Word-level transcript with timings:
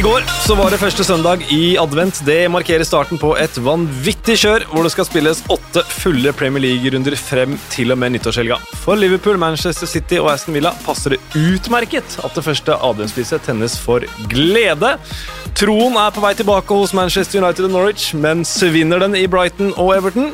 I 0.00 0.02
går 0.02 0.22
så 0.46 0.54
var 0.56 0.72
det 0.72 0.78
første 0.80 1.04
søndag 1.04 1.42
i 1.52 1.74
advent. 1.76 2.22
Det 2.24 2.46
markerer 2.48 2.86
starten 2.88 3.18
på 3.20 3.34
et 3.36 3.58
vanvittig 3.60 4.38
kjør, 4.40 4.62
hvor 4.70 4.86
det 4.86 4.92
skal 4.94 5.04
spilles 5.04 5.42
åtte 5.52 5.82
fulle 5.92 6.32
Premier 6.32 6.62
League-runder 6.64 7.18
frem 7.20 7.58
til 7.68 7.92
og 7.92 7.98
med 8.00 8.14
nyttårshelga. 8.14 8.56
For 8.80 8.96
Liverpool, 8.96 9.36
Manchester 9.36 9.90
City 9.90 10.16
og 10.22 10.30
Aston 10.32 10.56
Villa 10.56 10.72
passer 10.86 11.12
det 11.12 11.18
utmerket 11.36 12.16
at 12.24 12.32
det 12.32 12.46
første 12.46 12.78
adventslyset 12.88 13.44
tennes 13.44 13.76
for 13.76 14.08
glede. 14.32 14.94
Troen 15.60 16.00
er 16.00 16.16
på 16.16 16.24
vei 16.24 16.32
tilbake 16.40 16.80
hos 16.80 16.96
Manchester 16.96 17.44
United 17.44 17.68
og 17.68 17.76
Norwich, 17.76 18.14
men 18.16 18.46
svinner 18.48 19.04
den 19.04 19.20
i 19.20 19.26
Brighton 19.28 19.74
og 19.76 19.92
Everton? 19.98 20.32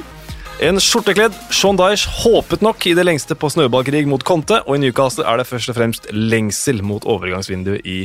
En 0.62 0.78
skjortekledd 0.78 1.34
Sean 1.50 1.82
Dyche 1.82 2.14
håpet 2.22 2.62
nok 2.62 2.86
i 2.86 2.94
det 2.94 3.08
lengste 3.10 3.34
på 3.34 3.50
snøballkrig 3.50 4.06
mot 4.06 4.22
Conte, 4.22 4.62
og 4.62 4.78
i 4.78 4.86
Newcastle 4.86 5.26
er 5.26 5.42
det 5.42 5.50
først 5.50 5.74
og 5.74 5.80
fremst 5.82 6.10
lengsel 6.14 6.86
mot 6.86 7.02
overgangsvinduet 7.02 7.82
i 7.82 8.04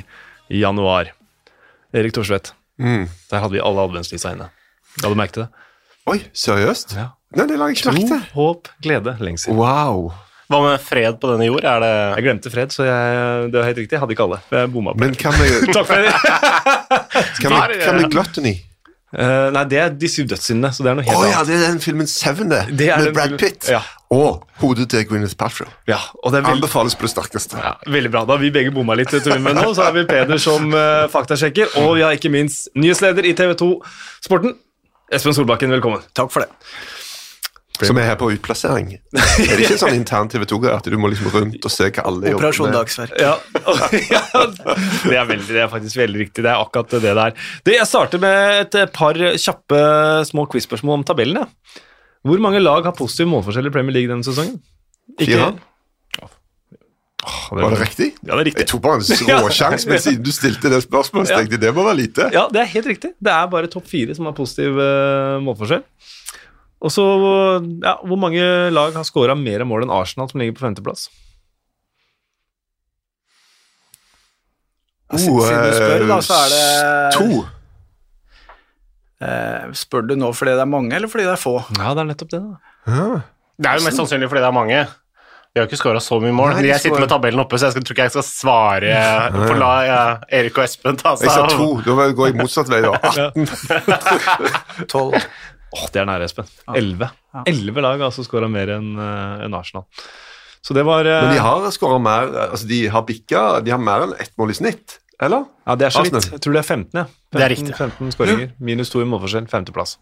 januar. 0.50 1.14
Erik 1.94 2.14
Thorsvedt, 2.16 2.54
der 2.80 3.40
hadde 3.44 3.54
vi 3.54 3.62
alle 3.62 3.84
adventslysa 3.88 4.32
inne. 4.36 4.50
La 5.04 5.10
du 5.12 5.16
merket 5.20 5.44
det? 5.44 5.48
Oi, 6.12 6.18
seriøst? 6.34 6.96
Ja. 6.98 7.10
Nei, 7.38 7.46
det 7.48 7.58
la 7.60 7.68
jeg 7.70 7.78
ikke 7.78 7.86
Tro, 7.90 7.94
merke 7.96 8.08
til. 8.10 8.24
håp, 8.36 8.70
glede, 8.84 9.14
lengsel. 9.24 9.54
Wow. 9.56 10.10
Hva 10.52 10.60
med 10.66 10.82
fred 10.84 11.16
på 11.22 11.30
denne 11.32 11.46
jord? 11.48 11.64
Er 11.64 11.80
det 11.80 11.92
Jeg 12.18 12.24
glemte 12.26 12.52
fred, 12.52 12.74
så 12.76 12.84
jeg, 12.84 13.52
det 13.54 13.60
var 13.62 13.68
helt 13.70 13.78
riktig. 13.80 13.96
Jeg 13.96 14.02
hadde 14.04 14.16
ikke 14.18 14.26
alle. 14.26 14.40
Jeg 14.52 14.72
bomma 14.74 14.92
på 14.96 15.00
Men 15.06 15.14
kan 15.16 15.32
vi 15.40 15.48
Takk 15.72 15.88
for 15.88 16.04
det. 16.04 16.12
kan 17.40 17.54
vi, 17.56 17.80
kan 17.86 18.00
vi 18.02 18.10
gluttony? 18.12 18.54
Eh, 19.12 19.48
nei, 19.52 19.64
det 19.68 19.80
er 19.82 19.90
De 20.00 20.08
syv 20.08 20.30
dødssyndene, 20.32 20.72
så 20.72 20.86
det 20.86 20.92
er 20.92 20.96
noe 20.96 21.04
helt 21.04 21.18
ja, 21.18 21.42
annet. 21.42 21.50
det 21.50 21.56
er 21.58 21.66
den 21.66 21.82
filmen 21.84 22.08
Seven, 22.08 22.52
det. 22.52 22.62
Det 22.80 22.88
med 22.94 23.10
den 23.10 23.18
Brad 23.18 23.36
Pitt. 23.42 23.68
Ja. 23.72 23.82
Og 24.12 24.46
hodet 24.62 24.90
til 24.92 25.04
Gwyneth 25.08 25.36
Paltrow. 25.40 25.68
Ja, 25.88 26.00
og 26.24 26.32
det 26.32 26.42
er 26.42 26.50
Anbefales 26.52 26.96
på 27.00 27.08
det 27.08 27.12
sterkeste. 27.14 27.60
ja, 27.60 27.76
veldig 27.92 28.12
bra. 28.12 28.24
Da 28.28 28.36
har 28.36 28.44
vi 28.44 28.52
begge 28.52 28.72
bomma 28.76 28.96
litt, 29.00 29.12
tror 29.12 29.36
jeg, 29.36 29.44
men 29.44 29.56
nå 29.60 29.70
så 29.76 29.88
har 29.88 29.96
vi 29.96 30.06
Peder 30.08 30.40
som 30.42 30.72
uh, 30.76 31.08
faktasjekker, 31.12 31.78
og 31.84 31.96
vi 32.00 32.04
har 32.08 32.16
ikke 32.16 32.32
minst 32.32 32.72
nyhetsleder 32.76 33.28
i 33.28 33.36
TV 33.36 33.56
2 33.60 33.70
Sporten. 34.24 34.58
Espen 35.12 35.36
Solbakken, 35.36 35.72
velkommen. 35.76 36.04
Takk 36.16 36.32
for 36.32 36.44
det. 36.44 36.52
Som 37.90 38.00
er 38.02 38.10
her 38.12 38.18
på 38.20 38.30
utplassering. 38.34 38.92
Er 38.96 39.54
det 39.58 39.66
ikke 39.66 39.80
sånn 39.82 39.96
intern 39.98 40.30
TV 40.32 40.46
2-greie 40.50 40.78
at 40.78 40.90
du 40.90 40.98
må 41.02 41.10
liksom 41.12 41.32
rundt 41.34 41.66
og 41.68 41.74
se 41.74 41.90
hva 41.90 42.06
alle 42.10 42.34
jobber 42.34 42.50
Operasjon? 42.50 42.76
Dagsverk. 42.76 43.16
Ja, 43.22 43.34
ja 44.12 44.22
det, 45.10 45.16
er 45.18 45.26
veldig, 45.30 45.48
det 45.50 45.64
er 45.64 45.72
faktisk 45.72 46.02
veldig 46.02 46.22
riktig. 46.26 46.46
Det 46.46 46.52
er 46.52 46.62
akkurat 46.62 46.94
det 46.98 47.16
der. 47.18 47.36
Det, 47.66 47.78
jeg 47.78 47.90
starter 47.90 48.22
med 48.22 48.76
et 48.78 48.94
par 48.96 49.18
kjappe 49.18 49.82
små 50.30 50.46
quiz-spørsmål 50.52 51.02
om 51.02 51.08
tabellen. 51.08 51.42
Ja. 51.42 51.82
Hvor 52.28 52.42
mange 52.44 52.62
lag 52.62 52.86
har 52.86 52.94
positiv 52.98 53.30
målforskjell 53.32 53.72
i 53.72 53.74
Premier 53.74 53.98
League 53.98 54.12
denne 54.12 54.26
sesongen? 54.26 54.60
Fire? 55.20 55.54
Åh, 57.22 57.62
Var 57.62 57.70
det 57.70 57.80
riktig? 57.84 58.08
Ja, 58.22 58.34
det 58.34 58.40
er 58.40 58.48
riktig. 58.50 58.64
Jeg 58.64 58.70
tok 58.72 58.82
bare 58.82 58.98
en 58.98 59.42
råsjanse, 59.46 59.90
men 59.90 60.02
siden 60.02 60.24
du 60.26 60.32
stilte 60.34 60.72
det 60.74 60.82
spørsmålet, 60.86 61.30
så 61.30 61.38
tenkte 61.38 61.58
jeg 61.58 61.64
det 61.68 61.74
må 61.76 61.86
være 61.86 62.00
lite. 62.00 62.30
Ja, 62.34 62.48
det 62.54 62.64
er 62.64 62.72
helt 62.72 62.90
riktig. 62.90 63.12
Det 63.22 63.34
er 63.34 63.52
bare 63.52 63.70
topp 63.70 63.90
fire 63.90 64.16
som 64.18 64.30
har 64.30 64.34
positiv 64.38 64.80
uh, 64.80 65.38
målforskjell. 65.46 65.84
Og 66.82 66.90
så, 66.94 67.04
ja, 67.84 67.98
Hvor 68.02 68.18
mange 68.18 68.46
lag 68.74 68.96
har 68.98 69.06
scora 69.06 69.36
mer 69.38 69.64
mål 69.70 69.86
enn 69.86 69.94
Arsenal, 69.94 70.30
som 70.32 70.42
ligger 70.42 70.58
på 70.58 70.66
femteplass? 70.66 71.10
Oh, 75.12 75.20
siden 75.20 75.66
du 75.68 75.74
spør, 75.76 76.06
da, 76.08 76.18
så 76.24 76.38
er 76.40 76.54
det 76.54 76.62
eh, 76.72 77.18
To. 77.18 77.42
Eh, 79.22 79.68
spør 79.78 80.08
du 80.08 80.16
nå 80.18 80.32
fordi 80.34 80.56
det 80.56 80.64
er 80.64 80.72
mange, 80.72 80.96
eller 80.96 81.12
fordi 81.12 81.28
det 81.28 81.36
er 81.36 81.42
få? 81.42 81.58
Ja, 81.78 81.92
det 81.92 82.06
er 82.06 82.10
nettopp 82.14 82.32
det. 82.32 82.42
da. 82.42 82.74
Ja. 82.88 83.08
Det 83.62 83.70
er 83.70 83.78
jo 83.78 83.86
mest 83.86 84.00
sannsynlig 84.00 84.32
fordi 84.32 84.42
det 84.42 84.50
er 84.50 84.56
mange. 84.56 84.82
Vi 85.52 85.60
har 85.60 85.68
ikke 85.68 85.82
skåra 85.82 86.00
så 86.00 86.16
mye 86.24 86.32
mål. 86.32 86.54
Nei, 86.56 86.70
jeg 86.70 86.80
sitter 86.80 87.04
med 87.04 87.10
tabellen 87.12 87.42
oppe, 87.44 87.58
så 87.60 87.68
jeg 87.68 87.76
skal, 87.76 87.84
tror 87.84 87.98
ikke 87.98 88.06
jeg 88.08 88.14
skal 88.14 88.24
svare 88.24 88.92
For 89.36 89.58
la 89.60 89.72
ja, 89.84 89.98
Erik 90.40 90.56
og 90.56 90.64
Espen 90.64 90.96
ta 90.96 91.12
seg 91.20 91.28
Jeg 91.28 91.34
sa 91.36 91.42
av 91.44 91.52
to. 91.60 91.68
Da 91.84 92.06
går 92.16 92.30
jeg 92.30 92.38
motsatt 92.40 92.72
vei, 92.72 92.80
da. 92.86 92.94
Tolv. 94.94 95.18
Åh, 95.72 95.86
det 95.94 96.02
er 96.02 96.10
nære, 96.10 96.28
Espen. 96.28 96.50
Elleve. 96.76 97.12
Elleve 97.48 97.84
lag 97.84 98.00
har 98.00 98.10
altså 98.10 98.26
skåra 98.28 98.50
mer 98.52 98.74
enn 98.76 98.94
en 99.00 99.56
Arsenal. 99.56 99.88
Så 100.62 100.76
det 100.78 100.84
var 100.86 101.08
eh, 101.10 101.22
Men 101.26 101.36
de 101.36 101.42
har 101.42 101.72
skåra 101.74 101.98
mer 102.02 102.34
Altså, 102.50 102.68
de 102.70 102.84
har 102.94 103.06
bikka 103.08 103.62
De 103.66 103.74
har 103.74 103.82
mer 103.82 104.06
enn 104.06 104.12
ett 104.22 104.34
mål 104.38 104.54
i 104.54 104.58
snitt, 104.60 105.00
eller? 105.22 105.48
Ja, 105.66 105.76
det 105.78 105.88
er 105.88 105.96
så 105.96 106.04
vidt. 106.06 106.30
Jeg 106.34 106.42
tror 106.44 106.56
det 106.58 106.62
er 106.62 106.68
15, 106.68 107.00
ja. 107.00 107.06
15, 107.06 107.38
Det 107.38 107.46
er 107.46 107.52
riktig. 107.54 107.74
15 107.78 108.14
skåringer. 108.16 108.54
Minus 108.60 108.90
to 108.92 109.02
i 109.02 109.08
målforskjell. 109.08 109.46
Femteplass. 109.48 109.98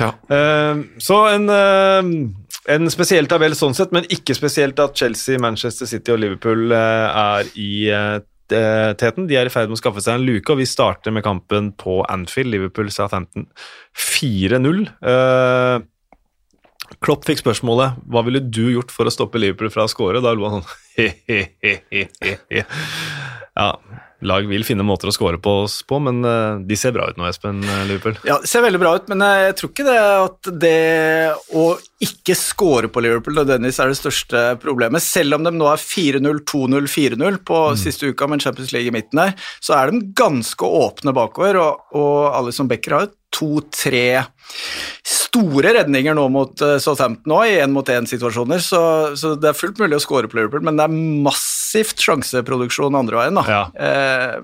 Ja. 0.00 0.10
Uh, 0.28 0.82
så 1.02 1.20
en, 1.30 1.46
uh, 1.48 2.48
en 2.74 2.90
spesiell 2.92 3.30
tabell 3.30 3.54
sånn 3.56 3.76
sett, 3.78 3.94
men 3.94 4.08
ikke 4.12 4.36
spesielt 4.36 4.80
at 4.82 4.98
Chelsea, 4.98 5.38
Manchester 5.40 5.88
City 5.88 6.12
og 6.12 6.20
Liverpool 6.20 6.74
eh, 6.74 7.22
er 7.22 7.52
i 7.56 7.70
eh, 7.94 8.18
teten. 8.50 9.28
De 9.28 9.36
er 9.38 9.48
i 9.48 9.52
ferd 9.52 9.68
med 9.70 9.78
å 9.78 9.82
skaffe 9.82 10.02
seg 10.04 10.18
en 10.18 10.26
luke, 10.26 10.50
og 10.52 10.60
vi 10.60 10.66
starter 10.68 11.14
med 11.14 11.26
kampen 11.26 11.72
på 11.78 12.00
Anfield. 12.08 12.52
Liverpool 12.54 12.90
sa 12.94 13.08
15 13.10 13.46
4-0. 13.98 14.84
Uh, 15.04 15.84
Klopp 17.04 17.26
fikk 17.28 17.42
spørsmålet 17.42 17.98
hva 18.08 18.22
ville 18.24 18.40
du 18.40 18.64
gjort 18.72 18.92
for 18.94 19.08
å 19.08 19.12
stoppe 19.12 19.40
Liverpool 19.40 19.72
fra 19.72 19.84
å 19.84 19.92
score. 19.92 20.22
Da 20.24 20.32
lo 20.34 20.48
han 20.48 20.62
sånn 20.62 20.76
he-he-he-he. 20.98 22.64
Ja, 23.58 23.70
lag 24.26 24.46
vil 24.50 24.64
finne 24.66 24.86
måter 24.86 25.10
å 25.10 25.14
score 25.14 25.38
på 25.42 25.52
oss 25.64 25.78
på, 25.86 26.00
men 26.02 26.20
eh, 26.26 26.62
de 26.66 26.78
ser 26.78 26.94
bra 26.96 27.06
ut 27.10 27.18
nå, 27.18 27.26
Espen 27.28 27.60
eh, 27.62 27.84
Liverpool. 27.86 28.16
Ja, 28.26 28.38
de 28.42 28.50
ser 28.50 28.64
veldig 28.64 28.80
bra 28.82 28.94
ut, 28.98 29.06
men 29.10 29.22
jeg 29.22 29.54
tror 29.58 29.70
ikke 29.70 29.86
det 29.86 29.98
at 29.98 30.50
det 30.64 30.78
å 31.54 31.66
ikke 32.02 32.34
score 32.38 32.90
på 32.90 33.02
Liverpool 33.02 33.38
nødvendigvis 33.38 33.78
er 33.82 33.92
det 33.92 33.98
største 34.00 34.42
problemet. 34.62 35.04
Selv 35.04 35.38
om 35.38 35.46
de 35.46 35.52
nå 35.54 35.68
er 35.70 35.82
4-0, 35.82 36.42
2-0, 36.50 36.90
4-0 36.90 37.38
på 37.46 37.60
siste 37.78 38.10
uka 38.10 38.26
med 38.26 38.38
en 38.38 38.46
Champions 38.48 38.74
League 38.74 38.90
i 38.90 38.94
midten 38.94 39.22
der, 39.22 39.36
så 39.62 39.78
er 39.78 39.92
de 39.92 40.02
ganske 40.18 40.72
åpne 40.82 41.14
bakover, 41.14 41.60
og, 41.62 41.86
og 41.98 42.18
Alison 42.38 42.70
Becker 42.70 42.98
har 42.98 43.08
to-tre 43.34 44.22
store 45.06 45.74
redninger 45.76 46.16
nå 46.16 46.24
mot 46.32 46.62
Southampton 46.80 47.34
òg, 47.36 47.50
i 47.50 47.58
én-mot-én-situasjoner, 47.60 48.62
så, 48.64 48.82
så 49.18 49.34
det 49.38 49.50
er 49.50 49.58
fullt 49.58 49.82
mulig 49.82 49.98
å 49.98 50.02
score 50.02 50.30
på 50.30 50.40
Liverpool, 50.40 50.64
men 50.66 50.78
det 50.80 50.86
er 50.88 50.94
massivt 51.68 52.00
sjanseproduksjon 52.00 52.96
andre 52.96 53.20
veien, 53.20 53.36
da. 53.36 53.44
Ja. 53.48 53.62
Eh, 53.76 54.38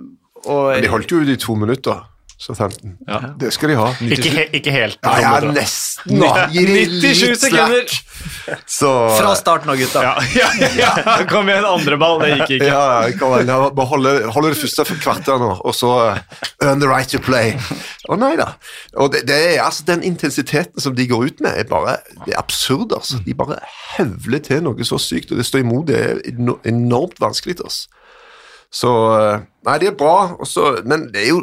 og, 0.44 0.74
Men 0.74 0.84
de 0.84 0.92
holdt 0.92 1.12
jo 1.12 1.22
ut 1.22 1.30
i 1.32 1.38
to 1.40 1.56
minutter, 1.56 2.04
Southampton. 2.38 2.96
Ja. 3.06 3.20
Det 3.38 3.52
skal 3.54 3.70
de 3.70 3.76
ha. 3.78 3.86
Ikke, 4.02 4.30
he, 4.34 4.44
ikke 4.58 4.72
helt. 4.74 4.98
Ja, 5.04 5.14
ja, 5.22 5.50
nesten, 5.54 6.18
nå. 6.18 6.28
Gir 6.52 6.66
de 6.66 6.80
litt 6.90 7.38
sekunder! 7.38 7.86
slack. 7.86 8.58
Så 8.66 8.90
fra 9.14 9.34
starten 9.38 9.70
nå, 9.70 9.76
gutta. 9.78 10.02
Ja, 10.02 10.14
ja, 10.40 10.48
ja, 10.58 10.70
ja. 10.98 11.16
Kom 11.30 11.48
igjen, 11.48 11.64
andre 11.68 11.98
ball, 12.00 12.18
det 12.22 12.32
gikk 12.34 12.56
ikke. 12.56 12.68
Ja, 12.72 12.82
kom 13.20 13.36
igjen. 13.36 13.52
Ja, 13.54 13.70
Bare 13.74 13.90
holde, 13.92 14.14
holde 14.34 14.50
det 14.50 14.60
første 14.60 14.86
for 14.88 15.02
kvarter 15.04 15.38
nå, 15.40 15.52
og 15.62 15.76
så 15.78 15.92
uh, 16.10 16.42
earn 16.64 16.82
the 16.82 16.90
right 16.90 17.10
to 17.14 17.22
play. 17.22 17.54
Å 18.10 18.18
nei 18.18 18.34
da. 18.40 18.50
Og 18.98 19.14
det, 19.14 19.24
det 19.30 19.38
er, 19.54 19.62
altså, 19.64 19.86
den 19.88 20.02
intensiteten 20.06 20.82
som 20.82 20.98
de 20.98 21.06
går 21.10 21.30
ut 21.30 21.44
med, 21.44 21.54
er 21.54 21.70
bare 21.70 22.00
det 22.24 22.34
er 22.34 22.42
absurd. 22.42 22.92
altså. 22.98 23.22
De 23.24 23.36
bare 23.38 23.60
høvler 23.94 24.42
til 24.44 24.66
noe 24.66 24.86
så 24.86 24.98
sykt, 24.98 25.30
og 25.30 25.38
det 25.38 25.46
står 25.46 25.62
imot. 25.62 25.86
Det 25.88 26.02
er 26.02 26.22
enormt 26.68 27.22
vanskelig 27.22 27.60
til 27.60 27.70
oss. 27.70 27.84
Så 28.74 28.90
uh, 28.90 29.42
Nei, 29.64 29.78
det 29.80 29.94
er 29.94 29.96
bra, 29.96 30.34
også, 30.42 30.82
men 30.84 31.06
det 31.14 31.22
er 31.22 31.30
jo 31.30 31.38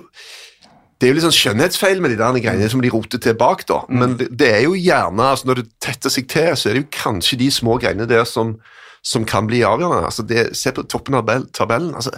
det 1.01 1.07
er 1.07 1.09
jo 1.09 1.17
litt 1.17 1.25
sånn 1.25 1.34
skjønnhetsfeil 1.34 2.01
med 2.03 2.12
de 2.13 2.17
der 2.19 2.35
greiene 2.44 2.67
som 2.69 2.84
de 2.84 2.91
roter 2.94 3.17
til 3.17 3.34
bak, 3.34 3.63
da. 3.66 3.79
Men 3.89 4.19
det, 4.19 4.28
det 4.38 4.51
er 4.53 4.59
jo 4.67 4.75
gjerne, 4.78 5.31
altså 5.34 5.50
når 5.50 5.63
det 5.63 5.72
tetter 5.81 6.13
seg 6.13 6.28
til, 6.29 6.51
så 6.53 6.69
er 6.69 6.77
det 6.77 6.83
jo 6.83 6.92
kanskje 6.94 7.39
de 7.42 7.48
små 7.56 7.80
greiene 7.81 8.06
der 8.06 8.21
som, 8.30 8.51
som 9.01 9.25
kan 9.25 9.50
bli 9.50 9.63
avgjørende. 9.65 10.06
Altså 10.06 10.27
det, 10.30 10.51
se 10.59 10.69
på 10.77 10.86
toppen 10.86 11.18
av 11.18 11.31
tabellen. 11.57 11.95
Altså, 11.98 12.13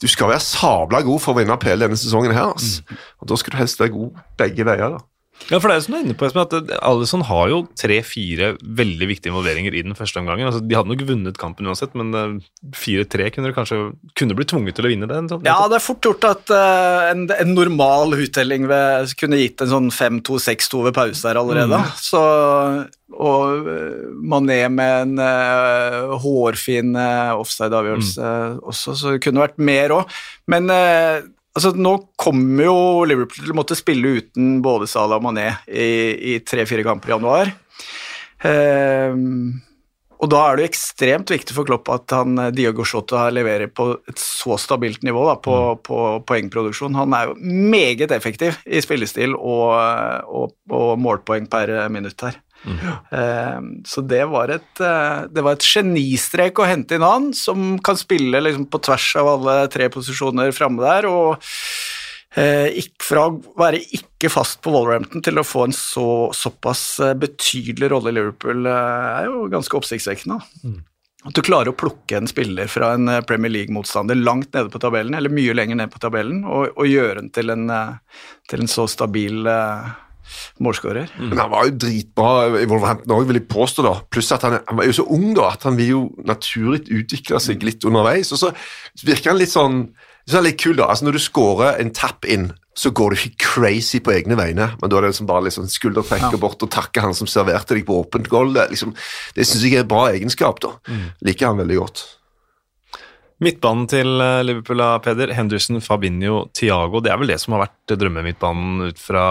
du 0.00 0.08
skal 0.08 0.32
være 0.32 0.46
sabla 0.46 1.02
god 1.04 1.20
for 1.20 1.34
å 1.34 1.42
vinne 1.42 1.60
PL 1.60 1.84
denne 1.84 2.00
sesongen 2.00 2.32
her. 2.32 2.54
Altså. 2.54 2.96
Og 3.20 3.28
da 3.28 3.36
skal 3.36 3.52
du 3.52 3.60
helst 3.60 3.84
være 3.84 3.92
god 3.98 4.24
begge 4.40 4.66
veier. 4.70 4.96
da. 4.96 5.04
Ja, 5.50 5.58
for 5.60 5.68
det 5.68 5.74
er 5.76 5.82
som 5.84 5.92
du 5.94 5.98
er 5.98 6.04
inne 6.06 6.14
på, 6.16 6.28
at 6.28 6.54
Alison 6.86 7.24
har 7.28 7.48
jo 7.50 7.58
tre-fire 7.76 8.52
veldig 8.62 9.08
viktige 9.10 9.32
involveringer 9.32 9.74
i 9.76 9.82
den 9.84 9.96
første 9.98 10.20
omgangen. 10.22 10.46
Altså, 10.48 10.62
de 10.64 10.76
hadde 10.78 10.88
nok 10.92 11.02
vunnet 11.08 11.36
kampen 11.40 11.66
uansett, 11.68 11.96
men 11.98 12.14
eh, 12.14 12.36
4-3 12.78 13.26
kunne 13.34 13.50
du 13.50 13.56
kanskje 13.56 13.80
kunne 14.18 14.36
bli 14.38 14.46
tvunget 14.48 14.78
til 14.78 14.86
å 14.86 14.92
vinne 14.92 15.08
det. 15.10 15.18
sånn- 15.32 15.44
Ja, 15.44 15.58
det 15.68 15.76
er 15.80 15.84
fort 15.84 16.00
gjort 16.06 16.24
at 16.30 16.52
uh, 16.54 17.10
en, 17.10 17.26
en 17.34 17.52
normal 17.56 18.14
uttelling 18.16 18.68
ved, 18.70 19.12
kunne 19.20 19.40
gitt 19.42 19.60
en 19.66 19.72
sånn 19.74 19.90
5-2-6-2 19.92 20.84
ved 20.88 20.96
pause 20.96 21.26
der 21.26 21.40
allerede. 21.42 21.82
Så, 22.00 22.22
og 23.12 23.68
eh, 23.68 24.08
Mané 24.32 24.62
med 24.72 25.02
en 25.02 25.18
uh, 25.20 26.16
hårfin 26.22 26.94
uh, 26.96 27.34
offside-avgjørelse 27.42 28.32
også, 28.62 28.94
så 28.96 29.12
det 29.16 29.22
kunne 29.26 29.44
vært 29.44 29.58
mer 29.60 29.92
òg. 30.00 30.18
Men 30.48 30.70
eh, 30.72 31.20
altså, 31.56 31.72
nå 31.76 31.96
kommer 32.20 32.68
jo 32.68 32.78
Liverpool 33.08 33.44
til 33.44 33.54
å 33.54 33.58
måtte 33.58 33.78
spille 33.78 34.16
uten 34.18 34.60
både 34.64 34.88
Salah 34.90 35.20
og 35.20 35.26
Mané 35.26 35.50
i, 35.68 36.38
tre-fire 36.46 36.86
kamper 36.86 37.12
i 37.12 37.14
januar. 37.16 37.52
Um, 38.42 39.60
og 40.22 40.30
da 40.30 40.40
er 40.46 40.54
det 40.54 40.64
jo 40.64 40.70
ekstremt 40.70 41.30
viktig 41.34 41.54
for 41.56 41.66
Klopp 41.66 41.88
at 41.90 42.12
han, 42.14 42.36
eh, 42.38 42.52
Diogo 42.54 42.84
Jota 42.86 43.24
leverer 43.34 43.70
på 43.74 43.88
et 44.06 44.20
så 44.22 44.54
stabilt 44.60 45.02
nivå 45.02 45.24
da, 45.26 45.34
på, 45.42 45.56
på 45.82 45.98
poengproduksjon. 46.28 46.94
Han 46.94 47.16
er 47.18 47.30
jo 47.30 47.34
meget 47.74 48.14
effektiv 48.14 48.60
i 48.62 48.78
spillestil 48.84 49.34
og, 49.34 49.74
og, 50.30 50.54
og 50.70 50.92
målpoeng 51.02 51.50
per 51.50 51.74
minutt 51.90 52.22
her. 52.22 52.38
Ehm, 53.12 53.70
så 53.88 54.02
det 54.06 54.22
var, 54.30 54.48
et, 54.54 54.80
eh, 54.80 55.26
det 55.32 55.42
var 55.42 55.52
et 55.58 55.66
genistrek 55.66 56.60
å 56.62 56.66
hente 56.68 56.94
inn 56.94 57.02
han, 57.06 57.32
som 57.34 57.78
kan 57.82 57.96
spille 57.98 58.40
liksom 58.40 58.68
på 58.70 58.80
tvers 58.86 59.08
av 59.22 59.32
alle 59.34 59.56
tre 59.72 59.88
posisjoner 59.88 60.52
framme 60.54 60.80
der. 60.84 61.06
og 61.10 61.36
ikke 62.32 62.78
ikk- 62.80 63.02
Fra 63.02 63.26
å 63.28 63.42
være 63.58 63.80
ikke 63.92 64.30
fast 64.30 64.62
på 64.62 64.70
Wolverhampton 64.72 65.20
til 65.22 65.34
å 65.34 65.44
få 65.44 65.64
en 65.66 65.74
så, 65.76 66.30
såpass 66.32 67.00
eh, 67.00 67.12
betydelig 67.18 67.90
rolle 67.90 68.08
i 68.08 68.16
Liverpool, 68.16 68.64
eh, 68.66 69.20
er 69.20 69.26
jo 69.26 69.48
ganske 69.52 69.76
oppsiktsvekkende. 69.76 70.38
Mm. 70.64 70.78
At 71.26 71.34
du 71.34 71.42
klarer 71.42 71.68
å 71.70 71.76
plukke 71.76 72.16
en 72.16 72.26
spiller 72.26 72.66
fra 72.72 72.94
en 72.94 73.06
eh, 73.08 73.20
Premier 73.28 73.52
League-motstander 73.52 74.16
langt 74.16 74.52
nede 74.54 74.70
på 74.72 74.80
tabellen, 74.80 75.14
eller 75.18 75.30
mye 75.34 75.52
lenger 75.54 75.76
ned 75.82 75.92
på 75.92 76.00
tabellen, 76.00 76.40
og, 76.46 76.72
og 76.78 76.88
gjøre 76.88 77.20
den 77.20 77.28
til 77.36 77.50
en, 77.52 77.68
eh, 77.68 77.92
til 78.48 78.64
en 78.64 78.70
så 78.70 78.88
stabil 78.88 79.46
eh, 79.46 79.92
målskårer. 80.62 81.12
Men 81.18 81.40
han 81.40 81.52
var 81.52 81.68
jo 81.68 81.76
dritbra 81.84 82.30
i 82.60 82.68
Wolverhampton 82.70 83.16
òg, 83.16 83.26
vil 83.30 83.40
jeg 83.40 83.48
påstå. 83.50 83.84
da. 83.86 83.96
Pluss 84.12 84.32
at 84.34 84.46
han, 84.46 84.60
han 84.68 84.80
var 84.80 84.88
jo 84.88 84.96
så 85.00 85.08
ung 85.10 85.32
da, 85.38 85.52
at 85.56 85.66
han 85.68 85.76
vil 85.80 85.92
jo 85.92 86.02
naturlig 86.28 86.86
utvikle 86.88 87.40
seg 87.42 87.66
litt 87.66 87.84
underveis. 87.88 88.32
Og 88.34 88.40
så 88.40 88.52
virker 89.06 89.32
han 89.32 89.40
litt 89.42 89.54
sånn 89.54 89.84
så 90.28 90.38
er 90.38 90.44
litt 90.46 90.60
kul 90.62 90.76
da, 90.78 90.86
altså 90.86 91.08
Når 91.08 91.16
du 91.16 91.22
scorer 91.22 91.80
en 91.82 91.90
tap 91.94 92.26
inn, 92.30 92.52
så 92.78 92.92
går 92.94 93.12
du 93.12 93.18
ikke 93.18 93.42
crazy 93.42 93.98
på 94.00 94.14
egne 94.14 94.36
vegne, 94.38 94.70
men 94.80 94.90
da 94.90 94.96
er 94.96 95.04
det 95.04 95.12
liksom 95.12 95.28
bare 95.28 95.44
liksom 95.48 95.66
skuldertrekker 95.68 96.38
bort 96.40 96.62
og 96.64 96.70
takker 96.72 97.04
han 97.04 97.16
som 97.16 97.28
serverte 97.28 97.76
deg 97.76 97.84
på 97.88 97.98
åpent 98.00 98.30
goal. 98.32 98.54
Det, 98.54 98.70
liksom, 98.72 98.94
det 99.36 99.44
syns 99.44 99.66
jeg 99.66 99.76
er 99.76 99.84
en 99.84 99.90
bra 99.90 100.06
egenskap. 100.14 100.62
da. 100.64 100.70
Liker 101.26 101.50
han 101.50 101.60
veldig 101.60 101.80
godt. 101.82 102.04
Midtbanen 103.42 103.88
til 103.90 104.20
eh, 104.22 104.40
Liverpool 104.46 104.80
av 104.84 105.00
Peder, 105.02 105.32
Henderson, 105.34 105.80
Fabinho, 105.82 106.44
Thiago. 106.54 107.00
Det 107.02 107.10
er 107.10 107.18
vel 107.18 107.30
det 107.32 107.40
som 107.42 107.56
har 107.56 107.64
vært 107.64 107.94
drømmemidtbanen 107.98 108.84
ut 108.92 109.00
fra 109.02 109.24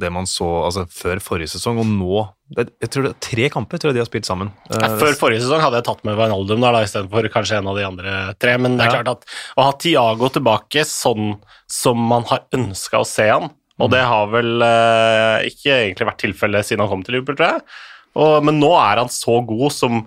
det 0.00 0.10
man 0.10 0.26
så 0.26 0.48
altså, 0.66 0.82
før 0.90 1.22
forrige 1.22 1.52
sesong, 1.54 1.78
og 1.78 1.86
nå 1.86 2.24
Jeg 2.58 2.90
tror 2.92 3.06
det 3.06 3.12
er 3.14 3.20
tre 3.24 3.46
kamper 3.54 3.78
tror 3.80 3.92
jeg 3.92 3.98
de 4.00 4.02
har 4.02 4.10
spilt 4.10 4.26
sammen. 4.28 4.50
Ja, 4.72 4.90
Før 5.00 5.14
forrige 5.20 5.44
sesong 5.46 5.62
hadde 5.62 5.78
jeg 5.80 5.86
tatt 5.86 6.02
med 6.06 6.18
Wijnaldum 6.18 6.60
der 6.66 6.74
da, 6.76 6.82
istedenfor 6.84 7.30
kanskje 7.32 7.60
en 7.62 7.70
av 7.70 7.78
de 7.78 7.86
andre 7.86 8.16
tre. 8.42 8.58
Men 8.58 8.76
det 8.76 8.84
er 8.88 8.92
Ja. 8.92 9.00
klart 9.02 9.14
at 9.22 9.38
å 9.56 9.68
ha 9.70 9.72
Tiago 9.78 10.28
tilbake 10.34 10.84
sånn 10.90 11.38
som 11.70 11.98
man 12.10 12.26
har 12.30 12.44
ønska 12.52 13.00
å 13.00 13.06
se 13.08 13.30
han, 13.30 13.50
og 13.78 13.90
det 13.90 14.02
har 14.06 14.28
vel 14.34 14.62
eh, 14.62 15.48
ikke 15.50 15.78
egentlig 15.78 16.10
vært 16.10 16.22
tilfellet 16.26 16.66
siden 16.66 16.84
han 16.84 16.90
kom 16.92 17.02
til 17.06 17.16
Liverpool, 17.20 17.38
tror 17.38 17.54
jeg. 17.54 17.66
Og, 18.14 18.44
men 18.46 18.60
nå 18.62 18.70
er 18.78 19.00
han 19.02 19.10
så 19.10 19.40
god 19.46 19.72
som 19.74 20.04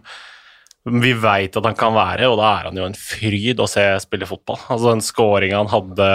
vi 0.87 1.11
veit 1.19 1.57
at 1.57 1.65
han 1.67 1.77
kan 1.77 1.95
være, 1.95 2.29
og 2.31 2.37
da 2.39 2.49
er 2.49 2.69
han 2.69 2.79
jo 2.79 2.85
en 2.87 2.97
fryd 2.97 3.59
å 3.59 3.67
se 3.69 3.83
spille 4.03 4.29
fotball. 4.29 4.59
Altså 4.71 4.93
Den 4.93 5.03
skåringa 5.05 5.59
han 5.59 5.71
hadde 5.71 6.09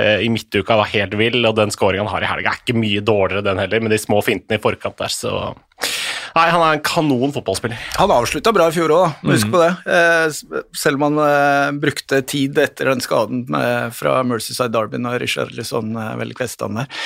eh, 0.00 0.24
i 0.24 0.30
midtuka 0.32 0.78
var 0.80 0.90
helt 0.92 1.16
vill, 1.20 1.40
og 1.44 1.56
den 1.58 1.74
skåringa 1.74 2.06
han 2.06 2.12
har 2.14 2.24
i 2.24 2.30
helga 2.32 2.54
er 2.54 2.62
ikke 2.62 2.78
mye 2.78 3.04
dårligere 3.04 3.44
den 3.50 3.62
heller, 3.62 3.84
med 3.84 3.94
de 3.94 4.00
små 4.00 4.22
fintene 4.24 4.58
i 4.60 4.64
forkant 4.64 5.00
der, 5.00 5.12
så 5.12 5.52
Nei, 6.34 6.48
han 6.50 6.62
er 6.64 6.76
en 6.76 6.82
kanon 6.82 7.32
fotballspiller. 7.34 7.78
Han 8.00 8.10
avslutta 8.10 8.52
bra 8.54 8.66
i 8.70 8.74
fjor 8.74 8.90
òg, 8.90 9.20
husk 9.30 9.52
på 9.52 9.60
det. 9.62 9.70
Eh, 9.86 10.64
selv 10.74 10.98
om 10.98 11.06
han 11.06 11.20
eh, 11.22 11.68
brukte 11.84 12.20
tid 12.26 12.58
etter 12.58 12.90
den 12.90 13.04
skaden 13.04 13.44
med, 13.52 13.94
fra 13.94 14.18
Mercyside 14.26 14.72
Derby 14.74 14.98
når 14.98 15.20
Richard 15.22 15.54
Lisson 15.54 15.94
vel 15.94 16.34
kvesta 16.34 16.66
han 16.66 16.82
der. 16.82 17.00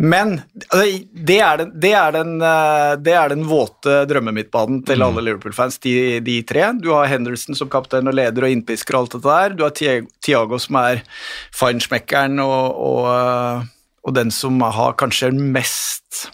Men 0.00 0.38
altså, 0.70 0.86
det, 1.12 1.38
er 1.44 1.58
den, 1.60 1.72
det, 1.80 1.92
er 1.92 2.14
den, 2.14 2.38
eh, 2.40 2.94
det 3.04 3.14
er 3.20 3.34
den 3.34 3.44
våte 3.48 3.98
drømmemidtbanen 4.08 4.80
til 4.88 5.04
alle 5.04 5.26
Liverpool-fans, 5.26 5.76
de, 5.84 5.94
de 6.24 6.38
tre. 6.48 6.70
Du 6.80 6.88
har 6.94 7.10
Henderson 7.10 7.58
som 7.58 7.68
kaptein 7.72 8.08
og 8.08 8.16
leder 8.16 8.46
og 8.46 8.54
innpisker 8.54 8.96
og 8.96 9.02
alt 9.02 9.18
dette 9.18 9.28
der. 9.28 9.58
Du 9.58 9.66
har 9.66 10.00
Tiago 10.24 10.60
som 10.62 10.80
er 10.80 11.04
feinschmeckeren 11.52 12.40
og, 12.40 12.80
og, 12.80 13.02
eh, 13.12 13.70
og 14.08 14.16
den 14.16 14.32
som 14.32 14.56
har 14.64 14.96
kanskje 15.00 15.34
mest 15.36 16.30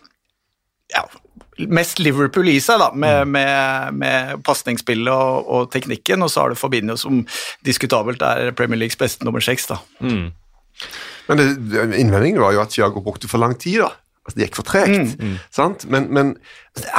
ja, 0.94 1.02
mest 1.58 2.00
Liverpool 2.02 2.48
i 2.52 2.58
seg, 2.60 2.80
da, 2.82 2.90
med, 2.92 3.28
med, 3.32 3.94
med 4.02 4.42
pasningsspillet 4.46 5.12
og, 5.12 5.46
og 5.48 5.70
teknikken. 5.72 6.22
Og 6.22 6.32
så 6.32 6.42
har 6.44 6.52
du 6.52 6.58
Fabinho, 6.60 6.96
som 7.00 7.22
diskutabelt 7.66 8.22
er 8.22 8.52
Premier 8.56 8.80
Leagues 8.82 8.98
beste 9.00 9.24
nummer 9.24 9.40
seks. 9.44 9.68
da. 9.72 9.80
Men 11.26 11.40
det, 11.40 11.46
innvendingen 11.98 12.42
var 12.42 12.52
jo 12.54 12.60
at 12.62 12.74
Thiago 12.76 13.00
brukte 13.04 13.30
for 13.30 13.42
lang 13.42 13.56
tid. 13.58 13.80
da. 13.84 13.92
Altså, 14.26 14.36
Det 14.36 14.48
gikk 14.48 14.58
for 14.58 14.68
tregt. 14.68 15.16
sant? 15.54 15.86
Men, 15.90 16.10
men 16.14 16.36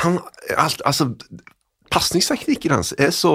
han, 0.01 0.19
alt, 0.57 0.81
altså, 0.85 1.11
pasningsteknikken 1.97 2.77
hans 2.77 2.93
er 2.97 3.11
så 3.15 3.33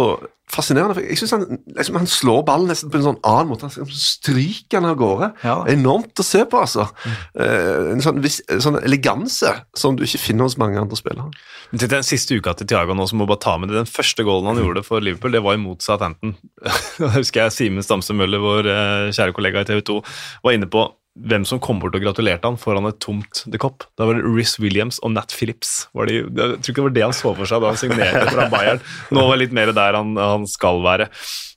fascinerende. 0.52 0.94
for 0.94 1.04
Jeg 1.04 1.18
synes 1.18 1.30
han, 1.30 1.58
liksom, 1.76 1.96
han 1.96 2.08
slår 2.10 2.42
ballen 2.46 2.68
nesten 2.70 2.90
på 2.92 2.98
en 3.00 3.06
sånn 3.06 3.20
annen 3.26 3.50
måte. 3.50 3.70
Han 3.72 3.92
stryker 3.96 4.78
den 4.78 4.88
av 4.90 4.98
gårde. 5.00 5.30
Ja. 5.44 5.56
Enormt 5.72 6.20
å 6.20 6.26
se 6.26 6.44
på, 6.48 6.60
altså. 6.60 6.86
Eh, 7.32 7.92
en 7.94 8.04
sånn, 8.04 8.20
vis, 8.24 8.40
sånn 8.62 8.78
eleganse 8.82 9.54
som 9.78 9.96
du 9.96 10.04
ikke 10.06 10.20
finner 10.20 10.48
hos 10.48 10.58
mange 10.60 10.80
andre 10.80 10.98
spillere. 10.98 11.32
Til 11.72 11.88
Den 11.88 12.06
siste 12.06 12.36
uka 12.36 12.54
til 12.58 12.68
Thiago 12.68 12.96
nå, 12.96 13.08
så 13.08 13.18
må 13.18 13.26
bare 13.28 13.42
ta 13.42 13.56
med 13.58 13.72
det. 13.72 13.80
Den 13.80 13.90
første 13.90 14.26
goalen 14.28 14.52
han 14.52 14.60
gjorde 14.62 14.84
for 14.86 15.04
Liverpool, 15.04 15.32
det 15.32 15.44
var 15.44 15.58
imot 15.58 15.84
Southampton. 15.84 16.36
Da 17.02 17.08
husker 17.16 17.46
jeg 17.46 17.56
Simen 17.56 17.84
Stamse 17.84 18.14
Møller, 18.14 18.42
vår 18.42 18.68
eh, 18.68 19.12
kjære 19.16 19.34
kollega 19.36 19.64
i 19.64 19.70
TV 19.72 19.80
2, 19.88 20.02
var 20.44 20.58
inne 20.58 20.68
på 20.70 20.84
hvem 21.12 21.44
som 21.44 21.60
kom 21.60 21.80
bort 21.82 21.96
og 21.96 22.04
gratulerte 22.04 22.48
han 22.48 22.56
foran 22.60 22.88
et 22.88 22.96
tomt 23.02 23.42
The 23.44 23.58
Cop. 23.60 23.84
Da 24.00 24.06
var 24.08 24.16
det 24.16 24.24
Riz 24.24 24.54
Williams 24.62 24.96
og 25.04 25.12
Nat 25.12 25.34
Phillips. 25.36 25.86
De, 25.92 26.22
jeg 26.22 26.30
tror 26.32 26.72
ikke 26.72 26.78
det 26.78 26.86
var 26.86 26.94
det 26.96 27.04
han 27.04 27.16
så 27.16 27.34
for 27.36 27.48
seg 27.48 27.60
da 27.60 27.72
han 27.72 27.80
signerte 27.80 28.22
fra 28.32 28.46
Bayern. 28.52 28.80
Nå 29.12 29.26
var 29.26 29.36
det 29.36 29.42
litt 29.44 29.58
mer 29.58 29.74
der 29.76 29.98
han, 29.98 30.14
han 30.16 30.46
skal 30.48 30.80
være. 30.84 31.10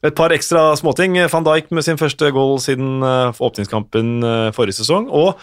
Et 0.05 0.17
par 0.17 0.35
ekstra 0.35 0.67
småting. 0.79 1.15
Van 1.31 1.47
Dijk 1.47 1.71
med 1.71 1.87
sin 1.87 2.01
første 2.01 2.33
goal 2.35 2.59
siden 2.63 2.99
eh, 3.05 3.39
åpningskampen 3.47 4.11
eh, 4.27 4.51
forrige 4.57 4.81
sesong. 4.81 5.07
og 5.07 5.39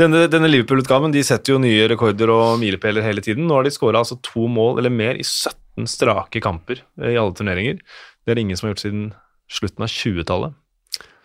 denne, 0.00 0.24
denne 0.32 0.48
Liverpool-utgaven 0.48 1.12
de 1.14 1.20
setter 1.24 1.54
jo 1.54 1.62
nye 1.62 1.84
rekorder 1.90 2.30
og 2.32 2.56
milepæler 2.60 3.04
hele 3.04 3.24
tiden. 3.24 3.46
Nå 3.48 3.58
har 3.58 3.66
de 3.66 3.72
skåra 3.74 4.00
altså 4.00 4.20
to 4.24 4.48
mål 4.50 4.80
eller 4.80 4.92
mer 4.92 5.20
i 5.20 5.24
17 5.24 5.88
strake 5.88 6.40
kamper 6.44 6.84
eh, 7.00 7.14
i 7.14 7.20
alle 7.20 7.32
turneringer. 7.36 7.80
Det 8.22 8.32
er 8.32 8.36
det 8.36 8.44
ingen 8.44 8.60
som 8.60 8.68
har 8.68 8.76
gjort 8.76 8.86
siden 8.86 9.06
slutten 9.52 9.84
av 9.84 9.92
20-tallet. 9.92 10.58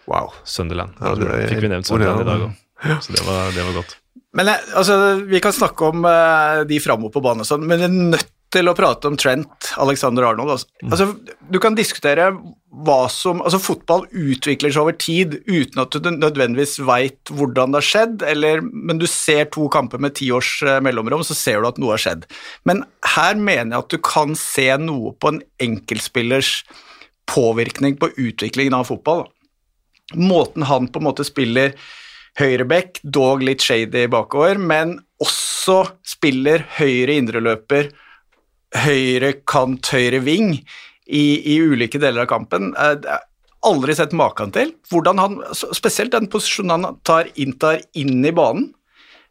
Wow. 0.08 0.34
Sunderland. 0.48 0.98
Ja, 1.02 1.14
det 1.20 1.44
Fikk 1.52 1.66
vi 1.66 1.72
nevnt 1.72 1.90
Sunderland 1.90 2.24
i 2.24 2.30
dag 2.32 2.48
òg. 2.48 2.56
Så 3.04 3.14
det 3.16 3.24
var, 3.26 3.52
det 3.56 3.66
var 3.66 3.80
godt. 3.82 3.98
Men 4.38 4.52
eh, 4.52 4.72
altså, 4.78 4.98
Vi 5.26 5.42
kan 5.44 5.56
snakke 5.56 5.92
om 5.92 6.06
uh, 6.06 6.64
de 6.70 6.80
framover 6.84 7.16
på 7.16 7.24
banen, 7.26 7.44
og 7.46 7.50
sånn, 7.50 7.66
men 7.68 7.82
vi 7.82 7.88
er 7.88 7.96
nødt 8.16 8.34
til 8.54 8.70
å 8.72 8.76
prate 8.78 9.10
om 9.10 9.18
Trent 9.20 9.74
Alexander 9.82 10.24
Arnold. 10.30 10.54
Altså. 10.54 10.70
Altså, 10.88 11.36
du 11.52 11.60
kan 11.64 11.76
diskutere 11.76 12.30
hva 12.88 13.00
som 13.12 13.42
altså 13.42 13.60
Fotball 13.60 14.06
utvikler 14.08 14.72
seg 14.72 14.86
over 14.86 14.96
tid 14.96 15.38
uten 15.50 15.82
at 15.82 15.92
du 15.92 16.10
nødvendigvis 16.14 16.78
veit 16.88 17.32
hvordan 17.34 17.74
det 17.74 17.82
har 17.82 17.88
skjedd, 17.90 18.26
eller, 18.28 18.64
men 18.64 19.02
du 19.02 19.08
ser 19.10 19.50
to 19.52 19.68
kamper 19.74 20.00
med 20.04 20.16
ti 20.20 20.30
års 20.36 20.62
eh, 20.64 20.80
mellomrom, 20.84 21.26
så 21.28 21.36
ser 21.36 21.60
du 21.60 21.68
at 21.70 21.82
noe 21.82 21.98
har 21.98 22.04
skjedd. 22.06 22.28
Men 22.70 22.86
her 23.18 23.36
mener 23.36 23.74
jeg 23.74 23.84
at 23.84 23.96
du 23.98 24.00
kan 24.14 24.38
se 24.40 24.70
noe 24.80 25.16
på 25.20 25.34
en 25.34 25.42
enkeltspillers 25.68 26.62
påvirkning 27.28 27.98
på 28.00 28.14
utviklingen 28.16 28.78
av 28.78 28.88
fotball. 28.88 29.26
Måten 30.16 30.64
han 30.68 30.88
på 30.88 31.02
en 31.02 31.08
måte 31.10 31.26
spiller 31.28 31.74
høyreback, 32.38 33.02
dog 33.04 33.44
litt 33.44 33.64
shady 33.66 34.06
bakover, 34.12 34.60
men 34.62 34.98
også 35.24 35.82
spiller 36.06 36.66
høyre 36.78 37.18
indreløper, 37.18 37.90
høyre 38.78 39.34
kant, 39.50 39.90
høyre 39.94 40.22
ving 40.26 40.54
i, 41.08 41.26
i 41.42 41.58
ulike 41.64 42.00
deler 42.02 42.26
av 42.26 42.32
kampen. 42.32 42.74
Eh, 42.78 43.18
Aldri 43.66 43.96
sett 43.98 44.14
maken 44.16 44.52
til. 44.54 44.70
Hvordan 44.92 45.20
han, 45.20 45.38
Spesielt 45.76 46.14
den 46.14 46.30
posisjonen 46.32 46.86
han 46.86 47.00
tar, 47.08 47.32
inntar 47.42 47.82
inn 47.98 48.22
i 48.22 48.32
banen, 48.36 48.70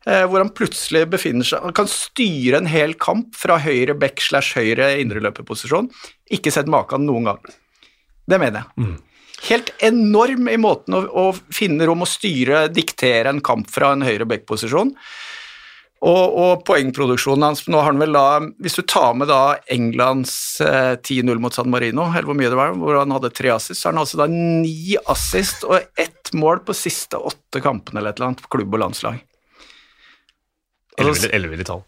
eh, 0.05 0.25
hvor 0.27 0.43
han 0.43 0.51
plutselig 0.51 1.05
befinner 1.13 1.47
seg 1.47 1.63
Han 1.63 1.77
kan 1.77 1.89
styre 1.91 2.59
en 2.59 2.67
hel 2.71 2.97
kamp 2.99 3.39
fra 3.39 3.61
høyre 3.63 3.95
back 3.95 4.21
slash 4.21 4.59
høyre 4.59 4.97
indreløperposisjon. 5.05 5.93
Ikke 6.35 6.53
sett 6.53 6.67
maken 6.67 7.07
noen 7.07 7.31
gang. 7.31 7.55
Det 8.27 8.41
mener 8.43 8.65
jeg. 8.65 8.89
Helt 9.45 9.71
enorm 9.85 10.49
i 10.49 10.57
måten 10.57 10.97
å, 10.97 11.05
å 11.07 11.25
finne 11.55 11.87
rom 11.87 12.05
og 12.07 12.09
styre, 12.11 12.67
diktere 12.73 13.31
en 13.31 13.43
kamp 13.45 13.69
fra 13.71 13.93
en 13.93 14.05
høyre 14.07 14.27
back-posisjon. 14.29 14.95
Og, 16.07 16.25
og 16.37 16.65
poengproduksjonen 16.69 17.47
hans 17.47 17.63
Nå 17.73 17.79
har 17.81 17.89
han 17.89 18.01
vel 18.03 18.13
da, 18.13 18.25
Hvis 18.61 18.75
du 18.77 18.83
tar 18.85 19.15
med 19.17 19.31
da 19.31 19.57
Englands 19.73 20.35
eh, 20.61 20.93
10-0 21.01 21.41
mot 21.41 21.57
San 21.57 21.71
Marino, 21.73 22.05
eller 22.11 22.29
hvor 22.29 22.37
mye 22.37 22.51
det 22.53 22.59
var, 22.59 22.75
hvor 22.77 22.99
han 23.01 23.15
hadde 23.17 23.33
tre 23.33 23.55
assist, 23.55 23.81
så 23.81 23.89
har 23.89 23.97
han 23.97 24.03
altså 24.05 24.21
da 24.21 24.29
ni 24.29 24.99
assist 25.09 25.65
og 25.65 25.81
ett 25.97 26.35
mål 26.37 26.61
på 26.69 26.77
siste 26.77 27.17
åtte 27.17 27.65
kampene 27.65 28.03
eller 28.03 28.13
et 28.13 28.21
eller 28.21 28.35
annet 28.35 28.49
klubb 28.53 28.77
og 28.77 28.85
landslag. 28.85 29.23
Elleville 31.01 31.65
tall. 31.67 31.85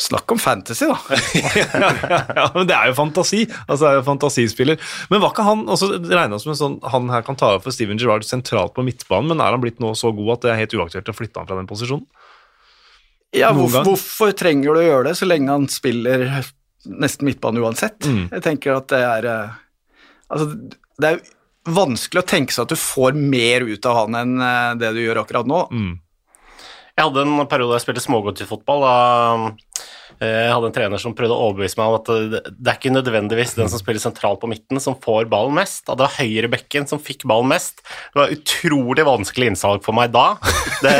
Snakk 0.00 0.32
om 0.32 0.38
fantasy, 0.40 0.86
da. 0.88 0.98
ja, 2.36 2.46
men 2.54 2.66
det 2.68 2.74
er 2.76 2.90
jo 2.90 2.96
fantasi. 2.96 3.42
Altså, 3.66 3.82
det 3.84 3.90
er 3.90 3.98
jo 3.98 4.04
fantasispiller. 4.06 4.80
Men 5.10 5.22
var 5.22 5.34
ikke 5.34 5.46
han 5.46 5.64
også 5.70 5.90
regna 6.00 6.38
som 6.40 6.52
en 6.54 6.58
sånn 6.58 6.76
Han 6.94 7.10
her 7.12 7.24
kan 7.26 7.38
ta 7.38 7.52
over 7.52 7.64
for 7.66 7.74
Steven 7.74 8.00
Gerrard 8.00 8.26
sentralt 8.26 8.74
på 8.76 8.84
midtbanen, 8.86 9.30
men 9.32 9.44
er 9.44 9.54
han 9.54 9.62
blitt 9.62 9.82
nå 9.82 9.92
så 9.98 10.12
god 10.16 10.36
at 10.36 10.46
det 10.46 10.52
er 10.52 10.62
helt 10.64 10.76
uaktuelt 10.78 11.12
å 11.12 11.16
flytte 11.16 11.42
han 11.42 11.50
fra 11.50 11.58
den 11.60 11.70
posisjonen? 11.70 12.06
Ja, 13.32 13.52
hvorfor, 13.56 13.86
hvorfor 13.88 14.34
trenger 14.36 14.74
du 14.74 14.82
å 14.82 14.88
gjøre 14.88 15.06
det 15.08 15.14
så 15.16 15.28
lenge 15.28 15.54
han 15.54 15.68
spiller 15.72 16.26
nesten 16.84 17.28
midtbane 17.28 17.62
uansett? 17.64 18.04
Mm. 18.04 18.26
Jeg 18.28 18.44
tenker 18.44 18.76
at 18.76 18.90
det 18.92 19.04
er 19.08 19.28
eh, 19.30 19.60
Altså, 20.32 20.48
det 21.02 21.08
er 21.08 21.18
vanskelig 21.68 22.22
å 22.22 22.28
tenke 22.28 22.54
seg 22.54 22.64
at 22.64 22.72
du 22.72 22.80
får 22.80 23.16
mer 23.16 23.66
ut 23.68 23.88
av 23.88 23.98
han 24.02 24.16
enn 24.16 24.38
eh, 24.40 24.70
det 24.80 24.94
du 24.96 25.02
gjør 25.02 25.22
akkurat 25.22 25.48
nå. 25.48 25.66
Mm. 25.72 25.92
Jeg 26.96 27.06
hadde 27.08 27.22
en 27.24 27.46
periode 27.48 27.72
da 27.72 27.78
jeg 27.78 27.86
spilte 27.86 28.04
smågodtfotball. 28.04 28.82
Da 30.22 30.28
Jeg 30.28 30.52
hadde 30.54 30.68
en 30.70 30.74
trener 30.74 31.02
som 31.02 31.14
prøvde 31.18 31.34
å 31.34 31.48
overbevise 31.48 31.78
meg 31.80 31.90
om 31.90 31.96
at 31.98 32.10
det, 32.30 32.40
det 32.54 32.70
er 32.70 32.78
ikke 32.78 32.94
nødvendigvis 32.94 33.56
den 33.58 33.70
som 33.72 33.80
spiller 33.80 34.02
sentralt 34.02 34.40
på 34.42 34.50
midten, 34.50 34.78
som 34.82 34.94
får 35.02 35.26
ballen 35.32 35.56
mest. 35.56 35.82
At 35.88 35.98
det 35.98 36.06
var 36.06 36.14
høyrebekken 36.20 36.86
som 36.90 37.02
fikk 37.02 37.26
ballen 37.28 37.50
mest. 37.50 37.82
Det 38.12 38.20
var 38.20 38.34
utrolig 38.36 39.06
vanskelig 39.08 39.52
innsalg 39.52 39.82
for 39.86 39.96
meg 39.98 40.12
da. 40.14 40.28
Det, 40.82 40.94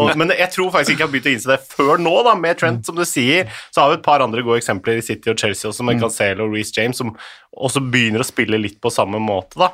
og, 0.00 0.14
men 0.20 0.32
jeg 0.36 0.50
tror 0.54 0.72
faktisk 0.72 0.94
ikke 0.94 1.04
jeg 1.04 1.06
har 1.06 1.12
begynt 1.12 1.28
å 1.28 1.34
innse 1.34 1.52
det 1.52 1.60
før 1.74 2.02
nå, 2.02 2.14
da, 2.26 2.34
med 2.38 2.58
Trent, 2.60 2.82
som 2.88 2.96
du 2.98 3.04
sier. 3.08 3.52
Så 3.72 3.82
har 3.82 3.92
vi 3.92 4.00
et 4.00 4.06
par 4.06 4.24
andre 4.24 4.44
gode 4.46 4.60
eksempler 4.60 5.00
i 5.00 5.04
City 5.04 5.32
og 5.32 5.38
Chelsea 5.40 5.70
også, 5.70 5.86
med 5.86 6.00
Cancelo 6.02 6.48
og 6.48 6.56
Reece 6.56 6.76
James, 6.76 7.00
som 7.00 7.14
også 7.56 7.82
begynner 7.92 8.24
å 8.24 8.28
spille 8.28 8.60
litt 8.60 8.78
på 8.82 8.92
samme 8.94 9.20
måte, 9.22 9.58
da. 9.60 9.72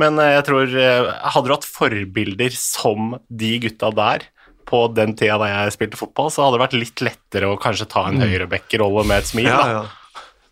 Men 0.00 0.20
eh, 0.22 0.34
jeg 0.36 0.44
tror 0.46 0.76
eh, 0.78 1.08
Hadde 1.34 1.48
du 1.48 1.54
hatt 1.56 1.66
forbilder 1.66 2.54
som 2.54 3.16
de 3.28 3.56
gutta 3.64 3.90
der 3.96 4.28
på 4.70 4.84
den 4.94 5.16
tida 5.18 5.38
da 5.42 5.48
jeg 5.50 5.76
spilte 5.76 5.98
fotball, 6.00 6.30
så 6.32 6.46
hadde 6.46 6.58
det 6.58 6.64
vært 6.64 6.76
litt 6.78 7.02
lettere 7.04 7.50
å 7.50 7.58
kanskje 7.60 7.88
ta 7.90 8.06
en 8.08 8.20
høyrebekkerolle 8.22 9.06
med 9.10 9.24
et 9.24 9.30
smil. 9.30 9.50
Da. 9.50 9.72
ja. 9.74 9.86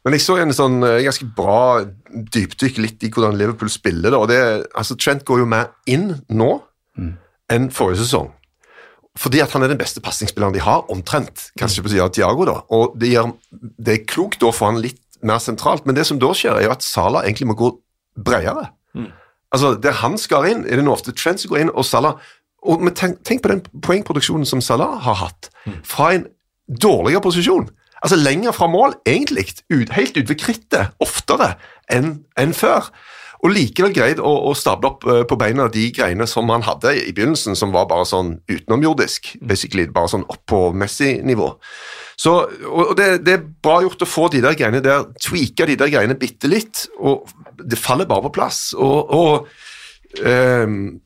Men 0.06 0.14
jeg 0.16 0.25
så 0.25 0.38
en 0.40 0.54
sånn 0.54 0.80
eh, 0.87 1.02
ganske 1.04 1.26
bra 1.37 1.84
dypdykk 2.08 2.78
litt 2.80 3.04
i 3.04 3.10
hvordan 3.12 3.38
Liverpool 3.38 3.70
spiller. 3.72 4.14
Da. 4.14 4.22
og 4.22 4.30
det, 4.30 4.40
altså 4.78 4.96
Trent 4.98 5.26
går 5.28 5.42
jo 5.42 5.48
mer 5.50 5.72
inn 5.90 6.10
nå 6.28 6.50
enn 7.52 7.70
forrige 7.75 8.02
sesong. 8.04 8.30
Fordi 9.18 9.40
at 9.42 9.52
han 9.54 9.64
er 9.66 9.72
den 9.72 9.80
beste 9.80 10.02
pasningsspilleren 10.04 10.54
de 10.54 10.62
har, 10.62 10.84
omtrent. 10.92 11.48
Kanskje 11.58 11.82
på 11.82 11.90
siden 11.90 12.06
av 12.06 12.12
Thiago, 12.14 12.46
da. 12.46 12.60
Og 12.75 12.94
det, 13.00 13.10
gjør, 13.16 13.32
det 13.50 13.94
er 13.94 14.08
klokt 14.08 14.44
å 14.46 14.52
få 14.54 14.70
han 14.70 14.82
litt 14.82 15.02
mer 15.26 15.40
sentralt, 15.42 15.87
men 15.87 15.96
det 15.98 16.06
som 16.06 16.20
da 16.22 16.30
skjer, 16.37 16.60
er 16.60 16.68
jo 16.68 16.75
at 16.76 16.87
Salah 16.87 17.26
egentlig 17.26 17.48
må 17.50 17.58
gå 17.58 17.72
bredere. 18.14 18.68
Altså, 19.48 19.72
Der 19.80 19.96
han 20.02 20.18
skar 20.20 20.46
inn, 20.46 20.64
er 20.68 20.78
det 20.78 20.84
nå 20.87 20.92
ofte 20.94 21.14
Trent 21.16 21.42
som 21.42 21.50
går 21.50 21.64
inn, 21.64 21.72
og 21.72 21.87
Salah 21.88 22.20
og, 22.62 22.82
Men 22.82 22.94
tenk, 22.94 23.20
tenk 23.24 23.42
på 23.44 23.52
den 23.52 23.62
poengproduksjonen 23.84 24.46
som 24.48 24.62
Salah 24.64 24.98
har 25.04 25.20
hatt, 25.20 25.50
fra 25.86 26.12
en 26.16 26.26
dårligere 26.68 27.22
posisjon. 27.22 27.68
Altså 28.02 28.18
lenger 28.18 28.54
fra 28.54 28.68
mål, 28.70 28.96
egentlig, 29.06 29.48
ut, 29.70 29.92
helt 29.94 30.16
ut 30.18 30.28
ved 30.28 30.38
krittet, 30.38 30.94
oftere 31.02 31.54
enn 31.90 32.20
enn 32.38 32.54
før. 32.54 32.90
Og 33.38 33.52
likevel 33.54 33.92
greid 33.94 34.18
å, 34.18 34.30
å 34.50 34.52
stable 34.58 34.90
opp 34.90 35.04
eh, 35.06 35.22
på 35.28 35.38
beina 35.38 35.68
de 35.70 35.84
greiene 35.94 36.26
som 36.26 36.48
han 36.50 36.64
hadde 36.66 36.96
i 36.98 37.12
begynnelsen, 37.14 37.54
som 37.58 37.70
var 37.74 37.86
bare 37.90 38.06
sånn 38.08 38.32
utenomjordisk, 38.50 39.36
basically, 39.46 39.86
bare 39.94 40.10
sånn 40.10 40.26
opp 40.26 40.42
på 40.50 40.62
Messi-nivå. 40.74 41.52
Så, 42.18 42.34
og 42.66 42.96
det, 42.98 43.08
det 43.26 43.36
er 43.36 43.44
bra 43.62 43.78
gjort 43.84 44.02
å 44.02 44.10
få 44.10 44.26
de 44.34 44.42
der 44.42 44.58
greiene 44.58 44.82
der, 44.82 45.06
tweake 45.22 45.68
de 45.70 45.78
der 45.78 45.92
greiene 45.92 46.18
bitte 46.18 46.50
litt, 46.50 46.88
og 46.98 47.30
det 47.62 47.78
faller 47.78 48.10
bare 48.10 48.26
på 48.26 48.34
plass. 48.40 48.72
Og, 48.74 49.14
og 49.14 50.26
ehm, 50.26 50.98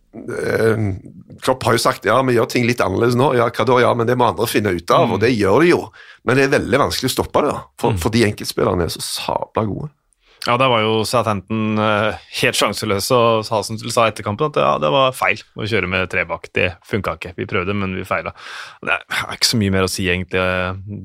Klopp 1.43 1.65
har 1.65 1.77
jo 1.77 1.81
sagt 1.81 2.05
ja, 2.05 2.19
vi 2.27 2.37
gjør 2.37 2.51
ting 2.53 2.67
litt 2.69 2.83
annerledes 2.85 3.17
nå. 3.19 3.31
Ja, 3.39 3.49
hva 3.49 3.67
da? 3.69 3.79
Ja, 3.81 3.93
men 3.97 4.09
det 4.09 4.19
må 4.21 4.29
andre 4.29 4.49
finne 4.51 4.75
ut 4.77 4.93
av, 4.93 5.15
og 5.17 5.23
det 5.23 5.33
gjør 5.33 5.65
de 5.65 5.73
jo. 5.73 5.81
Men 6.29 6.39
det 6.39 6.47
er 6.47 6.55
veldig 6.59 6.81
vanskelig 6.85 7.11
å 7.11 7.15
stoppe 7.17 7.43
det, 7.47 7.55
da, 7.55 7.65
for, 7.81 8.13
de 8.15 8.27
enkeltspillerne 8.29 8.87
er 8.87 8.93
så 8.93 9.03
sabla 9.05 9.65
gode. 9.69 9.91
Ja, 10.43 10.57
der 10.59 10.71
var 10.73 10.81
jo 10.83 10.95
Southampton 11.07 11.79
eh, 11.79 12.17
helt 12.41 12.57
sjanseløse, 12.59 13.15
og 13.15 13.45
Hasentul 13.47 13.93
sa 13.95 14.09
etter 14.11 14.25
kampen 14.27 14.49
at 14.51 14.57
ja, 14.59 14.73
det 14.83 14.89
var 14.91 15.13
feil 15.15 15.39
å 15.55 15.67
kjøre 15.71 15.87
med 15.91 16.09
tre 16.11 16.25
bak. 16.27 16.49
Det 16.57 16.73
funka 16.89 17.15
ikke. 17.19 17.31
Vi 17.39 17.47
prøvde, 17.47 17.77
men 17.79 17.95
vi 17.95 18.03
feila. 18.09 18.33
Det 18.83 18.97
er 18.97 19.37
ikke 19.37 19.51
så 19.53 19.61
mye 19.61 19.75
mer 19.75 19.87
å 19.87 19.91
si, 19.93 20.09
egentlig. 20.11 20.43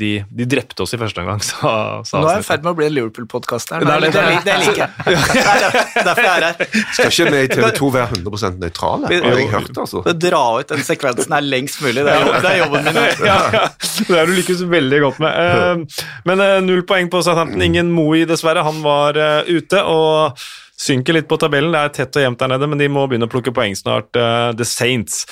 De, 0.02 0.12
de 0.40 0.48
drepte 0.50 0.82
oss 0.86 0.96
i 0.98 1.00
første 1.02 1.22
omgang, 1.22 1.44
sa, 1.46 1.74
sa 2.08 2.22
Nå 2.24 2.32
er 2.32 2.40
jeg 2.40 2.46
i 2.46 2.48
ferd 2.48 2.66
med 2.66 2.72
å 2.74 2.80
bli 2.80 2.88
en 2.90 2.96
Liverpool-podkast 2.98 3.76
her. 3.76 3.86
Det 3.86 3.94
er 3.94 4.06
det. 4.08 4.12
Det, 4.16 4.24
det, 4.26 4.42
det 4.48 4.58
liker 4.64 4.82
jeg. 4.88 4.90
Det 5.06 6.02
er 6.02 6.10
derfor 6.10 6.24
jeg 6.26 6.34
er 6.34 6.48
her. 6.48 6.82
Skal 6.98 7.12
ikke 7.14 7.30
vi 7.36 7.44
i 7.44 7.52
TV 7.54 7.70
2 7.78 7.92
være 7.94 8.10
100 8.18 8.60
nøytrale? 8.66 9.14
Har 9.14 9.40
jeg 9.44 9.52
hørt, 9.54 9.82
altså. 9.86 10.02
Dra 10.28 10.42
ut 10.58 10.74
den 10.74 10.84
sekvensen 10.88 11.38
her 11.38 11.46
lengst 11.46 11.82
mulig. 11.86 12.02
Det 12.08 12.14
er, 12.16 12.26
jobb, 12.26 12.40
det 12.42 12.52
er 12.56 12.60
jobben 12.64 12.90
min. 12.90 13.00
ja, 13.30 13.38
ja. 13.54 13.64
Det 14.08 14.18
er 14.18 14.30
du 14.30 14.34
lykkes 14.38 14.66
veldig 14.74 15.00
godt 15.06 15.22
med. 15.24 15.38
Eh, 15.46 16.04
Men 16.28 16.42
eh, 16.44 16.58
null 16.66 16.82
poeng 16.90 17.10
på 17.14 17.22
Southampton. 17.26 17.62
Ingen 17.70 17.94
Moey, 17.94 18.26
dessverre. 18.30 18.66
Han 18.66 18.82
var 18.86 19.18
ute 19.50 19.84
og 19.84 20.42
synker 20.78 21.18
litt 21.18 21.30
på 21.30 21.40
tabellen. 21.42 21.74
Det 21.74 21.84
er 21.86 21.96
tett 22.02 22.20
og 22.20 22.28
jevnt 22.28 22.42
der 22.44 22.52
nede, 22.54 22.68
men 22.70 22.82
de 22.82 22.90
må 22.92 23.08
begynne 23.10 23.30
å 23.30 23.32
plukke 23.34 23.54
poeng 23.56 23.78
snart. 23.78 24.12
eh, 24.16 24.52
The 24.58 24.68
Saints. 24.68 25.24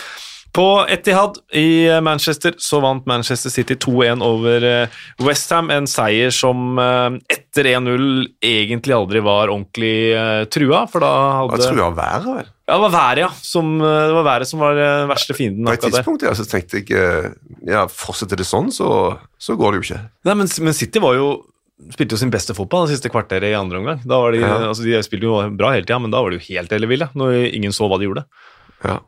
På 0.56 0.86
Etihad 0.88 1.36
i 1.52 1.84
Manchester 2.00 2.54
så 2.64 2.80
vant 2.80 3.04
Manchester 3.10 3.52
City 3.52 3.76
2-1 3.76 4.22
over 4.24 4.64
Westham. 5.20 5.68
En 5.70 5.84
seier 5.90 6.32
som 6.32 6.80
eh, 6.80 7.18
etter 7.36 7.68
1-0 7.74 8.06
egentlig 8.40 8.96
aldri 8.96 9.20
var 9.26 9.52
ordentlig 9.52 10.14
eh, 10.16 10.46
trua, 10.48 10.86
for 10.88 11.04
da 11.04 11.10
hadde 11.42 11.60
Jeg 11.60 11.66
tror 11.68 11.82
det 11.82 11.88
var 11.90 11.98
været, 12.00 12.30
vel. 12.38 12.48
Ja, 12.66 12.78
det 12.78 12.82
var 12.86 12.94
været, 12.96 13.22
ja. 13.26 13.30
Som, 13.44 13.74
eh, 13.82 14.06
det 14.08 14.16
var 14.16 14.28
været 14.30 14.48
som 14.54 14.64
var 14.64 14.80
den 14.80 15.12
verste 15.12 15.36
fienden. 15.38 15.68
På 15.68 15.76
et 15.76 15.84
tidspunkt 15.90 16.24
ja, 16.24 16.32
så 16.40 16.48
tenkte 16.48 16.80
jeg 16.80 17.04
eh, 17.04 17.28
ja, 17.76 17.84
fortsetter 17.92 18.40
det 18.40 18.48
sånn, 18.48 18.72
så, 18.72 18.88
så 19.36 19.58
går 19.60 19.76
det 19.76 19.82
jo 19.82 19.88
ikke. 19.90 20.00
Nei, 20.30 20.38
men, 20.40 20.54
men 20.64 20.80
City 20.80 21.04
var 21.04 21.20
jo 21.20 21.28
spilte 21.92 22.16
jo 22.16 22.22
sin 22.22 22.32
beste 22.34 22.54
fotball 22.56 22.86
det 22.88 22.96
siste 22.96 23.10
kvarteret 23.12 23.52
i 23.52 23.58
andre 23.58 23.82
omgang. 23.82 24.00
Da 24.08 24.20
var 24.22 24.32
de, 24.32 24.40
Ja. 24.44 24.54
altså 24.70 24.84
de 24.86 25.02
spilte 25.04 25.28
jo 25.28 25.42
bra 25.60 25.74
hele 25.76 25.84
tida, 25.86 26.00
men 26.00 26.12
da 26.14 26.22
var 26.24 26.32
de 26.32 26.40
jo 26.40 26.46
helt 26.54 26.72
elleville 26.72 27.10
når 27.16 27.50
ingen 27.54 27.72
så 27.76 27.90
hva 27.92 27.98
de 28.00 28.08
gjorde. 28.08 28.26
Ja. 28.86 29.00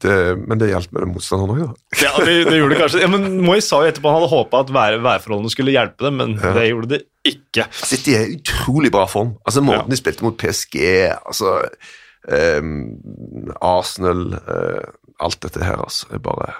Det, 0.00 0.12
men 0.46 0.56
det 0.60 0.68
hjalp 0.70 0.92
med 0.94 1.02
den 1.02 1.10
motstanderen 1.16 1.50
òg, 1.50 1.62
da. 1.72 1.98
Ja, 2.04 2.12
det, 2.24 2.34
det 2.46 2.58
gjorde 2.60 2.76
det 2.76 2.80
kanskje. 2.84 3.00
Ja, 3.02 3.08
men 3.10 3.24
Moyes 3.42 3.66
sa 3.66 3.80
jo 3.82 3.88
etterpå 3.90 4.06
han 4.12 4.20
hadde 4.20 4.28
håpa 4.30 4.60
at 4.62 4.70
vær, 4.76 4.98
værforholdene 5.02 5.50
skulle 5.50 5.72
hjelpe 5.74 6.06
dem, 6.06 6.20
men 6.20 6.36
Ja. 6.38 6.52
det 6.54 6.68
gjorde 6.68 6.90
det 6.92 7.00
ikke. 7.26 7.66
City 7.74 8.14
er 8.14 8.28
i 8.28 8.36
utrolig 8.38 8.92
bra 8.94 9.02
form. 9.10 9.34
Altså 9.44 9.60
Måten 9.66 9.90
de 9.90 9.98
spilte 9.98 10.22
mot 10.24 10.38
PSG, 10.38 10.78
altså 11.26 11.56
um, 12.30 12.70
Arsenal 13.60 14.22
uh, 14.38 14.86
Alt 15.20 15.40
dette 15.42 15.60
her, 15.66 15.82
altså, 15.82 16.06
er 16.14 16.22
bare 16.24 16.52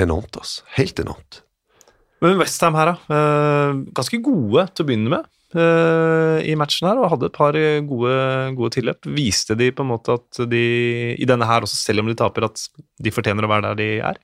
enormt. 0.00 0.38
altså. 0.38 0.62
Helt 0.78 1.00
enormt. 1.02 1.42
Men 2.24 2.38
Westham 2.40 2.78
her, 2.78 2.92
da. 2.92 3.16
Eh, 3.16 3.82
ganske 3.94 4.22
gode 4.24 4.64
til 4.72 4.84
å 4.84 4.88
begynne 4.88 5.12
med 5.12 5.28
eh, 5.54 6.48
i 6.50 6.56
matchen 6.58 6.90
her, 6.90 6.98
og 6.98 7.12
hadde 7.14 7.30
et 7.30 7.38
par 7.38 7.58
gode, 7.88 8.16
gode 8.58 8.74
tilløp. 8.74 9.10
Viste 9.14 9.56
de 9.58 9.70
på 9.70 9.86
en 9.86 9.92
måte 9.92 10.18
at 10.18 10.42
de 10.50 10.64
i 11.14 11.28
denne 11.28 11.46
her 11.48 11.66
også, 11.66 11.78
selv 11.78 12.02
om 12.02 12.10
de 12.10 12.18
taper, 12.18 12.48
at 12.50 12.66
de 12.98 13.14
fortjener 13.14 13.46
å 13.46 13.52
være 13.52 13.70
der 13.70 13.80
de 13.82 13.90
er? 14.10 14.20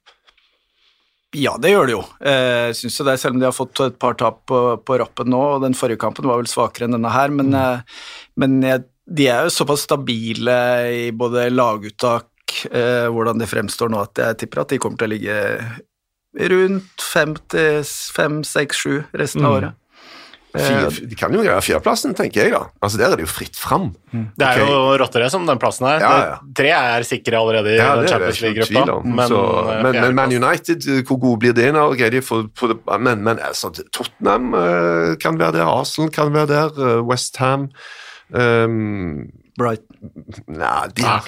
Ja, 1.35 1.57
det 1.59 1.73
gjør 1.73 1.89
de 1.89 1.95
jo. 1.97 2.03
Eh, 2.23 2.71
synes 2.79 2.99
jo 3.01 3.07
det, 3.09 3.17
Selv 3.19 3.35
om 3.35 3.41
de 3.43 3.49
har 3.49 3.55
fått 3.55 3.81
et 3.83 3.97
par 3.99 4.15
tap 4.19 4.45
på, 4.51 4.61
på 4.87 4.99
rappen 5.01 5.31
nå, 5.31 5.41
og 5.57 5.65
den 5.65 5.75
forrige 5.79 6.01
kampen 6.05 6.29
var 6.31 6.39
vel 6.41 6.51
svakere 6.51 6.87
enn 6.87 6.95
denne 6.95 7.11
her, 7.11 7.33
men, 7.35 7.51
eh, 7.59 8.05
men 8.41 8.61
jeg, 8.63 8.85
de 9.05 9.27
er 9.33 9.47
jo 9.47 9.55
såpass 9.55 9.85
stabile 9.89 10.59
i 10.95 11.09
både 11.17 11.49
laguttak, 11.53 12.31
eh, 12.71 13.09
hvordan 13.11 13.43
de 13.43 13.51
fremstår 13.51 13.91
nå, 13.91 14.05
at 14.07 14.23
jeg 14.23 14.41
tipper 14.45 14.63
at 14.63 14.75
de 14.75 14.81
kommer 14.83 15.01
til 15.01 15.11
å 15.11 15.15
ligge 15.15 15.41
rundt 16.39 17.01
fem 17.13 17.37
til 17.49 17.83
fem, 18.15 18.43
seks, 18.45 18.77
sju 18.85 19.03
resten 19.15 19.45
av 19.45 19.53
Mm. 19.53 19.57
året. 19.63 19.73
Fire, 20.55 20.87
Eh, 20.87 21.07
de 21.11 21.17
kan 21.19 21.33
jo 21.35 21.41
greie 21.43 21.59
fjerdeplassen, 21.61 22.15
tenker 22.15 22.45
jeg. 22.45 22.53
da. 22.53 22.61
Altså 22.81 22.97
Der 22.97 23.11
er 23.11 23.17
det 23.17 23.27
jo 23.27 23.33
fritt 23.33 23.57
fram. 23.57 23.89
Det 24.13 24.47
er 24.47 24.61
okay. 24.63 24.69
jo 24.71 24.97
rotterace 25.03 25.35
om 25.35 25.47
den 25.47 25.59
plassen 25.59 25.85
her. 25.89 25.99
Ja, 25.99 26.19
ja. 26.29 26.37
Tre 26.55 26.69
er 26.71 27.03
sikre 27.03 27.35
allerede 27.41 27.73
i 27.75 27.77
Ja, 27.77 27.97
det 28.01 28.09
Champions 28.09 28.41
League-gruppa. 28.41 29.03
Men, 29.05 29.29
Så- 29.29 29.83
Men, 29.83 29.93
men 30.01 30.15
Man 30.15 30.31
United, 30.31 30.87
eh, 30.87 31.03
hvor 31.03 31.19
gode 31.21 31.41
blir 31.41 31.53
det 31.55 31.75
nå? 31.75 31.97
De 32.11 32.23
for? 32.23 32.47
Men, 33.01 33.25
men 33.25 33.39
altså, 33.41 33.73
Tottenham 33.93 34.55
eh, 34.55 35.17
kan 35.17 35.37
være 35.37 35.53
der, 35.55 35.67
Arsenal 35.67 36.11
kan 36.11 36.33
være 36.33 36.47
der, 36.47 36.99
eh, 36.99 37.03
West 37.03 37.37
Ham 37.39 37.71
um, 38.33 39.27
Bright. 39.59 39.83
Nei, 40.49 40.89
de 40.97 41.03
har, 41.03 41.25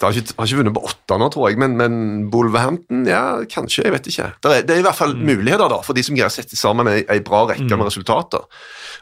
de 0.00 0.06
har, 0.08 0.16
ikke, 0.16 0.34
har 0.38 0.48
ikke 0.48 0.58
vunnet 0.62 0.74
på 0.76 0.82
åtte 0.88 1.16
nå, 1.20 1.26
tror 1.34 1.50
jeg, 1.50 1.58
men, 1.60 1.74
men 1.76 1.94
Wolverhampton, 2.32 3.02
ja, 3.08 3.20
kanskje, 3.52 3.84
jeg 3.84 3.92
vet 3.94 4.06
ikke. 4.08 4.28
Det 4.40 4.52
er, 4.54 4.62
det 4.68 4.74
er 4.76 4.80
i 4.80 4.86
hvert 4.86 4.96
fall 4.98 5.12
muligheter 5.18 5.68
da, 5.72 5.80
for 5.84 5.96
de 5.98 6.04
som 6.06 6.16
greier 6.16 6.30
å 6.32 6.34
sette 6.34 6.56
sammen 6.58 6.88
ei, 6.88 7.02
ei 7.12 7.18
bra 7.26 7.42
rekke 7.50 7.68
med 7.76 7.84
resultater. 7.90 8.46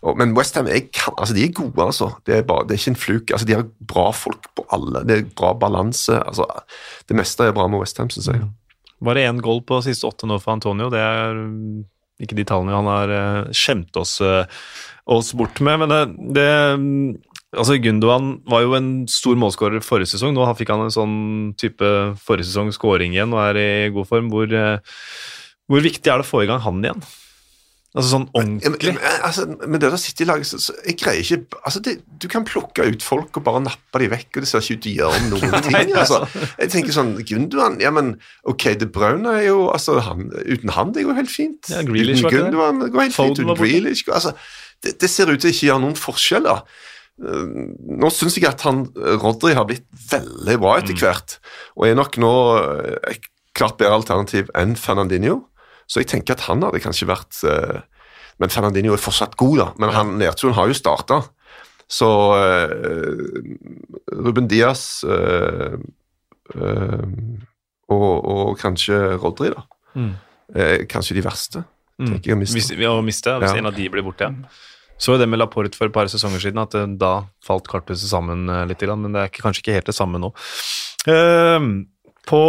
Og, 0.03 0.19
men 0.19 0.35
Westham 0.37 0.67
er, 0.71 0.85
kan- 0.95 1.15
altså, 1.17 1.35
de 1.39 1.45
er 1.47 1.53
gode, 1.55 1.79
altså. 1.87 2.11
Det 2.27 2.37
er, 2.41 2.43
bare, 2.49 2.67
det 2.69 2.75
er 2.77 2.83
ikke 2.83 2.93
en 2.95 3.01
fluk. 3.05 3.33
Altså, 3.35 3.47
de 3.49 3.57
har 3.59 3.67
bra 3.95 4.09
folk 4.15 4.51
på 4.59 4.67
alle. 4.75 5.05
Det 5.09 5.17
er 5.21 5.29
bra 5.39 5.53
balanse. 5.59 6.19
Altså, 6.23 6.47
det 7.11 7.19
meste 7.19 7.47
er 7.49 7.55
bra 7.57 7.69
med 7.71 7.83
Westham, 7.83 8.11
syns 8.15 8.29
jeg. 8.33 8.43
Var 9.07 9.15
det 9.19 9.27
én 9.31 9.39
goal 9.45 9.63
på 9.67 9.79
siste 9.87 10.07
åtte 10.11 10.27
nå 10.27 10.41
for 10.43 10.57
Antonio? 10.57 10.91
Det 10.91 10.99
er 11.03 11.35
mm, 11.39 11.83
ikke 12.27 12.39
de 12.39 12.47
tallene 12.51 12.75
han 12.75 12.89
har 12.91 13.13
eh, 13.15 13.51
skjemt 13.55 13.95
oss, 14.01 14.17
eh, 14.27 14.43
oss 15.15 15.31
bort 15.39 15.61
med. 15.63 15.85
Men 15.85 15.93
det, 15.95 16.01
det 16.39 16.49
mm, 16.83 17.13
Altså, 17.57 17.79
Gundogan 17.81 18.35
var 18.49 18.65
jo 18.67 18.75
en 18.77 18.91
stor 19.09 19.39
målskårer 19.41 19.81
forrige 19.85 20.13
sesong. 20.13 20.35
Nå 20.37 20.45
fikk 20.59 20.75
han 20.75 20.85
en 20.85 20.93
sånn 20.93 21.15
type 21.61 21.93
forrige 22.21 22.51
sesong 22.51 22.75
skåring 22.77 23.15
igjen 23.17 23.33
og 23.33 23.41
er 23.47 23.61
i 23.63 23.71
god 23.95 24.11
form. 24.11 24.29
Hvor, 24.33 24.53
eh, 24.53 25.01
hvor 25.69 25.85
viktig 25.85 26.13
er 26.13 26.21
det 26.21 26.29
å 26.29 26.29
få 26.29 26.45
i 26.45 26.51
gang 26.51 26.61
han 26.67 26.85
igjen? 26.85 27.01
Altså 27.97 28.11
sånn 28.13 28.27
ordentlig. 28.37 28.69
men, 28.69 28.99
men, 29.01 29.15
altså, 29.25 29.47
men 29.65 29.81
det 29.81 29.89
der 29.89 30.01
City-laget 30.01 30.47
så, 30.47 30.59
så 30.61 30.75
jeg 30.85 30.99
greier 31.01 31.23
ikke 31.25 31.57
altså 31.65 31.81
det, 31.81 31.95
Du 32.21 32.27
kan 32.29 32.45
plukke 32.45 32.85
ut 32.85 33.03
folk 33.03 33.39
og 33.41 33.47
bare 33.47 33.63
nappe 33.65 34.03
de 34.03 34.11
vekk, 34.13 34.29
og 34.37 34.45
det 34.45 34.51
ser 34.51 34.61
ikke 34.61 34.77
ut 34.77 34.83
til 34.85 34.93
å 34.93 34.99
gjøre 34.99 35.23
noen 35.31 35.57
ting. 35.65 35.95
altså. 35.97 36.21
Jeg 36.61 36.73
tenker 36.75 36.95
sånn 36.95 37.15
Gundogan 37.25 37.81
ja, 37.81 37.91
men 37.95 38.13
ok, 38.45 38.69
De 38.79 38.91
Bruyne 38.93 39.33
er 39.41 39.49
jo 39.49 39.71
altså, 39.73 39.97
han, 40.05 40.29
Uten 40.45 40.75
han 40.77 40.93
det 40.93 41.07
går 41.09 41.17
helt 41.23 41.33
fint. 41.33 41.73
Ja, 41.73 41.81
Grealish 41.89 42.21
uten. 42.27 42.37
Gundogan 42.37 42.85
det 42.85 42.91
går 42.93 43.07
helt 43.07 43.17
Foden 43.17 43.41
fint. 43.41 43.49
Uten. 43.49 43.65
Grealish 43.65 44.05
altså, 44.13 44.37
det, 44.85 44.99
det 45.01 45.11
ser 45.11 45.33
ut 45.33 45.41
til 45.41 45.49
å 45.49 45.57
ikke 45.57 45.71
gjøre 45.73 45.85
noen 45.89 45.99
forskjeller. 45.99 46.63
Nå 47.19 48.11
syns 48.15 48.37
jeg 48.39 48.47
at 48.47 48.63
han 48.63 48.85
Rodry 48.95 49.19
Rodri 49.19 49.55
har 49.59 49.65
blitt 49.67 49.87
veldig 50.11 50.59
bra 50.63 50.77
etter 50.79 50.95
Mm. 50.95 51.01
hvert, 51.03 51.39
og 51.77 51.87
er 51.89 51.95
nok 51.99 52.17
nå 52.23 52.33
eh, 52.63 53.11
et 53.15 53.27
klart 53.59 53.77
bedre 53.81 53.97
alternativ 53.99 54.51
enn 54.55 54.77
Fernandinho. 54.79 55.41
Så 55.89 55.99
jeg 56.03 56.07
tenker 56.13 56.37
at 56.37 56.45
han 56.47 56.63
hadde 56.63 56.79
kanskje 56.85 57.09
vært 57.09 57.41
eh, 57.49 57.81
Men 58.39 58.49
Fernandinho 58.55 58.93
er 58.95 59.03
fortsatt 59.03 59.35
god, 59.37 59.57
da. 59.59 59.69
Men 59.83 59.91
han 59.91 60.13
nedturen 60.21 60.55
har 60.55 60.69
jo 60.71 60.75
starta. 60.79 61.25
Så 61.91 62.07
eh, 62.39 63.19
Ruben 64.15 64.47
Diaz 64.47 65.03
eh, 65.03 65.75
eh, 66.55 67.05
og, 67.89 68.25
og 68.29 68.59
kanskje 68.61 69.17
Rodri, 69.19 69.51
da. 69.55 69.65
Mm. 69.99 70.13
Eh, 70.55 70.87
kanskje 70.89 71.17
de 71.19 71.25
verste, 71.27 71.65
tenker 71.99 72.31
jeg 72.31 72.37
å 72.37 72.41
miste. 72.41 72.55
Hvis, 72.61 72.71
å 72.89 73.01
miste, 73.03 73.35
hvis 73.43 73.51
Ja. 73.51 73.59
en 73.59 73.67
av 73.67 73.75
de 73.75 73.89
blir 73.91 74.05
borte, 74.07 74.29
ja. 74.29 74.31
Så 74.99 75.15
jo 75.15 75.21
det 75.21 75.29
med 75.31 75.41
Laporte 75.41 75.79
for 75.79 75.89
et 75.89 75.95
par 75.95 76.11
sesonger 76.11 76.43
siden, 76.43 76.61
at 76.63 76.75
eh, 76.77 76.91
da 76.99 77.13
falt 77.47 77.71
karthuset 77.71 78.11
sammen 78.11 78.49
eh, 78.51 78.67
litt, 78.69 78.83
men 78.91 79.15
det 79.15 79.25
er 79.25 79.33
kanskje 79.39 79.65
ikke 79.65 79.79
helt 79.79 79.91
det 79.91 79.97
samme 79.97 80.21
nå. 80.21 80.33
Ehm, 81.11 81.73
på 82.29 82.43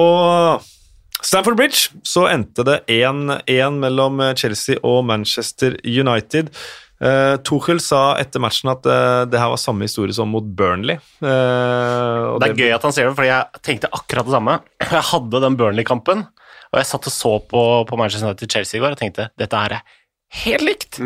Stamford 1.19 1.59
Bridge 1.59 2.01
så 2.07 2.25
endte 2.31 2.65
det 2.67 2.81
1-1 2.89 3.79
mellom 3.83 4.21
eh, 4.25 4.35
Chelsea 4.39 4.81
og 4.81 5.03
Manchester 5.09 5.77
United. 5.85 6.53
Tuchel 7.47 7.77
sa 7.79 8.17
etter 8.19 8.41
matchen 8.43 8.73
at 8.73 8.83
det 8.83 9.39
her 9.39 9.53
var 9.53 9.59
samme 9.61 9.85
historie 9.87 10.11
som 10.11 10.27
mot 10.35 10.43
Burnley. 10.43 10.97
Det 11.23 12.49
er 12.49 12.57
gøy 12.57 12.73
at 12.75 12.83
han 12.83 12.91
sier 12.91 13.07
det, 13.07 13.13
fordi 13.15 13.29
jeg 13.29 13.61
tenkte 13.63 13.91
akkurat 13.95 14.27
det 14.27 14.33
samme. 14.35 14.57
Jeg 14.83 15.05
hadde 15.13 15.41
den 15.45 15.55
Burnley-kampen, 15.61 16.25
og 16.73 16.81
jeg 16.81 16.89
satt 16.89 17.07
og 17.07 17.15
så 17.15 17.31
på, 17.53 17.61
på 17.87 18.01
Manchester 18.01 18.27
United-Chelsea 18.27 18.81
i 18.81 18.83
går 18.83 18.97
og 18.97 18.99
tenkte 18.99 19.29
dette 19.39 19.61
her 19.63 19.77
er 19.77 19.95
helt 20.43 20.65
likt. 20.65 20.99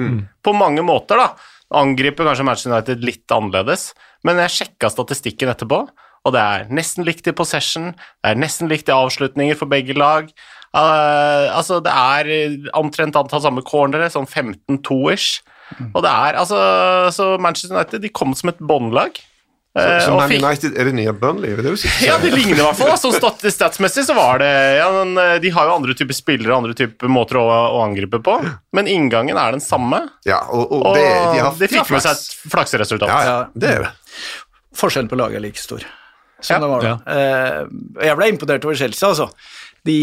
På 0.43 0.53
mange 0.57 0.83
måter, 0.85 1.19
da. 1.19 1.33
Angriper 1.73 2.27
kanskje 2.27 2.45
Manchester 2.45 2.73
United 2.73 3.05
litt 3.05 3.33
annerledes, 3.33 3.91
men 4.23 4.37
jeg 4.43 4.53
sjekka 4.53 4.91
statistikken 4.93 5.49
etterpå, 5.49 5.83
og 6.23 6.35
det 6.35 6.41
er 6.41 6.69
nesten 6.71 7.03
likt 7.07 7.27
i 7.27 7.35
possession, 7.35 7.91
det 8.23 8.31
er 8.31 8.39
nesten 8.39 8.69
likt 8.71 8.91
i 8.91 8.95
avslutninger 8.95 9.57
for 9.59 9.71
begge 9.71 9.95
lag. 9.97 10.29
Uh, 10.73 11.49
altså, 11.53 11.81
det 11.83 11.91
er 11.93 12.69
omtrent 12.77 13.17
antall 13.19 13.43
samme 13.43 13.63
cornere, 13.65 14.07
sånn 14.13 14.29
15-2-ish. 14.29 15.41
Og 15.93 16.03
det 16.05 16.11
er 16.11 16.35
altså 16.37 16.57
Så 17.15 17.25
Manchester 17.41 17.73
United 17.73 18.03
de 18.03 18.11
kom 18.13 18.35
som 18.37 18.51
et 18.51 18.59
båndlag. 18.61 19.17
Så, 19.73 19.81
eh, 19.81 19.99
så 20.05 20.11
Man 20.15 20.29
fikk- 20.29 20.43
United 20.45 20.75
er 20.77 20.85
det 20.85 20.93
nye 20.93 21.13
Burnley? 21.17 21.55
Det 21.57 21.63
det 21.65 21.85
ja, 22.05 22.17
det 22.21 22.29
ligner 22.29 22.59
i 22.59 22.65
hvert 22.67 22.77
fall. 22.77 22.91
Sånn 23.01 23.15
stat 23.15 23.41
statsmessig 23.55 24.03
så 24.05 24.13
var 24.13 24.37
det 24.43 24.51
ja, 24.77 24.89
men, 24.93 25.15
eh, 25.17 25.39
De 25.41 25.49
har 25.55 25.65
jo 25.65 25.73
andre 25.79 25.95
typer 25.97 26.13
spillere 26.13 26.53
andre 26.55 26.75
typer 26.77 27.09
måter 27.09 27.39
å, 27.41 27.45
å 27.49 27.81
angripe 27.81 28.19
på, 28.21 28.35
men 28.77 28.87
inngangen 28.91 29.39
er 29.41 29.57
den 29.57 29.63
samme. 29.65 30.03
Ja, 30.29 30.43
og, 30.51 30.67
og, 30.69 30.85
Og 30.91 30.95
det, 30.99 31.07
de 31.33 31.41
har 31.41 31.57
de 31.57 31.71
fikk 31.73 31.89
med 31.89 32.05
seg 32.05 32.13
et 32.19 32.53
flakseresultat. 32.53 33.09
Ja, 33.09 33.23
ja, 33.25 33.39
det 33.57 33.73
er 33.79 33.87
det. 33.87 33.91
Forskjellen 34.77 35.09
på 35.09 35.17
laget 35.17 35.41
er 35.41 35.45
like 35.47 35.57
stor. 35.61 35.81
Som 36.43 36.55
Ja. 36.55 36.59
det 36.59 36.69
var 36.69 36.81
da. 36.83 36.93
Ja. 37.07 37.65
jeg 38.09 38.17
ble 38.19 38.29
imponert 38.33 38.65
over 38.67 38.75
Chelsea, 38.77 39.09
altså. 39.09 39.29
De 39.87 39.97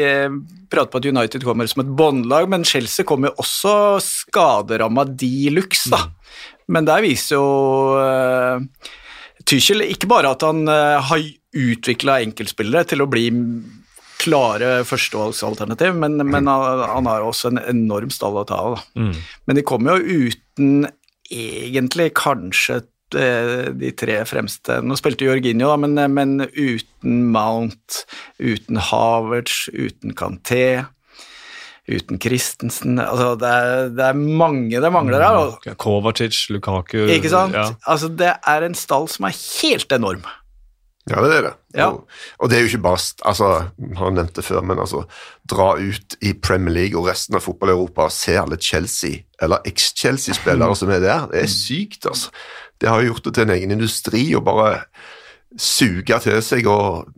eh, 0.00 0.30
prater 0.72 0.92
på 0.92 1.00
at 1.00 1.08
United 1.10 1.44
kommer 1.44 1.68
som 1.68 1.82
et 1.84 1.92
båndlag, 1.98 2.48
men 2.48 2.64
Chelsea 2.64 3.04
kommer 3.08 3.30
jo 3.30 3.42
også 3.44 3.74
skaderamma 4.04 5.04
de 5.10 5.50
luxe, 5.52 5.90
da. 5.92 6.06
Men 6.70 6.86
der 6.86 7.02
viser 7.04 7.36
jo 7.36 7.98
eh, 7.98 8.62
Tuchel 9.48 9.84
ikke 9.88 10.08
bare 10.10 10.32
at 10.32 10.46
han 10.46 10.62
eh, 10.70 11.10
har 11.10 11.26
utvikla 11.50 12.20
enkeltspillere 12.24 12.86
til 12.92 13.02
å 13.02 13.10
bli 13.10 13.26
klare 14.20 14.80
førstevalgsalternativ, 14.86 15.96
men, 15.98 16.20
men 16.22 16.48
han, 16.52 16.84
han 16.94 17.10
har 17.10 17.26
også 17.26 17.52
en 17.52 17.62
enorm 17.64 18.12
stall 18.14 18.40
å 18.40 18.46
ta 18.48 18.62
av. 18.70 18.80
Mm. 18.94 19.12
Men 19.48 19.60
de 19.60 19.66
kommer 19.66 19.98
jo 19.98 20.30
uten 20.30 20.88
egentlig 21.30 22.10
kanskje 22.18 22.80
de 23.14 23.90
tre 23.98 24.20
fremste 24.28 24.80
Nå 24.86 24.96
spilte 24.98 25.26
Jorginho, 25.26 25.68
da, 25.72 25.76
men, 25.80 25.98
men 26.14 26.46
uten 26.54 27.26
Mount, 27.34 28.04
uten 28.38 28.76
Havertz, 28.90 29.68
uten 29.74 30.14
Kanté, 30.14 30.86
uten 31.90 32.20
Christensen 32.22 33.00
altså 33.02 33.32
det, 33.40 33.48
er, 33.50 33.88
det 33.96 34.04
er 34.12 34.18
mange 34.20 34.80
det 34.82 34.92
mangler 34.94 35.24
her. 35.24 35.38
og- 35.48 35.70
Kovacic, 35.80 36.44
Lukaku 36.54 37.06
Ikke 37.10 37.30
sant? 37.32 37.54
Ja. 37.56 37.70
Altså, 37.86 38.08
det 38.14 38.34
er 38.46 38.66
en 38.68 38.74
stall 38.78 39.08
som 39.10 39.26
er 39.26 39.34
helt 39.62 39.90
enorm. 39.92 40.22
Ja, 41.10 41.16
det 41.24 41.32
er 41.34 41.42
det. 41.48 41.52
Ja. 41.74 41.86
Og, 41.88 42.04
og 42.38 42.50
det 42.50 42.58
er 42.58 42.60
jo 42.62 42.68
ikke 42.68 42.82
bare 42.84 43.00
altså, 43.26 43.46
Han 43.98 44.14
nevnte 44.14 44.42
før, 44.44 44.60
men 44.62 44.78
altså 44.78 45.00
dra 45.50 45.72
ut 45.80 46.14
i 46.22 46.34
Premier 46.38 46.74
League 46.76 46.98
og 47.00 47.08
resten 47.08 47.34
av 47.34 47.42
fotball-Europa 47.42 48.04
og 48.06 48.12
se 48.14 48.36
alle 48.38 48.58
Chelsea, 48.62 49.24
eller 49.42 49.64
eks-Chelsea-spillere 49.66 50.76
som 50.78 50.92
er 50.94 51.00
der. 51.02 51.24
Det 51.32 51.42
er 51.42 51.50
sykt, 51.50 52.06
altså. 52.06 52.30
Det 52.80 52.88
har 52.88 53.02
jo 53.02 53.12
gjort 53.12 53.28
det 53.28 53.34
til 53.36 53.46
en 53.46 53.54
egen 53.56 53.74
industri 53.76 54.24
å 54.36 54.44
bare 54.44 54.86
suge 55.58 56.20
til 56.24 56.40
seg 56.44 56.68
og 56.70 57.10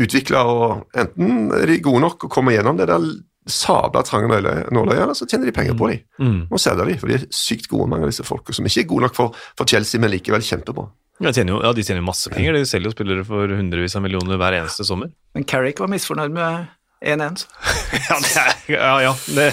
utvikle, 0.00 0.40
og 0.40 0.98
enten 0.98 1.52
er 1.54 1.70
de 1.70 1.78
gode 1.84 2.02
nok 2.02 2.26
og 2.26 2.32
kommer 2.32 2.56
gjennom 2.56 2.80
det 2.80 2.88
der 2.90 3.04
sabla 3.44 4.00
trange 4.06 4.30
nåløyet, 4.32 5.02
eller 5.04 5.16
så 5.16 5.26
tjener 5.28 5.50
de 5.50 5.54
penger 5.54 5.76
på 5.78 5.90
dem. 5.90 6.04
Mm. 6.18 6.38
Og 6.48 6.60
selger 6.60 6.88
de, 6.88 6.96
for 7.00 7.12
de 7.12 7.18
er 7.18 7.26
sykt 7.34 7.68
gode, 7.70 7.88
mange 7.92 8.06
av 8.06 8.12
disse 8.12 8.24
folka, 8.26 8.54
som 8.56 8.66
ikke 8.66 8.86
er 8.86 8.90
gode 8.90 9.06
nok 9.06 9.18
for, 9.18 9.42
for 9.58 9.68
Chelsea, 9.68 10.00
men 10.00 10.14
likevel 10.14 10.44
kjempebra. 10.44 10.86
Ja, 11.20 11.28
de 11.28 11.36
tjener 11.36 11.54
jo, 11.54 11.58
ja, 11.62 11.74
de 11.76 11.84
tjener 11.86 12.00
jo 12.00 12.08
masse 12.08 12.32
penger. 12.32 12.56
De 12.56 12.64
selger 12.66 12.90
jo 12.90 12.94
spillere 12.96 13.26
for 13.28 13.52
hundrevis 13.54 13.94
av 13.94 14.02
millioner 14.02 14.40
hver 14.40 14.56
eneste 14.56 14.86
sommer. 14.88 15.12
Men 15.36 15.46
Carrick 15.46 15.82
var 15.82 15.92
misfornøyd 15.92 16.34
med 16.34 16.72
1-1. 17.04 17.46
Ja, 18.08 18.18
ja, 18.66 18.94
ja. 19.02 19.12
Det, 19.36 19.46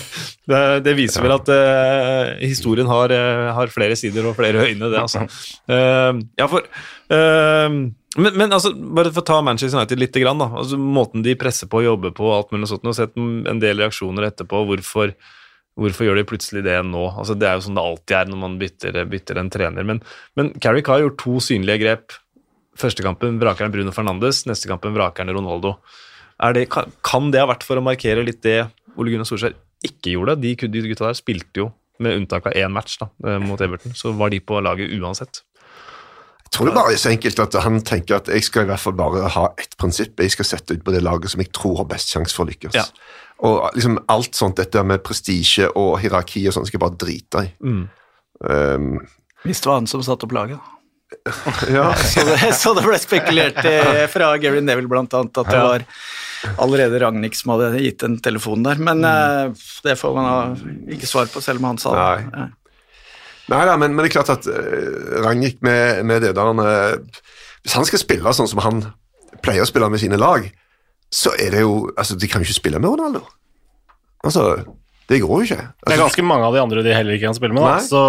det, 0.50 0.62
det 0.86 0.94
viser 0.98 1.24
vel 1.24 1.36
at 1.36 1.50
uh, 1.52 2.32
historien 2.42 2.90
har, 2.90 3.14
eh, 3.14 3.50
har 3.54 3.72
flere 3.72 3.96
sider 4.00 4.26
og 4.28 4.38
flere 4.40 4.66
øyne, 4.66 4.90
det, 4.90 4.98
altså. 4.98 5.28
Uh, 5.70 6.24
ja, 6.40 6.48
for 6.50 6.66
uh, 6.66 7.92
men, 8.18 8.36
men 8.36 8.52
altså, 8.52 8.74
bare 8.76 9.12
for 9.14 9.24
å 9.24 9.28
ta 9.28 9.38
Manchester 9.46 9.80
United 9.80 10.02
litt, 10.02 10.18
grann. 10.20 10.42
Altså, 10.44 10.80
måten 10.80 11.24
de 11.24 11.38
presser 11.40 11.70
på 11.72 11.80
og 11.80 11.86
jobber 11.86 12.16
på, 12.16 12.28
alt 12.36 12.52
mulig 12.52 12.68
sånt, 12.72 12.88
og 12.88 12.98
sett 12.98 13.16
en 13.16 13.62
del 13.62 13.80
reaksjoner 13.80 14.28
etterpå. 14.28 14.66
Hvorfor, 14.68 15.14
hvorfor 15.80 16.08
gjør 16.08 16.20
de 16.20 16.26
plutselig 16.28 16.66
det 16.68 16.76
nå? 16.90 17.06
Altså, 17.14 17.38
det 17.40 17.48
er 17.48 17.56
jo 17.56 17.66
sånn 17.70 17.80
det 17.80 17.86
alltid 17.86 18.18
er 18.20 18.34
når 18.34 18.42
man 18.44 18.58
bytter, 18.60 19.00
bytter 19.14 19.40
en 19.40 19.54
trener. 19.54 19.88
Men, 19.88 20.04
men 20.40 20.52
Carrick 20.60 20.92
har 20.92 21.06
gjort 21.06 21.22
to 21.24 21.38
synlige 21.46 21.84
grep. 21.86 22.18
Første 22.82 23.06
kampen 23.06 23.40
vraker 23.40 23.68
han 23.68 23.74
Bruno 23.74 23.96
Fernandes, 23.96 24.44
neste 24.50 24.68
kampen 24.72 24.96
vraker 24.98 25.24
han 25.24 25.36
Ronaldo. 25.38 25.78
Er 26.42 26.56
det, 26.58 26.68
kan, 26.74 26.90
kan 27.06 27.30
det 27.34 27.42
ha 27.44 27.48
vært 27.52 27.64
for 27.68 27.78
å 27.78 27.84
markere 27.86 28.24
litt 28.26 28.42
det 28.46 28.64
Ole 28.98 29.12
Gunnar 29.14 29.28
Solskjær 29.30 29.54
ikke 29.86 30.16
gjorde? 30.16 30.36
De, 30.42 30.56
de 30.58 30.82
gutta 30.90 31.08
der 31.12 31.18
spilte 31.18 31.62
jo, 31.64 31.68
med 32.02 32.18
unntak 32.18 32.48
av 32.50 32.56
én 32.58 32.74
match 32.74 32.98
da, 33.02 33.08
eh, 33.28 33.38
mot 33.44 33.62
Everton, 33.62 33.94
så 33.98 34.12
var 34.18 34.32
de 34.34 34.40
på 34.42 34.58
laget 34.66 34.90
uansett. 34.98 35.44
Jeg 36.42 36.58
tror 36.58 36.68
det 36.68 36.74
bare 36.76 36.92
er 36.92 37.00
så 37.00 37.12
enkelt 37.14 37.40
at 37.40 37.54
han 37.64 37.78
tenker 37.88 38.18
at 38.18 38.28
jeg 38.34 38.44
skal 38.44 38.66
i 38.66 38.70
hvert 38.74 38.82
fall 38.84 38.96
bare 39.00 39.30
ha 39.32 39.46
ett 39.62 39.78
prinsipp. 39.80 40.18
Jeg 40.20 40.34
skal 40.34 40.50
sette 40.50 40.76
ut 40.76 40.82
på 40.84 40.92
det 40.92 41.00
laget 41.06 41.32
som 41.32 41.40
jeg 41.40 41.52
tror 41.56 41.78
har 41.80 41.88
best 41.94 42.12
sjanse 42.12 42.36
for 42.36 42.44
å 42.44 42.50
lykkes. 42.50 42.76
Ja. 42.76 42.84
Og 43.48 43.70
liksom 43.78 43.96
alt 44.12 44.36
sånt, 44.36 44.58
dette 44.60 44.82
med 44.84 45.00
prestisje 45.06 45.70
og 45.80 45.94
hierarki 46.04 46.44
og 46.50 46.58
sånn, 46.58 46.68
skal 46.68 46.76
jeg 46.78 46.84
bare 46.84 47.00
drite 47.06 47.46
i. 47.48 47.54
Mm. 47.64 47.86
Um, 48.44 48.90
Hvis 49.46 49.62
det 49.64 49.70
var 49.72 49.80
han 49.80 49.88
som 49.90 50.04
satte 50.04 50.28
opp 50.28 50.36
laget. 50.36 50.60
da. 50.60 50.78
ja, 51.78 51.86
Så 52.12 52.26
det, 52.28 52.52
så 52.60 52.74
det 52.76 52.84
ble 52.86 53.00
spekulert 53.00 53.64
fra 54.12 54.34
Gary 54.44 54.60
Neville 54.66 54.92
blant 54.92 55.14
annet 55.18 55.40
at 55.42 55.50
det 55.54 55.58
Ja. 55.62 55.66
var 55.72 55.88
allerede 56.62 57.02
Ragnhild 57.04 57.38
som 57.38 57.54
hadde 57.56 57.82
gitt 57.84 58.06
en 58.08 58.18
telefon 58.24 58.66
der. 58.66 58.82
Men 58.82 59.06
eh, 59.08 59.68
det 59.86 59.98
får 60.00 60.18
man 60.18 60.56
ikke 60.92 61.10
svar 61.10 61.30
på, 61.32 61.44
selv 61.44 61.62
om 61.62 61.72
han 61.72 61.82
sa 61.82 61.94
det. 61.96 62.26
Nei. 62.32 62.50
Nei 63.52 63.62
da, 63.68 63.76
men, 63.76 63.96
men 63.96 64.06
det 64.06 64.12
er 64.12 64.16
klart 64.20 64.32
at 64.32 64.46
uh, 64.48 65.22
Ragnhild 65.26 65.60
med, 65.66 66.06
med 66.08 66.22
det 66.24 66.36
der 66.38 66.48
han, 66.48 66.62
Hvis 67.66 67.74
han 67.76 67.88
skal 67.90 68.00
spille 68.00 68.34
sånn 68.38 68.48
som 68.48 68.62
han 68.64 68.84
pleier 69.44 69.66
å 69.66 69.68
spille 69.68 69.90
med 69.92 70.00
sine 70.00 70.20
lag, 70.22 70.46
så 71.12 71.34
er 71.36 71.52
det 71.56 71.64
jo 71.66 71.90
Altså, 71.98 72.16
de 72.16 72.30
kan 72.32 72.40
jo 72.40 72.48
ikke 72.48 72.62
spille 72.62 72.80
med 72.80 72.94
Ronaldo. 72.94 73.26
Altså, 74.24 74.46
det 75.12 75.18
går 75.20 75.42
jo 75.42 75.46
ikke. 75.50 75.56
Det 75.60 75.66
er 75.68 75.92
Altså, 75.92 76.04
ganske 76.06 76.24
mange 76.24 76.46
av 76.48 76.56
de 76.56 76.62
andre 76.62 76.84
de 76.86 76.94
heller 76.96 77.18
ikke 77.18 77.28
kan 77.28 77.36
spille 77.36 77.56
med. 77.56 77.66
Da. 77.68 77.82
Så, 77.84 78.02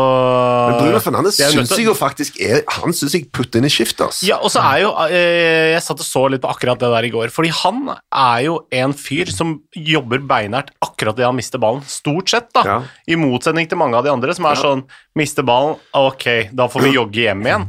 men 0.71 0.77
Bruno 0.79 1.01
Fernandes 1.03 1.39
de 1.41 1.45
er 1.49 1.55
syns 1.57 1.73
jeg 1.75 1.87
jo 1.89 1.95
faktisk 1.99 2.39
er 2.43 2.61
Han 2.77 2.95
syns 2.95 3.17
jeg 3.17 3.27
putter 3.35 3.59
inn 3.59 3.67
i 3.67 3.73
skift, 3.73 3.99
ass. 4.05 4.21
Ja, 4.27 4.39
og 4.39 4.53
så 4.55 4.63
er 4.63 4.85
jo 4.85 4.93
eh, 5.09 5.73
Jeg 5.75 5.83
satt 5.83 6.03
og 6.05 6.07
så 6.07 6.25
litt 6.31 6.45
på 6.45 6.51
akkurat 6.53 6.79
det 6.83 6.93
der 6.95 7.09
i 7.09 7.13
går. 7.15 7.33
Fordi 7.35 7.51
han 7.63 7.83
er 7.91 8.45
jo 8.47 8.61
en 8.83 8.95
fyr 8.95 9.33
som 9.35 9.57
jobber 9.75 10.23
beinhardt 10.31 10.71
akkurat 10.85 11.19
det 11.19 11.27
han 11.27 11.39
mister 11.39 11.63
ballen. 11.63 11.83
Stort 11.91 12.31
sett, 12.31 12.53
da. 12.55 12.63
Ja. 12.69 12.79
I 13.11 13.19
motsetning 13.19 13.67
til 13.71 13.81
mange 13.83 13.99
av 13.99 14.07
de 14.07 14.15
andre 14.15 14.37
som 14.39 14.47
er 14.51 14.61
sånn 14.63 14.87
Mister 15.19 15.45
ballen, 15.45 15.75
ok, 15.93 16.55
da 16.57 16.71
får 16.73 16.87
vi 16.87 16.95
jogge 16.95 17.27
hjem 17.27 17.43
igjen. 17.45 17.67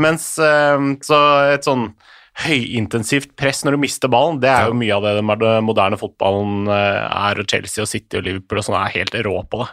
Mens 0.00 0.30
eh, 0.38 0.86
så 1.04 1.18
et 1.56 1.66
sånn 1.66 1.90
høyintensivt 2.44 3.32
press 3.38 3.62
når 3.64 3.76
du 3.76 3.82
mister 3.86 4.10
ballen, 4.12 4.40
det 4.42 4.50
er 4.52 4.68
jo 4.68 4.76
mye 4.76 4.92
av 4.92 5.06
det 5.06 5.14
den 5.16 5.64
moderne 5.64 5.98
fotballen 6.00 6.68
eh, 6.68 7.02
er, 7.06 7.40
og 7.40 7.48
Chelsea 7.48 7.84
og 7.84 7.90
City 7.90 8.20
og 8.20 8.26
Liverpool 8.26 8.60
og 8.60 8.66
sånn 8.68 8.78
er 8.82 8.94
helt 8.98 9.16
rå 9.24 9.36
på 9.48 9.62
det. 9.62 9.68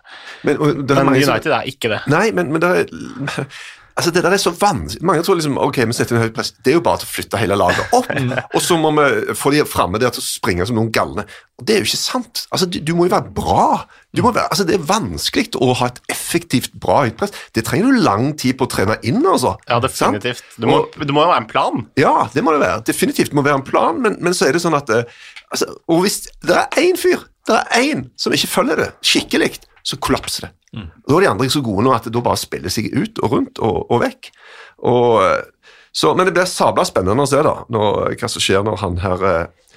Men, 0.48 0.62
det 0.88 1.00
Men 1.00 1.16
United 1.18 1.52
er 1.52 1.72
ikke 1.74 1.92
det. 1.92 2.04
Nei, 2.14 2.28
men, 2.36 2.54
men 2.56 2.64
det 2.64 2.74
er 2.84 3.48
Altså, 3.94 4.10
det 4.14 4.24
der 4.26 4.34
er 4.34 4.42
så 4.42 4.50
vanskelig. 4.58 5.06
Mange 5.06 5.22
tror 5.26 5.38
liksom 5.38 5.58
ok, 5.62 5.78
vi 5.86 5.96
setter 5.96 6.18
en 6.18 6.24
høy 6.24 6.32
press. 6.34 6.54
Det 6.66 6.72
er 6.72 6.78
jo 6.80 6.84
bare 6.86 7.02
til 7.02 7.10
å 7.10 7.14
flytte 7.14 7.42
hele 7.42 7.58
laget 7.60 7.92
opp, 7.94 8.08
og 8.56 8.62
så 8.64 8.78
må 8.82 8.90
vi 8.98 9.36
få 9.38 9.52
de 9.54 9.66
framme 9.70 10.02
der 10.02 10.14
til 10.14 10.24
å 10.24 10.26
springe 10.26 10.66
som 10.66 10.80
noen 10.80 10.90
galne. 10.94 11.26
Og 11.62 11.68
Det 11.68 11.76
er 11.76 11.84
jo 11.84 11.90
ikke 11.92 12.00
sant. 12.02 12.46
Altså, 12.50 12.66
du, 12.70 12.80
du 12.82 12.94
må 12.98 13.06
jo 13.06 13.14
være 13.14 13.34
bra. 13.36 13.68
Være, 14.18 14.48
altså, 14.48 14.66
Det 14.70 14.80
er 14.80 14.88
vanskelig 14.90 15.52
å 15.62 15.70
ha 15.78 15.92
et 15.92 16.02
effektivt 16.14 16.74
bra 16.82 17.04
høytpress. 17.06 17.36
Det 17.54 17.66
trenger 17.68 17.94
du 17.94 18.02
lang 18.06 18.32
tid 18.40 18.58
på 18.58 18.66
å 18.66 18.72
trene 18.74 18.98
inn, 19.06 19.22
altså. 19.22 19.54
Ja, 19.70 19.78
definitivt. 19.84 20.42
Det 20.58 20.70
må, 20.70 20.82
det 20.98 21.14
må 21.14 21.28
jo 21.28 21.30
være 21.30 21.44
en 21.44 21.52
plan. 21.52 21.86
Ja, 22.00 22.16
det 22.34 22.46
må 22.46 22.56
det 22.56 22.64
være. 22.66 22.82
Definitivt 22.90 23.34
det 23.34 23.38
må 23.38 23.46
være 23.46 23.62
en 23.62 23.68
plan, 23.68 24.02
men, 24.02 24.18
men 24.26 24.38
så 24.38 24.50
er 24.50 24.58
det 24.58 24.64
sånn 24.66 24.78
at 24.78 24.90
eh, 24.94 25.06
altså, 25.54 25.70
Og 25.92 26.02
hvis 26.06 26.24
det 26.46 26.58
er 26.58 26.82
én 26.82 26.98
fyr 27.00 27.30
det 27.44 27.56
er 27.60 27.86
én 27.92 28.06
som 28.16 28.32
ikke 28.32 28.48
følger 28.48 28.80
det 28.80 28.92
skikkelig, 29.04 29.50
så 29.84 29.98
kollapser 30.00 30.48
det. 30.48 30.54
Da 30.74 31.18
er 31.18 31.26
de 31.26 31.32
andre 31.32 31.50
så 31.54 31.62
gode 31.66 31.86
nå 31.86 31.94
at 31.94 32.08
det 32.08 32.14
da 32.16 32.24
bare 32.26 32.42
spiller 32.42 32.74
seg 32.74 32.90
ut 32.96 33.22
og 33.22 33.36
rundt 33.36 33.62
og, 33.62 33.84
og 33.94 34.04
vekk. 34.04 34.32
Og, 34.90 35.20
så, 35.94 36.14
men 36.18 36.28
det 36.28 36.36
blir 36.36 36.50
sabla 36.50 36.86
spennende 36.88 37.26
å 37.26 37.30
se 37.30 37.42
da, 37.46 37.60
når, 37.72 38.16
hva 38.18 38.30
som 38.32 38.44
skjer 38.44 38.66
når 38.66 38.80
han 38.82 39.02
her 39.04 39.26
eh, 39.30 39.74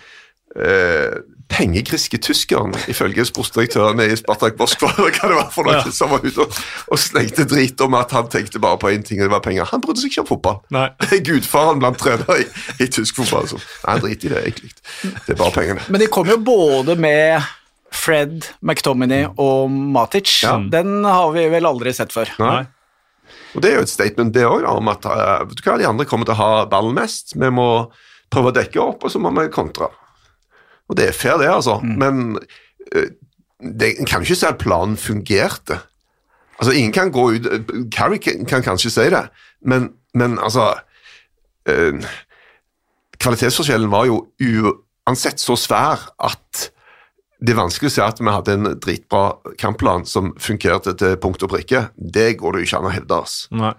eh, 0.56 1.18
pengegriske 1.52 2.18
tyskeren, 2.18 2.74
ifølge 2.90 3.24
sportsdirektøren 3.28 4.00
i 4.02 4.16
Spartak 4.18 4.56
Moskva, 4.59 4.90
hva 4.96 5.11
det 5.12 5.37
var 5.37 5.50
for 5.54 5.68
noe, 5.68 5.92
som 5.94 6.11
var 6.11 6.24
ute 6.24 6.42
og, 6.42 6.56
og 6.90 7.00
slengte 7.00 7.46
drit 7.48 7.80
om 7.85 7.94
at 7.98 8.14
han 8.16 8.30
tenkte 8.32 8.62
bare 8.62 8.80
på 8.82 8.90
én 8.94 9.04
ting, 9.06 9.20
og 9.20 9.28
det 9.28 9.35
var 9.37 9.44
penger. 9.44 9.68
Han 9.70 9.85
brydde 9.85 10.02
seg 10.02 10.14
ikke 10.14 10.24
om 10.24 10.30
fotball. 10.32 10.59
Nei. 10.74 10.88
Gudfaren 11.28 11.82
blant 11.82 12.00
trenere 12.02 12.40
i, 12.42 12.48
i 12.80 12.88
tysk 12.88 13.20
fotball. 13.20 13.46
Altså. 13.46 13.61
Nei, 13.87 13.98
drit 14.02 14.26
i 14.26 14.32
det, 14.32 14.42
egentlig. 14.48 14.72
Det 15.04 15.37
er 15.37 15.40
bare 15.44 15.54
pengene. 15.54 15.87
Men 15.92 16.02
de 16.02 16.11
kom 16.16 16.32
jo 16.32 16.40
både 16.42 16.98
med 16.98 17.38
Fred, 17.94 18.49
McTominay 18.61 19.29
og 19.40 19.70
Matic. 19.70 20.40
Ja. 20.44 20.57
Den 20.72 21.05
har 21.07 21.31
vi 21.35 21.46
vel 21.53 21.68
aldri 21.68 21.92
sett 21.96 22.14
før. 22.14 22.33
Nei. 22.42 22.64
Og 23.57 23.62
Det 23.62 23.70
er 23.70 23.79
jo 23.79 23.87
et 23.87 23.92
statement 23.92 24.35
det 24.35 24.44
òg, 24.46 24.66
om 24.68 24.90
at 24.92 25.07
eh, 25.11 25.44
vet 25.49 25.59
du 25.59 25.64
hva, 25.64 25.79
de 25.81 25.88
andre 25.88 26.07
kommer 26.09 26.29
til 26.29 26.37
å 26.37 26.40
ha 26.40 26.51
ballen 26.70 26.96
mest. 26.96 27.35
Vi 27.38 27.51
må 27.51 27.68
prøve 28.33 28.53
å 28.53 28.57
dekke 28.57 28.83
opp, 28.83 29.07
og 29.07 29.12
så 29.12 29.22
må 29.22 29.33
vi 29.38 29.49
kontre. 29.55 29.88
Og 30.87 30.99
det 30.99 31.11
er 31.11 31.16
fair, 31.16 31.38
det, 31.42 31.51
altså. 31.51 31.79
Men 31.83 32.38
eh, 32.92 33.14
det, 33.61 33.94
en 33.96 34.09
kan 34.09 34.22
jo 34.22 34.29
ikke 34.29 34.40
si 34.42 34.49
at 34.49 34.61
planen 34.62 34.99
fungerte. 35.01 35.81
Altså, 36.57 36.72
ingen 36.72 36.94
kan 36.94 37.12
gå 37.12 37.27
ut 37.37 37.49
Carrie 37.92 38.20
kan, 38.22 38.46
kan 38.49 38.64
kanskje 38.64 38.92
si 38.92 39.09
det, 39.12 39.27
men, 39.61 39.90
men 40.16 40.38
altså 40.40 40.70
øh, 41.68 42.01
Kvalitetsforskjellen 43.20 43.92
var 43.92 44.07
jo 44.09 44.22
uansett 44.40 45.40
så 45.40 45.57
svær 45.61 46.07
at 46.16 46.70
det 47.40 47.53
er 47.53 47.59
vanskelig 47.59 47.90
å 47.90 47.94
si 47.96 48.05
at 48.05 48.20
vi 48.22 48.33
hadde 48.33 48.55
en 48.57 48.70
dritbra 48.81 49.25
kampplan 49.61 50.07
som 50.09 50.33
fungerte 50.40 50.96
til 50.96 51.18
punkt 51.20 51.44
og 51.44 51.53
prikke. 51.53 51.88
Det 51.96 52.31
går 52.40 52.57
det 52.57 52.62
jo 52.62 52.70
ikke 52.70 52.81
an 52.81 52.88
å 52.88 52.94
hevde. 52.94 53.18
oss. 53.27 53.42
Nei. 53.53 53.75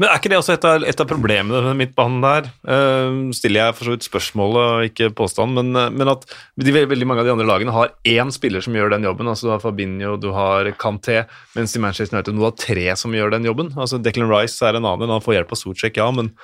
Men 0.00 0.08
er 0.08 0.18
ikke 0.18 0.30
det 0.32 0.38
også 0.40 0.54
et 0.56 0.64
av, 0.66 0.84
et 0.86 1.00
av 1.02 1.06
problemene 1.06 1.60
med 1.68 1.78
midtbanen 1.78 2.18
der? 2.24 2.48
Uh, 2.66 3.30
stiller 3.36 3.68
jeg 3.68 3.76
for 3.76 3.86
så 3.86 3.94
vidt 3.94 4.06
spørsmålet 4.08 4.60
og 4.64 4.88
ikke 4.88 5.12
påstanden, 5.16 5.70
men, 5.70 5.78
eh, 5.78 5.92
men 5.94 6.10
at 6.10 6.26
de, 6.58 6.74
veldig 6.74 7.06
mange 7.06 7.22
av 7.22 7.28
de 7.28 7.34
andre 7.36 7.46
lagene 7.46 7.74
har 7.74 7.92
én 8.08 8.32
spiller 8.34 8.64
som 8.64 8.74
gjør 8.74 8.90
den 8.96 9.06
jobben. 9.06 9.30
altså 9.30 9.46
Du 9.46 9.52
har 9.54 9.62
Fabinho, 9.62 10.16
du 10.20 10.32
har 10.34 10.72
Canté, 10.80 11.22
mens 11.54 11.76
i 11.76 11.82
Manchester 11.82 12.18
United 12.18 12.34
nå 12.34 12.48
har 12.48 12.58
tre 12.58 12.88
som 12.98 13.14
gjør 13.14 13.30
den 13.36 13.46
jobben. 13.46 13.70
altså 13.76 14.02
Declan 14.02 14.32
Rice 14.32 14.58
er 14.66 14.78
en 14.78 14.88
annen, 14.90 15.12
han 15.14 15.22
får 15.22 15.38
hjelp 15.38 15.54
av 15.54 15.62
Socek, 15.62 16.02
ja, 16.02 16.10
men 16.10 16.34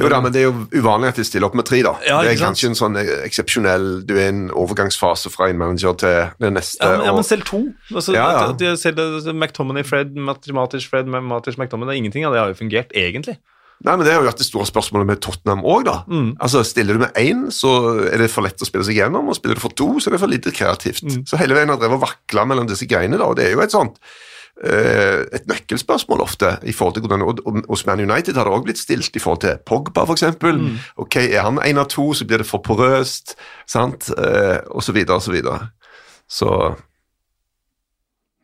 Jo 0.00 0.08
da, 0.08 0.20
men 0.20 0.32
Det 0.32 0.40
er 0.42 0.46
jo 0.50 0.66
uvanlig 0.82 1.08
at 1.08 1.16
de 1.16 1.24
stiller 1.24 1.46
opp 1.48 1.54
med 1.58 1.64
tre. 1.66 1.82
da. 1.82 1.96
Ja, 2.06 2.22
det 2.22 2.36
er 2.36 2.44
kanskje 2.46 2.68
en 2.70 2.78
sånn 2.78 2.96
eksepsjonell 3.26 4.06
Du 4.06 4.14
er 4.16 4.24
i 4.26 4.28
en 4.32 4.48
overgangsfase 4.50 5.30
fra 5.34 5.48
en 5.50 5.58
manager 5.58 5.96
til 5.98 6.30
det 6.40 6.52
neste. 6.54 6.78
Ja, 6.84 6.96
men, 6.98 7.06
ja, 7.06 7.12
men 7.18 7.24
selv 7.24 7.44
to. 7.48 7.60
Altså, 7.92 8.14
Ja, 8.14 8.30
ja. 8.30 8.48
at- 8.50 8.62
at- 8.62 8.78
selv 8.78 9.34
McTominay, 9.34 9.82
Fred, 9.84 10.14
Matic, 10.16 10.86
Fred, 10.88 11.06
Matic, 11.06 11.56
McTominay, 11.58 11.96
ingenting 11.96 12.24
av 12.26 12.32
det 12.32 12.40
har 12.40 12.48
jo 12.48 12.54
fungert, 12.54 12.92
egentlig. 12.94 13.36
Nei, 13.84 13.94
men 13.94 14.04
Det 14.04 14.12
har 14.12 14.22
jo 14.22 14.28
vært 14.28 14.38
det 14.38 14.46
store 14.46 14.66
spørsmålet 14.66 15.06
med 15.06 15.20
Tottenham 15.20 15.62
òg. 15.62 15.86
Mm. 16.08 16.36
Altså, 16.40 16.64
stiller 16.64 16.94
du 16.94 16.98
med 16.98 17.14
én, 17.14 17.46
så 17.54 18.10
er 18.12 18.18
det 18.18 18.30
for 18.30 18.42
lett 18.42 18.58
å 18.58 18.66
spille 18.66 18.82
seg 18.84 18.96
gjennom, 18.96 19.28
og 19.28 19.36
spiller 19.36 19.54
du 19.54 19.60
for 19.60 19.70
to, 19.70 20.00
så 20.00 20.08
er 20.08 20.10
det 20.16 20.20
for 20.20 20.26
lite 20.26 20.50
kreativt. 20.50 21.02
Mm. 21.04 21.22
Så 21.24 21.38
hele 21.38 21.54
veien 21.54 21.68
har 21.68 21.76
drevet 21.78 21.94
og 21.94 22.08
vakla 22.08 22.44
mellom 22.44 22.66
disse 22.66 22.86
greiene, 22.88 23.16
da, 23.18 23.24
og 23.24 23.36
det 23.36 23.46
er 23.46 23.54
jo 23.54 23.60
et 23.62 23.70
sånt 23.70 23.94
eh, 23.94 23.98
et 24.58 25.44
nøkkelspørsmål 25.46 26.20
ofte. 26.24 26.56
i 26.66 26.72
forhold 26.72 26.94
til 26.96 27.04
hvordan, 27.06 27.22
og, 27.22 27.62
Hos 27.68 27.86
Man 27.86 28.00
United 28.00 28.34
har 28.34 28.44
det 28.48 28.54
òg 28.56 28.64
blitt 28.66 28.80
stilt 28.80 29.14
i 29.14 29.22
forhold 29.22 29.40
til 29.44 29.58
Pogba, 29.62 30.02
f.eks. 30.02 30.24
Mm. 30.42 30.78
Ok, 30.96 31.16
er 31.16 31.42
han 31.46 31.60
én 31.62 31.78
av 31.78 31.86
to, 31.92 32.10
så 32.12 32.26
blir 32.26 32.42
det 32.42 32.48
for 32.48 32.58
porøst, 32.58 33.36
sant, 33.70 34.10
eh, 34.18 34.58
og 34.70 34.82
så 34.82 34.92
videre 34.96 35.20
og 35.20 35.22
så 35.22 35.34
videre. 35.34 35.70
Så 36.26 36.50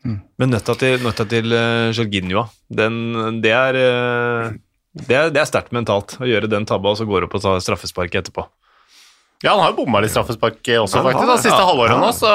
Men 0.05 0.53
nøtta 0.53 0.75
til, 0.77 1.01
nøtta 1.03 1.25
til 1.25 1.51
uh, 1.51 1.91
Jorginho, 1.91 2.45
den, 2.69 3.41
det 3.43 3.55
er 3.57 3.79
eh, 3.81 4.55
det 4.95 5.17
er, 5.17 5.31
det 5.35 5.41
er 5.43 5.49
sterkt 5.49 5.73
mentalt 5.75 6.15
å 6.23 6.29
gjøre 6.29 6.51
den 6.51 6.67
tabba 6.69 6.93
og 6.93 7.01
så 7.01 7.07
går 7.09 7.27
opp 7.27 7.35
og 7.35 7.43
tar 7.43 7.63
straffesparket 7.65 8.21
etterpå. 8.21 8.45
Ja, 9.45 9.51
han 9.53 9.61
har 9.61 9.73
jo 9.75 9.77
bomma 9.85 10.01
litt 10.01 10.11
straffespark 10.15 10.57
også, 10.81 10.97
Han 10.97 11.05
har 11.05 11.13
faktisk, 11.13 11.29
da, 11.29 11.35
siste 11.37 11.59
Ja, 11.61 11.67
halvåret 11.69 11.93
ja. 11.93 11.99
nå, 12.01 12.11
så 12.17 12.31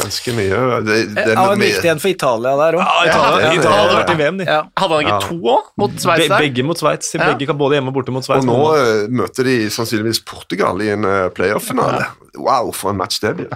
ganske 0.00 0.32
mye 0.34 0.56
det, 0.82 0.96
det, 1.14 1.26
Ja, 1.30 1.44
en 1.52 1.58
med- 1.60 1.68
viktig 1.68 1.90
en 1.92 2.00
for 2.02 2.10
Italia 2.10 2.54
der 2.58 2.78
òg. 2.78 2.82
Ja, 2.82 3.04
Italia, 3.06 3.44
Ja, 3.44 3.52
Italia 3.54 3.78
hadde 3.78 3.92
ja. 3.92 3.98
vært 4.00 4.10
i 4.10 4.16
VM, 4.18 4.38
de. 4.40 4.44
Hadde 4.82 4.94
han 4.96 5.04
ikke 5.04 5.14
Ja. 5.14 5.20
to 5.28 5.38
òg, 5.54 5.62
mot 5.78 5.90
Sveits 6.02 6.24
Be, 6.24 6.28
der? 6.28 6.38
begge 6.42 6.64
mot 6.66 6.76
Sveits. 6.82 7.14
Ja. 7.14 7.28
Begge 7.32 7.46
kan 7.46 7.56
både 7.60 7.78
hjemme 7.78 7.88
og 7.88 7.94
borte 8.00 8.10
mot 8.10 8.24
Sveits. 8.26 8.42
Og 8.42 8.50
nå 8.50 8.58
eh, 8.74 9.06
møter 9.14 9.44
de 9.46 9.56
sannsynligvis 9.70 10.20
Portugal 10.26 10.82
i 10.82 10.90
en 10.90 11.04
eh, 11.06 11.28
playoff-finale. 11.38 12.06
Wow, 12.36 12.72
for 12.72 12.90
en 12.90 12.96
match 12.98 13.20
det 13.22 13.36
blir. 13.38 13.48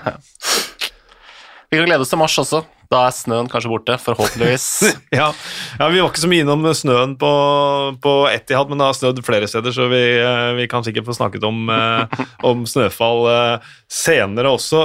Vi 1.73 1.79
kan 1.79 1.87
glede 1.87 2.01
oss 2.05 2.11
til 2.13 2.19
mars 2.21 2.39
også. 2.39 2.63
Da 2.93 3.07
er 3.09 3.15
snøen 3.17 3.49
kanskje 3.49 3.71
borte, 3.73 3.97
forhåpentligvis. 4.01 4.67
Ja. 5.13 5.31
ja, 5.79 5.89
Vi 5.93 6.01
var 6.01 6.11
ikke 6.11 6.23
så 6.23 6.29
mye 6.31 6.45
innom 6.45 6.65
snøen 6.77 7.15
på, 7.21 7.31
på 8.05 8.13
Etihad, 8.33 8.69
men 8.69 8.81
det 8.81 8.89
har 8.89 8.99
snødd 8.99 9.23
flere 9.25 9.49
steder, 9.49 9.75
så 9.75 9.89
vi, 9.93 10.03
eh, 10.21 10.51
vi 10.59 10.69
kan 10.69 10.85
sikkert 10.85 11.09
få 11.09 11.17
snakket 11.17 11.45
om, 11.49 11.65
eh, 11.73 12.27
om 12.49 12.67
snøfall 12.69 13.25
eh, 13.33 13.73
senere 13.93 14.53
også. 14.53 14.83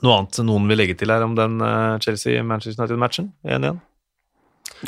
Noe 0.00 0.16
annet 0.16 0.42
noen 0.46 0.66
vil 0.70 0.80
legge 0.80 0.96
til 0.98 1.12
her 1.12 1.26
om 1.26 1.34
den 1.38 1.60
Chelsea-Manchester 2.02 2.82
United-matchen? 2.82 3.32
1-1? 3.44 3.82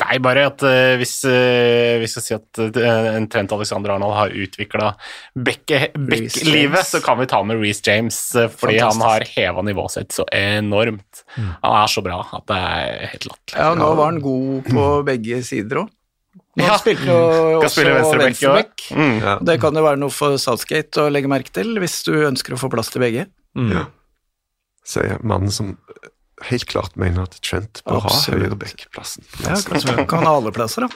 Nei, 0.01 0.15
bare 0.25 0.47
at 0.49 0.63
uh, 0.65 0.95
hvis 0.97 1.19
uh, 1.29 1.99
vi 2.01 2.07
skal 2.09 2.23
si 2.25 2.33
at 2.33 2.59
uh, 2.63 3.09
en 3.13 3.27
Trent 3.29 3.51
Alexander 3.53 3.93
Arnold 3.93 4.15
har 4.17 4.33
utvikla 4.33 4.87
Beck-livet, 5.37 6.85
så 6.87 7.01
kan 7.03 7.19
vi 7.19 7.27
ta 7.29 7.43
med 7.45 7.59
Reece 7.61 7.83
James, 7.85 8.17
fordi 8.57 8.79
han 8.81 9.01
har 9.05 9.25
heva 9.35 9.61
nivået 9.65 9.93
sitt 9.93 10.15
så 10.15 10.25
enormt. 10.33 11.23
Han 11.37 11.75
er 11.83 11.91
så 11.93 12.01
bra 12.05 12.23
at 12.39 12.47
det 12.49 12.57
er 12.57 13.11
helt 13.13 13.27
latterlig. 13.29 13.59
Ja, 13.59 13.73
nå 13.77 13.91
var 13.99 14.11
han 14.11 14.21
god 14.23 14.71
på 14.71 14.87
begge 15.07 15.43
sider 15.45 15.83
òg. 15.83 15.91
Han 16.57 16.67
Ja. 16.67 16.75
spilte 16.77 17.05
jo 17.09 17.17
Skal 17.17 17.55
også 17.63 17.73
spille 17.73 17.93
venstreback 17.97 18.25
venstreback. 18.27 18.83
òg. 18.91 18.97
Mm. 18.97 19.15
Ja. 19.23 19.37
Det 19.41 19.55
kan 19.61 19.73
jo 19.77 19.83
være 19.85 19.97
noe 20.01 20.13
for 20.13 20.37
Southgate 20.37 21.01
å 21.01 21.09
legge 21.13 21.29
merke 21.29 21.53
til, 21.53 21.71
hvis 21.81 22.03
du 22.05 22.13
ønsker 22.27 22.53
å 22.53 22.59
få 22.61 22.69
plass 22.73 22.89
til 22.93 23.01
begge. 23.01 23.27
Mm. 23.57 23.71
Ja. 23.73 23.85
Se 24.85 25.17
mannen 25.23 25.49
som 25.53 25.77
helt 26.49 26.65
klart 26.69 26.95
mener 26.99 27.25
at 27.27 27.35
Trent 27.43 27.81
bør 27.87 28.01
Absolutt. 28.03 28.25
ha 28.27 28.39
høyrebekkplassen. 28.43 29.25
Ja, 29.45 29.57
kanskje 29.67 30.05
kan 30.09 30.25
ha 30.27 30.33
alle 30.39 30.51
plasser, 30.55 30.85
da. 30.85 30.89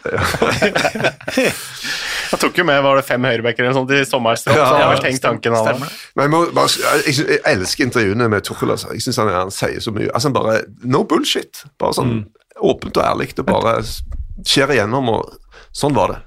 Han 2.32 2.40
tok 2.44 2.60
jo 2.60 2.66
med 2.68 2.82
var 2.86 3.00
det 3.00 3.06
fem 3.08 3.28
høyrebacker 3.28 3.66
eller 3.66 3.78
sånt 3.78 3.94
i 3.96 4.02
sommerstraff, 4.08 4.58
Ja, 4.58 4.68
så 4.68 4.80
han 4.80 4.92
har 4.92 5.04
tenkt 5.04 5.24
tanken 5.24 5.58
jeg, 7.08 7.16
jeg, 7.16 7.40
elsker 7.54 7.88
intervjuene 7.88 8.30
med 8.32 8.46
Tuchel. 8.48 8.74
Altså. 8.76 8.92
Jeg 8.96 9.06
synes 9.08 9.22
han, 9.24 9.34
han 9.36 9.54
sier 9.54 9.80
så 9.84 9.94
mye. 9.96 10.10
Altså, 10.12 10.30
han 10.30 10.38
bare, 10.38 10.60
No 10.84 11.04
bullshit. 11.08 11.64
Bare 11.80 11.98
sånn 11.98 12.16
åpent 12.58 12.98
og 12.98 13.06
ærlig. 13.06 13.32
Det 13.38 13.46
bare 13.48 13.80
skjer 14.46 14.76
igjennom, 14.76 15.12
og 15.14 15.68
sånn 15.76 15.96
var 15.98 16.16
det. 16.16 16.22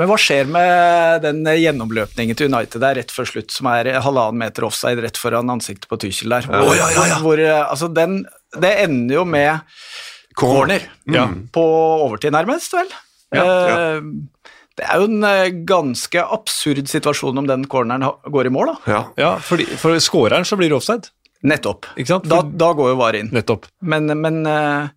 Men 0.00 0.10
hva 0.10 0.18
skjer 0.18 0.48
med 0.50 1.22
den 1.22 1.44
gjennomløpningen 1.46 2.38
til 2.38 2.50
United 2.50 2.82
der 2.82 2.98
rett 2.98 3.14
før 3.14 3.28
slutt, 3.30 3.54
som 3.54 3.68
er 3.70 3.92
halvannen 4.02 4.40
meter 4.42 4.66
offside 4.66 5.04
rett 5.04 5.20
foran 5.20 5.52
ansiktet 5.54 5.86
på 5.90 5.98
Tuchel 6.02 6.34
der? 6.34 6.48
Ja, 6.50 6.62
ja, 6.80 7.08
ja. 7.12 7.18
Hvor, 7.22 7.40
eh, 7.40 7.62
altså 7.62 7.90
den, 7.94 8.22
det 8.58 8.72
ender 8.84 9.20
jo 9.20 9.26
med 9.28 9.76
corner 10.34 10.82
mm. 11.06 11.48
på 11.54 11.64
overtid, 12.08 12.34
nærmest, 12.34 12.74
vel? 12.74 12.90
Ja, 13.34 13.44
ja. 13.44 13.90
Det 14.74 14.86
er 14.90 14.98
jo 14.98 15.06
en 15.06 15.26
eh, 15.26 15.52
ganske 15.66 16.22
absurd 16.34 16.88
situasjon 16.90 17.38
om 17.44 17.46
den 17.46 17.68
corneren 17.70 18.08
går 18.34 18.50
i 18.50 18.54
mål, 18.54 18.72
da. 18.72 18.76
Ja. 18.90 19.02
Ja, 19.20 19.34
fordi, 19.38 19.68
for 19.78 19.94
scoreren 20.02 20.46
så 20.48 20.58
blir 20.58 20.72
det 20.72 20.78
offside. 20.80 21.12
Nettopp. 21.46 21.86
Ikke 21.94 22.16
sant? 22.16 22.26
Da, 22.30 22.40
da 22.42 22.72
går 22.74 22.94
jo 22.94 22.98
VAR 22.98 23.18
inn. 23.18 23.30
Nettopp. 23.34 23.68
Men, 23.86 24.10
men 24.18 24.42
eh, 24.50 24.90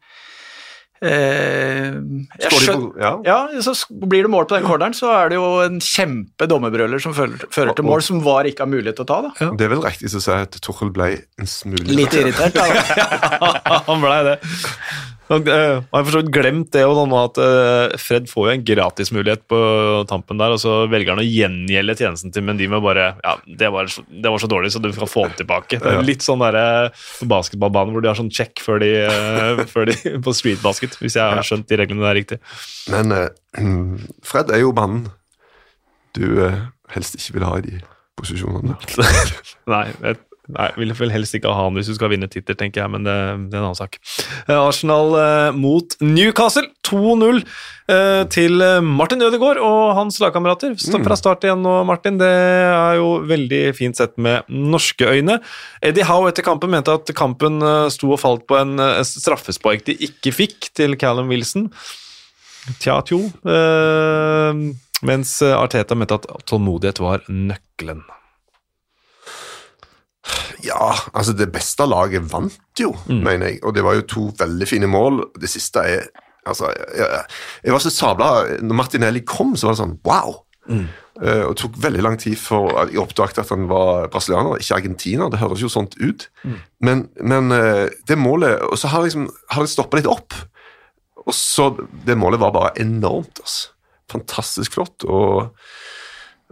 eh, 1.01 1.97
jeg 2.41 2.51
skjøn- 2.51 2.87
ja. 3.01 3.11
Ja, 3.25 3.37
så 3.61 3.73
blir 4.07 4.23
det 4.27 4.31
mål 4.33 4.47
på 4.49 4.57
den 4.57 4.65
corneren, 4.67 4.95
så 4.97 5.11
er 5.13 5.29
det 5.29 5.37
jo 5.39 5.47
en 5.65 5.79
kjempe 5.83 6.47
dommerbrøler 6.49 7.01
som 7.03 7.13
fører, 7.17 7.37
fører 7.53 7.75
til 7.77 7.85
mål, 7.87 8.01
som 8.05 8.21
VAR 8.25 8.49
ikke 8.49 8.65
har 8.65 8.71
mulighet 8.71 8.95
til 8.99 9.05
å 9.05 9.11
ta, 9.11 9.19
da. 9.27 9.51
Det 9.57 9.67
er 9.67 9.73
vel 9.75 9.83
riktig 9.85 10.09
å 10.13 10.21
si 10.23 10.31
at 10.31 10.57
Tuchel 10.63 10.93
ble 10.95 11.11
en 11.39 11.45
smule 11.49 11.85
Litt 11.97 12.13
irritert, 12.17 12.53
da. 12.57 13.81
Han 13.89 14.01
blei 14.03 14.23
det. 14.31 14.39
Han 15.27 15.47
eh, 15.51 15.83
har 15.91 16.05
for 16.05 16.13
så 16.13 16.21
vidt 16.21 16.31
glemt 16.35 16.69
det 16.75 16.83
og 16.87 17.13
at 17.19 17.39
eh, 17.43 17.95
Fred 17.99 18.29
får 18.31 18.45
jo 18.47 18.53
en 18.53 18.65
gratismulighet 18.67 19.43
på 19.51 19.59
tampen 20.09 20.39
der, 20.39 20.55
og 20.55 20.61
så 20.61 20.75
velger 20.91 21.13
han 21.13 21.23
å 21.23 21.27
gjengjelde 21.27 21.97
tjenesten 21.99 22.33
til 22.33 22.45
Mendy 22.47 22.69
med 22.71 22.83
bare 22.85 23.09
Ja, 23.25 23.35
det 23.45 23.71
var, 23.73 23.91
det 24.07 24.31
var 24.33 24.43
så 24.43 24.49
dårlig, 24.51 24.71
så 24.73 24.81
du 24.83 24.89
kan 24.95 25.11
få 25.11 25.27
den 25.27 25.37
tilbake. 25.41 25.81
Det 25.83 25.91
er 25.91 26.07
litt 26.07 26.25
sånn 26.25 26.43
derre 26.43 26.93
basketballbane 27.27 27.95
hvor 27.95 28.05
de 28.05 28.11
har 28.11 28.19
sånn 28.19 28.31
check 28.33 28.63
før 28.63 28.81
de, 28.83 28.93
eh, 29.07 29.63
før 29.69 29.91
de 29.91 29.97
på 30.25 30.35
streetbasket, 30.35 30.99
hvis 31.03 31.19
jeg 31.19 31.37
har 31.37 31.45
skjønt 31.47 31.67
de 31.67 31.81
reglene 31.81 32.07
der 32.07 32.19
riktig. 32.21 32.41
Men 32.93 33.11
uh, 33.15 33.27
Fred 34.27 34.53
er 34.53 34.63
jo 34.63 34.73
mannen 34.77 35.09
du 36.17 36.39
uh, 36.39 36.63
helst 36.95 37.19
ikke 37.19 37.37
vil 37.37 37.45
ha 37.45 37.57
i 37.59 37.67
de 37.67 37.83
posisjonene. 38.17 38.77
Nei, 39.73 39.83
jeg, 40.01 40.17
Nei, 40.47 40.69
vil 40.79 40.93
vel 40.95 41.11
helst 41.11 41.35
ikke 41.35 41.51
ha 41.51 41.65
han 41.65 41.75
hvis 41.75 41.89
du 41.91 41.95
skal 41.97 42.13
vinne 42.13 42.29
tittel, 42.31 42.55
tenker 42.55 42.79
jeg, 42.85 42.91
men 42.93 43.03
det, 43.03 43.13
det 43.51 43.57
er 43.57 43.59
en 43.59 43.65
annen 43.67 43.75
sak. 43.75 43.97
Eh, 44.47 44.55
Arsenal 44.55 45.11
eh, 45.19 45.49
mot 45.57 45.97
Newcastle, 45.99 46.69
2-0 46.87 47.41
eh, 47.91 48.21
til 48.31 48.63
eh, 48.63 48.79
Martin 48.79 49.25
Ødegaard 49.27 49.59
og 49.59 49.91
hans 49.97 50.21
lagkamerater. 50.23 50.77
Fra 51.03 51.19
start 51.19 51.43
igjen 51.43 51.65
nå, 51.65 51.75
Martin. 51.89 52.15
Det 52.21 52.31
er 52.31 52.95
jo 53.01 53.09
veldig 53.27 53.61
fint 53.75 53.99
sett 53.99 54.15
med 54.15 54.47
norske 54.47 55.11
øyne. 55.11 55.41
Eddie 55.83 56.07
Howe 56.07 56.31
etter 56.31 56.47
kampen 56.47 56.71
mente 56.71 56.95
at 56.95 57.11
kampen 57.17 57.59
eh, 57.59 57.91
sto 57.91 58.15
og 58.15 58.23
falt 58.23 58.47
på 58.47 58.55
en 58.61 58.79
straffespark 59.03 59.83
de 59.89 59.99
ikke 60.07 60.31
fikk 60.31 60.71
til 60.79 60.95
Callum 61.01 61.27
Wilson. 61.33 61.67
Tja, 62.79 63.01
tjo. 63.03 63.25
Eh, 63.43 64.63
mens 65.07 65.39
Arteta 65.43 65.99
mente 65.99 66.21
at 66.21 66.31
tålmodighet 66.47 67.03
var 67.03 67.27
nøkkelen. 67.27 68.07
Ja, 70.65 70.93
altså 71.13 71.35
det 71.37 71.51
beste 71.53 71.85
laget 71.87 72.25
vant 72.31 72.79
jo, 72.79 72.93
mener 73.07 73.51
jeg. 73.51 73.61
Og 73.63 73.75
det 73.75 73.83
var 73.85 73.97
jo 73.97 74.07
to 74.09 74.23
veldig 74.39 74.67
fine 74.69 74.89
mål. 74.91 75.27
Det 75.39 75.51
siste 75.51 75.85
er 75.97 76.07
Altså, 76.47 76.69
jeg, 76.95 77.23
jeg 77.65 77.73
var 77.75 77.81
så 77.83 77.89
sabla 77.91 78.27
Når 78.63 78.77
Martinelli 78.79 79.19
kom, 79.27 79.49
så 79.59 79.67
var 79.67 79.73
det 79.73 79.81
sånn 79.81 79.97
wow. 80.07 80.37
Eh, 81.17 81.43
og 81.47 81.53
det 81.53 81.61
tok 81.61 81.77
veldig 81.81 82.03
lang 82.05 82.17
tid 82.21 82.37
for 82.39 82.75
jeg 82.75 82.99
oppdaget 83.01 83.41
at 83.41 83.51
han 83.53 83.65
var 83.69 84.09
brasilianer, 84.13 84.59
ikke 84.61 84.77
argentiner. 84.77 85.31
Det 85.33 85.41
høres 85.41 85.63
jo 85.63 85.71
sånt 85.71 85.97
ut. 85.99 86.27
Men, 86.83 87.07
men 87.19 87.51
uh, 87.51 87.87
det 88.07 88.19
målet 88.21 88.61
Og 88.67 88.77
så 88.77 88.91
har, 88.91 89.03
liksom, 89.03 89.25
har 89.49 89.65
det 89.65 89.71
stoppa 89.71 89.99
litt 89.99 90.09
opp. 90.11 90.35
Og 91.25 91.33
så 91.35 91.71
Det 92.05 92.17
målet 92.17 92.39
var 92.39 92.53
bare 92.55 92.75
enormt. 92.83 93.41
Altså. 93.41 93.73
Fantastisk 94.11 94.77
flott. 94.77 95.03
Og 95.03 95.49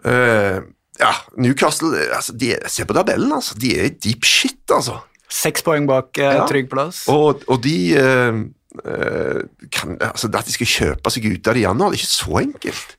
eh, 0.03 0.63
ja, 0.99 1.11
Newcastle 1.37 1.89
altså, 2.15 2.33
de, 2.37 2.53
Se 2.71 2.85
på 2.87 2.93
tabellen, 2.95 3.31
altså. 3.35 3.55
De 3.59 3.73
er 3.77 3.89
i 3.89 3.95
deep 3.99 4.23
shit, 4.23 4.61
altså. 4.71 5.01
Seks 5.31 5.63
poeng 5.65 5.87
bak 5.89 6.17
eh, 6.21 6.35
Ja. 6.37 6.45
trygg 6.47 6.69
plass. 6.71 7.03
Og, 7.11 7.41
og 7.51 7.61
de 7.65 7.73
eh, 7.99 8.37
eh, 8.85 9.39
kan, 9.73 9.97
altså, 9.99 10.29
At 10.31 10.45
de 10.47 10.53
skal 10.55 10.69
kjøpe 10.71 11.11
seg 11.11 11.25
ut 11.33 11.47
av 11.49 11.57
det 11.57 11.63
i 11.63 11.65
januar, 11.65 11.91
det 11.91 11.97
er 11.99 12.03
ikke 12.05 12.13
så 12.13 12.39
enkelt. 12.45 12.95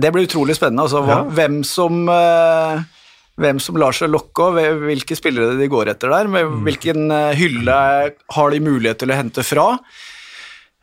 Det 0.00 0.12
blir 0.14 0.24
utrolig 0.28 0.54
spennende. 0.56 0.86
Altså, 0.86 1.02
hva, 1.04 1.18
Ja. 1.18 1.30
hvem, 1.36 1.58
som, 1.68 1.98
eh, 2.08 2.84
hvem 3.36 3.58
som 3.60 3.76
lar 3.76 3.92
seg 3.92 4.08
lokke, 4.14 4.46
og 4.46 4.80
hvilke 4.86 5.16
spillere 5.18 5.58
de 5.58 5.68
går 5.68 5.90
etter 5.92 6.08
der. 6.14 6.30
Med 6.32 6.46
hvilken 6.64 7.10
eh, 7.12 7.34
hylle 7.36 7.76
har 8.38 8.50
de 8.54 8.60
mulighet 8.64 9.02
til 9.02 9.12
å 9.12 9.18
hente 9.18 9.44
fra. 9.44 9.66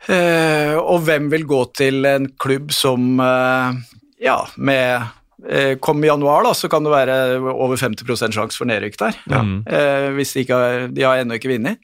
Eh, 0.06 0.76
og 0.78 1.02
hvem 1.06 1.28
vil 1.30 1.44
gå 1.46 1.64
til 1.78 2.04
en 2.06 2.28
klubb 2.38 2.72
som 2.74 3.18
Ja, 4.22 4.36
med 4.56 5.02
Kom 5.82 6.04
i 6.04 6.06
januar, 6.06 6.44
da, 6.46 6.52
så 6.54 6.68
kan 6.70 6.84
det 6.86 6.92
være 6.92 7.14
over 7.50 7.76
50 7.80 8.32
sjanse 8.32 8.56
for 8.60 8.68
nedrykk 8.70 8.98
der. 9.00 9.16
Eh, 9.66 10.10
hvis 10.14 10.32
de 10.36 10.44
ikke 10.44 10.58
har, 10.60 10.84
de 10.94 11.02
har 11.02 11.18
ennå 11.22 11.34
ikke 11.40 11.50
vunnet. 11.50 11.80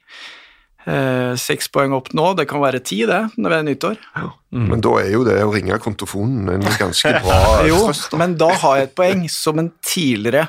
Eh, 0.89 1.33
Seks 1.37 1.67
poeng 1.75 1.93
opp 1.97 2.13
nå, 2.17 2.31
det 2.39 2.47
kan 2.49 2.63
være 2.63 2.79
ti, 2.87 3.01
det, 3.09 3.19
når 3.37 3.51
det 3.51 3.59
er 3.59 3.67
nyttår. 3.67 3.99
Men 4.55 4.81
da 4.85 4.93
er 5.03 5.11
jo 5.13 5.25
det 5.27 5.35
å 5.45 5.51
ringe 5.53 5.77
kontofonen 5.83 6.49
en 6.55 6.63
ganske 6.79 7.13
bra 7.27 7.41
Jo, 7.67 7.83
trøst. 7.89 8.07
da. 8.15 8.21
men 8.23 8.39
da 8.41 8.53
har 8.63 8.79
jeg 8.79 8.89
et 8.89 8.95
poeng 9.03 9.27
som 9.33 9.59
en 9.61 9.73
tidligere 9.85 10.47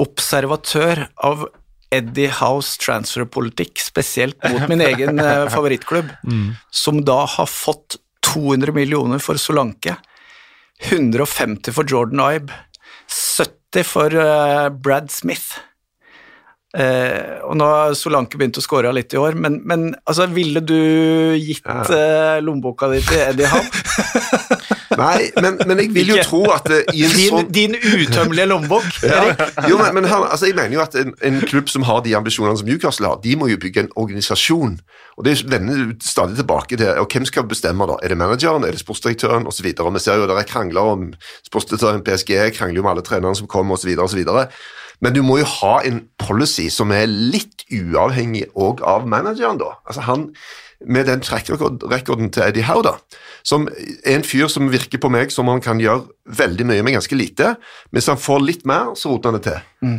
observatør 0.00 1.06
av 1.26 1.46
Eddie 1.92 2.30
House 2.38 2.76
transferpolitikk, 2.78 3.80
spesielt 3.82 4.36
mot 4.50 4.68
min 4.70 4.82
egen 4.84 5.18
favorittklubb, 5.54 6.10
favorittklubb, 6.12 6.12
som 6.70 7.00
da 7.04 7.22
har 7.26 7.48
fått 7.50 7.98
200 8.30 8.72
millioner 8.76 9.18
for 9.22 9.40
Solanke, 9.40 9.96
150 10.80 11.72
for 11.72 11.84
Jordan 11.84 12.18
Ibe, 12.18 12.50
70 13.06 13.82
for 13.84 14.16
eh, 14.16 14.68
Brad 14.70 15.10
Smith. 15.10 15.60
Eh, 16.70 17.40
og 17.42 17.56
nå 17.58 17.66
har 17.66 17.94
Solanke 17.98 18.38
begynt 18.38 18.60
å 18.60 18.62
score 18.62 18.92
litt 18.94 19.10
i 19.10 19.18
år, 19.18 19.34
men, 19.34 19.56
men 19.66 19.88
altså, 20.04 20.28
ville 20.30 20.62
du 20.62 20.76
gitt 21.34 21.66
eh, 21.66 22.38
lommeboka 22.44 22.86
di 22.92 23.00
til 23.02 23.24
Eddie 23.24 23.50
Howe? 23.50 23.66
Nei, 25.00 25.30
men, 25.42 25.56
men 25.66 25.80
jeg 25.82 25.90
vil 25.94 26.12
jo 26.12 26.18
tro 26.22 26.40
at 26.54 26.68
eh, 26.70 26.84
en 26.92 27.14
Din, 27.16 27.32
sånn 27.32 27.50
din 27.54 27.74
utømmelige 27.74 28.46
lommebok, 28.52 28.86
ja. 29.02 29.18
Erik. 29.24 29.42
Jo, 29.66 29.80
men, 29.80 29.98
men 29.98 30.06
her, 30.12 30.28
altså, 30.28 30.46
jeg 30.46 30.58
mener 30.60 30.78
jo 30.78 30.84
at 30.84 30.94
en, 31.00 31.10
en 31.26 31.40
klubb 31.42 31.72
som 31.72 31.86
har 31.88 32.04
de 32.06 32.14
ambisjonene 32.18 32.62
som 32.62 32.70
Newcastle 32.70 33.10
har, 33.10 33.18
de 33.24 33.34
må 33.40 33.50
jo 33.50 33.58
bygge 33.62 33.88
en 33.88 33.92
organisasjon. 33.98 34.78
Og 35.18 35.26
Det 35.26 35.36
vender 35.50 35.96
stadig 36.06 36.38
tilbake 36.38 36.78
til 36.78 37.02
og 37.02 37.10
hvem 37.10 37.26
skal 37.28 37.48
bestemme. 37.50 37.86
da? 37.90 37.98
Er 38.02 38.14
det 38.14 38.20
manageren, 38.20 38.64
er 38.64 38.76
det 38.76 38.84
sportsdirektøren 38.84 39.50
osv.? 39.50 39.66
Vi 39.66 40.02
ser 40.02 40.22
jo 40.22 40.30
det 40.30 40.38
er 40.38 40.48
krangler 40.48 40.94
om 40.94 41.10
sportsdirektøren 41.50 42.06
PSG, 42.06 42.36
krangler 42.54 42.78
jo 42.78 42.86
med 42.86 42.94
alle 42.94 43.04
trenerne 43.04 43.36
som 43.36 43.50
kommer 43.50 43.74
osv. 43.74 43.90
Men 45.00 45.16
du 45.16 45.22
må 45.24 45.38
jo 45.40 45.48
ha 45.60 45.78
en 45.86 46.04
policy 46.20 46.68
som 46.72 46.92
er 46.94 47.08
litt 47.08 47.64
uavhengig 47.72 48.48
òg 48.58 48.82
av 48.86 49.06
manageren, 49.08 49.60
da. 49.60 49.76
Altså 49.88 50.04
han, 50.08 50.30
Med 50.80 51.04
den 51.10 51.20
track-rekorden 51.20 52.30
til 52.32 52.40
Eddie 52.40 52.64
Howe, 52.64 52.80
da, 52.80 52.94
som 53.44 53.66
er 53.68 54.14
en 54.14 54.22
fyr 54.24 54.48
som 54.48 54.70
virker 54.72 54.96
på 54.96 55.10
meg 55.12 55.28
som 55.28 55.50
han 55.52 55.60
kan 55.60 55.76
gjøre 55.76 56.06
veldig 56.24 56.64
mye 56.70 56.84
med 56.86 56.94
ganske 56.96 57.18
lite. 57.20 57.50
Hvis 57.92 58.08
han 58.08 58.16
får 58.16 58.40
litt 58.46 58.64
mer, 58.64 58.94
så 58.96 59.12
roter 59.12 59.28
han 59.28 59.36
det 59.36 59.42
til. 59.44 59.58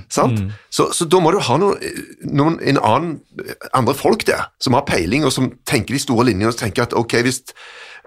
Sant? 0.10 0.42
Så, 0.74 0.88
så 0.98 1.06
da 1.06 1.22
må 1.22 1.36
du 1.36 1.38
ha 1.38 1.60
noen, 1.62 1.78
noen 2.26 2.58
en 2.66 2.82
annen, 2.82 3.14
andre 3.78 3.94
folk 3.94 4.26
der, 4.26 4.50
som 4.58 4.74
har 4.74 4.88
peiling, 4.90 5.22
og 5.22 5.36
som 5.38 5.52
tenker 5.70 5.94
de 5.94 6.02
store 6.02 6.26
linjene, 6.32 6.50
og 6.50 6.58
tenker 6.58 6.88
at 6.88 6.98
ok, 6.98 7.20
hvis, 7.30 7.44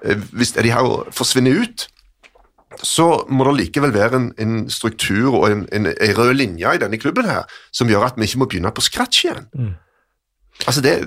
eh, 0.03 0.19
hvis 0.35 0.57
Eddie 0.59 0.75
Howe 0.75 1.05
forsvinner 1.15 1.63
ut, 1.63 1.87
så 2.85 3.09
må 3.33 3.47
det 3.49 3.55
likevel 3.63 3.95
være 3.95 4.19
en, 4.21 4.27
en 4.41 4.57
struktur 4.73 5.33
og 5.33 5.49
en, 5.49 5.65
en, 5.75 5.89
en 5.93 6.17
rød 6.19 6.35
linje 6.37 6.75
i 6.77 6.83
denne 6.83 7.01
klubben 7.01 7.29
her, 7.29 7.49
som 7.75 7.91
gjør 7.91 8.11
at 8.11 8.19
vi 8.21 8.29
ikke 8.29 8.43
må 8.43 8.49
begynne 8.51 8.75
på 8.75 8.85
scratch 8.85 9.25
igjen. 9.27 9.49
Altså, 10.65 10.83
det, 10.85 10.99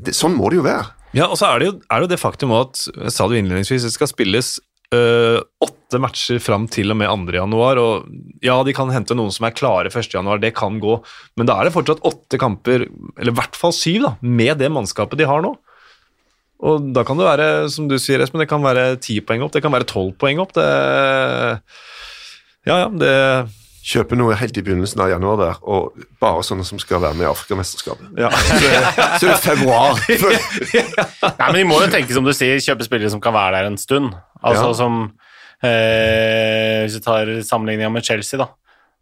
det, 0.00 0.14
sånn 0.16 0.36
må 0.38 0.48
det 0.50 0.62
jo 0.62 0.68
være. 0.68 0.86
Ja, 1.14 1.28
og 1.28 1.38
så 1.38 1.50
er 1.50 1.60
det 1.60 1.66
jo, 1.68 1.74
er 1.82 2.00
det, 2.00 2.06
jo 2.06 2.12
det 2.14 2.22
faktum 2.22 2.54
at, 2.56 2.86
jeg 2.88 3.12
sa 3.14 3.26
det 3.28 3.36
jo 3.36 3.44
innledningsvis, 3.44 3.84
det 3.86 3.94
skal 3.94 4.10
spilles 4.10 4.56
øh, 4.94 5.38
åtte 5.62 6.00
matcher 6.02 6.40
fram 6.42 6.66
til 6.72 6.94
og 6.94 6.98
med 6.98 7.10
2. 7.10 7.36
januar, 7.36 7.80
og 7.82 8.08
ja, 8.44 8.56
de 8.66 8.74
kan 8.76 8.90
hente 8.94 9.16
noen 9.18 9.34
som 9.34 9.46
er 9.46 9.54
klare 9.54 9.92
1. 9.92 10.10
januar, 10.14 10.42
det 10.42 10.54
kan 10.58 10.80
gå, 10.82 10.98
men 11.38 11.50
da 11.50 11.58
er 11.58 11.68
det 11.68 11.76
fortsatt 11.76 12.02
åtte 12.08 12.40
kamper, 12.40 12.88
eller 13.18 13.34
i 13.34 13.38
hvert 13.38 13.58
fall 13.58 13.74
syv 13.76 14.08
da, 14.08 14.14
med 14.22 14.58
det 14.62 14.72
mannskapet 14.74 15.20
de 15.20 15.28
har 15.30 15.44
nå. 15.44 15.54
Og 16.62 16.92
da 16.94 17.02
kan 17.04 17.18
det 17.18 17.26
være, 17.26 17.48
som 17.72 17.88
du 17.90 17.96
sier 17.98 18.22
Espen, 18.22 18.40
det 18.40 18.48
kan 18.48 18.62
være 18.64 18.94
ti 19.02 19.18
poeng 19.20 19.42
opp, 19.44 19.52
det 19.52 19.62
kan 19.64 19.72
være 19.74 19.88
tolv 19.90 20.14
poeng 20.20 20.38
opp, 20.40 20.54
det... 20.56 20.68
Ja, 22.64 22.78
ja, 22.84 22.88
det... 22.88 23.12
Kjøpe 23.84 24.16
noe 24.16 24.32
helt 24.40 24.56
i 24.56 24.62
begynnelsen 24.64 25.02
av 25.04 25.10
januar 25.12 25.36
der, 25.36 25.58
og 25.68 25.98
bare 26.22 26.40
sånne 26.46 26.64
som 26.64 26.78
skal 26.80 27.02
være 27.02 27.18
med 27.18 27.26
i 27.26 27.28
Afrikamesterskapet. 27.28 28.14
Ja. 28.16 28.30
Så 29.20 29.26
er 29.28 29.34
det 29.34 29.42
februar. 29.44 30.00
Nei, 31.42 31.50
men 31.50 31.58
De 31.58 31.64
må 31.68 31.82
jo 31.82 31.90
tenke 31.92 32.16
som 32.16 32.24
du 32.24 32.32
sier, 32.32 32.56
kjøpe 32.64 32.86
spillere 32.86 33.12
som 33.12 33.20
kan 33.20 33.36
være 33.36 33.58
der 33.58 33.68
en 33.68 33.76
stund. 33.76 34.14
Altså 34.40 34.70
Ja. 34.70 34.78
som 34.78 34.96
eh, 35.60 36.80
Hvis 36.86 36.96
vi 36.96 37.04
tar 37.04 37.34
sammenligninga 37.44 37.92
med 37.92 38.08
Chelsea, 38.08 38.40
da. 38.40 38.48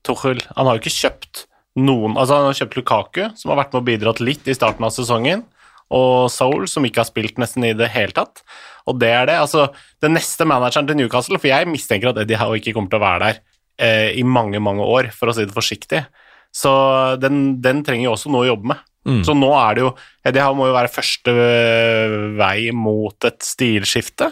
Tuchel 0.03 0.43
han 0.57 0.67
har 0.67 0.75
jo 0.75 0.83
ikke 0.83 0.97
kjøpt 0.97 1.45
noen 1.79 2.17
Altså 2.19 2.41
Han 2.41 2.49
har 2.51 2.57
kjøpt 2.59 2.75
Lukaku, 2.81 3.23
som 3.39 3.53
har 3.53 3.61
vært 3.63 3.73
med 3.77 3.85
og 3.85 3.87
bidratt 3.87 4.21
litt 4.25 4.51
i 4.51 4.57
starten 4.59 4.83
av 4.83 4.91
sesongen, 4.95 5.45
og 5.93 6.31
Soul, 6.33 6.67
som 6.71 6.85
ikke 6.89 7.03
har 7.03 7.09
spilt 7.11 7.41
nesten 7.41 7.67
i 7.69 7.75
det 7.77 7.91
hele 7.95 8.15
tatt. 8.17 8.43
Og 8.91 8.99
det 8.99 9.13
er 9.15 9.29
det. 9.31 9.39
Altså, 9.45 9.69
den 10.03 10.17
neste 10.17 10.47
manageren 10.49 10.89
til 10.89 10.99
Newcastle, 10.99 11.39
for 11.39 11.53
jeg 11.53 11.71
mistenker 11.71 12.11
at 12.11 12.23
Eddie 12.25 12.41
Howe 12.41 12.59
ikke 12.59 12.75
kommer 12.77 12.93
til 12.93 13.01
å 13.01 13.05
være 13.05 13.27
der 13.29 13.43
eh, 13.79 14.09
i 14.19 14.25
mange, 14.27 14.63
mange 14.63 14.87
år, 14.87 15.13
for 15.15 15.31
å 15.31 15.37
si 15.37 15.47
det 15.47 15.55
forsiktig. 15.55 16.03
Så 16.53 16.73
den, 17.23 17.63
den 17.65 17.85
trenger 17.87 18.11
jo 18.11 18.17
også 18.17 18.33
noe 18.33 18.47
å 18.47 18.51
jobbe 18.53 18.73
med. 18.75 18.89
Så 19.27 19.35
nå 19.35 19.49
er 19.59 19.75
det 19.75 19.83
jo 19.83 19.95
Eddie 20.29 20.43
Howe 20.47 20.55
må 20.55 20.69
jo 20.69 20.77
være 20.77 20.93
første 20.93 21.33
øh, 21.35 22.19
vei 22.39 22.71
mot 22.77 23.27
et 23.27 23.41
stilskifte. 23.43 24.29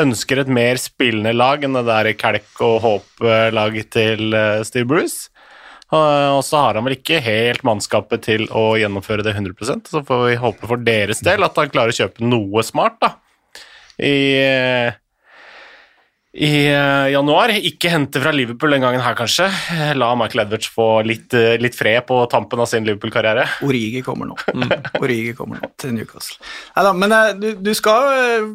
Ønsker 0.00 0.42
et 0.42 0.50
mer 0.52 0.80
spillende 0.82 1.32
lag 1.32 1.64
enn 1.64 1.78
det 1.78 1.86
der 1.88 2.10
kalk 2.18 2.60
og 2.66 2.82
håp-laget 2.84 3.92
til 3.94 4.34
øh, 4.36 4.60
Steve 4.66 4.88
Bruce. 4.90 5.30
Og 5.94 6.42
så 6.46 6.60
har 6.64 6.78
han 6.78 6.86
vel 6.86 6.96
ikke 6.98 7.22
helt 7.24 7.64
mannskapet 7.66 8.24
til 8.26 8.48
å 8.50 8.72
gjennomføre 8.80 9.24
det 9.26 9.36
100% 9.36 9.90
så 9.92 10.02
får 10.06 10.26
vi 10.26 10.40
håpe 10.42 10.70
for 10.70 10.82
deres 10.82 11.22
del 11.24 11.46
at 11.46 11.56
han 11.60 11.72
klarer 11.72 11.94
å 11.94 11.98
kjøpe 12.02 12.26
noe 12.26 12.64
smart, 12.66 12.98
da. 13.04 13.14
I 14.02 14.14
øh, 14.42 14.92
i 16.34 16.66
eh, 16.66 17.08
januar. 17.14 17.52
Ikke 17.62 17.92
hente 17.92 18.18
fra 18.22 18.32
Liverpool 18.34 18.74
den 18.74 18.82
gangen 18.82 19.02
her, 19.04 19.14
kanskje. 19.18 19.46
La 19.94 20.10
Michael 20.18 20.44
Edwards 20.44 20.70
få 20.74 20.88
litt, 21.06 21.34
eh, 21.34 21.54
litt 21.62 21.78
fred 21.78 22.02
på 22.08 22.18
tampen 22.30 22.58
av 22.58 22.66
sin 22.66 22.86
Liverpool-karriere. 22.86 23.46
Origi 23.62 24.02
kommer 24.02 24.32
nå. 24.32 24.38
Origi 25.02 25.34
kommer 25.38 25.62
nå 25.62 25.70
til 25.78 25.94
Newcastle. 25.94 26.40
Neida, 26.74 26.94
men 26.98 27.14
eh, 27.14 27.30
du, 27.38 27.48
du 27.62 27.70
skal 27.78 28.10
eh, 28.18 28.48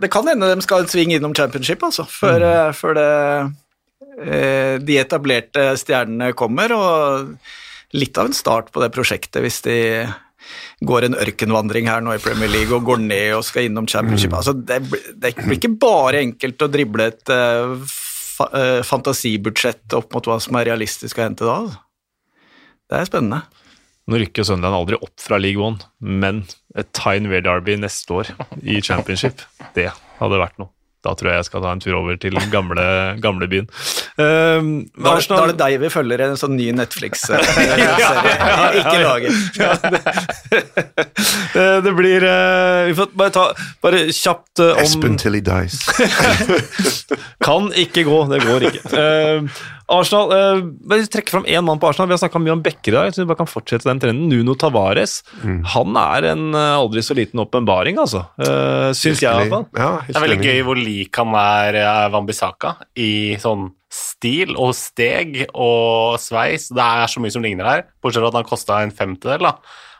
Det 0.00 0.10
kan 0.10 0.26
hende 0.26 0.48
de 0.48 0.64
skal 0.64 0.82
en 0.82 0.90
sving 0.90 1.14
innom 1.14 1.34
championship, 1.36 1.82
altså, 1.86 2.06
før, 2.08 2.42
mm. 2.42 2.78
før 2.78 2.98
det, 2.98 3.06
eh, 3.06 3.50
de 4.20 4.96
etablerte 5.00 5.62
stjernene 5.80 6.34
kommer. 6.36 6.74
Og 6.76 7.30
litt 7.96 8.18
av 8.20 8.28
en 8.28 8.36
start 8.36 8.68
på 8.74 8.82
det 8.82 8.90
prosjektet 8.94 9.40
hvis 9.42 9.62
de 9.64 9.78
går 10.86 11.06
en 11.06 11.18
ørkenvandring 11.20 11.88
her 11.90 12.02
nå 12.04 12.14
i 12.16 12.22
Premier 12.22 12.50
League 12.50 12.74
og 12.74 12.86
går 12.88 13.02
ned 13.04 13.36
og 13.36 13.44
skal 13.46 13.68
innom 13.68 13.88
championship. 13.90 14.34
Altså, 14.36 14.54
det, 14.56 14.80
det 15.20 15.34
blir 15.42 15.58
ikke 15.58 15.74
bare 15.82 16.22
enkelt 16.24 16.64
å 16.64 16.70
drible 16.72 17.10
et 17.12 17.32
eh, 17.34 17.74
fa 17.90 18.48
eh, 18.56 18.80
fantasibudsjett 18.86 19.98
opp 19.98 20.16
mot 20.16 20.30
hva 20.30 20.38
som 20.42 20.56
er 20.58 20.70
realistisk 20.72 21.20
å 21.20 21.26
hente 21.26 21.46
da. 21.46 21.58
Altså. 21.60 21.82
Det 22.90 22.98
er 22.98 23.10
spennende. 23.10 23.42
Nå 24.10 24.18
rykker 24.18 24.46
Sunderland 24.46 24.80
aldri 24.80 24.98
opp 24.98 25.14
fra 25.22 25.38
League 25.38 25.62
One, 25.62 25.78
men 26.00 26.42
et 26.78 26.88
Tyne 26.96 27.30
Weir 27.30 27.44
Derby 27.46 27.76
neste 27.78 28.16
år 28.16 28.32
i 28.64 28.80
Championship, 28.82 29.44
det 29.76 29.90
hadde 30.18 30.40
vært 30.40 30.56
noe. 30.58 30.72
Da 31.00 31.14
tror 31.16 31.30
jeg 31.30 31.40
jeg 31.40 31.48
skal 31.48 31.62
ta 31.64 31.70
en 31.72 31.80
tur 31.80 31.94
over 31.96 32.18
til 32.20 32.34
gamle, 32.52 32.84
gamlebyen. 33.24 33.70
Uh, 34.20 34.84
da, 35.00 35.14
da 35.16 35.38
er 35.38 35.52
det 35.52 35.56
deg 35.62 35.78
vi 35.80 35.90
følger 35.92 36.20
i 36.20 36.26
en 36.28 36.36
sånn 36.40 36.58
ny 36.58 36.68
Netflix-serie. 36.76 37.78
Ikke 38.82 38.98
laget. 39.00 39.32
det, 41.54 41.66
det 41.86 41.94
blir 41.96 42.26
uh, 42.28 42.90
Vi 42.90 42.96
får 42.98 43.16
bare 43.16 43.34
ta 43.34 43.46
bare 43.80 44.04
kjapt 44.12 44.60
uh, 44.60 44.74
om 44.74 44.84
Espen 44.84 45.16
till 45.20 45.38
he 45.38 45.42
dies. 45.44 45.80
kan 47.48 47.72
ikke 47.72 48.04
gå, 48.04 48.20
det 48.34 48.44
går 48.44 48.68
ikke. 48.68 48.84
Uh, 48.92 49.64
Arsenal, 49.90 50.32
eh, 50.32 50.60
bare 50.86 51.08
trekke 51.10 51.32
fram 51.32 51.46
én 51.50 51.64
mann 51.66 51.80
på 51.82 51.88
Arsenal. 51.88 52.08
Vi 52.10 52.14
har 52.14 52.22
snakka 52.22 52.40
mye 52.42 52.54
om 52.54 52.62
Bekker 52.62 52.92
i 52.92 52.96
dag. 52.96 53.14
så 53.14 53.22
vi 53.22 53.28
bare 53.30 53.40
kan 53.42 53.50
fortsette 53.50 53.88
den 53.88 54.00
trenden. 54.02 54.28
Nuno 54.30 54.54
Tavares. 54.54 55.20
Mm. 55.42 55.64
Han 55.74 55.98
er 55.98 56.28
en 56.30 56.54
uh, 56.54 56.78
aldri 56.78 57.02
så 57.02 57.16
liten 57.18 57.42
åpenbaring, 57.42 57.98
altså. 57.98 58.24
Eh, 58.38 58.92
Syns 58.94 59.22
jeg, 59.24 59.28
iallfall. 59.28 59.66
Ja, 59.74 59.90
det 60.06 60.16
er 60.16 60.26
veldig 60.26 60.40
gøy 60.46 60.62
hvor 60.68 60.78
lik 60.78 61.20
han 61.20 61.34
er 61.34 61.80
Wambisaka 62.14 62.76
i 62.96 63.36
sånn 63.42 63.70
stil 63.90 64.54
og 64.54 64.72
steg 64.78 65.42
og 65.50 66.20
sveis. 66.22 66.70
Det 66.70 66.86
er 66.86 67.10
så 67.10 67.22
mye 67.22 67.34
som 67.34 67.42
ligner 67.42 67.66
her, 67.66 67.86
bortsett 68.00 68.22
fra 68.22 68.30
at 68.30 68.38
han 68.38 68.48
kosta 68.48 68.82
en 68.84 68.94
femtedel. 68.94 69.48
da. 69.50 69.56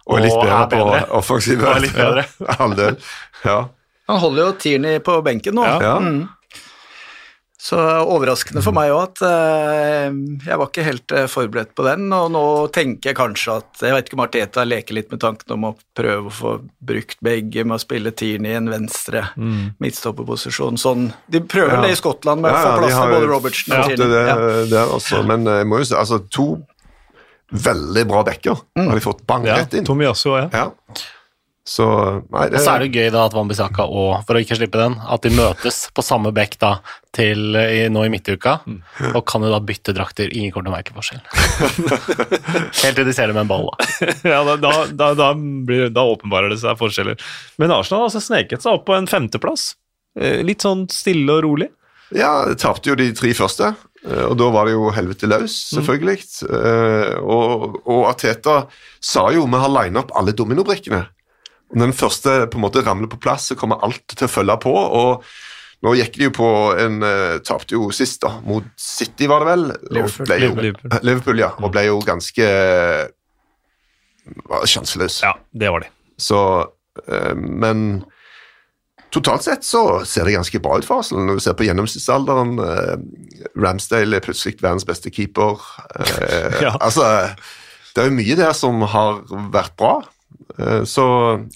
Og, 0.06 0.16
og 0.16 0.24
litt 0.24 0.38
bedre, 0.44 0.66
bedre. 0.70 1.04
på 1.10 1.18
offensiv 1.18 1.66
halvdel. 1.66 2.98
Ja. 3.44 3.60
Han 4.10 4.22
holder 4.22 4.46
jo 4.46 4.52
Tierney 4.58 5.02
på 5.02 5.18
benken 5.26 5.58
nå. 5.58 5.66
Ja. 5.66 5.96
Mm. 6.02 6.28
Så 7.70 7.78
overraskende 7.78 8.62
for 8.64 8.74
meg 8.74 8.90
òg 8.90 9.02
at 9.04 9.20
uh, 9.22 10.14
jeg 10.42 10.58
var 10.58 10.70
ikke 10.70 10.86
helt 10.86 11.12
uh, 11.14 11.26
forberedt 11.30 11.70
på 11.78 11.84
den. 11.86 12.08
Og 12.16 12.30
nå 12.34 12.42
tenker 12.74 13.12
jeg 13.12 13.18
kanskje 13.18 13.60
at 13.60 13.84
Jeg 13.84 13.94
vet 13.94 14.08
ikke 14.08 14.18
om 14.18 14.24
Arteta 14.24 14.64
leker 14.66 14.96
litt 14.96 15.12
med 15.14 15.22
tanken 15.22 15.54
om 15.54 15.68
å 15.68 15.72
prøve 15.96 16.32
å 16.32 16.34
få 16.34 16.56
brukt 16.82 17.20
begge 17.22 17.62
med 17.62 17.78
å 17.78 17.82
spille 17.82 18.10
Tierney 18.10 18.56
i 18.56 18.58
en 18.58 18.72
venstre 18.72 19.22
mm. 19.36 19.78
midtstopperposisjon. 19.82 20.80
Sånn, 20.80 21.12
de 21.30 21.44
prøver 21.44 21.76
ja. 21.76 21.84
det 21.86 21.94
i 21.94 22.00
Skottland 22.00 22.42
med 22.42 22.56
ja, 22.56 22.58
å 22.58 22.66
få 22.66 22.82
plass 22.82 22.96
til 22.96 23.14
både 23.14 23.30
Robertsen 23.30 23.76
og 23.76 23.86
Tierney. 23.86 24.10
Det, 24.16 24.26
det, 24.26 24.66
det 24.74 24.84
også, 24.98 25.22
men 25.30 25.46
eh, 25.46 25.62
jeg 25.62 25.70
må 25.70 25.80
jo 25.82 25.88
si 25.92 25.96
altså 26.00 26.20
to 26.26 26.48
veldig 27.50 28.04
bra 28.10 28.24
backer 28.26 28.60
mm. 28.78 28.86
har 28.88 28.98
de 28.98 29.04
fått 29.04 29.24
bang 29.30 29.46
rett 29.46 29.78
inn. 29.78 29.86
Tomiyasu, 29.86 30.32
ja. 30.34 30.48
ja. 30.50 30.66
Så, 31.70 31.86
nei, 32.32 32.48
det... 32.50 32.58
Og 32.58 32.64
så 32.64 32.72
er 32.72 32.82
det 32.82 32.98
gøy 32.98 33.12
da 33.14 33.28
at 33.28 33.34
Wambisaka 33.36 33.84
og, 33.86 34.24
for 34.26 34.34
å 34.34 34.40
ikke 34.42 34.56
slippe 34.58 34.80
den, 34.80 34.96
at 35.06 35.22
de 35.22 35.30
møtes 35.36 35.84
på 35.94 36.02
samme 36.02 36.32
bekk 36.34 36.56
da 36.58 36.70
til 37.14 37.54
i, 37.54 37.84
nå 37.92 38.02
i 38.06 38.10
midtuka, 38.10 38.56
mm. 38.66 38.80
og 39.12 39.22
kan 39.30 39.44
jo 39.46 39.52
da 39.52 39.60
bytte 39.62 39.94
drakter. 39.94 40.32
Ingen 40.34 40.50
kommer 40.50 40.66
til 40.66 40.72
å 40.72 40.74
merke 40.74 40.96
forskjell. 40.96 41.20
Helt 42.82 42.98
til 42.98 43.06
de 43.06 43.14
ser 43.14 43.30
det 43.30 43.36
med 43.36 43.44
en 43.44 43.52
ball, 43.52 43.68
da. 43.70 43.86
ja, 44.32 44.40
da, 44.48 44.56
da, 44.64 44.72
da, 44.90 45.10
da, 45.20 45.28
blir, 45.38 45.92
da 45.94 46.04
åpenbarer 46.10 46.50
det 46.50 46.58
seg 46.64 46.74
forskjeller. 46.80 47.22
Men 47.62 47.76
Arsenal 47.76 48.02
har 48.02 48.10
altså 48.10 48.24
sneket 48.24 48.66
seg 48.66 48.80
opp 48.80 48.88
på 48.90 48.98
en 48.98 49.06
femteplass. 49.10 49.68
Eh, 50.18 50.40
litt 50.46 50.66
sånn 50.66 50.88
stille 50.90 51.38
og 51.38 51.44
rolig. 51.46 51.70
Ja, 52.18 52.32
tapte 52.58 52.90
jo 52.90 52.98
de 52.98 53.12
tre 53.14 53.30
første, 53.38 53.70
eh, 54.02 54.24
og 54.26 54.34
da 54.42 54.50
var 54.50 54.66
det 54.66 54.74
jo 54.74 54.90
helvete 54.98 55.30
løs, 55.30 55.54
mm. 55.54 55.70
selvfølgelig. 55.78 56.18
Mm. 56.50 57.30
Og, 57.30 57.80
og 57.86 58.04
Ateta 58.10 58.64
sa 58.98 59.28
jo 59.38 59.46
vi 59.46 59.64
har 59.68 59.74
lina 59.78 60.02
opp 60.02 60.18
alle 60.18 60.34
dominobrikkene. 60.34 61.04
Når 61.70 61.86
den 61.86 61.96
første 61.96 62.34
på 62.50 62.58
en 62.58 62.64
måte 62.64 62.82
ramler 62.82 63.10
på 63.10 63.20
plass, 63.22 63.50
så 63.50 63.56
kommer 63.58 63.82
alt 63.86 64.02
til 64.10 64.26
å 64.26 64.30
følge 64.30 64.56
på. 64.64 64.74
og 64.74 65.24
nå 65.80 65.94
gikk 65.96 66.18
de 66.18 66.26
jo 66.26 66.32
på 66.36 66.48
en 66.76 67.00
uh, 67.00 67.38
Tapte 67.46 67.76
jo 67.76 67.88
sist, 67.94 68.20
da, 68.24 68.34
mot 68.44 68.66
City, 68.76 69.28
var 69.30 69.44
det 69.44 69.48
vel? 69.48 69.64
Liverpool. 69.96 70.34
Jo, 70.36 70.52
Liverpool. 70.58 70.98
Liverpool. 71.08 71.40
ja. 71.40 71.50
Og 71.60 71.72
ble 71.72 71.86
jo 71.88 72.00
ganske 72.04 72.48
var 74.50 74.68
sjanseløs. 74.68 75.22
Ja, 75.24 75.34
det 75.56 75.70
var 75.72 75.86
de. 75.86 75.88
Så 76.20 76.40
uh, 76.68 77.34
Men 77.34 78.04
totalt 79.10 79.46
sett 79.46 79.64
så 79.66 80.02
ser 80.06 80.28
det 80.28 80.36
ganske 80.36 80.60
bra 80.62 80.76
ut 80.76 80.86
for 80.86 81.00
Arsenal. 81.00 81.30
Når 81.30 81.40
du 81.40 81.44
ser 81.46 81.56
på 81.56 81.66
gjennomsnittsalderen 81.66 82.60
uh, 82.60 83.48
Ramsdale 83.56 84.20
er 84.20 84.26
plutselig 84.26 84.60
verdens 84.60 84.84
beste 84.86 85.12
keeper. 85.14 85.64
ja. 86.66 86.76
Altså, 86.76 87.08
det 87.94 88.04
er 88.04 88.12
jo 88.12 88.18
mye 88.20 88.36
der 88.38 88.52
som 88.54 88.84
har 88.84 89.24
vært 89.54 89.72
bra. 89.80 90.02
Eh, 90.58 90.82
så 90.88 91.06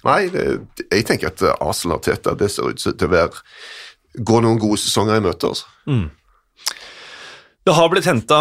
nei, 0.05 0.21
jeg 0.31 1.07
tenker 1.09 1.33
at 1.33 1.43
Arsenal 1.59 1.99
og 1.99 2.05
Teta 2.07 2.37
det 2.39 2.51
ser 2.53 2.71
ut 2.71 2.85
til 2.85 3.09
å 3.09 3.13
være 3.13 3.45
gå 4.15 4.41
noen 4.45 4.61
gode 4.63 4.79
sesonger 4.83 5.19
i 5.19 5.25
møte. 5.25 5.51
Altså. 5.51 5.71
Mm. 5.91 6.07
Det 7.65 7.73
har 7.73 7.89
blitt 7.89 8.05
henta 8.05 8.39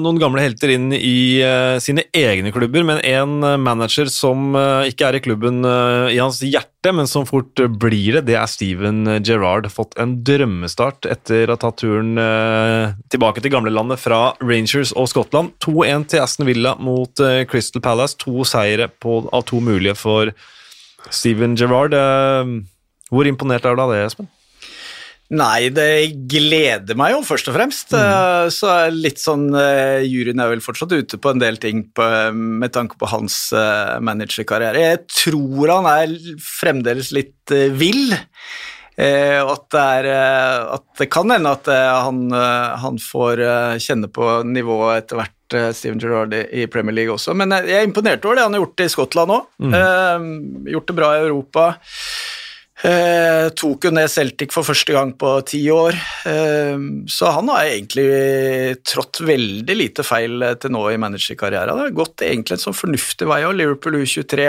noen 0.00 0.16
gamle 0.16 0.40
helter 0.40 0.70
inn 0.72 0.94
i 0.96 1.42
uh, 1.44 1.76
sine 1.76 2.06
egne 2.16 2.48
klubber, 2.54 2.86
men 2.88 3.02
en 3.04 3.44
uh, 3.44 3.58
manager 3.60 4.08
som 4.08 4.56
uh, 4.56 4.88
ikke 4.88 5.10
er 5.10 5.18
i 5.18 5.20
klubben 5.26 5.60
i 5.62 6.16
hans 6.16 6.40
hjerte, 6.40 6.94
men 6.96 7.10
som 7.10 7.28
fort 7.28 7.60
blir 7.82 8.16
det, 8.16 8.24
det 8.30 8.38
er 8.40 8.48
Steven 8.48 9.04
Gerrard. 9.20 9.68
Fått 9.68 9.92
en 10.00 10.16
drømmestart 10.24 11.04
etter 11.04 11.52
å 11.52 11.58
ha 11.58 11.60
tatt 11.60 11.82
turen 11.84 12.16
tilbake 13.12 13.44
til 13.44 13.52
gamlelandet 13.52 14.00
fra 14.00 14.32
Rangers 14.40 14.94
og 14.96 15.10
Skottland. 15.12 15.52
2-1 15.62 16.08
til 16.10 16.24
Aston 16.24 16.48
Villa 16.48 16.74
mot 16.80 17.22
Crystal 17.52 17.84
Palace. 17.84 18.18
To 18.24 18.42
seire 18.48 18.88
på, 18.90 19.20
av 19.30 19.46
to 19.52 19.60
mulige 19.62 19.94
for 20.00 20.32
Steven 21.12 21.54
Gerrard. 21.60 21.94
hvor 23.12 23.30
imponert 23.30 23.68
er 23.68 23.76
du 23.76 23.84
av 23.84 23.94
det, 23.94 24.06
Espen? 24.08 24.32
Nei, 25.32 25.70
det 25.72 26.12
gleder 26.28 26.96
meg 26.98 27.14
jo 27.14 27.22
først 27.24 27.48
og 27.48 27.56
fremst. 27.56 27.94
Mm. 27.94 28.00
Eh, 28.02 28.46
så 28.52 28.74
litt 28.92 29.22
sånn 29.22 29.46
uh, 29.56 30.02
Juryen 30.04 30.42
er 30.42 30.50
vel 30.52 30.64
fortsatt 30.64 30.92
ute 30.92 31.16
på 31.16 31.32
en 31.32 31.40
del 31.40 31.56
ting 31.62 31.86
på, 31.96 32.08
med 32.36 32.74
tanke 32.74 32.98
på 33.00 33.08
hans 33.08 33.38
managerkarriere. 34.04 34.82
Jeg 34.82 35.00
tror 35.08 35.72
han 35.72 35.88
er 35.88 36.12
fremdeles 36.42 37.12
litt 37.16 37.52
vill. 37.52 38.12
vill. 38.12 38.14
at, 39.02 39.62
det 39.72 39.82
er, 39.82 40.06
at 40.76 40.84
det 41.00 41.08
kan 41.10 41.32
hende 41.32 41.54
at 41.56 41.68
han, 41.68 42.26
han, 42.32 42.98
får 43.00 43.42
kjenne 43.82 44.10
på 44.12 44.28
nivået 44.46 45.02
etter 45.02 45.20
hvert, 45.20 45.56
Steven 45.76 46.00
Gerrard 46.00 46.36
i 46.36 46.66
Premier 46.70 46.96
League 46.96 47.14
også. 47.14 47.34
Men 47.36 47.52
jeg 47.56 47.80
er 47.80 47.88
imponert 47.88 48.24
over 48.24 48.38
det 48.38 48.46
han 48.46 48.56
har 48.56 48.62
gjort 48.62 48.84
i 48.84 48.90
Skottland 48.92 49.34
òg. 49.34 49.48
Mm. 49.64 50.68
gjort 50.72 50.92
det 50.92 50.96
bra 51.00 51.10
i 51.16 51.24
Europa. 51.26 51.66
Eh, 52.82 53.48
tok 53.54 53.84
jo 53.86 53.92
ned 53.94 54.10
Celtic 54.10 54.50
for 54.50 54.66
første 54.66 54.90
gang 54.90 55.12
på 55.14 55.36
ti 55.46 55.60
år, 55.70 55.94
eh, 56.26 56.80
så 57.06 57.30
han 57.30 57.50
har 57.52 57.68
egentlig 57.68 58.82
trådt 58.82 59.20
veldig 59.22 59.76
lite 59.76 60.02
feil 60.02 60.42
til 60.58 60.74
nå 60.74 60.82
i 60.90 60.98
managerkarrieren. 60.98 61.78
Det 61.78 61.86
har 61.86 61.94
gått 62.00 62.26
egentlig 62.26 62.58
en 62.58 62.64
sånn 62.64 62.78
fornuftig 62.80 63.28
vei 63.30 63.44
òg. 63.46 63.54
Liverpool 63.60 64.00
U23 64.02 64.48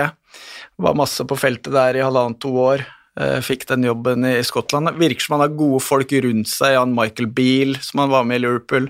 var 0.82 0.98
masse 0.98 1.22
på 1.30 1.38
feltet 1.38 1.76
der 1.76 2.00
i 2.00 2.06
halvannet-to 2.06 2.56
år. 2.58 2.86
Eh, 3.14 3.40
fikk 3.46 3.68
den 3.70 3.86
jobben 3.86 4.26
i 4.26 4.40
Skottland. 4.46 4.90
Virker 4.98 5.22
som 5.22 5.36
han 5.36 5.44
har 5.46 5.54
gode 5.58 5.82
folk 5.86 6.12
rundt 6.26 6.50
seg. 6.50 6.74
Jan 6.74 6.96
Michael 6.98 7.30
Beale, 7.30 7.78
som 7.86 8.02
han 8.02 8.14
var 8.14 8.26
med 8.26 8.40
i 8.40 8.44
Liverpool. 8.48 8.90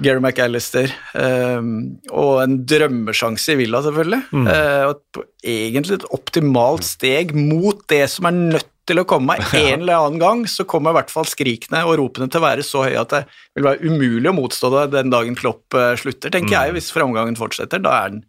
Gary 0.00 0.22
McAllister. 0.22 0.92
Um, 1.12 1.98
og 2.08 2.40
en 2.46 2.62
drømmesjanse 2.68 3.52
i 3.52 3.58
Villa, 3.60 3.82
selvfølgelig. 3.84 4.22
Mm. 4.32 4.48
Uh, 4.48 4.84
og 4.88 5.24
egentlig 5.44 5.98
et 5.98 6.08
optimalt 6.16 6.86
steg 6.88 7.34
mot 7.36 7.82
det 7.92 8.06
som 8.14 8.30
er 8.30 8.38
nødt 8.38 8.70
til 8.88 9.02
å 9.02 9.06
komme 9.06 9.36
en 9.52 9.84
eller 9.84 10.00
annen 10.00 10.22
gang, 10.22 10.46
så 10.48 10.64
kommer 10.68 10.94
i 10.94 11.00
hvert 11.02 11.12
fall 11.12 11.28
skrikene 11.28 11.84
og 11.84 11.98
ropene 12.00 12.30
til 12.32 12.40
å 12.40 12.46
være 12.46 12.64
så 12.66 12.86
høye 12.86 13.04
at 13.04 13.12
det 13.12 13.22
vil 13.58 13.68
være 13.68 13.92
umulig 13.92 14.32
å 14.32 14.34
motstå 14.34 14.72
det 14.74 14.86
den 14.96 15.12
dagen 15.12 15.36
Klopp 15.38 15.76
uh, 15.76 15.92
slutter, 16.00 16.32
tenker 16.32 16.56
mm. 16.56 16.56
jeg, 16.56 16.76
hvis 16.78 16.90
framgangen 16.96 17.36
fortsetter. 17.38 17.84
Da 17.84 18.00
er 18.00 18.16
den 18.16 18.24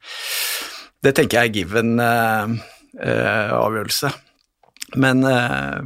Det 1.04 1.16
tenker 1.16 1.40
jeg 1.40 1.54
er 1.54 1.58
given 1.62 1.96
uh, 2.04 2.60
avgjørelse. 3.64 4.12
Men 4.96 5.24
eh, 5.24 5.80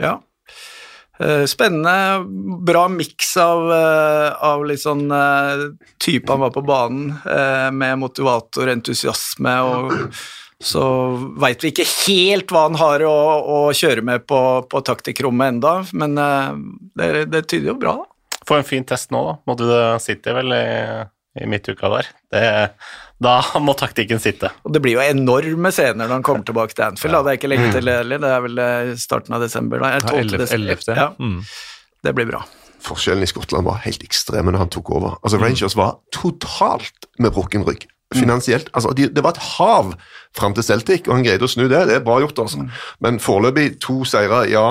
ja. 0.00 0.20
Eh, 1.18 1.44
spennende. 1.44 2.24
Bra 2.66 2.88
miks 2.88 3.36
av, 3.36 3.72
eh, 3.72 4.28
av, 4.42 4.66
litt 4.66 4.82
sånn 4.82 5.06
type 6.02 6.32
han 6.32 6.42
var 6.42 6.54
på 6.54 6.64
banen, 6.66 7.16
med 7.72 7.98
motivator, 8.00 8.70
entusiasme 8.72 9.58
og 9.66 9.92
så 10.62 10.84
veit 11.42 11.64
vi 11.64 11.72
ikke 11.72 11.86
helt 12.06 12.52
hva 12.54 12.68
han 12.68 12.76
har 12.78 13.02
å, 13.02 13.14
å 13.42 13.56
kjøre 13.74 14.04
med 14.06 14.28
på, 14.30 14.38
på 14.70 14.82
taktikkrommet 14.86 15.56
enda, 15.56 15.72
men 15.98 16.14
det, 16.14 17.08
det, 17.32 17.40
tyder 17.50 17.72
jo 17.72 17.80
bra. 17.82 17.96
da. 17.98 18.38
Få 18.46 18.60
en 18.60 18.68
fin 18.68 18.86
test 18.86 19.10
nå, 19.14 19.24
da. 19.26 19.34
Måtte 19.50 19.66
du 19.66 19.74
sitte 20.02 20.36
vel 20.38 20.54
i, 20.54 20.62
i 21.42 21.48
midtuka 21.50 21.90
der. 21.90 22.12
Det, 22.30 22.44
da 23.22 23.36
må 23.66 23.74
taktikken 23.78 24.20
sitte. 24.22 24.52
Og 24.66 24.74
Det 24.74 24.82
blir 24.84 24.98
jo 24.98 25.04
enorme 25.04 25.72
scener 25.74 26.04
når 26.04 26.18
han 26.18 26.26
kommer 26.26 26.46
tilbake 26.48 26.76
til 26.76 26.88
Anfield. 26.88 27.14
Ja. 27.14 27.20
Da. 27.20 27.28
Det 27.28 27.34
er 27.34 27.40
ikke 27.40 27.52
lenge 27.52 27.70
til 27.74 27.92
heller, 27.92 28.24
det 28.24 28.32
er 28.32 28.42
vel 28.46 28.64
eh, 28.64 28.90
starten 29.00 29.38
av 29.38 29.44
desember. 29.44 29.84
Da. 29.84 30.02
12. 30.02 30.36
desember. 30.44 30.98
Ja. 30.98 31.08
Mm. 31.18 31.40
Det 32.02 32.14
blir 32.18 32.30
bra. 32.32 32.42
Forskjellen 32.82 33.22
i 33.22 33.30
Skottland 33.30 33.66
var 33.68 33.82
helt 33.84 34.02
ekstrem 34.02 34.50
når 34.50 34.64
han 34.64 34.72
tok 34.74 34.90
over. 34.96 35.18
Altså 35.22 35.38
mm. 35.38 35.44
Rangers 35.46 35.76
var 35.78 35.98
totalt 36.14 37.10
med 37.22 37.34
brukken 37.34 37.66
rygg. 37.68 37.86
Finansielt. 38.12 38.68
Altså, 38.76 38.90
de, 38.92 39.06
det 39.08 39.22
var 39.24 39.32
et 39.32 39.44
hav 39.54 39.94
fram 40.36 40.52
til 40.52 40.66
Celtic, 40.66 41.06
og 41.06 41.14
han 41.16 41.24
greide 41.24 41.46
å 41.46 41.48
snu 41.48 41.64
det. 41.64 41.86
Det 41.88 41.94
er 41.96 42.04
bra 42.04 42.18
gjort, 42.20 42.42
altså. 42.44 42.60
Mm. 42.60 42.82
Men 43.06 43.20
foreløpig 43.24 43.78
to 43.80 44.02
seire, 44.08 44.42
ja. 44.52 44.66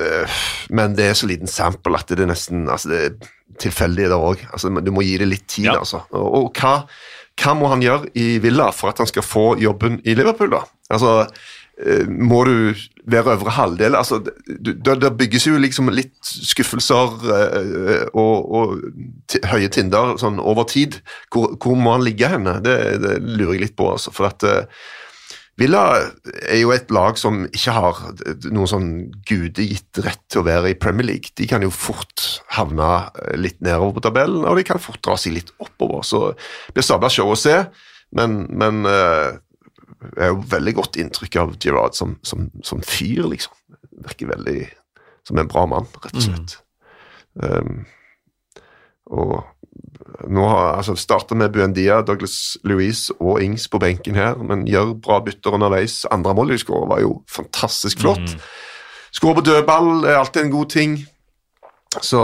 Eh, 0.00 0.38
men 0.72 0.96
det 0.96 1.10
er 1.10 1.18
så 1.18 1.28
liten 1.28 1.50
sample 1.50 1.98
at 1.98 2.08
det 2.08 2.24
er 2.24 2.30
nesten 2.30 2.64
altså 2.72 2.88
det 2.90 3.00
er 3.04 3.28
tilfeldig 3.60 4.08
der 4.08 4.20
òg. 4.20 4.44
Altså, 4.52 4.70
du 4.80 4.92
må 4.94 5.04
gi 5.04 5.18
det 5.20 5.28
litt 5.28 5.48
tid, 5.48 5.68
ja. 5.70 5.80
altså. 5.80 6.04
Og, 6.14 6.28
og, 6.38 6.60
hva 6.60 6.78
hva 7.40 7.54
må 7.56 7.70
han 7.72 7.82
gjøre 7.82 8.12
i 8.18 8.36
Villa 8.42 8.68
for 8.76 8.92
at 8.92 9.00
han 9.00 9.08
skal 9.08 9.24
få 9.24 9.46
jobben 9.60 10.00
i 10.04 10.14
Liverpool, 10.18 10.50
da? 10.52 10.62
Altså, 10.92 11.12
eh, 11.80 12.04
må 12.06 12.42
du 12.44 12.74
være 13.08 13.36
øvre 13.38 13.54
halvdel? 13.56 13.96
Altså, 13.96 14.20
det, 14.20 14.76
det 14.84 15.12
bygges 15.18 15.48
jo 15.48 15.60
liksom 15.60 15.88
litt 15.94 16.14
skuffelser 16.20 17.16
eh, 17.38 18.04
og, 18.12 18.52
og 18.52 19.46
høye 19.48 19.70
tinder 19.72 20.16
sånn 20.20 20.40
over 20.42 20.68
tid. 20.68 21.00
Hvor, 21.32 21.56
hvor 21.56 21.78
må 21.78 21.96
han 21.96 22.04
ligge 22.06 22.30
henne? 22.30 22.58
Det, 22.64 22.76
det, 23.02 23.16
lurer 23.24 23.56
jeg 23.56 23.64
litt 23.66 23.78
på, 23.80 23.88
altså. 23.96 24.12
For 24.14 24.28
at 24.28 24.46
Villa 25.60 25.82
er 26.48 26.58
jo 26.62 26.72
et 26.72 26.90
lag 26.94 27.18
som 27.20 27.42
ikke 27.50 27.74
har 27.76 27.98
noen 28.48 28.70
sånn 28.70 28.90
gudegitt 29.28 30.00
rett 30.00 30.22
til 30.32 30.40
å 30.40 30.46
være 30.46 30.72
i 30.72 30.78
Premier 30.80 31.10
League. 31.10 31.34
De 31.36 31.46
kan 31.50 31.62
jo 31.64 31.68
fort 31.74 32.24
havne 32.56 32.88
litt 33.36 33.60
nedover 33.60 33.98
på 33.98 34.04
tabellen, 34.08 34.46
og 34.48 34.56
de 34.56 34.64
kan 34.66 34.80
fort 34.80 35.02
dra 35.04 35.18
seg 35.20 35.36
litt 35.36 35.52
oppover. 35.60 36.06
Så 36.08 36.22
det 36.32 36.78
blir 36.78 36.86
sabla 36.88 37.12
show 37.12 37.34
å 37.34 37.38
se, 37.38 37.58
men, 38.16 38.46
men 38.48 38.80
jeg 38.86 40.22
har 40.24 40.32
jo 40.32 40.42
veldig 40.56 40.74
godt 40.80 40.98
inntrykk 41.00 41.38
av 41.42 41.56
Gerard 41.62 41.96
som, 41.98 42.16
som, 42.26 42.48
som 42.66 42.82
fyr, 42.86 43.24
liksom. 43.30 43.54
Virker 44.02 44.32
veldig 44.32 44.60
som 45.28 45.38
en 45.38 45.50
bra 45.50 45.66
mann, 45.70 45.86
rett 46.02 46.16
og 46.16 46.24
slett. 46.24 46.56
Mm. 47.38 47.44
Um, 47.44 48.62
og 49.12 49.36
nå 50.28 50.44
har 50.48 50.76
altså 50.76 50.94
starter 50.98 51.38
med 51.38 51.52
Buendia, 51.54 52.00
Douglas 52.06 52.56
Louise 52.64 53.14
og 53.20 53.42
Ings 53.42 53.68
på 53.70 53.80
benken 53.82 54.18
her, 54.18 54.36
men 54.36 54.66
gjør 54.68 54.94
bra 55.02 55.20
bytter 55.24 55.56
underveis. 55.56 56.02
Andre 56.10 56.34
mål 56.36 56.54
de 56.54 56.60
skårer, 56.62 56.90
var 56.90 57.02
jo 57.04 57.16
fantastisk 57.30 58.02
flott. 58.04 58.34
Mm. 58.34 58.44
Skåre 59.12 59.38
på 59.40 59.44
dødball 59.46 60.06
er 60.06 60.20
alltid 60.20 60.46
en 60.46 60.54
god 60.54 60.70
ting. 60.72 60.96
Så 62.00 62.22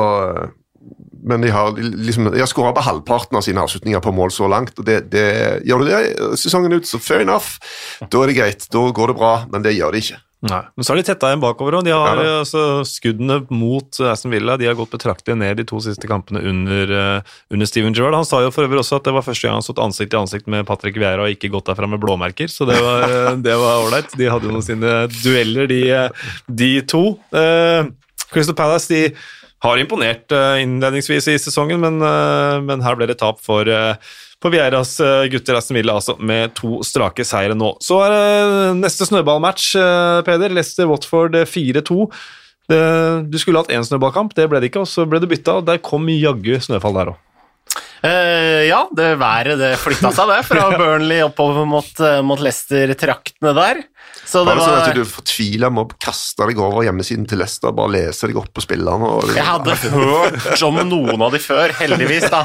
Men 1.28 1.42
de 1.42 1.50
har, 1.50 1.74
liksom, 1.76 2.30
de 2.32 2.40
har 2.40 2.48
skåra 2.48 2.70
på 2.72 2.80
halvparten 2.86 3.36
av 3.36 3.42
sine 3.44 3.60
avslutninger 3.60 4.00
på 4.00 4.12
mål 4.14 4.30
så 4.32 4.46
langt. 4.48 4.78
og 4.78 4.86
det, 4.86 5.10
det 5.12 5.60
Gjør 5.66 5.82
du 5.82 5.90
det 5.90 6.38
sesongen 6.38 6.72
ut, 6.72 6.86
så 6.86 6.98
fair 7.02 7.20
enough. 7.20 7.58
Da 8.00 8.22
er 8.22 8.30
det 8.30 8.36
greit, 8.38 8.68
da 8.72 8.86
går 8.94 9.12
det 9.12 9.16
bra, 9.18 9.32
men 9.52 9.66
det 9.66 9.74
gjør 9.76 9.92
de 9.92 10.04
ikke. 10.04 10.20
Nei, 10.46 10.60
Men 10.76 10.86
så 10.86 10.92
har 10.92 11.00
de 11.00 11.02
tetta 11.02 11.32
igjen 11.32 11.40
bakover, 11.42 11.74
òg. 11.80 11.86
de 11.88 11.90
har 11.90 12.20
ja, 12.22 12.34
altså, 12.44 12.84
skuddene 12.86 13.40
mot 13.50 13.96
Aston 14.06 14.30
Villa 14.30 14.54
de 14.60 14.68
har 14.68 14.76
gått 14.78 14.92
betraktelig 14.92 15.34
ned 15.40 15.58
de 15.58 15.64
to 15.66 15.80
siste 15.82 16.06
kampene 16.06 16.44
under, 16.46 16.92
uh, 16.94 17.32
under 17.50 17.66
Steven 17.66 17.96
Gerrard. 17.96 18.14
Han 18.14 18.28
sa 18.28 18.44
jo 18.44 18.52
for 18.54 18.68
øvrig 18.68 18.78
også 18.84 19.00
at 19.00 19.08
det 19.08 19.16
var 19.16 19.26
første 19.26 19.48
gang 19.48 19.58
han 19.58 19.66
stått 19.66 19.82
ansikt 19.82 20.12
til 20.14 20.20
ansikt 20.20 20.46
med 20.46 20.62
Patrick 20.68 21.00
Vieira 21.00 21.24
og 21.26 21.34
ikke 21.34 21.50
gått 21.50 21.66
derfra 21.72 21.90
med 21.90 21.98
blåmerker, 22.04 22.46
så 22.52 22.68
det 22.70 22.78
var 22.78 23.08
eh, 23.34 23.64
ålreit. 23.82 24.14
De 24.14 24.30
hadde 24.30 24.46
jo 24.46 24.54
noen 24.54 24.68
sine 24.68 24.94
dueller, 25.16 25.66
de, 25.72 25.80
eh, 25.90 26.30
de 26.46 26.70
to. 26.86 27.02
Uh, 27.34 27.90
Crystal 28.30 28.54
Palace 28.54 28.94
de 28.94 29.02
har 29.66 29.82
imponert 29.82 30.30
uh, 30.30 30.54
innledningsvis 30.62 31.32
i 31.34 31.38
sesongen, 31.42 31.82
men, 31.82 31.98
men, 32.62 32.86
her 32.86 32.94
ble 32.94 33.10
det 33.10 33.18
tap 33.18 33.42
for 33.42 33.66
på 34.42 34.50
Vieiras 34.54 34.98
eh, 35.02 35.26
gutter 35.32 35.58
Aston 35.58 35.78
Villa, 35.78 35.96
altså, 35.98 36.14
med 36.22 36.54
to 36.58 36.80
strake 36.86 37.26
seire 37.26 37.56
nå. 37.58 37.72
Så 37.82 37.98
er 38.04 38.14
det 38.14 38.74
neste 38.82 39.08
snøballmatch, 39.08 39.70
eh, 39.78 40.18
Peder. 40.26 40.54
Leicester-Watford 40.54 41.40
4-2. 41.50 42.04
Eh, 42.70 43.24
du 43.26 43.38
skulle 43.40 43.62
hatt 43.62 43.72
én 43.74 43.86
snøballkamp, 43.86 44.36
det 44.38 44.46
ble 44.50 44.62
det 44.62 44.70
ikke, 44.70 44.84
og 44.86 44.90
så 44.90 45.08
ble 45.08 45.22
det 45.22 45.30
bytta. 45.32 45.58
Der 45.66 45.82
kom 45.82 46.06
jaggu 46.12 46.58
snøfall 46.62 47.00
der 47.00 47.14
òg. 47.14 47.24
Uh, 47.98 48.62
ja, 48.62 48.84
det 48.94 49.08
været 49.18 49.58
det 49.58 49.72
flytta 49.82 50.12
seg, 50.14 50.30
det. 50.30 50.42
Fra 50.46 50.68
Burnley 50.78 51.18
oppover 51.26 51.66
mot, 51.66 51.90
mot 52.22 52.38
Leicester-traktene 52.38 53.56
der. 53.58 53.82
Så 54.28 54.42
det 54.44 54.52
var, 54.52 54.58
var 54.60 54.66
sånn 54.68 54.90
at 54.92 54.98
du 54.98 55.08
fortvila 55.08 55.70
med 55.72 55.86
å 55.86 55.98
kaste 56.04 56.44
deg 56.50 56.58
over 56.60 56.84
hjemmesiden 56.84 57.24
til 57.28 57.40
Leicester, 57.40 57.72
bare 57.72 57.94
lese 57.94 58.28
deg 58.28 58.36
opp 58.36 58.50
på 58.52 58.64
spillerne? 58.64 59.08
Og... 59.08 59.30
Jeg 59.32 59.46
hadde 59.46 59.76
hørt 59.88 60.64
om 60.66 60.80
noen 60.84 61.24
av 61.24 61.32
de 61.32 61.40
før, 61.40 61.72
heldigvis, 61.78 62.26
da. 62.28 62.42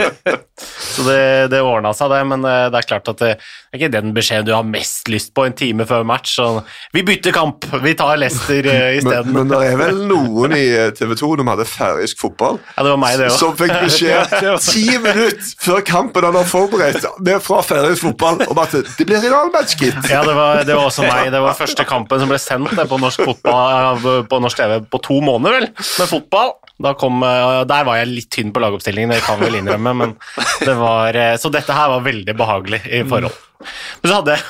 Så 0.63 1.03
det, 1.07 1.19
det 1.51 1.59
ordna 1.65 1.91
seg, 1.97 2.13
det. 2.13 2.21
Men 2.29 2.47
eh, 2.47 2.69
det 2.71 2.79
er 2.79 2.87
klart 2.87 3.11
at 3.11 3.19
det 3.19 3.31
er 3.33 3.75
ikke 3.75 3.89
den 3.91 4.13
beskjeden 4.15 4.47
du 4.47 4.53
har 4.55 4.63
mest 4.67 5.11
lyst 5.11 5.33
på 5.35 5.43
en 5.47 5.57
time 5.59 5.83
før 5.89 6.05
match. 6.07 6.37
Så 6.37 6.47
vi 6.95 7.03
bytter 7.03 7.35
kamp, 7.35 7.67
vi 7.83 7.95
tar 7.99 8.15
Leicester 8.21 8.69
uh, 8.69 8.87
isteden. 8.95 9.33
Men, 9.33 9.49
men 9.49 9.51
det 9.51 9.61
er 9.73 9.77
vel 9.81 10.01
noen 10.07 10.55
i 10.55 10.63
eh, 10.77 10.93
TV 10.95 11.15
2 11.19 11.33
de 11.41 11.47
hadde 11.49 11.67
færøysk 11.67 12.23
fotball, 12.23 12.61
ja, 12.63 12.85
det 12.85 12.93
var 12.93 13.01
meg 13.01 13.19
det 13.19 13.27
også. 13.27 13.49
som 13.49 13.59
fikk 13.59 13.75
beskjed 13.83 14.37
ti 14.69 14.85
minutter 15.03 15.51
før 15.63 15.83
kampen 15.87 16.27
han 16.29 16.37
har 16.37 16.47
forberedt 16.47 17.07
med 17.25 17.43
fra 17.43 17.59
færøysk 17.65 18.07
fotball 18.07 18.43
om 18.47 18.63
at 18.63 18.77
det 18.77 19.07
blir 19.09 19.19
realmatch, 19.23 19.75
gitt. 19.79 19.99
Ja, 20.07 20.23
det 20.23 20.35
var, 20.37 20.63
det 20.63 20.77
var 20.77 20.87
også 20.87 21.03
meg. 21.07 21.31
Det 21.33 21.41
var 21.43 21.57
først 21.57 21.72
første 21.73 21.89
kampen 21.89 22.21
som 22.21 22.29
ble 22.29 22.39
sendt 22.41 22.89
på 22.89 22.99
norsk, 23.01 23.23
fotball, 23.25 24.03
på 24.29 24.41
norsk 24.43 24.59
TV 24.61 24.75
på 24.93 25.01
to 25.03 25.19
måneder, 25.25 25.59
vel, 25.59 25.71
med 25.73 26.11
fotball. 26.11 26.53
Kom, 26.99 27.21
eh, 27.23 27.61
der 27.69 27.87
var 27.87 27.99
jeg 27.99 28.11
litt 28.11 28.29
tynn 28.33 28.51
på 28.53 28.61
lagoppstillingen, 28.61 29.13
det 29.13 29.23
kan 29.25 29.39
vi 29.39 29.47
vel 29.47 29.59
innrømme, 29.61 29.93
men 29.97 30.15
det 30.65 30.75
var, 30.77 31.15
eh, 31.15 31.35
så 31.39 31.51
dette 31.53 31.75
her 31.75 31.91
var 31.93 32.05
veldig 32.05 32.35
behagelig 32.37 32.83
i 32.89 33.03
forhold. 33.07 33.33
Men 34.01 34.11
så 34.11 34.19
hadde 34.19 34.35
jeg, 34.35 34.45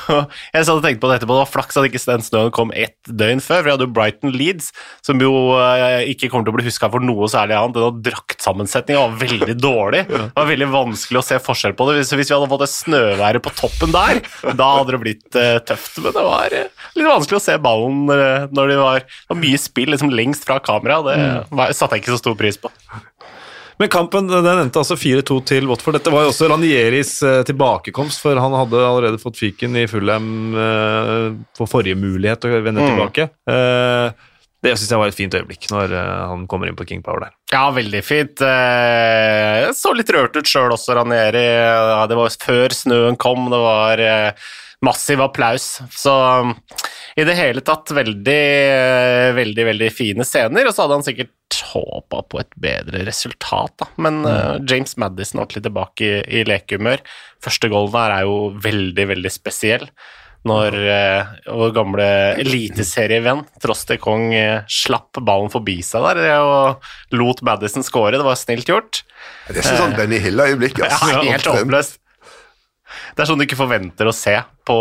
jeg 0.54 0.68
hadde 0.68 0.84
tenkt 0.86 1.02
på 1.04 1.10
det 1.10 1.18
etterpå, 1.20 1.36
det 1.36 1.44
var 1.44 1.52
flaks 1.52 1.80
at 1.80 1.88
ikke 1.88 2.02
den 2.10 2.26
snøen 2.26 2.54
kom 2.56 2.74
ett 2.76 2.98
døgn 3.08 3.42
før. 3.44 3.62
for 3.62 3.70
jeg 3.70 3.78
hadde 3.78 3.88
jo 3.88 3.94
Brighton 3.96 4.36
Leeds, 4.36 4.72
som 5.06 5.22
jo 5.22 5.32
eh, 5.60 6.10
ikke 6.14 6.30
kommer 6.32 6.48
til 6.48 6.54
å 6.54 6.58
bli 6.58 6.68
huska 6.68 6.90
for 6.94 7.04
noe 7.04 7.30
særlig 7.32 7.58
annet. 7.58 7.80
Den 7.80 8.02
draktsammensetninga 8.08 9.06
var 9.06 9.18
veldig 9.24 9.58
dårlig. 9.60 10.04
Det 10.10 10.22
var 10.36 10.50
veldig 10.50 10.70
vanskelig 10.74 11.22
å 11.22 11.26
se 11.28 11.40
forskjell 11.44 11.78
på 11.78 11.90
det. 11.90 11.98
Hvis, 12.02 12.14
hvis 12.18 12.32
vi 12.32 12.38
hadde 12.38 12.52
fått 12.52 12.66
det 12.66 12.72
snøværet 12.74 13.46
på 13.46 13.56
toppen 13.58 13.96
der, 13.96 14.22
da 14.60 14.70
hadde 14.80 14.96
det 14.96 15.02
blitt 15.04 15.40
uh, 15.40 15.58
tøft. 15.66 16.00
Men 16.04 16.16
det 16.16 16.26
var 16.28 16.58
uh, 16.58 16.86
litt 16.98 17.10
vanskelig 17.10 17.40
å 17.40 17.46
se 17.46 17.58
ballen 17.64 18.04
når 18.04 18.72
det 18.72 18.78
var, 18.80 19.04
det 19.04 19.32
var 19.32 19.40
mye 19.40 19.60
spill 19.62 19.94
liksom 19.94 20.14
lengst 20.14 20.48
fra 20.48 20.60
kamera. 20.64 21.02
Det 21.06 21.18
mm. 21.20 21.66
satte 21.76 21.98
jeg 21.98 22.04
ikke 22.04 22.16
så 22.16 22.22
stor 22.24 22.38
pris 22.40 22.60
på. 22.62 22.72
Men 23.84 23.90
kampen 23.92 24.30
den 24.32 24.48
endte 24.48 24.80
altså 24.80 24.96
4-2 24.96 25.38
til 25.44 25.66
Watford. 25.68 25.98
Dette 25.98 26.12
var 26.14 26.24
jo 26.24 26.30
også 26.32 26.48
Ranieris 26.48 27.18
eh, 27.28 27.42
tilbakekomst, 27.50 28.22
for 28.24 28.40
han 28.40 28.54
hadde 28.56 28.80
allerede 28.80 29.20
fått 29.20 29.42
fyken 29.42 29.76
i 29.76 29.84
Fulham 29.92 30.30
på 30.56 31.66
for 31.66 31.68
forrige 31.68 32.00
mulighet 32.00 32.48
å 32.48 32.54
vende 32.64 32.80
mm. 32.80 32.94
tilbake. 32.94 33.26
Eh, 33.52 34.30
det 34.64 34.78
syns 34.78 34.94
jeg 34.94 35.02
var 35.02 35.12
et 35.12 35.18
fint 35.18 35.36
øyeblikk, 35.36 35.68
når 35.74 35.98
han 36.00 36.48
kommer 36.48 36.72
inn 36.72 36.80
på 36.80 36.88
King 36.88 37.04
Power 37.04 37.26
der. 37.26 37.36
Ja, 37.52 37.66
veldig 37.76 38.04
fint. 38.08 38.40
Jeg 38.40 39.76
så 39.76 39.92
litt 39.92 40.16
rørt 40.16 40.40
ut 40.40 40.48
sjøl 40.48 40.72
også, 40.72 40.96
Ranieri. 40.96 41.44
Det 42.08 42.20
var 42.22 42.38
før 42.40 42.78
snøen 42.78 43.20
kom, 43.20 43.50
det 43.52 43.60
var 43.60 44.06
massiv 44.88 45.28
applaus. 45.28 45.68
Så 45.92 46.16
i 47.20 47.28
det 47.28 47.36
hele 47.36 47.68
tatt 47.68 47.92
veldig, 47.92 48.42
veldig, 49.36 49.68
veldig 49.74 49.92
fine 49.92 50.24
scener. 50.32 50.72
Og 50.72 50.72
så 50.72 50.86
hadde 50.86 51.02
han 51.02 51.08
sikkert 51.12 51.63
håpa 51.74 52.22
på 52.30 52.40
et 52.42 52.52
bedre 52.62 53.04
resultat, 53.08 53.74
da. 53.82 53.88
Men 54.06 54.22
uh, 54.26 54.58
James 54.70 54.96
Madison 55.02 55.42
ordentlig 55.42 55.64
tilbake 55.66 56.06
i, 56.06 56.20
i 56.40 56.44
lekehumør. 56.48 57.02
Første 57.44 57.70
goalen 57.72 57.96
her 57.98 58.18
er 58.20 58.28
jo 58.28 58.36
veldig, 58.64 59.08
veldig 59.14 59.32
spesiell. 59.34 59.88
Når 60.44 60.76
uh, 60.76 61.34
vår 61.56 61.70
gamle 61.72 62.06
eliteserievenn 62.42 63.46
Troste 63.64 63.96
Kong 64.02 64.34
uh, 64.36 64.66
slapp 64.68 65.22
ballen 65.24 65.52
forbi 65.54 65.78
seg 65.88 66.04
der 66.04 66.42
og 66.44 66.84
lot 67.16 67.44
Madison 67.48 67.86
score. 67.88 68.18
Det 68.18 68.28
var 68.28 68.40
snilt 68.40 68.68
gjort. 68.68 69.06
Det 69.48 69.64
er 69.64 69.80
sånn 69.80 69.96
Benny 69.96 70.20
Hill-øyeblikk. 70.24 70.84
Altså. 70.84 71.12
Ja, 71.14 71.24
helt 71.32 71.48
håpløst. 71.48 72.00
Det 73.16 73.24
er 73.24 73.30
sånn 73.30 73.40
du 73.40 73.46
ikke 73.48 73.58
forventer 73.58 74.10
å 74.10 74.14
se 74.14 74.36
på, 74.68 74.78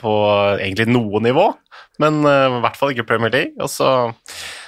på 0.00 0.12
egentlig 0.54 0.86
noe 0.88 1.20
nivå, 1.24 1.50
men 2.00 2.22
i 2.24 2.60
hvert 2.64 2.78
fall 2.78 2.94
ikke 2.94 3.04
Premier 3.08 3.32
League. 3.34 3.56
Og 3.60 3.68
så 3.72 3.90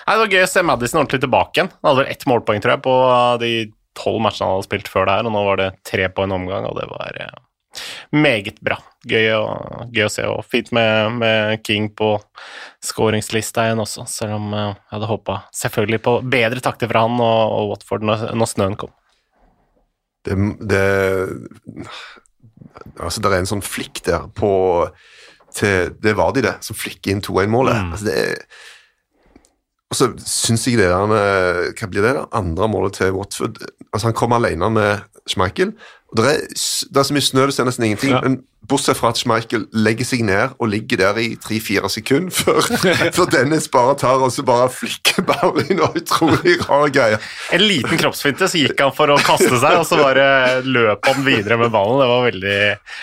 Nei, 0.04 0.14
Det 0.14 0.20
var 0.20 0.34
gøy 0.36 0.44
å 0.44 0.50
se 0.50 0.62
Madison 0.66 1.00
ordentlig 1.00 1.22
tilbake 1.24 1.58
igjen. 1.58 1.72
Han 1.80 1.90
hadde 1.90 2.02
vel 2.02 2.12
ett 2.12 2.26
målpoeng, 2.28 2.60
tror 2.60 2.74
jeg, 2.74 2.84
på 2.84 2.94
de 3.40 3.52
tolv 3.96 4.20
matchene 4.24 4.48
han 4.48 4.58
hadde 4.58 4.68
spilt 4.68 4.90
før 4.90 5.08
det 5.08 5.16
her, 5.16 5.28
og 5.28 5.34
nå 5.34 5.42
var 5.46 5.60
det 5.60 5.70
tre 5.86 6.08
på 6.12 6.24
en 6.24 6.34
omgang, 6.36 6.66
og 6.68 6.76
det 6.76 6.86
var 6.90 7.18
ja, 7.20 7.30
meget 8.14 8.58
bra. 8.64 8.78
Gøy 9.08 9.30
å, 9.36 9.44
gøy 9.94 10.06
å, 10.06 10.12
se, 10.12 10.26
og 10.28 10.42
fint 10.50 10.70
med, 10.76 11.20
med 11.20 11.62
King 11.66 11.90
på 11.96 12.16
skåringslista 12.84 13.68
igjen 13.68 13.82
også, 13.84 14.06
selv 14.10 14.38
om 14.38 14.52
jeg 14.56 14.74
hadde 14.92 15.10
håpa 15.10 15.40
selvfølgelig 15.56 16.02
på 16.04 16.18
bedre 16.34 16.64
takter 16.64 16.90
fra 16.90 17.04
han 17.06 17.16
og, 17.20 17.56
og 17.56 17.72
Watford 17.74 18.06
når, 18.08 18.28
når, 18.36 18.50
snøen 18.50 18.78
kom. 18.80 18.94
Det, 20.24 20.36
det 20.64 20.84
Altså, 22.98 23.20
det 23.22 23.28
er 23.30 23.42
en 23.42 23.46
sånn 23.46 23.62
flikk 23.62 24.00
der 24.06 24.24
på 24.34 24.50
til, 25.54 25.92
Det 26.02 26.14
var 26.18 26.32
de, 26.34 26.42
det, 26.42 26.54
som 26.66 26.74
flikker 26.74 27.12
inn 27.12 27.22
2-1-målet. 27.22 27.76
Mm. 27.76 27.92
Altså, 27.94 28.06
det 28.08 28.14
er 28.18 28.40
og 29.94 29.98
så 29.98 30.10
syns 30.26 30.66
jeg 30.66 30.80
det 30.80 30.90
der 30.90 31.06
Hva 31.78 31.88
blir 31.90 32.02
det? 32.02 32.14
da? 32.16 32.24
Andre 32.34 32.66
målet 32.70 32.98
til 32.98 33.14
Watford 33.14 33.60
altså 33.92 34.08
Han 34.10 34.16
kom 34.18 34.34
alene 34.34 34.70
med 34.74 35.04
Schmeichel. 35.30 35.70
Det 36.14 36.24
er, 36.30 36.42
det 36.46 37.00
er, 37.00 37.06
så 37.08 37.14
mye 37.16 37.26
snø, 37.26 37.46
det 37.48 37.56
ser 37.56 37.66
nesten 37.68 37.88
ingenting. 37.88 38.14
Ja. 38.14 38.20
men 38.22 38.42
Bortsett 38.64 38.96
fra 38.96 39.10
at 39.12 39.18
Schmeichel 39.20 39.66
legger 39.76 40.06
seg 40.08 40.22
ned 40.24 40.54
og 40.56 40.70
ligger 40.72 41.00
der 41.02 41.18
i 41.20 41.26
tre-fire 41.40 41.88
sekunder 41.92 42.32
før, 42.32 42.64
før, 43.16 43.26
Dennis 43.32 43.66
bare 43.72 43.96
tar 44.00 44.22
og 44.24 44.32
så 44.32 44.44
bare 44.46 44.70
flikker 44.72 45.26
ballen 45.28 45.82
og 45.84 45.98
Utrolig 46.00 46.56
rar 46.62 46.88
greie. 46.94 47.18
En 47.52 47.64
liten 47.64 48.00
kroppsfinte, 48.00 48.48
så 48.48 48.62
gikk 48.62 48.80
han 48.80 48.94
for 48.96 49.12
å 49.12 49.18
kaste 49.20 49.52
seg, 49.52 49.76
og 49.82 49.84
så 49.88 49.98
bare 50.00 50.62
løp 50.64 51.04
han 51.10 51.20
videre 51.26 51.58
med 51.60 51.74
ballen. 51.74 52.00
Det 52.00 52.08
var 52.08 52.26
veldig... 52.30 52.56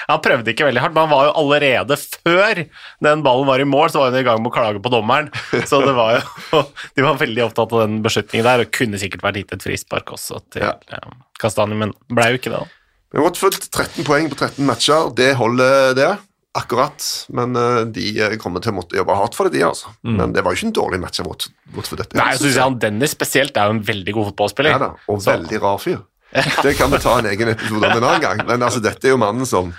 Han 0.09 0.25
prøvde 0.25 0.53
ikke 0.55 0.67
veldig 0.71 0.83
hardt, 0.85 0.97
men 0.97 1.05
han 1.05 1.13
var 1.13 1.29
jo 1.29 1.37
allerede 1.43 1.99
før 2.01 2.63
den 3.05 3.23
ballen 3.27 3.49
var 3.51 3.61
i 3.61 3.69
mål, 3.69 3.93
så 3.93 4.01
var 4.01 4.11
han 4.11 4.21
i 4.21 4.25
gang 4.25 4.41
med 4.41 4.51
å 4.51 4.55
klage 4.57 4.81
på 4.81 4.93
dommeren. 4.93 5.31
Så 5.69 5.83
det 5.85 5.95
var 5.97 6.17
jo... 6.17 6.65
De 6.97 7.05
var 7.05 7.21
veldig 7.21 7.47
opptatt 7.49 7.73
av 7.77 7.85
den 7.85 8.01
beslutningen 8.05 8.49
der, 8.49 8.65
og 8.65 8.75
kunne 8.75 8.99
sikkert 9.01 9.29
vært 9.29 9.43
gitt 9.43 9.57
et 9.59 9.69
frispark 9.69 10.13
også 10.17 10.41
til 10.53 10.65
ja. 10.65 11.01
Kastanje, 11.41 11.77
men 11.77 11.93
ble 12.09 12.33
jo 12.33 12.41
ikke 12.41 12.53
det. 12.53 12.61
da. 12.65 12.80
Men 13.11 13.25
Watford 13.25 13.57
13 13.69 14.05
poeng 14.07 14.29
på 14.31 14.37
13 14.39 14.65
matcher, 14.67 15.09
det 15.17 15.33
holder 15.39 15.95
det. 15.97 16.11
Akkurat. 16.55 17.03
Men 17.31 17.55
eh, 17.55 17.81
de 17.95 18.05
eh, 18.19 18.35
kommer 18.39 18.63
til 18.63 18.73
å 18.73 18.77
måtte 18.81 18.97
jobbe 18.99 19.15
hardt 19.15 19.35
for 19.37 19.47
det, 19.47 19.59
de, 19.59 19.65
altså. 19.67 19.91
Men 20.03 20.33
det 20.35 20.43
var 20.43 20.51
jo 20.55 20.59
ikke 20.59 20.69
en 20.71 20.77
dårlig 20.79 20.99
match 21.03 21.21
av 21.23 21.29
Watford, 21.31 22.01
dette. 22.03 22.17
Nei, 22.19 22.31
så 22.35 22.43
synes 22.45 22.57
jeg 22.59 22.65
han 22.65 22.79
Dennis 22.83 23.15
spesielt 23.15 23.55
er 23.59 23.69
jo 23.69 23.75
en 23.77 23.83
veldig 23.87 24.15
god 24.17 24.29
fotballspiller. 24.31 24.75
Ja 24.75 24.81
da, 24.83 24.89
og 25.07 25.21
Så- 25.23 25.31
veldig 25.31 25.61
rar 25.63 25.79
fyr. 25.83 26.01
Det 26.63 26.77
kan 26.79 26.91
vi 26.91 26.99
ta 27.03 27.17
en 27.19 27.27
egen 27.27 27.49
episode 27.51 27.79
om 27.83 27.97
en 27.97 28.03
annen 28.07 28.21
gang. 28.23 28.43
Men 28.47 28.63
altså, 28.63 28.79
dette 28.83 29.07
er 29.07 29.11
jo 29.15 29.19
mannen 29.19 29.47
som 29.47 29.73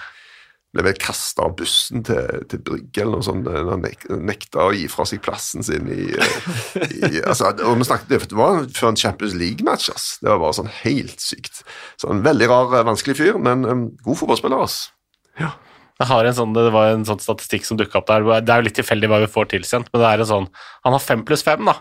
ble 0.72 0.84
vel 0.86 1.00
kasta 1.00 1.44
av 1.46 1.56
bussen 1.58 2.04
til, 2.06 2.44
til 2.48 2.62
Brygge 2.64 3.02
eller 3.02 3.18
noe 3.18 3.26
sånt. 3.26 3.48
Han 3.52 3.82
nek, 3.84 4.06
nekta 4.24 4.64
å 4.64 4.72
gi 4.76 4.86
fra 4.90 5.04
seg 5.08 5.20
plassen 5.24 5.64
sin 5.66 5.90
i, 5.92 6.06
eh, 6.16 6.94
i 6.96 7.10
altså, 7.20 7.50
Og 7.68 7.76
vi 7.80 7.88
snakket, 7.88 8.30
Det 8.32 8.38
var 8.38 8.64
før 8.72 8.92
en 8.92 9.00
Champions 9.00 9.36
League-match. 9.36 9.90
ass. 9.92 10.16
Det 10.22 10.30
var 10.30 10.40
bare 10.40 10.56
sånn 10.62 10.72
helt 10.82 11.20
sykt. 11.20 11.62
Så 12.00 12.10
en 12.10 12.24
veldig 12.24 12.48
rar, 12.48 12.72
eh, 12.78 12.88
vanskelig 12.88 13.18
fyr, 13.20 13.38
men 13.38 13.66
um, 13.68 13.84
god 14.06 14.22
fotballspiller. 14.22 14.64
har 16.08 16.24
en 16.26 16.34
sånn, 16.34 16.54
det 16.56 16.72
var 16.74 16.90
en 16.90 17.04
sånn 17.06 17.20
statistikk 17.22 17.68
som 17.68 17.76
dukka 17.78 18.00
opp 18.00 18.08
der. 18.08 18.24
Det 18.40 18.50
er 18.50 18.62
jo 18.62 18.66
litt 18.66 18.78
tilfeldig 18.80 19.10
hva 19.12 19.20
vi 19.22 19.30
får 19.30 19.52
tilsendt, 19.52 19.92
men 19.92 20.02
det 20.02 20.08
er 20.08 20.24
en 20.24 20.30
sånn 20.30 20.48
Han 20.82 20.96
har 20.96 21.04
fem 21.04 21.22
pluss 21.28 21.44
fem, 21.46 21.62
da. 21.68 21.76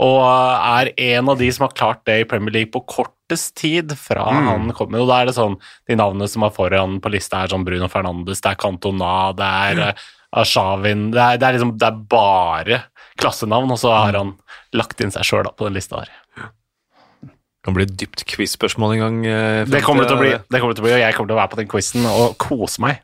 Og 0.00 0.20
er 0.24 0.92
en 1.12 1.28
av 1.28 1.40
de 1.40 1.48
som 1.52 1.66
har 1.66 1.74
klart 1.76 2.04
det 2.08 2.20
i 2.22 2.28
Premier 2.28 2.54
League 2.54 2.72
på 2.72 2.82
kortest 2.88 3.52
tid 3.60 3.92
fra 4.00 4.24
han 4.32 4.70
kom. 4.76 4.94
Og 4.96 5.10
da 5.10 5.20
er 5.20 5.28
det 5.28 5.36
sånn 5.36 5.58
De 5.88 5.98
navnene 5.98 6.28
som 6.30 6.46
er 6.46 6.54
foran 6.54 6.98
på 7.04 7.12
lista, 7.12 7.42
er 7.42 7.52
sånn 7.52 7.66
Bruno 7.66 7.90
Fernandes, 7.92 8.40
det 8.40 8.54
er 8.54 8.60
Cantona, 8.60 9.12
det 9.36 9.50
er 9.66 9.82
mm. 9.82 10.06
Ashavin 10.40 11.10
det 11.10 11.20
er, 11.20 11.40
det 11.42 11.48
er 11.48 11.58
liksom 11.58 11.74
Det 11.76 11.90
er 11.90 12.00
bare 12.14 12.80
klassenavn, 13.20 13.74
og 13.74 13.80
så 13.82 13.92
har 13.92 14.16
han 14.16 14.32
lagt 14.72 15.02
inn 15.04 15.12
seg 15.12 15.26
sjøl 15.26 15.50
på 15.52 15.66
den 15.66 15.76
lista 15.76 16.00
der. 16.00 16.12
Det 16.40 17.66
Kan 17.66 17.76
bli 17.76 17.84
et 17.84 17.92
dypt 18.00 18.22
quiz-spørsmål 18.24 18.94
en 18.94 19.02
gang. 19.02 19.18
eh, 19.28 19.64
Det 19.68 19.82
kommer 19.84 20.08
bli, 20.08 20.30
det 20.32 20.60
kommer 20.62 20.72
det 20.72 20.78
til 20.80 20.86
å 20.86 20.88
bli, 20.88 20.94
og 20.96 21.02
jeg 21.02 21.16
kommer 21.18 21.28
til 21.28 21.36
å 21.36 21.40
være 21.42 21.52
på 21.52 21.60
den 21.60 21.68
quizen 21.68 22.06
og 22.08 22.38
kose 22.40 22.80
meg. 22.80 23.02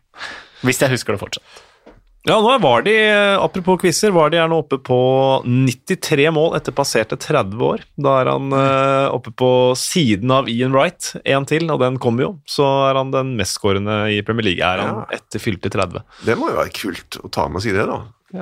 Hvis 0.64 0.80
jeg 0.80 0.94
husker 0.94 1.12
det 1.12 1.20
fortsatt. 1.20 1.65
Ja, 2.26 2.40
nå 2.42 2.56
var 2.58 2.82
de, 2.82 2.92
eh, 3.06 3.38
apropos 3.38 3.78
quizer, 3.78 4.10
var 4.10 4.32
de 4.32 4.40
gjerne 4.40 4.56
oppe 4.58 4.80
på 4.82 4.96
93 5.46 6.24
mål 6.34 6.56
etter 6.58 6.74
passerte 6.74 7.14
30 7.22 7.60
år. 7.62 7.84
Da 8.02 8.16
er 8.18 8.30
han 8.32 8.50
eh, 8.50 9.06
oppe 9.14 9.30
på 9.30 9.50
siden 9.78 10.32
av 10.34 10.50
Ian 10.50 10.74
Wright, 10.74 11.12
én 11.22 11.46
til, 11.46 11.70
og 11.70 11.78
den 11.84 12.00
kommer 12.02 12.26
jo. 12.26 12.32
Så 12.50 12.66
er 12.88 12.98
han 12.98 13.12
den 13.14 13.36
mestskårende 13.38 14.00
i 14.10 14.18
Premier 14.26 14.48
League, 14.48 14.66
er 14.66 14.82
han 14.82 15.04
Ja. 15.04 15.06
etter 15.20 15.38
fylte 15.38 15.70
30. 15.70 16.02
Det 16.26 16.34
må 16.40 16.50
jo 16.50 16.58
være 16.58 16.74
kult 16.74 17.20
å 17.22 17.30
ta 17.30 17.46
med 17.46 17.62
seg 17.62 17.78
det, 17.78 17.86
da. 17.86 18.00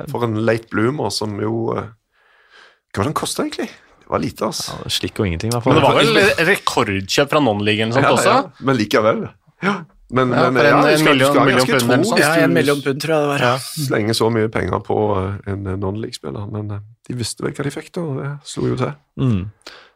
For 0.09 0.25
en 0.25 0.41
late 0.49 0.65
bloomer 0.73 1.13
som 1.13 1.37
jo 1.39 1.77
eh, 1.77 1.85
Hva 1.85 3.03
var 3.03 3.05
det 3.05 3.11
han 3.11 3.19
kosta, 3.21 3.45
egentlig? 3.45 3.69
Det 3.69 4.09
var 4.09 4.21
lite, 4.25 4.49
altså. 4.49 4.79
Ja, 4.81 4.89
Slikk 4.97 5.19
og 5.21 5.27
ingenting, 5.29 5.53
i 5.53 5.59
hvert 5.59 5.63
fall. 5.65 5.77
Men 5.77 5.83
det 5.83 5.89
var 5.91 6.01
vel 6.01 6.47
rekordkjøp 6.49 7.29
fra 7.29 7.41
non-ligaen 7.43 7.93
eller 7.93 8.09
ja, 8.09 8.17
også? 8.17 8.65
Men 8.65 8.77
likevel. 8.81 9.27
Ja. 9.61 9.83
Men, 10.13 10.29
Ja, 10.29 10.49
men 10.51 10.65
en- 10.65 10.85
jeg 10.85 10.99
skal, 10.99 11.19
skal 11.19 11.47
ganske 11.49 11.79
pund 11.79 12.03
tro 12.05 12.13
hvis 12.15 12.19
Ja, 12.21 12.33
en 12.43 12.53
million 12.53 12.81
pund, 12.81 13.01
tror 13.01 13.13
jeg 13.15 13.21
det 13.23 13.29
var. 13.31 13.39
Ja. 13.39 13.57
slenger 13.57 14.13
så 14.13 14.27
mye 14.31 14.49
penger 14.53 14.79
på 14.85 14.97
eh, 15.17 15.51
en 15.53 15.65
eh, 15.67 15.75
non-league-spiller. 15.81 16.45
Men 16.51 16.69
eh, 16.71 16.79
de 17.09 17.15
visste 17.17 17.41
vel 17.43 17.53
hva 17.57 17.63
de 17.63 17.71
fikk, 17.73 17.91
da, 17.95 18.01
og 18.01 18.19
det 18.21 18.29
slo 18.45 18.67
jo 18.69 18.75
til. 18.77 18.93
Mm. 19.19 19.49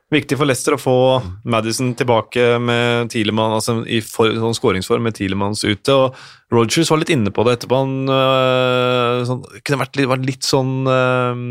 Viktig 0.10 0.40
for 0.40 0.50
Leicester 0.50 0.74
å 0.74 0.82
få 0.82 0.98
Madison 1.46 1.92
tilbake 1.94 2.56
med 2.58 3.12
Tielemann, 3.14 3.54
altså 3.60 3.84
i 3.86 4.00
for, 4.02 4.34
sånn 4.42 4.56
skåringsform 4.58 5.06
med 5.06 5.20
Tielemanns 5.20 5.62
ute. 5.68 5.94
og 5.94 6.18
Rogers 6.50 6.90
var 6.90 6.98
litt 6.98 7.12
inne 7.14 7.30
på 7.30 7.44
det 7.46 7.60
etterpå. 7.60 7.78
Han 7.78 8.10
øh, 8.10 9.20
sånn, 9.30 9.44
kunne 9.62 9.80
vært 9.84 10.00
litt, 10.00 10.10
vært 10.10 10.26
litt 10.26 10.48
sånn 10.48 10.90
øh, 10.90 11.44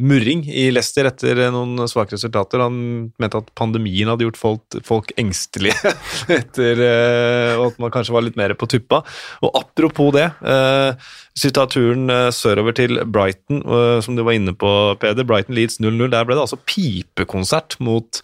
murring 0.00 0.46
i 0.48 0.70
Leicester 0.72 1.10
etter 1.10 1.42
noen 1.52 1.84
svake 1.92 2.16
resultater. 2.16 2.64
Han 2.64 2.78
mente 3.20 3.42
at 3.42 3.52
pandemien 3.58 4.08
hadde 4.08 4.24
gjort 4.24 4.40
folk, 4.40 4.78
folk 4.86 5.12
engstelige 5.20 5.92
etter 6.38 6.80
øh, 6.88 7.52
og 7.58 7.66
at 7.68 7.84
man 7.84 7.92
kanskje 7.98 8.16
var 8.16 8.24
litt 8.24 8.40
mer 8.40 8.56
på 8.56 8.70
tuppa. 8.78 9.02
Og 9.44 9.60
apropos 9.60 10.14
det, 10.16 10.30
øh, 10.40 11.12
hvis 11.36 11.50
vi 11.50 11.52
tar 11.52 11.68
turen 11.68 12.08
øh, 12.08 12.32
sørover 12.32 12.72
til 12.72 12.96
Brighton, 13.12 13.58
øh, 13.68 14.02
som 14.02 14.16
du 14.16 14.22
var 14.24 14.32
inne 14.32 14.54
på, 14.56 14.96
Peder. 15.00 15.24
Brighton 15.24 15.54
Leeds 15.54 15.76
0-0. 15.84 16.08
Der 16.08 16.24
ble 16.24 16.34
det 16.34 16.40
altså 16.40 16.56
pipekonsert 16.64 17.76
mot 17.78 18.22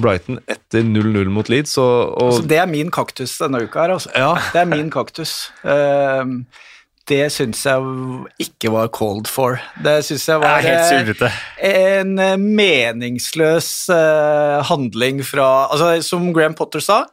Brighton 0.00 0.38
etter 0.48 0.80
0-0 0.80 1.28
mot 1.28 1.50
Leeds. 1.52 1.76
Og, 1.76 2.16
og 2.16 2.30
altså, 2.30 2.46
det 2.48 2.56
er 2.56 2.70
min 2.70 2.88
kaktus 2.90 3.36
denne 3.42 3.60
uka 3.60 3.84
her, 3.84 3.92
altså. 3.98 4.08
Ja. 4.16 4.32
Det 4.54 4.62
er 4.62 4.70
min 4.72 4.88
kaktus. 4.90 5.34
Ehm, 5.68 6.46
det 7.12 7.26
syns 7.34 7.60
jeg 7.68 7.92
ikke 8.42 8.72
var 8.72 8.88
called 8.88 9.28
for. 9.30 9.60
Det 9.84 10.00
syns 10.08 10.24
jeg 10.28 10.40
var 10.40 10.64
helt 10.64 11.22
eh, 11.22 11.36
en 12.00 12.16
eh, 12.18 12.40
meningsløs 12.40 13.68
eh, 13.92 14.64
handling 14.64 15.20
fra 15.28 15.68
Altså, 15.70 15.92
som 16.08 16.32
Graham 16.32 16.56
Potter 16.56 16.80
sa, 16.80 17.04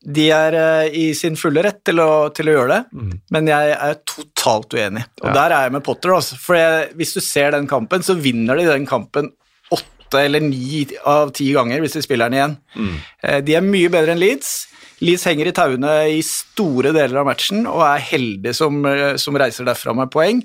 de 0.00 0.30
er 0.32 0.54
eh, 0.56 0.94
i 0.96 1.06
sin 1.14 1.36
fulle 1.36 1.60
rett 1.66 1.82
til 1.84 2.00
å, 2.00 2.30
til 2.32 2.48
å 2.48 2.54
gjøre 2.54 2.76
det, 2.78 3.08
men 3.36 3.50
jeg 3.50 3.74
er 3.76 3.98
totalt 4.08 4.72
uenig. 4.72 5.02
Og 5.20 5.28
Ja. 5.28 5.34
der 5.36 5.52
er 5.52 5.62
jeg 5.66 5.72
med 5.76 5.84
Potter, 5.84 6.14
Også, 6.16 6.38
For 6.40 6.56
jeg, 6.56 6.94
hvis 6.96 7.12
du 7.14 7.20
ser 7.20 7.50
den 7.52 7.66
kampen, 7.68 8.00
så 8.02 8.16
vinner 8.16 8.56
de 8.56 8.64
den 8.64 8.86
kampen 8.88 9.32
åtte 9.70 10.24
eller 10.24 10.40
ni 10.40 10.86
av 11.06 11.30
ti 11.36 11.52
ganger 11.52 11.80
hvis 11.84 11.92
de 11.98 12.02
spiller 12.02 12.30
den 12.32 12.38
igjen. 12.40 12.56
Mm. 12.74 13.44
De 13.46 13.54
er 13.54 13.60
mye 13.62 13.90
bedre 13.92 14.16
enn 14.16 14.18
Leeds. 14.18 14.66
Leeds 15.00 15.24
henger 15.24 15.48
i 15.48 15.52
tauene 15.56 15.92
i 16.12 16.18
store 16.24 16.92
deler 16.92 17.22
av 17.22 17.28
matchen 17.30 17.64
og 17.68 17.80
er 17.86 18.02
heldig 18.04 18.52
som, 18.56 18.82
eh, 18.84 19.16
som 19.20 19.36
reiser 19.40 19.64
derfra 19.64 19.94
med 19.96 20.10
poeng. 20.12 20.42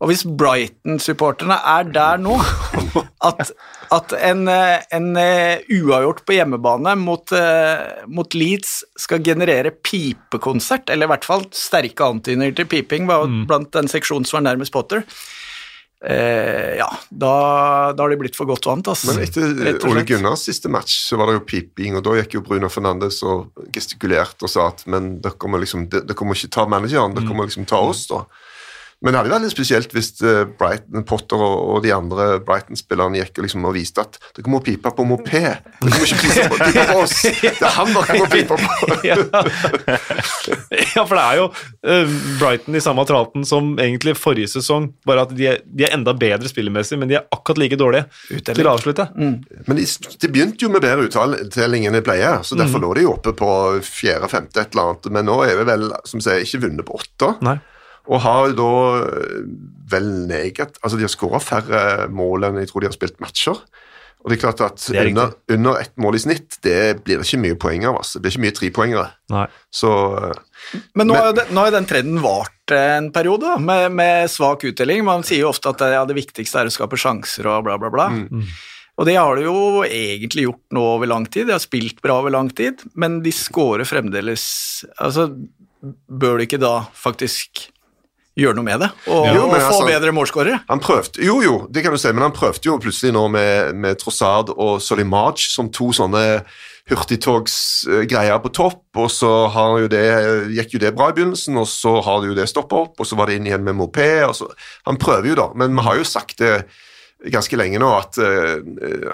Og 0.00 0.08
hvis 0.08 0.24
Brighton-supporterne 0.24 1.58
er 1.76 1.90
der 1.92 2.22
nå 2.22 2.38
at, 3.28 3.52
at 3.92 4.14
en, 4.16 4.46
eh, 4.48 4.80
en 4.96 5.10
eh, 5.20 5.60
uavgjort 5.76 6.24
på 6.24 6.38
hjemmebane 6.38 6.96
mot, 7.02 7.34
mot 8.08 8.38
Leeds 8.38 8.78
skal 8.96 9.24
generere 9.24 9.74
pipekonsert, 9.76 10.88
eller 10.88 11.08
i 11.08 11.12
hvert 11.12 11.28
fall 11.28 11.44
sterke 11.52 12.08
antydninger 12.08 12.56
til 12.56 12.70
piping 12.70 13.08
blant 13.08 13.74
den 13.76 13.92
seksjonen 13.92 14.24
som 14.28 14.40
var 14.40 14.48
nærmest 14.48 14.72
Potter, 14.72 15.04
eh, 16.04 16.76
ja, 16.78 16.88
da, 17.10 17.32
da 17.92 18.04
har 18.04 18.12
de 18.12 18.18
blitt 18.20 18.38
for 18.38 18.48
godt 18.50 18.68
vant, 18.68 18.90
altså. 18.92 19.12
Men 19.12 19.24
etter 19.24 19.88
Ole. 19.90 20.04
Gunnars 20.08 20.46
siste 20.48 20.70
match 20.72 21.00
så 21.08 21.18
var 21.20 21.30
det 21.30 21.38
jo 21.38 21.46
piping, 21.48 21.98
og 21.98 22.04
da 22.06 22.16
gikk 22.20 22.38
jo 22.38 22.44
Bruno 22.46 22.70
Fernandes 22.72 23.20
og 23.26 23.64
gestikulerte 23.74 24.46
og 24.46 24.52
sa 24.52 24.68
at 24.72 24.84
men 24.90 25.16
dere 25.24 25.50
må 25.50 25.60
liksom, 25.62 25.88
dere 25.92 26.28
må 26.28 26.36
ikke 26.38 26.52
ta 26.58 26.68
manageren, 26.70 27.16
dere 27.18 27.34
må 27.34 27.48
liksom 27.48 27.66
ta 27.68 27.82
oss, 27.82 28.06
da. 28.10 28.24
Men 28.98 29.14
det 29.14 29.20
hadde 29.20 29.30
vært 29.30 29.44
litt 29.46 29.54
spesielt 29.54 29.92
hvis 29.94 30.08
eh, 30.26 30.40
Brighton, 30.58 31.04
Potter 31.06 31.38
og, 31.38 31.58
og 31.70 31.84
de 31.84 31.92
andre 31.94 32.24
Brighton-spillerne 32.42 33.20
gikk 33.20 33.38
og 33.38 33.44
liksom 33.46 33.66
og 33.68 33.76
viste 33.76 34.02
at 34.02 34.18
dere 34.34 34.50
må 34.50 34.58
pipe 34.64 34.90
på 34.90 35.06
moped. 35.06 35.30
Dere 35.30 35.92
må 35.92 36.08
ikke 36.08 36.18
pipe 36.24 36.46
på, 36.50 36.58
pipe 36.64 36.86
på 36.88 36.96
oss. 37.04 37.14
Det 37.22 37.52
er 37.54 37.76
han 37.76 37.92
dere 37.94 38.16
må 38.18 38.26
pipe 38.32 38.58
på. 38.58 38.88
ja. 39.08 39.18
ja, 40.96 41.04
for 41.04 41.14
det 41.14 41.22
er 41.22 41.38
jo 41.38 41.46
eh, 41.94 42.16
Brighton 42.40 42.80
i 42.80 42.82
samme 42.82 43.06
traten 43.06 43.46
som 43.46 43.70
egentlig 43.78 44.16
forrige 44.18 44.50
sesong, 44.56 44.90
bare 45.06 45.28
at 45.28 45.36
de 45.38 45.46
er, 45.52 45.62
de 45.62 45.86
er 45.86 45.94
enda 45.94 46.16
bedre 46.18 46.50
spillemessig, 46.50 46.98
men 46.98 47.12
de 47.12 47.20
er 47.20 47.30
akkurat 47.34 47.62
like 47.62 47.78
dårlige 47.78 48.08
Utdeling. 48.32 48.58
til 48.58 48.66
å 48.66 48.74
avslutte. 48.74 49.08
Men 49.14 49.78
de, 49.78 49.86
de 49.86 50.34
begynte 50.34 50.66
jo 50.66 50.74
med 50.74 50.82
bedre 50.82 51.06
uttelling 51.06 51.86
enn 51.86 51.94
de 51.94 52.02
pleier, 52.02 52.42
så 52.42 52.58
derfor 52.58 52.82
lå 52.82 52.96
de 52.98 53.06
oppe 53.14 53.36
på 53.38 53.54
fjerde, 53.86 54.26
femte, 54.32 54.58
et 54.66 54.74
eller 54.74 54.90
annet. 54.90 55.10
Men 55.14 55.30
nå 55.30 55.40
er 55.46 55.58
vi 55.62 55.70
vel, 55.70 55.90
som 56.08 56.22
sier, 56.24 56.42
ikke 56.42 56.66
vunnet 56.66 56.88
på 56.88 56.98
åtte. 56.98 57.36
Nei. 57.46 57.60
Og 58.08 58.22
har 58.24 58.48
jo 58.50 58.56
da 58.56 58.72
eh, 59.04 59.42
vel 59.88 60.08
neget 60.28 60.78
Altså, 60.82 60.96
de 60.96 61.04
har 61.06 61.12
skåra 61.12 61.40
færre 61.42 62.08
mål 62.12 62.48
enn 62.48 62.62
jeg 62.62 62.70
tror 62.72 62.84
de 62.84 62.90
har 62.90 62.96
spilt 62.96 63.20
matcher. 63.22 63.60
Og 64.18 64.32
det 64.32 64.38
er 64.38 64.40
klart 64.42 64.60
at 64.66 64.82
er 64.90 65.08
under, 65.12 65.34
under 65.54 65.76
ett 65.78 65.92
mål 66.00 66.16
i 66.18 66.20
snitt, 66.20 66.56
det 66.66 67.04
blir 67.06 67.20
det 67.20 67.26
ikke 67.28 67.38
mye 67.44 67.58
poeng 67.60 67.84
av. 67.86 68.00
Altså. 68.00 68.18
Det 68.18 68.24
blir 68.26 68.34
ikke 68.34 68.44
mye 68.44 68.56
trepoengere. 68.56 69.04
Så 69.70 69.90
Men 70.98 71.06
nå, 71.06 71.14
Men- 71.14 71.56
har 71.56 71.70
jo 71.70 71.76
den, 71.76 71.86
trenden 71.86 72.18
vart 72.24 72.74
en 72.74 73.12
periode, 73.14 73.46
da, 73.46 73.58
med, 73.62 73.92
med 73.94 74.28
svak 74.28 74.66
uttelling. 74.66 75.04
Man 75.06 75.22
sier 75.22 75.46
jo 75.46 75.52
ofte 75.52 75.70
at 75.70 75.78
det, 75.78 75.92
ja, 75.94 76.02
det 76.04 76.18
viktigste 76.18 76.60
er 76.60 76.66
å 76.68 76.74
skape 76.74 76.98
sjanser 76.98 77.46
og 77.46 77.62
bla, 77.68 77.78
bla, 77.78 77.92
bla. 77.94 78.08
Og 78.98 79.06
det 79.06 79.14
har 79.14 79.38
de 79.38 79.46
jo 79.46 79.84
egentlig 79.86 80.48
gjort 80.48 80.74
nå 80.74 80.82
over 80.96 81.06
lang 81.06 81.24
tid. 81.30 81.46
De 81.46 81.54
har 81.54 81.62
spilt 81.62 82.02
bra 82.02 82.18
over 82.18 82.34
lang 82.34 82.50
tid, 82.50 82.82
men 82.98 83.20
de 83.22 83.30
scorer 83.32 83.86
fremdeles 83.86 84.84
Altså, 84.98 85.30
bør 86.10 86.40
de 86.40 86.48
ikke 86.48 86.58
da 86.58 86.80
faktisk 86.90 87.68
gjøre 88.38 88.58
noe 88.58 88.66
med 88.66 88.84
det? 88.84 88.88
Og, 89.10 89.26
Jo, 89.34 89.44
og 89.48 89.54
få 89.56 89.60
altså- 89.60 89.88
bedre 89.88 90.14
målskårere? 90.14 90.62
Han 90.68 90.80
prøvde, 90.80 91.22
jo 91.24 91.40
jo, 91.42 91.66
det 91.70 91.82
kan 91.84 91.92
du 91.92 91.98
si, 91.98 92.12
men 92.12 92.22
han 92.28 92.36
prøvde 92.36 92.70
jo 92.70 92.78
plutselig 92.78 93.12
nå 93.12 93.26
med, 93.34 93.74
med 93.74 93.98
Trossard 93.98 94.54
og 94.56 94.80
Solimaj 94.84 95.42
som 95.50 95.70
to 95.74 95.90
sånne 95.92 96.24
hurtigtogsgreier 96.88 98.38
på 98.40 98.52
topp, 98.56 98.84
og 98.96 99.10
så 99.12 99.30
har 99.52 99.78
jo 99.82 99.88
det, 99.92 100.04
gikk 100.56 100.76
jo 100.76 100.82
det 100.86 100.94
bra 100.96 101.10
i 101.10 101.16
begynnelsen, 101.16 101.58
og 101.60 101.68
så 101.68 101.98
har 102.04 102.22
det 102.22 102.30
jo 102.30 102.38
det 102.38 102.48
stoppa 102.48 102.84
opp, 102.86 102.94
og 103.00 103.08
så 103.08 103.18
var 103.18 103.28
det 103.28 103.38
inn 103.38 103.48
igjen 103.48 103.64
med 103.66 103.76
mopé. 103.76 104.24
så, 104.32 104.48
Han 104.88 104.96
prøver 104.96 105.28
jo 105.28 105.34
da, 105.42 105.48
men 105.54 105.76
vi 105.76 105.84
har 105.84 105.98
jo 106.00 106.08
sagt 106.08 106.38
det 106.38 106.64
ganske 107.34 107.58
lenge 107.58 107.80
nå 107.82 107.88
at 107.98 108.16
uh, 108.22 108.62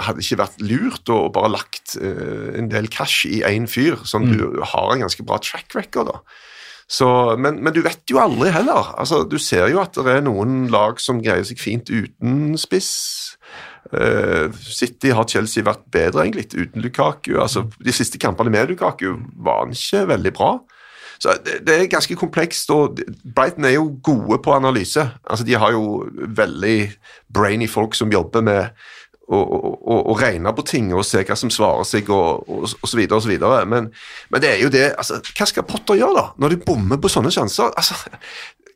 hadde 0.05 0.20
ikke 0.20 0.43
vært 0.43 0.61
lurt 0.61 1.09
å 1.09 1.31
bare 1.33 1.55
lagt 1.55 1.97
uh, 1.97 2.53
en 2.53 2.68
del 2.68 2.89
cash 2.93 3.25
i 3.27 3.41
én 3.49 3.66
fyr, 3.70 3.97
som 4.05 4.27
du 4.29 4.61
har 4.61 4.93
en 4.93 5.07
ganske 5.07 5.25
bra 5.25 5.41
track 5.41 5.72
record 5.75 6.12
da. 6.12 6.18
Så, 6.91 7.09
men, 7.41 7.62
men 7.64 7.72
du 7.72 7.80
vet 7.85 8.03
jo 8.11 8.20
aldri 8.20 8.51
heller. 8.55 8.93
Altså, 9.01 9.22
du 9.24 9.39
ser 9.41 9.70
jo 9.72 9.80
at 9.82 9.97
det 9.97 10.18
er 10.18 10.26
noen 10.26 10.66
lag 10.72 11.01
som 11.03 11.22
greier 11.24 11.47
seg 11.47 11.61
fint 11.62 11.91
uten 11.91 12.59
spiss. 12.61 12.93
Uh, 13.95 14.53
City 14.53 15.12
har 15.14 15.28
Chelsea 15.30 15.64
vært 15.64 15.85
bedre 15.93 16.24
egentlig 16.24 16.51
uten 16.53 16.85
Lukaku. 16.85 17.35
Altså, 17.41 17.66
de 17.80 17.95
siste 17.95 18.20
kampene 18.20 18.53
med 18.53 18.72
Lukaku 18.72 19.14
var 19.37 19.64
han 19.64 19.74
ikke 19.76 20.07
veldig 20.12 20.35
bra. 20.37 20.55
Så 21.22 21.32
det, 21.45 21.61
det 21.64 21.76
er 21.76 21.89
ganske 21.89 22.16
komplekst, 22.20 22.70
og 22.74 23.01
Brighton 23.24 23.64
er 23.64 23.78
jo 23.78 23.95
gode 24.05 24.41
på 24.45 24.53
analyse. 24.53 25.07
Altså, 25.24 25.45
De 25.47 25.57
har 25.57 25.72
jo 25.72 26.05
veldig 26.12 26.78
brainy 27.32 27.68
folk 27.70 27.97
som 27.97 28.12
jobber 28.12 28.45
med 28.45 28.85
å, 29.29 29.99
å 30.12 30.16
regne 30.20 30.53
på 30.57 30.64
ting 30.68 30.91
og 30.95 31.05
se 31.09 31.22
hva 31.25 31.37
som 31.39 31.51
svarer 31.53 31.87
seg, 31.89 32.11
og, 32.12 32.45
og, 32.49 32.66
og 32.77 32.89
så 32.91 32.99
videre 32.99 33.16
og 33.16 33.25
så 33.25 33.31
videre. 33.33 33.62
Men, 33.70 33.89
men 34.31 34.43
det 34.45 34.51
er 34.53 34.62
jo 34.64 34.68
det 34.75 34.91
altså, 35.01 35.20
Hva 35.33 35.47
skal 35.49 35.64
Potter 35.68 35.97
gjøre, 36.01 36.14
da, 36.18 36.27
når 36.45 36.55
de 36.57 36.61
bommer 36.66 37.01
på 37.01 37.09
sånne 37.12 37.33
sjanser? 37.33 37.72
Altså, 37.72 37.97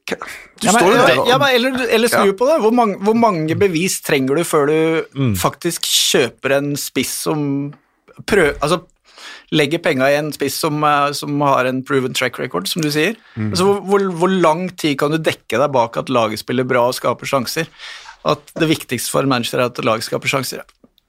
hva, 0.08 0.16
du 0.16 0.64
Ja, 0.64 0.72
men, 0.72 0.80
står 0.80 0.92
jo 0.94 1.00
der 1.04 1.18
ja, 1.28 1.36
men, 1.38 1.48
eller, 1.58 1.82
eller 1.98 2.08
snu 2.08 2.30
Ja. 2.30 2.36
på 2.40 2.46
det. 2.48 2.60
Hvor 2.64 2.72
mange, 2.72 2.96
hvor 3.04 3.16
mange 3.18 3.56
bevis 3.60 3.98
trenger 4.06 4.40
du 4.40 4.44
før 4.48 4.70
du 4.70 4.78
Mm. 5.18 5.34
faktisk 5.36 5.84
kjøper 5.84 6.56
en 6.56 6.70
spiss 6.80 7.12
som 7.26 7.42
prøver 8.26 8.56
altså, 8.64 8.80
legger 9.52 9.80
penga 9.84 10.08
i 10.12 10.16
en 10.18 10.32
spiss 10.32 10.56
som, 10.60 10.80
eh, 10.84 11.12
som 11.16 11.38
har 11.44 11.64
en 11.68 11.82
proven 11.84 12.12
track 12.16 12.38
record, 12.40 12.66
som 12.68 12.82
du 12.84 12.90
sier? 12.92 13.16
Mm. 13.36 13.50
Altså, 13.52 13.64
hvor, 13.68 13.80
hvor, 13.84 14.04
hvor 14.24 14.32
lang 14.40 14.68
tid 14.76 14.96
kan 15.00 15.12
du 15.12 15.18
dekke 15.20 15.60
deg 15.60 15.72
bak 15.76 15.96
at 16.00 16.08
laget 16.12 16.40
spiller 16.42 16.64
bra 16.68 16.86
og 16.88 16.96
skaper 16.96 17.28
sjanser? 17.28 17.68
At 18.28 18.52
det 18.58 18.68
viktigste 18.70 19.12
for 19.12 19.24
en 19.24 19.32
manager 19.32 19.62
er 19.62 19.70
at 19.70 19.80
laget 19.84 20.06
skaper 20.08 20.30
sjanser. 20.30 20.66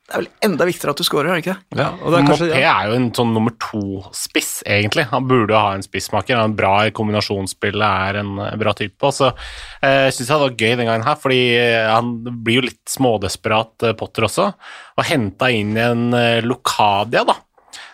Det 0.09 0.15
er 0.17 0.24
vel 0.24 0.47
enda 0.47 0.65
viktigere 0.65 0.93
at 0.95 0.97
du 0.97 1.05
scorer, 1.05 1.28
er 1.30 1.38
det 1.38 1.43
ikke 1.43 1.53
det? 1.53 1.78
Ja, 1.84 1.91
og 1.93 2.09
det 2.09 2.17
er 2.17 2.24
kanskje, 2.26 2.45
Mopé 2.49 2.61
ja. 2.63 2.72
er 2.72 2.88
jo 2.89 2.95
en 2.97 3.03
sånn 3.13 3.34
nummer 3.36 3.53
to-spiss, 3.61 4.47
egentlig. 4.65 5.03
Han 5.11 5.28
burde 5.30 5.53
jo 5.53 5.59
ha 5.59 5.76
en 5.76 5.86
spissmaker. 5.86 6.39
Han 6.39 6.55
er 6.55 6.57
bra 6.57 6.72
i 6.88 6.93
kombinasjonsspillet, 6.97 7.86
er 7.86 8.17
en 8.24 8.32
eh, 8.41 8.55
bra 8.57 8.74
type. 8.80 8.97
Og 9.05 9.13
så 9.13 9.30
eh, 9.30 10.07
syns 10.09 10.24
jeg 10.24 10.32
det 10.32 10.39
var 10.47 10.55
gøy 10.55 10.74
den 10.80 10.89
gangen 10.89 11.05
her, 11.05 11.20
fordi 11.22 11.43
eh, 11.59 11.91
han 11.91 12.09
blir 12.26 12.57
jo 12.57 12.65
litt 12.65 12.82
smådesperat, 12.89 13.76
eh, 13.86 13.95
Potter 13.99 14.26
også, 14.26 14.47
og 14.97 15.07
henta 15.11 15.51
inn 15.53 15.78
en 15.78 16.17
eh, 16.17 16.41
Locadia, 16.41 17.22
da. 17.30 17.38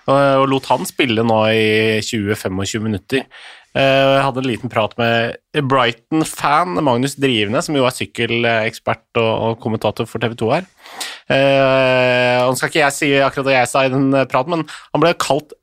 Og, 0.05 0.15
og 0.15 0.47
lot 0.53 0.71
han 0.71 0.87
spille 0.87 1.25
nå 1.27 1.41
i 1.51 1.99
20-25 1.99 2.87
minutter. 2.87 3.27
Eh, 3.75 3.81
Jeg 4.15 4.23
hadde 4.23 4.41
en 4.41 4.47
liten 4.47 4.71
prat 4.71 4.93
med 4.99 5.35
Brighton-fan 5.67 6.77
Magnus 6.85 7.17
Drivne, 7.19 7.61
som 7.65 7.75
jo 7.75 7.83
er 7.87 7.95
sykkelekspert 7.95 9.19
og, 9.19 9.59
kommentator 9.63 10.07
for 10.07 10.23
TV 10.23 10.37
2 10.39 10.49
her. 10.53 10.65
Eh, 11.27 12.39
Nå 12.45 12.55
skal 12.55 12.71
ikke 12.71 12.83
jeg 12.85 12.95
si 12.95 13.11
akkurat 13.19 13.49
det 13.49 13.57
jeg 13.57 13.71
sa 13.71 13.85
i 13.85 13.91
den 13.93 14.09
eh, 14.15 14.27
praten, 14.31 14.55
men 14.55 14.65
han 14.95 15.03
ble 15.03 15.13
kalt 15.19 15.55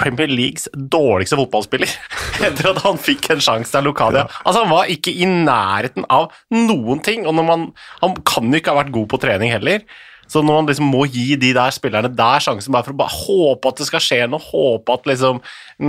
Premier 0.00 0.30
Leagues 0.30 0.70
dårligste 0.72 1.36
fotballspiller 1.36 1.90
etter 2.46 2.70
at 2.70 2.78
han 2.84 2.96
fikk 3.02 3.26
en 3.34 3.42
sjanse 3.44 3.76
av 3.76 3.84
Locadia. 3.84 4.22
Altså 4.46 4.62
Han 4.62 4.70
var 4.72 4.88
ikke 4.88 5.12
i 5.12 5.26
nærheten 5.28 6.06
av 6.08 6.30
noen 6.54 7.02
ting, 7.04 7.26
og 7.28 7.34
når 7.36 7.44
man, 7.50 7.66
han 8.00 8.14
kan 8.24 8.48
jo 8.48 8.60
ikke 8.62 8.72
ha 8.72 8.78
vært 8.78 8.94
god 8.94 9.10
på 9.12 9.20
trening 9.26 9.52
heller. 9.52 9.82
Så 10.30 10.42
når 10.42 10.60
man 10.60 10.70
liksom 10.70 10.88
må 10.90 11.04
gi 11.10 11.36
de 11.38 11.52
der 11.56 11.74
spillerne 11.74 12.10
der 12.12 12.42
sjansen 12.42 12.74
bare 12.74 12.86
for 12.86 12.96
å 12.96 13.00
bare 13.02 13.20
håpe 13.26 13.70
at 13.70 13.82
det 13.82 13.88
skal 13.90 14.02
skje 14.02 14.22
noe, 14.30 14.42
håpe 14.42 14.96
at 14.96 15.06
liksom 15.10 15.42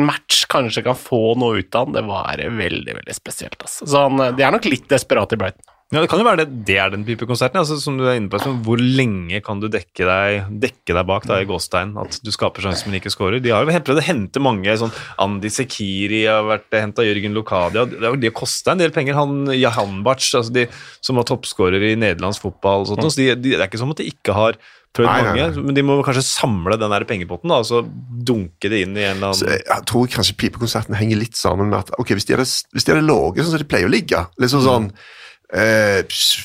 match 0.07 0.43
kanskje 0.51 0.85
kan 0.85 0.97
få 0.99 1.33
noe 1.39 1.63
ut 1.63 1.77
av 1.77 1.87
han, 1.87 1.97
det 1.97 2.05
var 2.07 2.43
veldig 2.61 2.99
veldig 2.99 3.17
spesielt. 3.17 3.57
Altså. 3.61 3.87
Så 3.87 4.05
han, 4.05 4.21
de 4.37 4.45
er 4.45 4.53
nok 4.53 4.69
litt 4.69 4.87
desperate 4.91 5.37
i 5.37 5.41
Brighton. 5.41 5.76
Ja, 5.87 6.01
Det 6.03 6.09
kan 6.11 6.19
jo 6.19 6.25
være 6.27 6.41
det, 6.41 6.65
det 6.67 6.75
er 6.83 6.89
den 6.91 7.05
type 7.07 7.23
konserten. 7.29 7.61
Altså, 7.61 7.77
som 7.79 7.95
du 7.95 8.03
er 8.03 8.17
inne 8.19 8.27
på, 8.27 8.41
Hvor 8.65 8.81
lenge 8.81 9.39
kan 9.43 9.61
du 9.61 9.69
dekke 9.71 10.03
deg, 10.03 10.49
dekke 10.59 10.95
deg 10.97 11.05
bak 11.07 11.27
da, 11.29 11.37
i 11.39 11.47
gåstegn 11.47 11.93
at 12.01 12.17
du 12.19 12.31
skaper 12.35 12.65
sjanser, 12.65 12.89
men 12.89 12.99
ikke 12.99 13.13
scorer? 13.13 13.39
De 13.39 13.53
har 13.55 13.63
jo 13.63 13.71
prøvd 13.71 14.01
å 14.01 14.07
hente 14.09 14.43
mange. 14.43 14.75
sånn 14.81 14.91
Andi 15.23 15.47
Sekiri 15.53 16.25
har 16.27 16.43
vært 16.43 16.75
henta, 16.75 17.05
Jørgen 17.07 17.37
Lokadia 17.37 17.85
Det 17.87 18.03
har 18.03 18.35
kosta 18.35 18.75
en 18.75 18.81
del 18.83 18.91
penger. 18.91 19.15
Han 19.15 19.47
Jahanbac, 19.55 20.27
altså 20.35 20.51
de, 20.51 20.65
som 20.99 21.15
var 21.15 21.27
toppskårer 21.29 21.93
i 21.93 21.95
nederlandsk 21.95 22.43
fotball. 22.49 22.83
og 22.83 22.91
sånt, 22.91 23.07
så 23.07 23.21
de, 23.21 23.29
de, 23.39 23.55
Det 23.55 23.61
er 23.61 23.69
ikke 23.69 23.79
sånn 23.79 23.95
at 23.95 24.01
de 24.03 24.09
ikke 24.11 24.35
har 24.35 24.59
prøvd 24.97 25.07
Nei, 25.07 25.21
nei, 25.21 25.29
mange, 25.29 25.45
nei. 25.53 25.63
men 25.69 25.77
de 25.77 25.85
må 25.85 25.95
kanskje 26.03 26.25
samle 26.25 26.75
den 26.79 26.91
der 26.91 27.05
pengepotten 27.07 27.51
da, 27.51 27.59
og 27.61 27.67
så 27.69 27.83
dunke 28.27 28.71
det 28.71 28.81
inn 28.83 28.97
i 28.97 29.03
en 29.05 29.19
eller 29.19 29.29
annen 29.29 29.51
jeg, 29.53 29.63
jeg 29.67 29.85
tror 29.91 30.09
kanskje 30.09 30.35
pipekonserten 30.41 30.97
henger 30.97 31.19
litt 31.21 31.37
sammen 31.37 31.69
med 31.69 31.83
at 31.83 31.91
ok, 32.01 32.15
hvis 32.17 32.25
de 32.27 32.35
hadde, 32.35 32.47
hvis 32.73 32.87
de 32.87 32.95
hadde 32.95 33.05
ligget 33.05 33.45
sånn 33.45 33.53
som 33.53 33.61
de 33.61 33.69
pleier 33.69 33.87
å 33.87 33.93
ligge, 33.93 34.23
liksom 34.41 34.63
sånn 34.65 34.89
eh, 34.89 35.13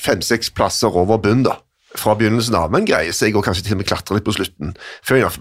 fem-seks 0.03 0.49
plasser 0.55 0.93
over 0.95 1.17
bunn, 1.23 1.43
da, 1.43 1.57
fra 1.93 2.15
begynnelsen 2.17 2.55
av, 2.57 2.71
men 2.73 2.87
greier 2.89 3.13
seg 3.13 3.35
og 3.37 3.43
kanskje 3.45 3.67
til 3.67 3.75
og 3.75 3.81
med 3.83 3.85
klatre 3.85 4.15
litt 4.17 4.25
på 4.25 4.33
slutten. 4.33 4.71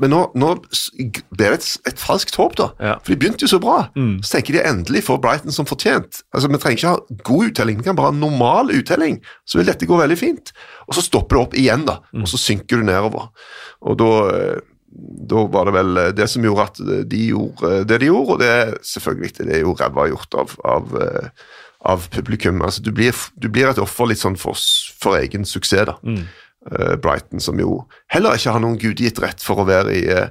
Men 0.03 0.11
nå, 0.13 0.19
nå 0.37 0.51
s- 0.75 0.91
det 1.33 1.47
et, 1.49 1.69
et 1.89 1.97
falskt 2.03 2.37
håp, 2.37 2.57
da. 2.61 2.67
Ja. 2.79 2.97
For 3.01 3.15
de 3.15 3.17
begynte 3.23 3.47
jo 3.47 3.49
så 3.55 3.61
bra. 3.63 3.87
Så 4.21 4.35
tenker 4.37 4.59
de 4.59 4.65
endelig 4.69 5.05
får 5.07 5.23
Brighton 5.25 5.55
som 5.57 5.65
fortjent. 5.65 6.21
Altså, 6.35 6.51
Vi 6.53 6.59
trenger 6.61 6.77
ikke 6.77 6.93
ha 6.93 7.23
god 7.31 7.47
uttelling, 7.53 7.79
vi 7.81 7.85
kan 7.89 7.97
bare 7.97 8.11
ha 8.13 8.19
normal 8.19 8.69
uttelling, 8.77 9.23
så 9.49 9.59
vil 9.63 9.71
dette 9.71 9.89
gå 9.89 9.97
veldig 10.03 10.19
fint. 10.21 10.53
Og 10.89 10.95
så 10.99 11.07
stopper 11.07 11.39
det 11.39 11.43
opp 11.47 11.55
igjen, 11.57 11.87
da, 11.89 12.01
og 12.21 12.29
så 12.29 12.37
synker 12.37 12.83
du 12.83 12.85
nedover. 12.91 13.31
Og 13.81 13.97
da 14.03 14.11
eh, 14.37 14.61
da 14.93 15.47
var 15.49 15.65
det 15.65 15.73
vel 15.73 15.99
det 16.13 16.27
som 16.29 16.45
gjorde 16.45 16.65
at 16.69 16.79
de 17.09 17.21
gjorde 17.31 17.79
det 17.89 17.97
de 18.03 18.11
gjorde, 18.11 18.35
og 18.35 18.41
det 18.43 18.49
er 18.53 18.75
selvfølgelig 18.85 19.31
det 19.39 19.55
er 19.57 19.63
jo 19.65 19.73
ræva 19.73 20.05
gjort 20.11 20.35
av, 20.37 20.53
av, 20.69 20.91
eh, 21.01 21.31
av 21.85 22.09
publikum. 22.15 22.63
Altså, 22.63 22.83
du, 22.83 22.93
blir, 22.95 23.17
du 23.35 23.49
blir 23.51 23.71
et 23.71 23.81
offer 23.83 24.11
litt 24.11 24.23
sånn 24.23 24.39
for, 24.39 24.59
for 25.03 25.19
egen 25.19 25.47
suksess, 25.49 25.89
da. 25.91 25.97
Eh, 26.71 26.97
Brighton, 27.03 27.43
som 27.43 27.59
jo 27.59 27.81
heller 28.13 28.39
ikke 28.39 28.53
har 28.55 28.63
noen 28.63 28.79
gudgitt 28.79 29.19
rett 29.23 29.43
for 29.43 29.63
å 29.63 29.67
være 29.67 29.97
i, 29.99 30.03
eh, 30.15 30.29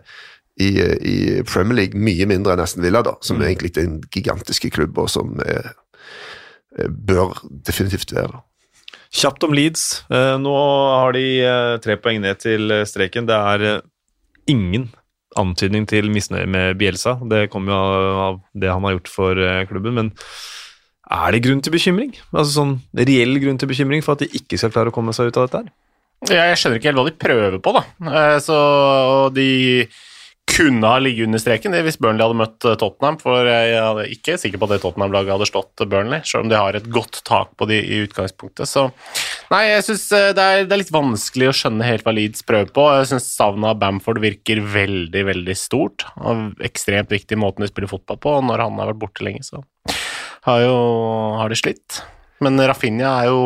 i, 0.63 0.69
i 0.79 1.17
Premier 1.43 1.81
League, 1.81 1.99
mye 1.99 2.27
mindre 2.29 2.55
enn 2.55 2.63
Aston 2.63 2.85
Villa, 2.85 3.01
da, 3.03 3.17
som 3.25 3.41
egentlig 3.43 3.73
er 3.75 3.89
en 3.89 3.99
gigantiske 4.13 4.71
klubb, 4.71 4.95
og 5.01 5.11
som 5.11 5.35
eh, 5.43 5.73
eh, 6.77 6.87
bør 6.87 7.35
definitivt 7.67 8.15
være 8.15 8.37
da. 8.37 8.45
Kjapt 9.11 9.43
om 9.43 9.51
Leeds. 9.51 10.05
Eh, 10.07 10.37
nå 10.39 10.55
har 10.55 11.11
de 11.17 11.25
eh, 11.43 11.75
tre 11.83 11.97
poeng 11.99 12.21
ned 12.23 12.39
til 12.39 12.71
eh, 12.71 12.85
streken. 12.87 13.27
Det 13.27 13.35
er 13.35 13.67
eh, 13.67 13.81
ingen 14.53 14.87
antydning 15.35 15.83
til 15.87 16.07
misnøye 16.11 16.47
med 16.47 16.79
Bielsa. 16.79 17.17
Det 17.27 17.49
kommer 17.51 17.75
jo 17.75 18.15
av, 18.23 18.39
det 18.55 18.71
han 18.71 18.87
har 18.87 18.95
gjort 18.95 19.11
for 19.11 19.35
eh, 19.35 19.65
klubben, 19.67 19.99
men 19.99 20.13
er 21.11 21.35
det 21.35 21.43
grunn 21.45 21.61
til 21.63 21.73
bekymring? 21.75 22.13
Altså 22.31 22.53
sånn 22.55 22.75
reell 22.97 23.35
grunn 23.43 23.59
til 23.61 23.71
bekymring 23.71 24.03
for 24.05 24.15
at 24.15 24.23
de 24.23 24.31
ikke 24.41 24.59
skal 24.61 24.71
klare 24.73 24.93
å 24.93 24.95
komme 24.95 25.15
seg 25.15 25.31
ut 25.31 25.39
av 25.41 25.47
dette 25.49 25.63
her? 25.63 25.73
Jeg 26.31 26.59
skjønner 26.61 26.77
ikke 26.77 26.91
helt 26.91 27.01
hva 27.01 27.09
de 27.09 27.17
prøver 27.17 27.59
på, 27.65 27.73
da. 27.73 27.81
Eh, 28.11 28.37
Så 28.45 28.55
de 29.33 29.49
kunne 30.51 30.83
ha 30.89 30.99
ligget 30.99 31.29
under 31.29 31.39
streken 31.39 31.73
hvis 31.85 31.97
Burnley 32.01 32.25
hadde 32.25 32.37
møtt 32.37 32.65
eh, 32.67 32.75
Tottenham, 32.77 33.17
for 33.21 33.47
jeg 33.47 33.73
er 33.79 34.01
ikke 34.11 34.35
sikker 34.41 34.59
på 34.59 34.67
at 34.67 34.73
det 34.75 34.81
Tottenham-laget 34.83 35.33
hadde 35.33 35.47
slått 35.49 35.83
Burnley, 35.87 36.21
selv 36.27 36.45
om 36.45 36.51
de 36.51 36.59
har 36.59 36.77
et 36.77 36.89
godt 36.91 37.21
tak 37.27 37.53
på 37.57 37.67
de 37.71 37.79
i 37.79 38.01
utgangspunktet. 38.03 38.69
Så 38.69 38.87
nei, 39.53 39.63
jeg 39.71 39.85
syns 39.87 40.05
det, 40.11 40.21
det 40.37 40.75
er 40.75 40.81
litt 40.81 40.93
vanskelig 40.93 41.49
å 41.49 41.55
skjønne 41.55 41.87
helt 41.87 42.05
hva 42.05 42.13
Leeds 42.17 42.45
prøver 42.47 42.71
på. 42.75 42.87
Jeg 42.99 43.11
syns 43.13 43.31
savnet 43.33 43.71
av 43.71 43.81
Bamford 43.81 44.21
virker 44.23 44.61
veldig, 44.75 45.25
veldig 45.31 45.57
stort. 45.57 46.05
Og 46.21 46.61
ekstremt 46.67 47.13
viktig 47.13 47.39
måten 47.39 47.65
de 47.65 47.71
spiller 47.71 47.91
fotball 47.91 48.19
på, 48.21 48.37
når 48.45 48.65
han 48.67 48.81
har 48.81 48.91
vært 48.91 49.01
borte 49.05 49.25
lenge, 49.25 49.47
så 49.47 49.63
har 50.47 50.63
jo 50.63 50.77
har 51.39 51.51
det 51.51 51.59
slitt. 51.61 52.01
Men 52.41 52.57
Rafinha 52.57 53.11
er 53.21 53.29
jo 53.29 53.41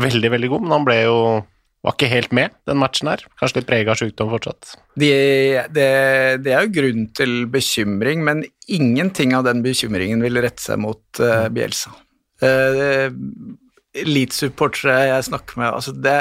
veldig, 0.00 0.30
veldig 0.36 0.50
god, 0.52 0.64
men 0.64 0.76
han 0.78 0.86
ble 0.86 1.00
jo 1.04 1.18
var 1.84 1.98
ikke 1.98 2.08
helt 2.08 2.32
med 2.32 2.54
den 2.64 2.78
matchen 2.80 3.10
her. 3.10 3.20
Kanskje 3.40 3.60
litt 3.60 3.68
prega 3.68 3.92
av 3.92 4.00
sykdom 4.00 4.30
fortsatt. 4.32 4.70
Det, 4.96 5.10
det, 5.76 5.88
det 6.40 6.54
er 6.54 6.64
jo 6.64 6.72
grunn 6.78 7.10
til 7.16 7.34
bekymring, 7.52 8.22
men 8.24 8.40
ingenting 8.72 9.34
av 9.36 9.44
den 9.44 9.60
bekymringen 9.64 10.24
vil 10.24 10.40
rette 10.40 10.64
seg 10.64 10.80
mot 10.80 11.20
uh, 11.20 11.50
Bielsa. 11.52 11.92
Uh, 12.40 13.12
Elite-supportere 13.94 14.96
jeg 15.10 15.26
snakker 15.28 15.60
med 15.60 15.68
altså 15.68 15.92
det, 15.94 16.16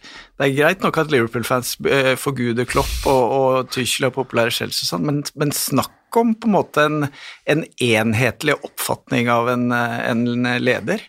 det 0.00 0.46
er 0.46 0.54
greit 0.56 0.86
nok 0.86 0.96
at 1.02 1.10
Liverpool-fans 1.12 1.74
uh, 1.82 2.14
forguder 2.16 2.68
Klopp 2.70 3.10
og, 3.10 3.34
og 3.40 3.74
Tuchel 3.74 4.08
og 4.08 4.14
populære 4.16 4.54
Chelsea 4.60 4.86
og 4.86 4.92
sånn, 4.94 5.10
men, 5.10 5.20
men 5.34 5.52
snakk 5.54 5.97
om 6.16 6.32
på 6.34 6.48
en 6.48 6.56
måte 6.56 6.86
en, 6.88 7.08
en 7.44 7.64
enhetlig 7.84 8.56
oppfatning 8.64 9.28
av 9.30 9.48
en, 9.52 9.68
en 9.72 10.24
leder. 10.62 11.04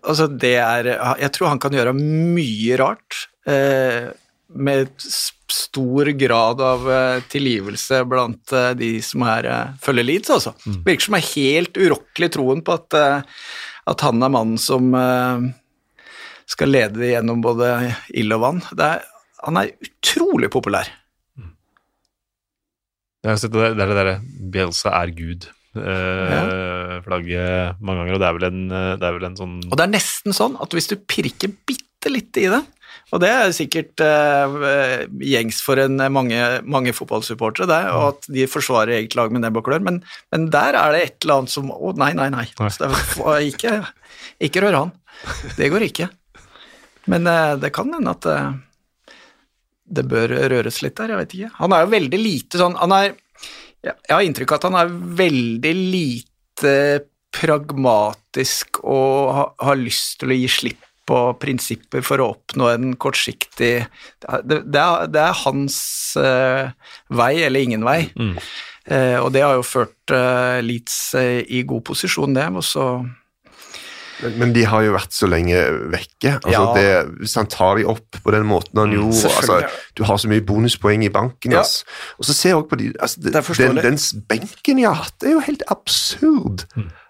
Altså 0.00 0.26
det 0.32 0.56
er 0.56 0.86
Jeg 1.20 1.32
tror 1.36 1.50
han 1.52 1.60
kan 1.60 1.74
gjøre 1.76 1.92
mye 1.94 2.78
rart. 2.80 3.26
Eh, 3.46 4.10
med 4.54 4.88
stor 5.50 6.06
grad 6.06 6.60
av 6.60 6.92
eh, 6.92 7.22
tilgivelse 7.28 8.04
blant 8.04 8.52
eh, 8.52 8.70
de 8.78 8.90
som 9.02 9.24
er, 9.26 9.48
eh, 9.50 9.74
følger 9.82 10.06
Leeds, 10.06 10.30
altså. 10.30 10.54
Virker 10.86 11.08
som 11.08 11.18
er 11.18 11.28
helt 11.34 11.78
urokkelig 11.80 12.30
troen 12.36 12.62
på 12.64 12.76
at, 12.78 12.98
at 13.90 14.06
han 14.06 14.22
er 14.22 14.32
mannen 14.32 14.60
som 14.60 14.92
skal 16.46 16.70
lede 16.70 17.08
gjennom 17.08 17.40
både 17.44 17.94
ild 18.14 18.36
og 18.36 18.44
vann. 18.44 18.60
Det 18.72 18.84
er, 18.84 19.06
han 19.44 19.60
er 19.60 19.72
utrolig 19.84 20.50
populær. 20.52 20.90
Jeg 23.24 23.32
har 23.32 23.40
sett 23.40 23.54
det, 23.56 23.70
det 23.78 23.84
er 23.84 23.90
det 23.90 23.96
derre 23.96 24.16
Bielsa 24.52 24.92
er 25.00 25.12
Gud. 25.16 25.48
eh, 25.80 27.00
Flagget 27.06 27.80
mange 27.80 28.04
ganger, 28.04 28.14
og 28.18 28.20
det 28.22 28.28
er 28.28 28.36
vel 28.36 28.46
en, 28.50 28.62
eh, 28.70 28.92
det 29.00 29.08
er 29.08 29.16
vel 29.16 29.26
en 29.30 29.38
sånn 29.40 29.54
Og 29.70 29.74
det 29.80 29.86
er 29.86 29.92
nesten 29.96 30.36
sånn 30.36 30.58
at 30.62 30.76
hvis 30.76 30.90
du 30.92 30.96
pirker 31.00 31.50
bitte 31.66 32.12
litt 32.12 32.36
i 32.36 32.46
det, 32.52 32.60
og 33.14 33.20
det 33.22 33.30
er 33.30 33.52
sikkert 33.56 34.02
eh, 34.04 35.06
gjengs 35.24 35.60
for 35.64 35.80
en, 35.80 35.96
mange, 36.12 36.38
mange 36.68 36.92
fotballsupportere, 36.96 37.66
det, 37.70 37.80
og 37.94 38.04
at 38.12 38.28
de 38.36 38.46
forsvarer 38.50 38.98
eget 38.98 39.16
lag 39.18 39.32
med 39.34 39.44
nebb 39.44 39.58
og 39.60 39.66
klør, 39.68 39.82
men, 39.86 40.02
men 40.34 40.46
der 40.52 40.76
er 40.78 40.94
det 40.94 41.02
et 41.06 41.16
eller 41.24 41.42
annet 41.42 41.54
som 41.54 41.72
Å, 41.74 41.94
nei, 42.00 42.12
nei, 42.18 42.28
nei. 42.34 42.46
Nei. 42.60 42.70
Så 42.70 42.84
det 42.84 42.92
er, 42.92 43.48
ikke, 43.48 43.74
ikke 44.48 44.64
rør 44.66 44.78
han. 44.82 44.94
Det 45.56 45.72
går 45.72 45.88
ikke. 45.88 46.10
Men 47.10 47.28
eh, 47.30 47.56
det 47.62 47.72
kan 47.76 47.92
hende 47.94 48.14
at 48.14 48.28
eh, 48.30 48.54
det 49.84 50.06
bør 50.08 50.32
røres 50.50 50.80
litt 50.84 50.96
der, 50.96 51.12
jeg 51.12 51.20
vet 51.20 51.36
ikke. 51.36 51.52
Han 51.58 51.74
er 51.76 51.84
jo 51.84 51.92
veldig 51.92 52.20
lite 52.20 52.60
sånn 52.60 52.78
Han 52.80 52.94
er 52.96 53.12
jeg 53.84 54.14
har 54.14 54.24
inntrykk 54.24 54.54
av 54.54 54.60
at 54.60 54.66
han 54.70 54.78
er 54.80 54.92
veldig 55.18 55.72
lite 55.76 56.74
pragmatisk 57.34 58.80
og 58.80 59.32
ha, 59.36 59.46
har 59.66 59.80
lyst 59.80 60.20
til 60.22 60.32
å 60.32 60.38
gi 60.38 60.50
slipp 60.50 60.86
på 61.04 61.18
prinsipper 61.36 62.04
for 62.04 62.22
å 62.22 62.30
oppnå 62.32 62.70
en 62.72 62.94
kortsiktig 62.96 63.74
Det, 63.84 64.60
det, 64.64 64.80
er, 64.80 65.10
det 65.12 65.20
er 65.20 65.42
hans 65.42 65.76
uh, 66.16 66.70
vei 67.12 67.34
eller 67.44 67.66
ingen 67.66 67.84
vei. 67.84 68.06
Eh, 68.84 69.16
og 69.16 69.30
det 69.32 69.40
har 69.44 69.54
jo 69.56 69.64
ført 69.64 70.12
uh, 70.12 70.60
Leeds 70.64 70.96
i 71.16 71.62
god 71.68 71.84
posisjon, 71.88 72.34
det. 72.36 72.48
Og 72.52 72.64
så 72.64 72.86
Men, 74.24 74.38
men 74.40 74.52
de 74.56 74.64
har 74.66 74.82
jo 74.86 74.94
vært 74.96 75.12
så 75.14 75.28
lenge 75.30 75.58
vekke. 75.92 76.34
Altså, 76.40 76.50
Ja. 76.52 76.62
det, 76.74 77.18
hvis 77.20 77.34
han 77.38 77.46
tar 77.52 77.76
de 77.78 77.84
opp 77.92 78.18
på 78.24 78.32
den 78.34 78.46
måten 78.48 78.80
han 78.80 78.92
gjorde 78.94 79.30
altså. 79.30 79.60
Du 79.98 80.04
har 80.08 80.16
så 80.20 80.28
mye 80.32 80.40
bonuspoeng 80.44 81.04
i 81.04 81.10
banken. 81.12 81.52
Ja. 81.52 81.62
Altså. 81.62 81.84
Og 82.18 82.24
så 82.28 82.34
ser 82.36 82.48
jeg 82.54 82.56
også 82.62 82.68
på 82.72 82.78
de, 82.80 82.90
altså, 82.98 83.20
det, 83.20 83.32
Det 83.34 83.56
den, 83.58 83.80
dens 83.84 84.06
benken 84.28 84.80
jeg 84.82 84.88
har 84.88 85.02
hatt, 85.04 85.14
det 85.20 85.28
er 85.30 85.36
jo 85.36 85.44
helt 85.46 85.62
absurd. 85.70 86.64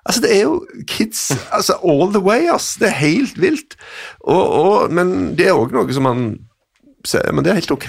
Altså, 0.04 0.20
Det 0.20 0.32
er 0.36 0.42
jo 0.42 0.58
kids 0.86 1.30
altså, 1.52 1.78
all 1.84 2.10
the 2.12 2.20
way, 2.20 2.48
ass. 2.52 2.74
Det 2.80 2.88
er 2.90 2.98
helt 3.00 3.40
vilt. 3.40 3.76
Og, 4.20 4.44
og, 4.50 4.92
men 4.92 5.34
det 5.38 5.48
er 5.48 5.56
òg 5.56 5.72
noe 5.72 5.92
som 5.96 6.04
man 6.04 6.26
ser 7.04 7.32
Men 7.32 7.44
det 7.44 7.52
er 7.52 7.60
helt 7.62 7.70
ok. 7.72 7.88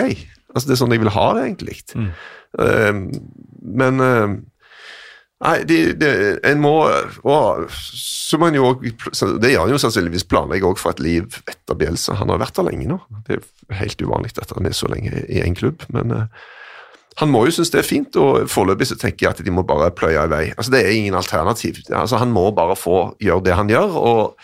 Altså, 0.56 0.68
Det 0.68 0.76
er 0.76 0.80
sånn 0.86 0.92
jeg 0.96 1.02
vil 1.04 1.12
ha 1.16 1.26
det, 1.36 1.44
egentlig. 1.50 1.82
Eh, 2.60 2.94
men 3.66 4.00
eh, 4.00 4.36
Nei, 5.44 5.58
de, 5.68 5.78
de, 6.00 6.10
en 6.48 6.62
må 6.64 6.72
og 7.28 7.66
så 7.76 8.38
må 8.40 8.48
en 8.48 8.56
jo 8.56 8.70
Det 8.80 9.50
gjør 9.52 9.66
han 9.66 9.74
jo 9.74 9.80
sannsynligvis 9.84 10.24
planlegger 10.32 10.70
også 10.70 10.86
for 10.86 10.96
et 10.96 11.04
liv 11.04 11.40
etter 11.44 11.76
Bielsa. 11.76 12.16
Han 12.22 12.32
har 12.32 12.40
vært 12.40 12.56
der 12.56 12.70
lenge 12.70 12.88
nå. 12.88 13.02
Det 13.28 13.42
er 13.42 13.82
helt 13.82 14.02
uvanlig 14.02 14.32
at 14.40 14.54
han 14.56 14.70
er 14.70 14.78
så 14.78 14.88
lenge 14.92 15.26
i 15.28 15.42
én 15.44 15.58
klubb. 15.58 15.84
Men 15.92 16.16
eh, 16.16 16.46
han 17.20 17.32
må 17.32 17.46
jo 17.48 17.56
synes 17.56 17.72
det 17.72 17.82
er 17.82 17.88
fint, 17.88 18.16
og 18.20 18.48
foreløpig 18.52 18.90
så 18.90 18.98
tenker 19.00 19.28
jeg 19.28 19.36
at 19.36 19.44
de 19.46 19.54
må 19.54 19.64
bare 19.68 19.92
pløye 19.96 20.24
i 20.24 20.32
vei. 20.32 20.44
Altså 20.56 20.72
Det 20.72 20.82
er 20.84 20.96
ingen 20.96 21.20
alternativ. 21.20 21.84
Altså 21.92 22.20
Han 22.24 22.32
må 22.36 22.50
bare 22.56 22.76
få 22.80 23.00
gjøre 23.24 23.44
det 23.44 23.60
han 23.60 23.72
gjør. 23.72 24.00
og 24.00 24.40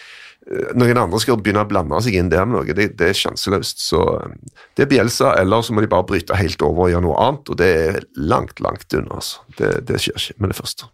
noen 0.49 0.97
andre 0.97 1.19
skal 1.21 1.37
begynne 1.37 1.63
å 1.63 1.69
blande 1.69 1.99
seg 2.01 2.15
inn 2.17 2.31
der 2.31 2.47
med 2.47 2.57
noe, 2.57 2.75
det, 2.75 2.91
det 2.99 3.11
er 3.11 3.17
sjanseløst. 3.17 3.83
Så 3.83 4.01
eh, 4.17 4.33
det 4.77 4.85
er 4.85 4.91
Bielsa, 4.91 5.35
eller 5.39 5.65
så 5.65 5.75
må 5.75 5.83
de 5.83 5.91
bare 5.91 6.07
bryte 6.09 6.37
helt 6.39 6.63
over 6.65 6.87
og 6.87 6.93
gjøre 6.95 7.05
noe 7.05 7.19
annet, 7.27 7.51
og 7.51 7.59
det 7.61 7.69
er 7.81 7.99
langt, 8.17 8.63
langt 8.63 8.97
unna. 8.97 9.19
altså. 9.21 9.43
Det, 9.59 9.73
det 9.89 10.01
skjer 10.01 10.17
ikke 10.17 10.43
med 10.43 10.53
det 10.53 10.59
første. 10.61 10.89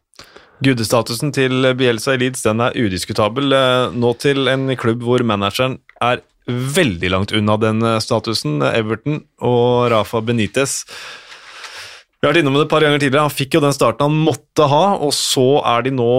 Gudestatusen 0.65 1.31
til 1.35 1.69
Bielsa 1.77 2.15
i 2.15 2.21
Leeds 2.23 2.41
den 2.43 2.63
er 2.65 2.75
udiskutabel. 2.75 3.53
Eh, 3.53 3.93
Nå 3.95 4.15
til 4.21 4.51
en 4.51 4.73
klubb 4.79 5.05
hvor 5.05 5.23
manageren 5.27 5.79
er 6.03 6.25
veldig 6.47 7.11
langt 7.11 7.33
unna 7.35 7.55
den 7.61 7.83
eh, 7.85 8.01
statusen. 8.03 8.59
Everton 8.67 9.23
og 9.45 9.87
Rafa 9.93 10.21
Benitez. 10.25 10.81
Vi 12.17 12.25
har 12.25 12.33
vært 12.33 12.41
innom 12.41 12.57
det 12.57 12.65
et 12.65 12.73
par 12.73 12.83
ganger 12.83 12.99
tidligere. 12.99 13.29
Han 13.29 13.37
fikk 13.37 13.55
jo 13.55 13.63
den 13.63 13.75
starten 13.75 14.09
han 14.09 14.25
måtte 14.25 14.65
ha, 14.67 14.97
og 14.97 15.13
så 15.13 15.61
er 15.69 15.85
de 15.85 15.93
nå 15.93 16.11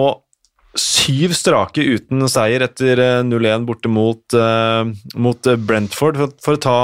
syv 0.79 1.35
strake 1.37 1.83
uten 1.83 2.23
seier 2.31 2.63
etter 2.65 3.01
eh, 3.03 3.21
0-1 3.27 3.67
borte 3.69 3.91
mot, 3.91 4.23
eh, 4.37 4.93
mot 5.19 5.51
eh, 5.51 5.59
Brentford. 5.59 6.21
For, 6.21 6.37
for, 6.45 6.59
å 6.59 6.63
ta, 6.63 6.79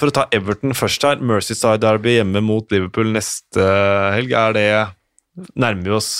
for 0.00 0.12
å 0.12 0.16
ta 0.20 0.26
Everton 0.36 0.76
først 0.76 1.06
her, 1.06 1.22
Merseyside 1.24 1.82
Derby 1.82 2.18
hjemme 2.18 2.42
mot 2.44 2.70
Liverpool 2.72 3.12
neste 3.16 3.66
helg, 4.14 4.34
er 4.36 4.56
det 4.56 4.68
nærmer 5.58 5.86
vi 5.86 5.96
oss 5.96 6.12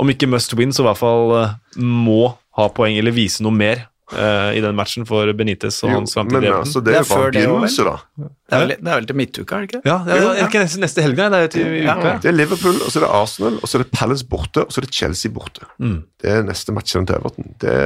om 0.00 0.10
ikke 0.10 0.28
must 0.30 0.54
win, 0.58 0.72
så 0.74 0.84
i 0.84 0.88
hvert 0.88 1.00
fall 1.00 1.34
eh, 1.38 1.56
må 1.82 2.34
ha 2.58 2.68
poeng 2.74 2.98
eller 2.98 3.14
vise 3.16 3.44
noe 3.44 3.54
mer 3.54 3.84
eh, 3.84 3.88
i 4.12 4.60
den 4.60 4.76
matchen 4.76 5.06
for 5.08 5.30
Benitez 5.36 5.78
og 5.84 5.90
Jo, 5.90 5.96
hans 6.00 6.12
framtid. 6.14 6.38
men 6.40 6.46
altså, 6.52 6.80
det 6.84 6.92
Det 6.92 6.98
er 7.00 7.04
jo 7.04 7.14
bare 7.14 7.30
begynnelse, 7.32 7.84
da. 7.88 7.94
Det 8.22 8.56
er 8.56 8.60
vel, 8.64 8.72
det 8.78 8.90
er 8.92 8.98
vel 9.00 9.06
til 9.08 9.16
midtuka, 9.16 9.56
er 9.56 9.60
det 9.66 9.70
ikke? 9.70 9.80
Ja, 9.88 9.98
det 10.06 10.16
er, 10.16 10.26
er 10.32 10.48
ikke 10.48 10.62
neste, 10.64 10.80
neste 10.84 11.02
helg, 11.06 11.16
nei. 11.16 11.28
Det 11.32 11.42
er 11.42 11.52
til 11.56 11.76
Ja. 11.82 11.94
uka. 11.98 12.12
Det 12.22 12.28
er 12.32 12.36
Liverpool, 12.36 12.76
og 12.84 12.90
så 12.92 13.00
er 13.00 13.06
det 13.06 13.12
Arsenal, 13.20 13.54
og 13.62 13.68
så 13.70 13.78
er 13.78 13.84
det 13.84 13.90
Palace 13.96 14.26
borte, 14.28 14.64
og 14.66 14.72
så 14.74 14.82
er 14.82 14.86
det 14.88 14.94
Chelsea 14.94 15.30
borte. 15.32 15.64
Mm. 15.78 16.02
Det 16.20 16.30
er 16.30 16.42
neste 16.44 16.72
matchen 16.76 17.06
til 17.08 17.16
Everton. 17.16 17.54
Det 17.62 17.78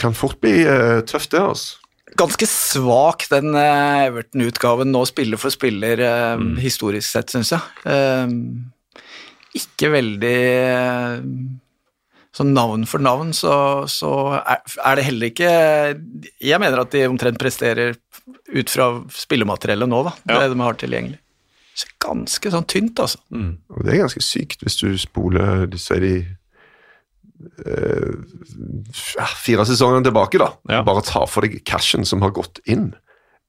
kan 0.00 0.14
fort 0.16 0.40
bli 0.40 0.64
uh, 0.66 1.00
tøft, 1.06 1.30
det, 1.32 1.40
altså. 1.40 1.76
Ganske 2.18 2.46
svak 2.50 3.28
den 3.30 3.54
uh, 3.54 4.06
Everton-utgaven 4.08 4.90
nå, 4.90 5.04
spiller 5.06 5.38
for 5.38 5.54
spiller, 5.54 6.00
eh, 6.02 6.40
historisk 6.58 7.06
sett, 7.06 7.30
syns 7.30 7.52
jeg. 7.54 7.60
Eh, 7.86 8.26
ikke 9.60 9.90
veldig 9.94 10.40
Sånn 12.36 12.52
navn 12.54 12.84
for 12.86 13.02
navn, 13.02 13.32
så, 13.34 13.52
så 13.90 14.10
er, 14.38 14.60
er 14.86 14.98
det 15.00 15.06
heller 15.08 15.32
ikke 15.32 15.48
Jeg 16.38 16.62
mener 16.62 16.84
at 16.84 16.92
de 16.94 17.02
omtrent 17.10 17.40
presterer 17.42 17.96
ut 18.54 18.70
fra 18.70 18.86
spillemateriellet 19.10 19.90
nå, 19.90 20.04
da. 20.06 20.12
Ja. 20.30 20.36
Det 20.44 20.52
de 20.52 20.60
har 20.62 20.78
tilgjengelig. 20.78 21.18
Så 21.80 21.88
ganske 22.02 22.52
sånn 22.52 22.68
tynt, 22.70 23.00
altså. 23.02 23.18
Og 23.74 23.82
det 23.86 23.94
er 23.94 24.02
ganske 24.04 24.22
sykt 24.22 24.62
hvis 24.66 24.78
du 24.78 24.88
spoler 25.00 25.66
de 25.70 25.78
sier 25.80 26.02
de 26.04 26.14
eh, 27.66 28.14
fire 29.40 29.66
sesongene 29.66 30.06
tilbake, 30.06 30.38
da. 30.42 30.52
Ja. 30.70 30.82
Bare 30.86 31.02
ta 31.06 31.24
for 31.30 31.46
deg 31.46 31.60
cashen 31.66 32.06
som 32.06 32.22
har 32.26 32.34
gått 32.36 32.62
inn 32.70 32.92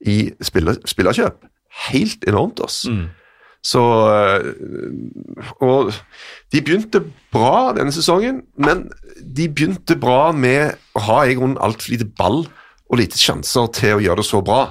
i 0.02 0.32
spiller, 0.42 0.78
spillerkjøp. 0.88 1.42
Helt 1.88 2.26
enormt, 2.28 2.62
ass. 2.64 2.82
Så 3.62 3.82
eh, 4.10 4.48
Og 5.62 5.92
de 6.52 6.60
begynte 6.60 7.04
bra 7.32 7.72
denne 7.76 7.94
sesongen, 7.94 8.42
men 8.58 8.88
de 9.22 9.46
begynte 9.48 9.96
bra 9.96 10.32
med 10.34 10.74
å 10.98 11.04
ha 11.06 11.20
i 11.24 11.36
grunnen 11.38 11.60
altfor 11.62 11.94
lite 11.94 12.08
ball 12.18 12.42
og 12.92 12.98
lite 13.00 13.18
sjanser 13.20 13.70
til 13.72 13.96
å 13.96 14.02
gjøre 14.02 14.20
det 14.20 14.28
så 14.28 14.42
bra. 14.44 14.64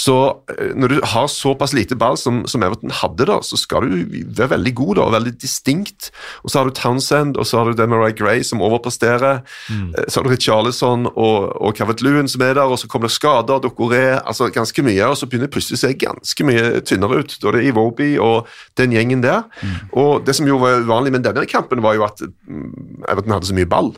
Så 0.00 0.16
eh, 0.54 0.72
når 0.78 0.94
du 0.94 0.98
har 1.12 1.28
såpass 1.28 1.74
lite 1.76 1.96
ball 1.98 2.16
som, 2.20 2.42
som 2.48 2.62
Everton 2.64 2.92
hadde, 3.00 3.26
da, 3.28 3.40
så 3.44 3.58
skal 3.60 3.84
du 3.84 4.22
være 4.36 4.52
veldig 4.54 4.72
god 4.78 4.94
da, 4.96 5.06
og 5.06 5.14
veldig 5.16 5.34
distinkt. 5.42 6.10
Og 6.44 6.52
så 6.52 6.60
har 6.60 6.70
du 6.70 6.76
Townsend 6.76 7.40
og 7.40 7.48
så 7.48 7.60
har 7.60 7.70
du 7.70 7.78
Demarai 7.78 8.12
Gray 8.16 8.44
som 8.46 8.62
overpresterer. 8.64 9.42
Mm. 9.68 9.92
Så 10.06 10.20
har 10.20 10.26
du 10.26 10.32
Richarlison 10.32 11.08
og, 11.10 11.50
og 11.60 11.76
Cavett-Lewin 11.78 12.30
som 12.30 12.44
er 12.46 12.56
der, 12.56 12.70
og 12.70 12.80
så 12.80 12.88
kommer 12.90 13.10
det 13.10 13.16
skader, 13.18 13.60
Dokoré, 13.64 14.04
altså 14.18 14.48
ganske 14.54 14.84
mye. 14.86 15.10
Og 15.10 15.18
så 15.20 15.28
begynner 15.28 15.50
det 15.50 15.54
plutselig 15.56 15.80
å 15.80 15.84
se 15.84 15.94
ganske 16.00 16.48
mye 16.48 16.84
tynnere 16.86 17.20
ut. 17.20 17.36
Da 17.42 17.52
er 17.52 17.58
det 17.60 17.66
Iwobi 17.70 18.12
og 18.22 18.48
den 18.80 18.96
gjengen 18.96 19.24
der. 19.24 19.44
Og 19.92 20.24
det 20.26 20.36
som 20.38 20.48
jo 20.48 20.60
var 20.62 20.80
uvanlig 20.84 21.14
med 21.16 21.26
denne 21.26 21.44
kampen, 21.50 21.82
var 21.84 21.98
jo 21.98 22.06
at 22.08 22.22
mm, 22.24 23.04
Everton 23.08 23.36
hadde 23.36 23.50
så 23.50 23.56
mye 23.56 23.68
ball. 23.68 23.92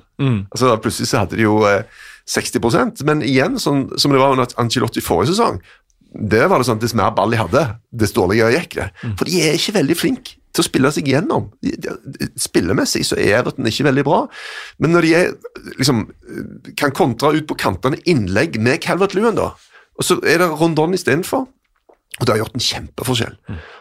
Altså 0.50 0.74
Plutselig 0.82 1.10
så 1.10 1.22
hadde 1.22 1.38
de 1.38 1.46
jo 1.46 1.60
eh, 1.68 1.84
60% 2.28 3.02
men 3.08 3.22
igjen, 3.26 3.58
sånn 3.60 3.88
som 3.98 4.14
det 4.14 4.20
var 4.20 4.34
under 4.34 4.50
Angelotti 4.60 5.02
forrige 5.02 5.32
sesong, 5.32 5.58
det 6.12 6.44
var 6.50 6.60
det 6.60 6.68
sånn 6.68 6.78
at 6.80 6.84
dess 6.84 6.96
mer 6.98 7.12
ball 7.16 7.32
de 7.32 7.40
hadde, 7.40 7.64
dess 7.90 8.12
dårligere 8.16 8.52
gikk 8.58 8.76
det. 8.78 8.88
For 9.16 9.28
de 9.28 9.38
er 9.40 9.56
ikke 9.56 9.76
veldig 9.78 9.96
flinke 9.96 10.36
til 10.52 10.60
å 10.60 10.66
spille 10.66 10.90
seg 10.92 11.08
gjennom. 11.08 11.48
Spillemessig 12.40 13.06
så 13.08 13.16
er 13.16 13.38
Everton 13.38 13.68
ikke 13.68 13.86
veldig 13.88 14.04
bra, 14.04 14.20
men 14.82 14.92
når 14.92 15.06
de 15.06 15.14
er, 15.16 15.32
liksom, 15.78 16.04
kan 16.76 16.92
kontre 16.96 17.32
ut 17.38 17.48
på 17.48 17.56
kantene 17.60 18.00
innlegg 18.04 18.60
med 18.60 18.82
Calvert 18.84 19.16
Lewin, 19.16 19.38
da, 19.38 19.54
og 19.96 20.06
så 20.06 20.18
er 20.20 20.42
det 20.42 20.52
Rondon 20.60 20.96
istedenfor. 20.96 21.48
Og 22.20 22.26
det 22.28 22.34
har 22.34 22.42
gjort 22.42 22.56
en 22.58 22.64
kjempeforskjell. 22.64 23.36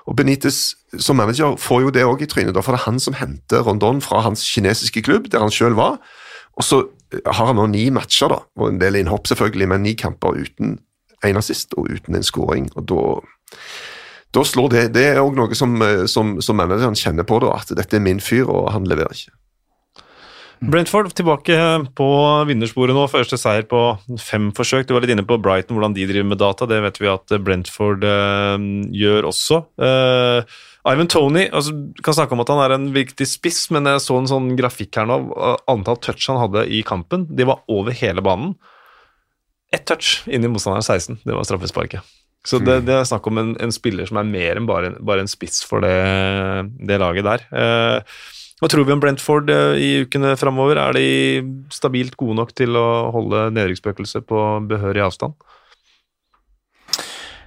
Og 0.07 0.15
Benitez 0.15 0.59
som 1.03 1.17
manager 1.19 1.57
får 1.59 1.82
jo 1.84 1.89
det 1.91 2.05
òg 2.07 2.23
i 2.23 2.29
trynet, 2.32 2.55
da, 2.55 2.63
for 2.63 2.73
det 2.73 2.79
er 2.79 2.88
han 2.88 3.01
som 3.03 3.17
henter 3.19 3.65
Rondon 3.67 3.99
fra 4.03 4.21
hans 4.23 4.45
kinesiske 4.47 5.03
klubb, 5.03 5.27
der 5.34 5.43
han 5.43 5.51
sjøl 5.51 5.75
var. 5.75 5.99
Og 6.55 6.63
så 6.63 6.79
har 7.11 7.49
han 7.49 7.59
nå 7.59 7.67
ni 7.73 7.89
matcher, 7.91 8.32
da, 8.32 8.39
og 8.55 8.71
en 8.71 8.79
del 8.79 9.01
innhopp 9.01 9.27
selvfølgelig, 9.27 9.67
men 9.73 9.84
ni 9.84 9.97
kamper 9.99 10.39
uten 10.39 10.77
en 11.28 11.41
assist 11.41 11.76
og 11.78 11.91
uten 11.91 12.17
en 12.17 12.26
scoring. 12.26 12.69
Og 12.76 12.88
da, 12.89 13.03
da 14.36 14.45
slår 14.47 14.74
det 14.74 14.88
Det 14.95 15.05
er 15.11 15.22
òg 15.22 15.38
noe 15.38 15.57
som, 15.57 15.76
eh, 15.86 16.07
som, 16.11 16.39
som 16.41 16.59
manageren 16.59 16.97
kjenner 16.97 17.28
på, 17.28 17.41
da, 17.43 17.55
at 17.59 17.76
dette 17.78 17.97
er 17.99 18.03
min 18.03 18.24
fyr, 18.24 18.49
og 18.49 18.72
han 18.76 18.89
leverer 18.89 19.13
ikke. 19.15 19.36
Brentford 20.61 21.09
tilbake 21.17 21.55
på 21.97 22.07
vinnersporet 22.45 22.93
nå. 22.93 23.07
Første 23.09 23.38
seier 23.41 23.65
på 23.65 23.80
fem 24.22 24.51
forsøk. 24.53 24.86
Du 24.86 24.93
var 24.93 25.01
litt 25.01 25.15
inne 25.15 25.26
på 25.26 25.39
Brighton, 25.41 25.74
hvordan 25.74 25.95
de 25.95 26.05
driver 26.05 26.28
med 26.30 26.38
data. 26.38 26.67
Det 26.69 26.78
vet 26.84 26.99
vi 27.01 27.09
at 27.09 27.34
Brentford 27.41 28.05
eh, 28.05 28.67
gjør 28.93 29.32
også. 29.32 29.57
Eh, 29.82 30.59
Ivan 30.91 31.09
Tony 31.09 31.47
altså, 31.49 31.74
kan 32.05 32.17
snakke 32.17 32.38
om 32.38 32.43
at 32.45 32.53
han 32.53 32.61
er 32.61 32.76
en 32.78 32.88
viktig 32.93 33.26
spiss, 33.30 33.63
men 33.74 33.89
jeg 33.89 34.03
så 34.05 34.19
en 34.22 34.30
sånn 34.30 34.51
grafikk 34.57 35.01
her 35.01 35.09
nå. 35.09 35.17
eh, 35.34 35.57
Antall 35.74 35.97
touch 36.01 36.30
han 36.30 36.43
hadde 36.43 36.67
i 36.69 36.84
kampen, 36.86 37.26
de 37.34 37.49
var 37.49 37.65
over 37.65 37.97
hele 37.97 38.22
banen. 38.26 38.53
Ett 39.72 39.86
touch 39.88 40.22
inn 40.28 40.43
i 40.43 40.49
motstanderen 40.51 40.84
16, 40.84 41.22
det 41.24 41.36
var 41.38 41.47
straffesparket. 41.47 42.03
Så 42.47 42.57
det, 42.57 42.80
det 42.88 42.95
er 42.97 43.05
snakk 43.05 43.28
om 43.30 43.38
en, 43.38 43.51
en 43.61 43.72
spiller 43.72 44.07
som 44.09 44.17
er 44.17 44.26
mer 44.28 44.57
enn 44.57 44.65
bare, 44.67 44.89
en- 44.91 44.99
bare 45.05 45.22
en 45.24 45.30
spiss 45.30 45.61
for 45.67 45.84
det, 45.86 45.93
det 46.89 46.97
laget 46.99 47.28
der. 47.28 47.43
Eh, 47.53 48.17
hva 48.61 48.69
tror 48.69 48.86
vi 48.86 48.93
om 48.95 49.01
Brentford 49.01 49.49
eh, 49.53 49.78
i 49.78 49.89
ukene 50.07 50.34
framover? 50.41 50.82
Er 50.82 50.97
de 50.97 51.05
stabilt 51.74 52.17
gode 52.19 52.39
nok 52.41 52.51
til 52.57 52.76
å 52.78 52.88
holde 53.13 53.47
nedrykksspøkelset 53.55 54.26
på 54.30 54.41
behørig 54.69 55.05
avstand? 55.05 55.38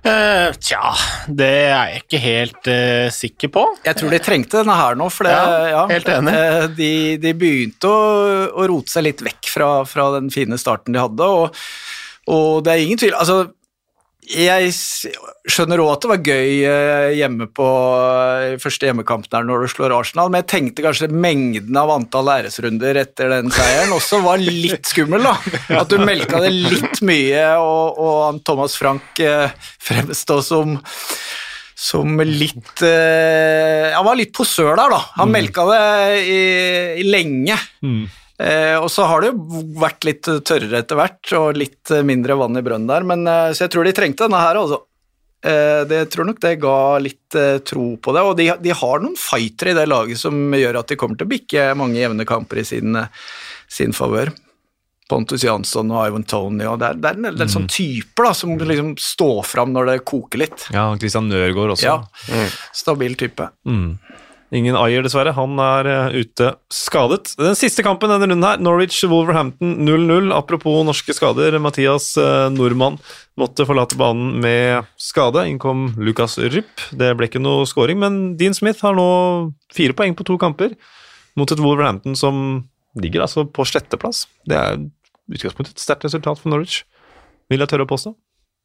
Uh, 0.05 0.53
tja, 0.61 0.91
det 1.33 1.47
er 1.49 1.71
jeg 1.73 2.01
ikke 2.03 2.19
helt 2.21 2.67
uh, 2.69 3.07
sikker 3.15 3.51
på. 3.55 3.63
Jeg 3.87 3.97
tror 3.97 4.13
de 4.13 4.19
trengte 4.21 4.61
denne 4.61 4.75
her 4.77 4.99
nå, 5.01 5.07
for 5.09 5.25
det, 5.25 5.33
Ja, 5.33 5.63
ja, 5.71 5.85
helt 5.89 6.11
enig. 6.13 6.35
De, 6.77 6.91
de 7.23 7.33
begynte 7.41 7.89
å, 7.89 8.03
å 8.53 8.67
rote 8.69 8.93
seg 8.93 9.07
litt 9.07 9.25
vekk 9.25 9.49
fra, 9.49 9.69
fra 9.89 10.11
den 10.19 10.29
fine 10.35 10.59
starten 10.61 10.93
de 10.93 11.01
hadde, 11.01 11.25
og, 11.25 11.57
og 12.31 12.65
det 12.65 12.73
er 12.73 12.83
ingen 12.85 13.01
tvil 13.01 13.15
altså, 13.19 13.51
Jeg 14.25 14.71
skjønner 14.73 15.83
òg 15.85 15.91
at 15.93 16.05
det 16.05 16.11
var 16.11 16.23
gøy 16.25 16.53
eh, 16.65 17.11
hjemme 17.19 17.49
på 17.53 17.67
eh, 18.01 18.55
første 18.63 18.89
hjemmekamp 18.89 19.29
der 19.33 19.45
når 19.45 19.67
du 19.67 19.73
slår 19.75 19.93
Arsenal, 19.99 20.31
men 20.33 20.41
jeg 20.41 20.51
tenkte 20.55 20.87
kanskje 20.87 21.11
mengden 21.13 21.77
av 21.77 21.93
antall 21.93 22.33
æresrunder 22.39 23.03
etter 23.03 23.35
den 23.35 23.53
seieren 23.53 23.93
også 23.93 24.23
var 24.25 24.41
litt 24.41 24.89
skummel, 24.89 25.29
da. 25.29 25.37
At 25.83 25.93
du 25.93 26.01
melka 26.01 26.41
det 26.47 26.55
litt 26.57 27.05
mye, 27.05 27.45
og, 27.61 28.01
og 28.01 28.41
Thomas 28.49 28.79
Frank 28.81 29.21
eh, 29.21 29.53
fremstå 29.85 30.41
som 30.45 30.79
som 31.85 32.21
litt 32.23 32.83
uh, 32.87 33.91
Han 33.97 34.07
var 34.07 34.15
litt 34.17 34.31
posør 34.33 34.77
der, 34.79 34.93
da. 34.95 35.01
Han 35.19 35.33
melka 35.35 35.65
det 35.69 35.81
i, 36.23 36.43
i 37.03 37.07
lenge. 37.09 37.59
Eh, 38.41 38.75
og 38.81 38.89
så 38.91 39.07
har 39.07 39.23
det 39.23 39.31
jo 39.31 39.63
vært 39.79 40.07
litt 40.09 40.27
tørrere 40.27 40.81
etter 40.83 40.99
hvert, 40.99 41.23
og 41.39 41.61
litt 41.61 41.93
mindre 42.03 42.39
vann 42.41 42.59
i 42.59 42.65
brønnen 42.67 42.91
der, 42.91 43.07
men 43.07 43.29
eh, 43.31 43.53
så 43.55 43.67
jeg 43.67 43.75
tror 43.75 43.87
de 43.87 43.95
trengte 43.95 44.27
denne 44.27 44.43
her, 44.43 44.59
altså. 44.59 44.83
Eh, 45.45 45.83
det 45.87 46.07
tror 46.11 46.25
nok 46.25 46.41
det 46.41 46.55
ga 46.63 46.79
litt 47.05 47.37
eh, 47.37 47.59
tro 47.69 47.99
på 48.01 48.15
det, 48.17 48.23
og 48.25 48.33
de, 48.39 48.49
de 48.65 48.73
har 48.73 49.03
noen 49.03 49.19
fightere 49.21 49.75
i 49.75 49.77
det 49.77 49.85
laget 49.91 50.21
som 50.23 50.39
gjør 50.57 50.81
at 50.81 50.89
de 50.89 50.97
kommer 50.97 51.21
til 51.21 51.29
å 51.29 51.33
bikke 51.35 51.67
mange 51.77 52.01
jevne 52.01 52.25
kamper 52.29 52.63
i 52.63 52.65
sin, 52.65 52.97
eh, 52.97 53.29
sin 53.69 53.93
favør. 53.93 54.33
Pontus 55.05 55.45
Jansson 55.45 55.93
og 55.93 56.07
Ivan 56.09 56.25
Tony, 56.25 56.65
og 56.65 56.79
det 56.81 56.89
er, 56.89 56.97
det 56.97 57.11
er 57.11 57.19
en 57.21 57.27
del 57.29 57.51
sånne 57.53 57.69
typer 57.69 58.25
da, 58.25 58.31
som 58.39 58.55
liksom 58.57 58.95
står 58.97 59.43
fram 59.45 59.75
når 59.75 59.91
det 59.91 59.97
koker 60.09 60.41
litt. 60.41 60.65
Ja, 60.73 60.87
Christian 60.97 61.29
Nørgaard 61.29 61.75
også. 61.77 61.91
Ja, 61.93 62.47
stabil 62.73 63.13
type. 63.21 63.51
Mm. 63.69 63.99
Ingen 64.53 64.77
Ayer, 64.77 65.03
dessverre. 65.03 65.33
Han 65.35 65.57
er 65.63 65.89
eh, 65.89 66.17
ute 66.21 66.51
skadet. 66.73 67.33
Den 67.41 67.57
siste 67.59 67.85
kampen 67.87 68.13
denne 68.13 68.29
runden 68.29 68.45
her, 68.45 68.61
Norwich-Wolverhampton 68.63 69.79
0-0. 69.87 70.29
Apropos 70.37 70.83
norske 70.87 71.17
skader, 71.17 71.57
Mathias 71.63 72.13
eh, 72.21 72.51
Nordmann 72.53 72.99
måtte 73.41 73.67
forlate 73.67 73.99
banen 73.99 74.37
med 74.45 74.85
skade. 75.01 75.47
Innkom 75.51 75.95
Lucas 75.97 76.37
Rypp. 76.39 76.91
Det 76.93 77.15
ble 77.19 77.31
ikke 77.31 77.43
noe 77.43 77.65
scoring, 77.71 77.99
men 78.03 78.37
Dean 78.41 78.55
Smith 78.57 78.85
har 78.85 78.95
nå 78.99 79.09
fire 79.75 79.97
poeng 79.97 80.15
på 80.19 80.27
to 80.29 80.39
kamper 80.41 80.77
mot 81.39 81.51
et 81.51 81.63
Wolverhampton 81.63 82.15
som 82.19 82.45
ligger 83.01 83.25
altså 83.25 83.47
på 83.51 83.67
sjetteplass. 83.67 84.27
Det 84.47 84.59
er 84.59 84.79
utgangspunktet 85.33 85.75
et 85.75 85.83
sterkt 85.83 86.07
resultat 86.07 86.39
for 86.39 86.53
Norwich, 86.53 86.85
vil 87.51 87.65
jeg 87.65 87.73
tørre 87.73 87.89
å 87.89 87.91
påstå. 87.91 88.15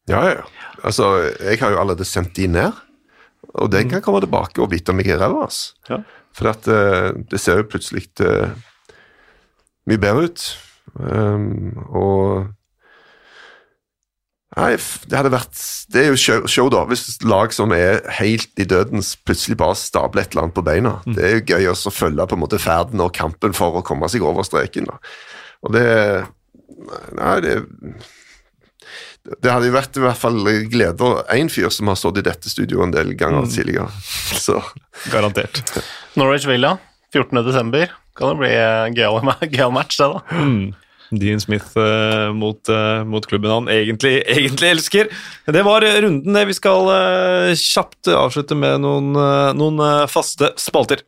Ja, 0.10 0.22
ja. 0.26 0.46
Altså, 0.86 1.10
jeg 1.44 1.60
har 1.62 1.74
jo 1.74 1.82
allerede 1.82 2.08
sendt 2.08 2.36
de 2.38 2.48
ned, 2.50 2.78
og 3.50 3.72
den 3.74 3.90
kan 3.90 4.04
komme 4.06 4.22
tilbake 4.24 4.62
og 4.62 4.70
bite 4.72 4.94
meg 4.96 5.10
i 5.10 5.18
ræva. 5.18 5.48
Ja. 5.90 6.02
For 6.38 6.52
at 6.52 6.70
uh, 6.70 7.12
det 7.32 7.42
ser 7.42 7.62
jo 7.62 7.70
plutselig 7.72 8.06
uh, 8.22 8.52
mye 9.90 10.02
bedre 10.02 10.30
ut. 10.30 10.48
Um, 11.00 11.76
og 11.90 12.48
Nei, 14.58 14.72
det 15.06 15.14
hadde 15.14 15.30
vært 15.30 15.60
Det 15.94 16.00
er 16.02 16.08
jo 16.10 16.18
show, 16.18 16.48
show 16.50 16.70
da, 16.74 16.82
hvis 16.90 17.20
lag 17.22 17.54
som 17.54 17.70
er 17.76 18.02
helt 18.18 18.50
i 18.60 18.66
dødens, 18.68 19.14
plutselig 19.22 19.60
bare 19.62 19.78
stabler 19.78 20.26
et 20.26 20.34
eller 20.34 20.48
annet 20.48 20.58
på 20.58 20.64
beina. 20.66 20.96
Det 21.06 21.26
er 21.26 21.36
jo 21.36 21.44
gøy 21.54 21.68
også 21.70 21.92
å 21.92 21.96
følge 21.96 22.26
på 22.28 22.38
en 22.38 22.42
måte 22.42 22.62
ferden 22.62 23.04
og 23.06 23.14
kampen 23.16 23.54
for 23.56 23.78
å 23.78 23.86
komme 23.86 24.10
seg 24.10 24.26
over 24.26 24.48
streken. 24.48 24.90
da. 24.90 24.98
Og 25.66 25.76
det 25.78 25.88
Nei, 27.14 27.34
det 27.44 27.56
det 29.38 29.54
hadde 29.54 29.72
vært 29.74 29.98
i 30.00 30.04
hvert 30.04 30.20
fall 30.20 30.42
glede 30.72 31.06
av 31.06 31.24
én 31.36 31.52
fyr 31.52 31.70
som 31.74 31.92
har 31.92 31.98
stått 32.00 32.22
i 32.22 32.26
dette 32.26 32.52
studioet 32.52 32.90
en 32.90 32.96
del 32.96 33.16
ganger 33.20 33.50
tidligere. 33.52 33.90
Så 34.46 34.60
Garantert. 35.14 35.62
Norwich 36.20 36.48
Villa, 36.50 36.78
14. 37.14 37.44
desember. 37.46 37.92
Kan 38.18 38.34
det 38.34 38.42
bli 38.42 38.54
en 38.54 38.96
gøyal 39.00 39.74
match, 39.74 40.00
det, 40.00 40.12
da. 40.12 40.46
Dean 41.10 41.42
Smith 41.42 41.78
uh, 41.78 42.30
mot, 42.34 42.70
uh, 42.70 43.04
mot 43.06 43.26
klubben 43.26 43.52
han 43.52 43.70
egentlig, 43.74 44.20
egentlig 44.36 44.70
elsker. 44.70 45.10
Det 45.46 45.64
var 45.66 45.82
runden, 45.82 46.34
det. 46.34 46.46
Vi 46.52 46.58
skal 46.58 46.90
uh, 46.90 47.54
kjapt 47.58 48.12
avslutte 48.14 48.58
med 48.58 48.84
noen, 48.84 49.14
eh, 49.18 49.52
noen 49.58 49.82
eh, 49.84 50.06
faste 50.12 50.54
spalter. 50.60 51.02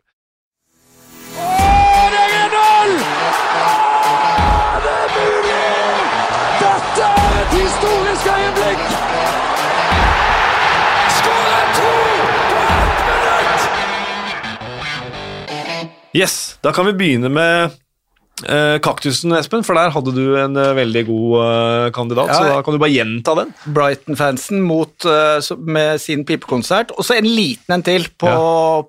Yes, 16.18 16.57
Da 16.62 16.74
kan 16.76 16.86
vi 16.89 16.93
begynne 16.97 17.30
med 17.32 17.72
eh, 18.43 18.78
kaktusen, 18.84 19.32
Espen, 19.38 19.64
for 19.64 19.78
der 19.80 19.93
hadde 19.95 20.14
du 20.16 20.36
en 20.39 20.57
eh, 20.59 20.74
veldig 20.76 21.03
god 21.07 21.36
eh, 21.41 21.91
kandidat. 21.95 22.34
Så 22.36 22.47
da 22.49 22.62
kan 22.66 22.76
du 22.76 22.82
bare 22.82 22.91
gjenta 22.93 23.36
den. 23.39 23.53
Brighton-fansen 23.72 24.64
mot, 24.66 25.05
eh, 25.07 25.51
med 25.64 26.01
sin 26.03 26.26
pipekonsert. 26.28 26.91
Og 26.97 27.07
så 27.07 27.16
en 27.20 27.30
liten 27.30 27.78
en 27.78 27.86
til 27.86 28.09
på, 28.20 28.34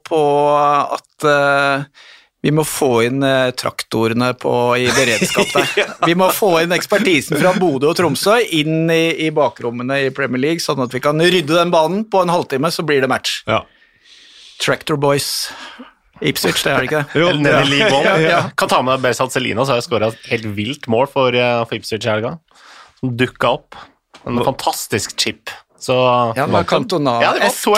på 0.08 0.22
at 0.58 1.28
eh, 1.28 1.84
vi 2.42 2.50
må 2.50 2.64
få 2.66 3.04
inn 3.06 3.22
eh, 3.22 3.52
traktorene 3.54 4.32
på, 4.34 4.52
i 4.82 4.88
beredskap 4.90 5.52
der. 5.54 5.92
Vi 6.08 6.16
må 6.18 6.26
få 6.34 6.56
inn 6.64 6.74
ekspertisen 6.74 7.38
fra 7.38 7.52
Bodø 7.54 7.92
og 7.92 7.94
Tromsø 8.00 8.40
inn 8.58 8.90
i, 8.90 9.28
i 9.28 9.30
bakrommene 9.30 10.00
i 10.08 10.10
Premier 10.10 10.42
League, 10.48 10.64
sånn 10.64 10.82
at 10.82 10.90
vi 10.90 10.98
kan 11.04 11.22
rydde 11.22 11.54
den 11.54 11.70
banen. 11.70 12.02
På 12.10 12.24
en 12.24 12.32
halvtime 12.34 12.72
så 12.74 12.82
blir 12.82 12.98
det 13.04 13.10
match. 13.12 13.44
Ja. 13.46 13.60
Tractor 14.58 14.98
Boys. 14.98 15.52
Ipswich, 16.30 16.62
det 16.64 16.72
er 16.72 16.78
det 16.82 16.88
ikke 16.88 17.00
det? 17.02 17.16
Jo, 17.22 17.28
Eller 17.32 17.42
nede 17.46 17.62
i 17.64 17.70
League 17.72 17.98
One. 17.98 18.06
Ja, 18.06 18.30
ja. 18.30 18.40
Kan 18.58 18.70
ta 18.70 18.78
med 18.86 19.02
Bersat 19.04 19.34
Celina, 19.34 19.64
så 19.66 19.74
har 19.74 19.82
jeg 19.82 19.88
skåra 19.88 20.12
et 20.12 20.30
helt 20.30 20.48
vilt 20.56 20.88
mål 20.92 21.10
for, 21.10 21.34
eh, 21.34 21.58
for 21.66 21.78
Ipswich 21.78 22.06
i 22.06 22.12
helga. 22.12 22.36
Som 23.00 23.16
dukka 23.18 23.52
opp. 23.58 23.78
En 24.26 24.38
fantastisk 24.46 25.16
chip. 25.18 25.50
Så 25.82 25.96
Ja, 26.36 26.46
det 26.46 26.52
var 26.54 26.64
Cantona. 26.64 27.18
Ja, 27.22 27.50
så 27.50 27.74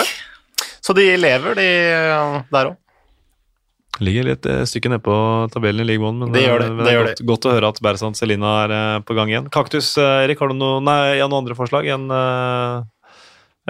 Så 0.81 0.93
de 0.93 1.17
lever, 1.17 1.55
de 1.57 1.65
eh, 1.65 2.41
der 2.53 2.71
òg. 2.71 2.81
Ligger 4.03 4.27
litt 4.27 4.43
stykket 4.43 4.67
stykke 4.67 4.89
nede 4.91 5.03
på 5.05 5.15
tabellen 5.53 5.85
i 5.85 5.87
League 5.87 6.03
One, 6.03 6.25
men 6.25 6.33
Det 6.35 6.43
gjør 6.43 6.59
det, 6.59 6.67
det, 6.75 6.83
det 6.83 6.91
er 6.91 7.05
godt, 7.05 7.21
godt 7.29 7.45
å 7.47 7.53
høre 7.55 7.69
at 7.71 7.79
Berzant 7.85 8.19
Celina 8.19 8.51
er 8.65 8.73
eh, 8.75 8.99
på 9.07 9.15
gang 9.15 9.31
igjen. 9.31 9.47
Kaktus, 9.53 9.93
eh, 9.97 10.25
Erik, 10.25 10.41
har 10.43 10.51
du 10.51 10.57
noe, 10.59 10.81
nei, 10.83 11.15
ja, 11.21 11.29
noen 11.29 11.45
andre 11.45 11.55
forslag 11.55 11.87
enn 11.95 12.09
eh, 12.11 12.83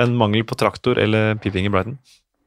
en 0.01 0.15
mangel 0.17 0.43
på 0.49 0.57
traktor 0.57 0.97
eller 1.01 1.37
piping 1.43 1.69
i 1.69 1.73
Brighton? 1.73 1.99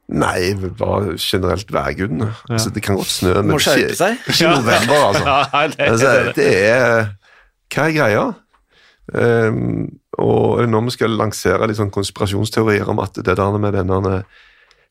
Nei, 0.08 0.54
bare 0.78 1.18
generelt 1.20 1.72
værgudene. 1.72 2.30
Altså, 2.48 2.70
det 2.70 2.82
kan 2.82 2.96
godt 2.96 3.12
snø, 3.12 3.34
men 3.42 3.52
Må 3.52 3.58
skjerpe 3.60 3.90
ikke, 3.90 3.96
seg. 3.98 4.20
ikke 4.24 4.44
i 4.46 4.52
november, 4.54 5.02
altså. 5.10 5.24
ja, 5.52 5.66
det, 5.68 5.88
altså. 5.92 6.32
Det 6.36 6.52
er 6.64 7.08
Hva 7.68 7.88
er 7.88 7.96
greia? 7.98 8.26
Um, 9.08 9.88
og 10.18 10.68
når 10.68 10.88
vi 10.88 10.96
skal 10.96 11.16
lansere 11.16 11.68
litt 11.68 11.78
sånn 11.78 11.92
konspirasjonsteorier 11.92 12.88
om 12.88 13.00
at 13.04 13.20
det 13.24 13.36
der 13.36 13.58
med 13.60 13.76
denne 13.76 14.22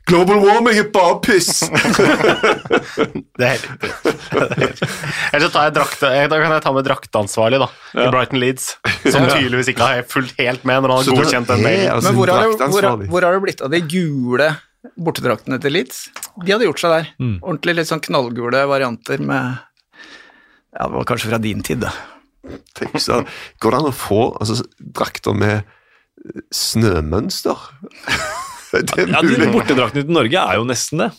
Global 0.07 0.37
warming 0.39 0.77
er 0.79 0.85
bare 0.93 1.17
piss! 1.19 1.65
Det 3.37 3.43
er 3.43 3.57
helt 3.57 3.65
riktig. 3.83 4.13
Eller 5.33 5.43
så 5.43 5.49
tar 5.51 5.65
jeg 5.67 5.73
drakt, 5.75 6.05
eh, 6.07 6.23
da 6.31 6.39
kan 6.39 6.53
jeg 6.55 6.63
ta 6.63 6.71
med 6.73 6.87
drakteansvarlig 6.87 7.59
da, 7.59 7.67
i 7.91 8.05
Brighton 8.13 8.39
Leeds, 8.39 8.69
som 9.03 9.27
tydeligvis 9.27 9.73
ikke 9.73 9.89
har 9.89 10.07
fulgt 10.09 10.39
helt 10.39 10.63
med 10.63 10.85
når 10.85 10.93
han 10.93 11.03
har 11.03 11.19
godkjent 11.19 11.51
den 11.51 11.65
mailen. 11.65 11.91
altså 11.97 12.13
Men 12.13 12.21
hvor, 12.21 12.31
hvor 13.11 13.27
har 13.27 13.35
det 13.35 13.43
blitt 13.43 13.65
av 13.67 13.75
de 13.75 13.83
gule 13.83 14.47
bortedraktene 14.95 15.59
til 15.61 15.75
Leeds? 15.75 16.07
De 16.43 16.53
hadde 16.53 16.67
gjort 16.67 16.81
seg 16.81 16.93
der. 16.93 17.09
Mm. 17.21 17.37
Ordentlig 17.41 17.77
litt 17.79 17.89
sånn 17.89 18.03
knallgule 18.05 18.63
varianter 18.69 19.23
med 19.23 19.57
Ja, 20.77 20.85
det 20.85 20.93
var 20.93 21.07
kanskje 21.09 21.31
fra 21.31 21.41
din 21.41 21.63
tid, 21.65 21.83
da. 21.85 21.93
Tenk 22.77 22.99
så, 23.03 23.21
Går 23.59 23.73
det 23.73 23.79
an 23.81 23.89
å 23.89 23.95
få 23.95 24.21
altså, 24.37 24.61
drakter 24.79 25.35
med 25.35 25.55
eh, 25.59 26.43
snømønster? 26.53 27.63
det 28.73 28.99
er 29.03 29.15
ja, 29.15 29.23
de. 29.23 29.49
Bortedraktene 29.53 30.05
til 30.05 30.15
Norge 30.15 30.43
er 30.43 30.59
jo 30.61 30.67
nesten 30.69 31.05
det. 31.05 31.11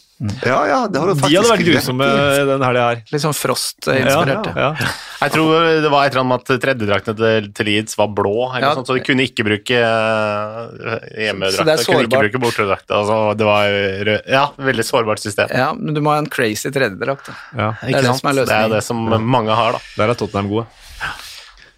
Ja, 0.42 0.56
ja, 0.66 0.78
det 0.90 0.98
har 0.98 1.06
du 1.06 1.14
De 1.14 1.20
faktisk 1.20 1.36
hadde 1.38 1.50
vært 1.52 1.66
grusomme 1.68 2.06
den 2.48 2.62
helga 2.66 2.86
her. 2.88 3.02
Litt 3.12 3.22
sånn 3.22 3.36
Frost-inspirert. 3.38 4.48
Ja, 4.50 4.70
ja. 4.74 4.88
Jeg 5.22 5.34
tror 5.34 5.52
det 5.84 5.90
var 5.92 6.06
et 6.08 6.12
eller 6.16 6.24
annet 6.24 6.32
med 6.32 6.42
at 6.56 6.62
tredjedraktene 6.64 7.16
til, 7.20 7.46
til 7.54 7.68
Leeds 7.70 7.94
var 8.00 8.08
blå, 8.16 8.32
eller 8.50 8.66
Ja. 8.66 8.72
sånt, 8.74 8.90
så 8.90 8.96
de 8.98 9.04
kunne 9.06 9.22
ikke 9.28 9.46
bruke 9.46 9.78
eh, 9.78 11.22
hjemmedrakta. 11.22 11.76
Kunne 11.86 12.08
ikke 12.08 12.22
bruke 12.24 12.42
bortedrakta. 12.48 12.98
Altså, 12.98 13.18
det 13.38 13.46
var 13.46 13.70
rød. 14.10 14.20
Ja, 14.34 14.44
veldig 14.58 14.86
sårbart 14.90 15.22
system. 15.22 15.54
Ja, 15.54 15.70
men 15.78 15.94
du 15.94 16.02
må 16.02 16.10
ha 16.14 16.18
en 16.22 16.26
crazy 16.30 16.70
tredjedrakt. 16.74 17.30
ja. 17.54 17.72
Det 17.84 17.94
er 17.94 18.08
det 18.10 18.16
som 18.18 18.30
er 18.32 18.42
Det 18.42 18.58
er 18.58 18.68
det 18.74 18.82
som 18.84 19.06
mange 19.22 19.54
har, 19.54 19.78
da. 19.78 19.84
Der 19.96 20.10
er 20.10 20.18
Tottenham 20.18 20.50
gode. 20.50 20.66
Ja, 20.98 21.14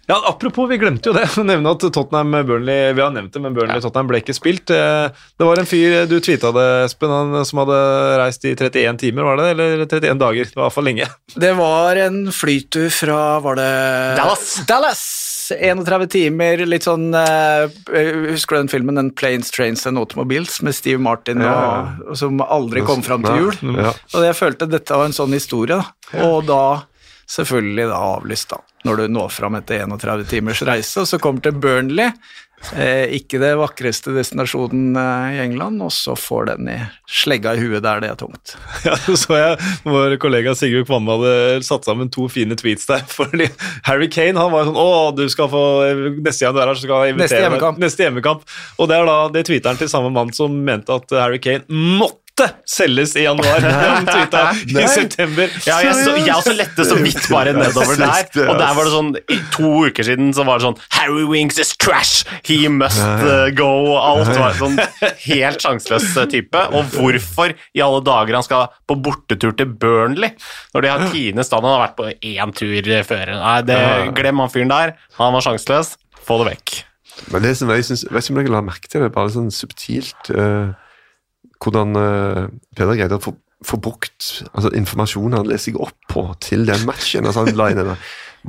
Apropos, 0.09 0.67
vi 0.67 0.77
glemte 0.81 1.09
jo 1.09 1.13
det. 1.15 1.27
nevne 1.51 1.71
at 1.71 1.83
Tottenham 1.93 2.33
Burnley 2.47 2.91
Vi 2.97 3.01
har 3.03 3.13
nevnt 3.13 3.33
det, 3.33 3.41
men 3.43 3.53
Burnley 3.55 3.79
Tottenham 3.83 4.09
ble 4.09 4.19
ikke 4.23 4.35
spilt. 4.35 4.71
Eh, 4.73 5.07
Det 5.37 5.47
var 5.47 5.61
en 5.61 5.69
fyr 5.69 6.05
du 6.09 6.17
tweeta 6.19 6.51
det, 6.55 6.67
Espen, 6.89 7.13
han 7.13 7.45
som 7.47 7.61
hadde 7.63 7.77
reist 8.19 8.45
i 8.49 8.55
31 8.57 8.99
timer, 9.05 9.23
var 9.29 9.39
det? 9.39 9.49
Eller 9.55 9.85
31 9.85 10.19
dager? 10.19 10.49
Det 10.51 10.57
var 10.57 10.67
iallfall 10.67 10.89
lenge. 10.89 11.07
Det 11.45 11.53
var 11.57 11.95
en 12.01 12.21
flytur 12.35 12.89
fra 12.91 13.21
Var 13.45 13.55
det 13.61 13.71
Dallas. 14.19 14.47
Dallas! 14.67 15.03
31 15.51 16.05
timer, 16.11 16.61
litt 16.69 16.85
sånn 16.87 17.09
eh, 17.17 17.65
Husker 18.31 18.55
du 18.55 18.61
den 18.61 18.69
filmen 18.71 18.95
den 18.95 19.09
'Planes, 19.11 19.49
Trains 19.51 19.83
and 19.89 19.99
Automobiles' 19.99 20.61
med 20.63 20.75
Steve 20.77 21.01
Martin, 21.01 21.41
Ja, 21.43 21.55
og, 21.99 22.11
og 22.13 22.19
som 22.19 22.39
aldri 22.45 22.83
kom 22.87 23.03
fram 23.03 23.25
til 23.25 23.35
jul? 23.41 23.57
Ja. 23.75 23.91
Og 24.15 24.23
jeg 24.27 24.37
følte 24.37 24.69
dette 24.71 24.95
var 24.95 25.09
en 25.09 25.15
sånn 25.17 25.35
historie, 25.35 25.81
da. 25.81 26.23
Og 26.27 26.45
da 26.47 26.61
selvfølgelig 27.31 27.89
da 27.91 28.03
avlyst, 28.17 28.51
da, 28.53 28.61
når 28.87 29.03
du 29.03 29.17
når 29.17 29.33
fram 29.33 29.59
etter 29.59 29.85
31 29.85 30.27
timers 30.31 30.63
reise, 30.67 31.03
og 31.03 31.09
så 31.09 31.19
kommer 31.21 31.43
til 31.45 31.59
Burnley. 31.61 32.11
Eh, 32.77 33.09
ikke 33.17 33.39
det 33.41 33.55
vakreste 33.57 34.13
destinasjonen 34.13 34.93
eh, 34.99 35.35
i 35.35 35.39
England, 35.41 35.81
og 35.81 35.89
så 35.95 36.13
får 36.19 36.51
den 36.51 36.69
i 36.69 36.77
slegga 37.09 37.55
i 37.57 37.63
huet 37.63 37.81
der 37.83 38.03
det 38.03 38.11
er 38.13 38.19
tungt. 38.19 38.53
Ja, 38.85 38.93
så 39.01 39.15
så 39.17 39.37
jeg 39.37 39.71
vår 39.85 40.15
kollega 40.21 40.53
Sigurd 40.57 40.87
Kvamme 40.89 41.17
hadde 41.17 41.65
satt 41.65 41.87
sammen 41.89 42.11
to 42.13 42.27
fine 42.31 42.55
tweets 42.57 42.85
der. 42.89 43.01
Fordi 43.17 43.49
Harry 43.87 44.09
Kane 44.13 44.39
han 44.39 44.53
var 44.53 44.69
sånn 44.69 44.77
Å, 44.79 44.87
du 45.17 45.25
skal 45.31 45.49
få 45.51 45.63
Neste 46.21 46.45
gang 46.45 46.55
du 46.55 46.61
er 46.61 46.71
her, 46.71 46.77
så 46.77 46.85
skal 46.85 47.05
jeg 47.05 47.15
invitere 47.15 47.25
Neste 47.25 47.43
hjemmekamp. 47.45 47.81
Neste 47.81 48.05
hjemmekamp. 48.05 48.45
Og 48.77 48.91
det 48.91 48.97
er 48.97 49.09
da 49.09 49.17
det 49.33 49.45
tweeteren 49.49 49.81
til 49.81 49.91
samme 49.91 50.13
mann 50.13 50.33
som 50.35 50.55
mente 50.65 50.93
at 50.95 51.17
Harry 51.17 51.41
Kane 51.41 51.65
måtte 51.97 52.20
selges 52.69 53.13
i 53.19 53.25
januar. 53.25 53.63
Tweeta 54.09 54.43
i 54.55 54.87
september. 54.89 55.51
Ja, 55.67 55.79
jeg, 55.85 55.95
så, 55.99 56.15
jeg 56.19 56.33
også 56.35 56.55
lette 56.57 56.85
så 56.87 56.97
vidt 57.01 57.27
bare 57.31 57.53
nedover 57.57 57.97
der. 57.99 58.27
Og 58.47 58.59
der 58.59 58.75
var 58.77 58.87
det 58.87 58.93
sånn 58.93 59.11
I 59.21 59.39
to 59.55 59.71
uker 59.87 60.07
siden 60.07 60.33
så 60.35 60.45
var 60.47 60.59
det 60.59 60.67
sånn 60.69 60.79
Harry 60.97 61.25
Wings 61.29 61.59
is 61.61 61.73
trash! 61.81 62.25
He 62.47 62.59
must 62.71 63.01
uh, 63.01 63.49
go! 63.55 63.71
Alt 63.99 64.33
var 64.37 64.57
sånn 64.59 64.79
helt 65.29 65.63
sjanseløs 65.63 66.11
uh, 66.17 66.25
type. 66.31 66.65
Og 66.77 66.93
hvorfor 66.95 67.55
i 67.55 67.83
alle 67.83 68.03
dager 68.05 68.39
han 68.39 68.47
skal 68.47 68.69
på 68.89 68.99
bortetur 69.01 69.55
til 69.57 69.71
Burnley 69.71 70.35
når 70.75 70.85
de 70.85 70.93
har 70.93 71.09
tiende 71.13 71.45
stand? 71.47 71.67
Han 71.67 71.77
har 71.77 71.87
vært 71.87 71.99
på 71.99 72.11
én 72.33 72.55
tur 72.57 72.93
før. 73.07 73.35
Nei, 73.37 73.57
det, 73.67 73.81
glem 74.17 74.41
han 74.43 74.53
fyren 74.53 74.71
der. 74.71 74.95
Han 75.19 75.35
var 75.35 75.45
sjanseløs. 75.45 75.95
Få 76.21 76.41
det 76.41 76.53
vekk. 76.53 76.81
Men 77.31 77.43
det 77.43 77.55
som 77.59 77.69
jeg 77.73 77.85
synes, 77.85 78.05
vet 78.09 78.25
ikke 78.25 78.33
om 78.33 78.39
dere 78.39 78.53
la 78.53 78.63
merke 78.65 78.89
til 78.89 79.03
det, 79.03 79.11
bare 79.13 79.33
sånn 79.33 79.51
subtilt 79.53 80.31
eh, 80.33 80.71
hvordan 81.61 81.95
eh, 81.99 82.43
Peder 82.77 82.97
greide 82.97 83.19
å 83.19 83.23
få, 83.23 83.35
få 83.65 83.79
brukt 83.81 84.43
altså, 84.51 84.71
informasjonen 84.77 85.39
han 85.39 85.49
leser 85.49 85.71
seg 85.71 85.79
opp 85.81 85.97
på 86.11 86.25
til 86.43 86.65
den 86.69 86.85
matchen. 86.89 87.27
Altså. 87.29 87.45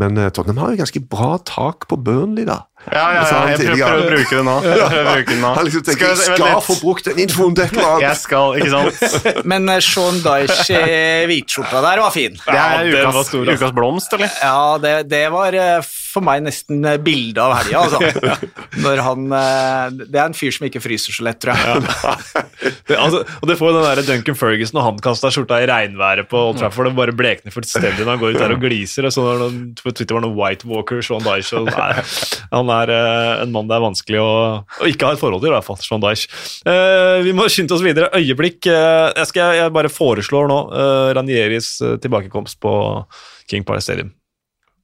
Men 0.01 0.19
eh, 0.19 0.31
Tottenham 0.33 0.63
har 0.63 0.73
jo 0.73 0.83
ganske 0.83 1.05
bra 1.13 1.35
tak 1.49 1.89
på 1.91 2.01
Burnley, 2.01 2.47
da. 2.49 2.63
Ja, 2.91 3.03
ja, 3.15 3.23
ja, 3.23 3.41
jeg 3.53 3.59
prøver, 3.61 3.79
prøver 3.79 4.03
å 4.03 4.11
bruke 4.11 4.37
det 4.37 4.45
nå. 4.49 4.55
Jeg 4.67 4.79
prøver 4.81 5.07
å 5.07 5.15
bruke 5.15 5.31
det 5.31 5.39
nå. 5.39 5.53
Han 5.59 5.69
liksom 5.69 5.85
tenker 5.87 6.09
jeg 6.09 6.21
skal 6.27 6.63
få 6.67 6.77
brukt 6.81 7.09
den 7.09 7.23
infoen 7.23 7.57
til 7.57 7.65
et 7.69 7.77
eller 7.79 8.05
Jeg 8.05 8.21
skal, 8.21 8.59
ikke 8.59 8.73
sant? 8.75 9.27
Men 9.53 9.71
eh, 9.71 9.83
Sean 9.87 10.21
Dyche 10.25 10.83
hvitskjorta 11.31 11.83
der 11.87 12.03
var 12.03 12.15
fin. 12.15 12.39
Det 12.43 12.59
er 12.59 12.91
var 12.91 12.91
ukas, 12.91 13.31
stor, 13.31 13.47
altså. 13.47 13.59
ukas 13.59 13.77
blomst, 13.79 14.17
eller? 14.19 14.39
Ja, 14.43 14.63
det, 14.83 14.97
det 15.13 15.27
var 15.35 15.59
eh, 15.63 15.93
for 16.13 16.25
meg 16.25 16.43
nesten 16.45 16.83
eh, 16.85 16.99
bildet 17.01 17.41
av 17.41 17.55
helga, 17.57 17.85
altså. 17.87 18.45
Når 18.85 19.03
han 19.07 19.27
eh, 19.37 20.03
Det 20.03 20.19
er 20.19 20.27
en 20.27 20.37
fyr 20.37 20.53
som 20.55 20.67
ikke 20.69 20.83
fryser 20.85 21.17
så 21.17 21.27
lett, 21.27 21.41
tror 21.43 21.57
jeg. 21.57 21.87
Det, 22.89 22.97
altså, 22.99 23.23
og 23.41 23.49
det 23.49 23.57
får 23.59 23.71
jo 23.71 23.75
den 23.77 23.85
der 23.87 24.07
Duncan 24.07 24.37
Ferguson 24.39 24.79
og 24.81 24.85
han 24.85 24.99
kasta 25.03 25.31
skjorta 25.33 25.61
i 25.63 25.67
regnværet 25.71 26.29
på 26.31 26.39
Old 26.49 26.59
Trafford 26.61 26.91
og 26.91 26.97
bare 26.99 27.15
blekner 27.17 27.55
fullstendig 27.55 28.03
når 28.03 28.11
han 28.13 28.21
går 28.21 28.35
ut 28.35 28.41
der 28.43 28.55
og 28.55 28.63
gliser. 28.63 29.07
Og 29.07 29.15
så 29.15 29.25
når 29.41 29.57
på 29.79 29.95
Twitter 29.95 30.17
var 30.17 30.25
det 30.25 30.29
noen 30.29 30.39
White 30.39 30.69
Walker, 30.69 31.03
Sean 31.05 31.25
Dyche 31.25 31.61
og, 31.61 31.71
nei, 31.71 32.05
Han 32.53 32.72
er 32.73 32.93
eh, 32.95 33.43
en 33.45 33.53
mann 33.55 33.69
det 33.71 33.77
er 33.77 33.85
vanskelig 33.85 34.21
å, 34.23 34.33
å 34.83 34.89
ikke 34.91 35.09
ha 35.09 35.17
et 35.17 35.21
forhold 35.21 35.43
til, 35.45 35.53
i 35.53 35.55
hvert 35.57 35.67
fall. 35.67 35.79
Sean 35.83 36.03
Dyche. 36.03 36.31
Eh, 36.69 37.19
vi 37.27 37.35
må 37.37 37.47
skynde 37.53 37.77
oss 37.77 37.85
videre. 37.85 38.11
Øyeblikk. 38.19 38.67
eh, 38.71 39.13
jeg, 39.21 39.31
skal, 39.31 39.55
jeg 39.61 39.75
bare 39.77 39.93
foreslår 39.93 40.51
nå 40.51 40.59
Ranieris 41.19 41.75
tilbakekomst 42.03 42.61
på 42.63 42.75
King 43.51 43.67
Party 43.69 43.85
Stadium. 43.87 44.13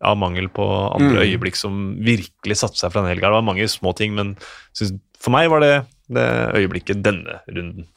Av 0.05 0.14
mangel 0.20 0.47
på 0.55 0.64
andre 0.95 1.24
øyeblikk 1.26 1.57
som 1.59 1.97
virkelig 2.07 2.61
satte 2.61 2.78
seg 2.78 2.93
fra 2.95 3.03
en 3.03 3.11
helga. 3.11 3.26
Det 3.32 3.39
var 3.41 3.47
mange 3.49 3.66
små 3.70 3.91
ting, 3.99 4.14
men 4.14 4.36
synes, 4.76 4.95
for 5.18 5.34
meg 5.34 5.51
var 5.51 5.64
det 5.64 5.74
det 6.09 6.28
øyeblikket 6.57 7.03
denne 7.05 7.41
runden. 7.51 7.89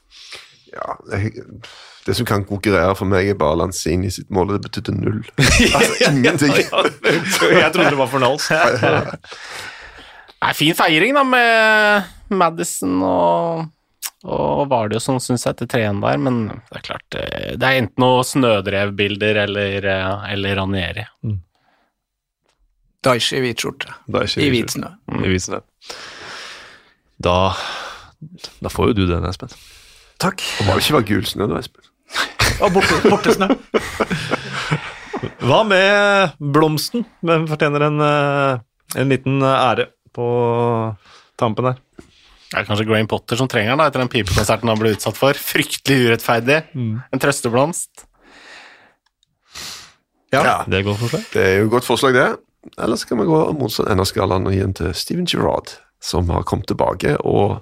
Ja, 0.71 0.95
jeg, 1.13 1.43
det 2.07 2.15
som 2.17 2.25
kan 2.25 2.45
konkurrere 2.47 2.95
for 2.97 3.05
meg, 3.05 3.29
er 3.29 3.37
bare 3.37 3.59
Lanzini 3.59 4.09
sitt 4.11 4.29
mål. 4.33 4.55
Det 4.55 4.61
betydde 4.65 4.95
null. 4.97 5.21
Altså 5.77 5.93
ingenting. 6.09 6.55
jeg 6.57 7.71
trodde 7.73 7.91
det 7.91 7.99
var 7.99 8.09
for 8.09 8.23
Nals. 8.23 8.49
Nei, 10.41 10.53
fin 10.57 10.73
feiring 10.73 11.13
da 11.13 11.21
med 11.27 12.33
Madison 12.33 12.95
og, 13.05 13.67
og 14.25 14.63
Vardio 14.71 15.01
som 15.03 15.19
syns 15.21 15.45
jeg 15.45 15.53
etter 15.53 15.69
3-1 15.69 16.01
der, 16.01 16.21
men 16.25 16.39
det 16.49 16.79
er 16.79 16.85
klart 16.87 17.17
eh, 17.19 17.51
Det 17.61 17.67
er 17.67 17.81
enten 17.83 18.01
noe 18.01 18.23
snødrevbilder 18.25 19.43
eller, 19.43 19.87
eh, 19.93 20.25
eller 20.33 20.57
Ranieri. 20.57 21.05
Dyche 23.05 23.37
i 23.37 23.43
hvit 23.45 23.61
skjorte. 23.61 23.93
I 24.41 24.49
hvit 24.53 24.73
snø. 24.73 24.89
I 25.21 25.29
hvit 25.29 25.45
snø. 25.45 25.61
Da, 27.21 27.37
da 28.61 28.73
får 28.73 28.91
jo 28.91 28.97
du 28.97 29.05
den, 29.09 29.29
Espen. 29.29 29.53
Takk. 30.21 30.41
Det 30.41 30.65
må 30.65 30.77
jo 30.77 30.83
ikke 30.85 30.97
være 30.97 31.09
gul 31.13 31.25
snø, 31.29 31.49
da, 31.53 31.61
Espen. 31.61 31.85
Og 32.61 32.73
borte, 32.73 32.97
bortesnø. 33.05 33.47
Hva 35.45 35.63
med 35.65 36.37
blomsten? 36.53 37.05
Hvem 37.25 37.47
fortjener 37.49 37.89
en, 37.91 38.05
eh, 38.05 39.01
en 39.01 39.13
liten 39.13 39.41
ære 39.45 39.91
på 40.15 40.27
tampen 41.39 41.71
her? 41.71 41.81
Det 42.51 42.59
er 42.59 42.67
kanskje 42.67 42.85
Graham 42.89 43.07
Potter 43.07 43.39
som 43.39 43.47
trenger 43.47 43.71
den 43.71 43.79
da, 43.79 43.87
etter 43.87 44.03
den 44.03 44.11
pipekonserten 44.11 44.67
han 44.67 44.79
ble 44.79 44.91
utsatt 44.97 45.15
for. 45.15 45.37
Fryktelig 45.39 46.09
urettferdig. 46.09 46.57
En 46.75 47.21
trøsteblomst. 47.23 48.07
Ja. 50.31 50.63
Det 50.67 50.75
er 50.75 50.79
et 50.81 50.87
godt 50.87 50.99
forslag. 50.99 51.23
Det 51.31 51.43
er 51.43 51.57
jo 51.59 51.65
et 51.69 51.73
godt 51.73 51.87
forslag, 51.87 52.15
det. 52.15 52.27
Eller 52.77 52.99
så 52.99 53.07
kan 53.07 53.19
vi 53.19 53.27
gå 53.29 53.39
motsatt 53.57 53.89
ende 53.89 54.03
av 54.03 54.09
skalaen 54.09 54.47
og 54.47 54.55
gi 54.55 54.61
den 54.61 54.75
til 54.77 54.93
Steven 54.95 55.27
Gerrard, 55.27 55.73
som 56.03 56.29
har 56.31 56.43
kommet 56.47 56.69
tilbake 56.69 57.15
og 57.23 57.61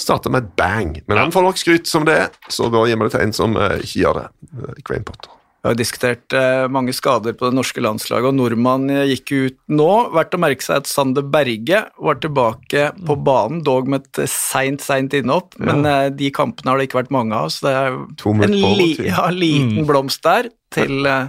starta 0.00 0.32
med 0.32 0.44
et 0.44 0.56
bang. 0.56 0.96
Men 1.06 1.20
han 1.20 1.32
får 1.32 1.44
nok 1.44 1.60
skryt 1.60 1.90
som 1.90 2.08
det 2.08 2.16
er, 2.24 2.32
så 2.48 2.68
da 2.72 2.86
gir 2.88 2.96
vi 2.96 3.06
det 3.06 3.14
til 3.14 3.26
en 3.26 3.36
som 3.36 3.56
eh, 3.60 3.76
ikke 3.84 4.02
gjør 4.02 4.20
det. 4.20 4.26
Eh, 4.56 4.80
Graham 4.88 5.06
Potter. 5.08 5.36
Vi 5.60 5.68
har 5.68 5.76
diskutert 5.76 6.32
eh, 6.32 6.66
mange 6.72 6.94
skader 6.96 7.34
på 7.36 7.50
det 7.50 7.56
norske 7.58 7.82
landslaget, 7.84 8.30
og 8.30 8.36
nordmannen 8.38 9.02
gikk 9.10 9.32
ut 9.32 9.58
nå. 9.68 9.90
Verdt 10.14 10.36
å 10.36 10.40
merke 10.40 10.64
seg 10.64 10.80
at 10.80 10.88
Sander 10.88 11.26
Berge 11.26 11.82
var 12.00 12.20
tilbake 12.22 12.86
på 13.04 13.16
banen, 13.20 13.60
dog 13.66 13.90
med 13.92 14.06
et 14.06 14.22
eh, 14.24 14.30
seint, 14.32 14.80
seint 14.80 15.16
innhopp. 15.18 15.58
Men 15.60 15.84
ja. 15.84 15.98
de 16.08 16.30
kampene 16.32 16.72
har 16.72 16.80
det 16.80 16.88
ikke 16.88 17.02
vært 17.02 17.12
mange 17.12 17.36
av, 17.36 17.52
så 17.52 17.68
det 17.68 17.74
er 17.76 18.00
en 18.48 18.56
li 18.80 18.94
ja, 19.10 19.26
liten 19.34 19.84
blomst 19.88 20.24
der 20.24 20.48
til 20.72 21.04
eh, 21.04 21.28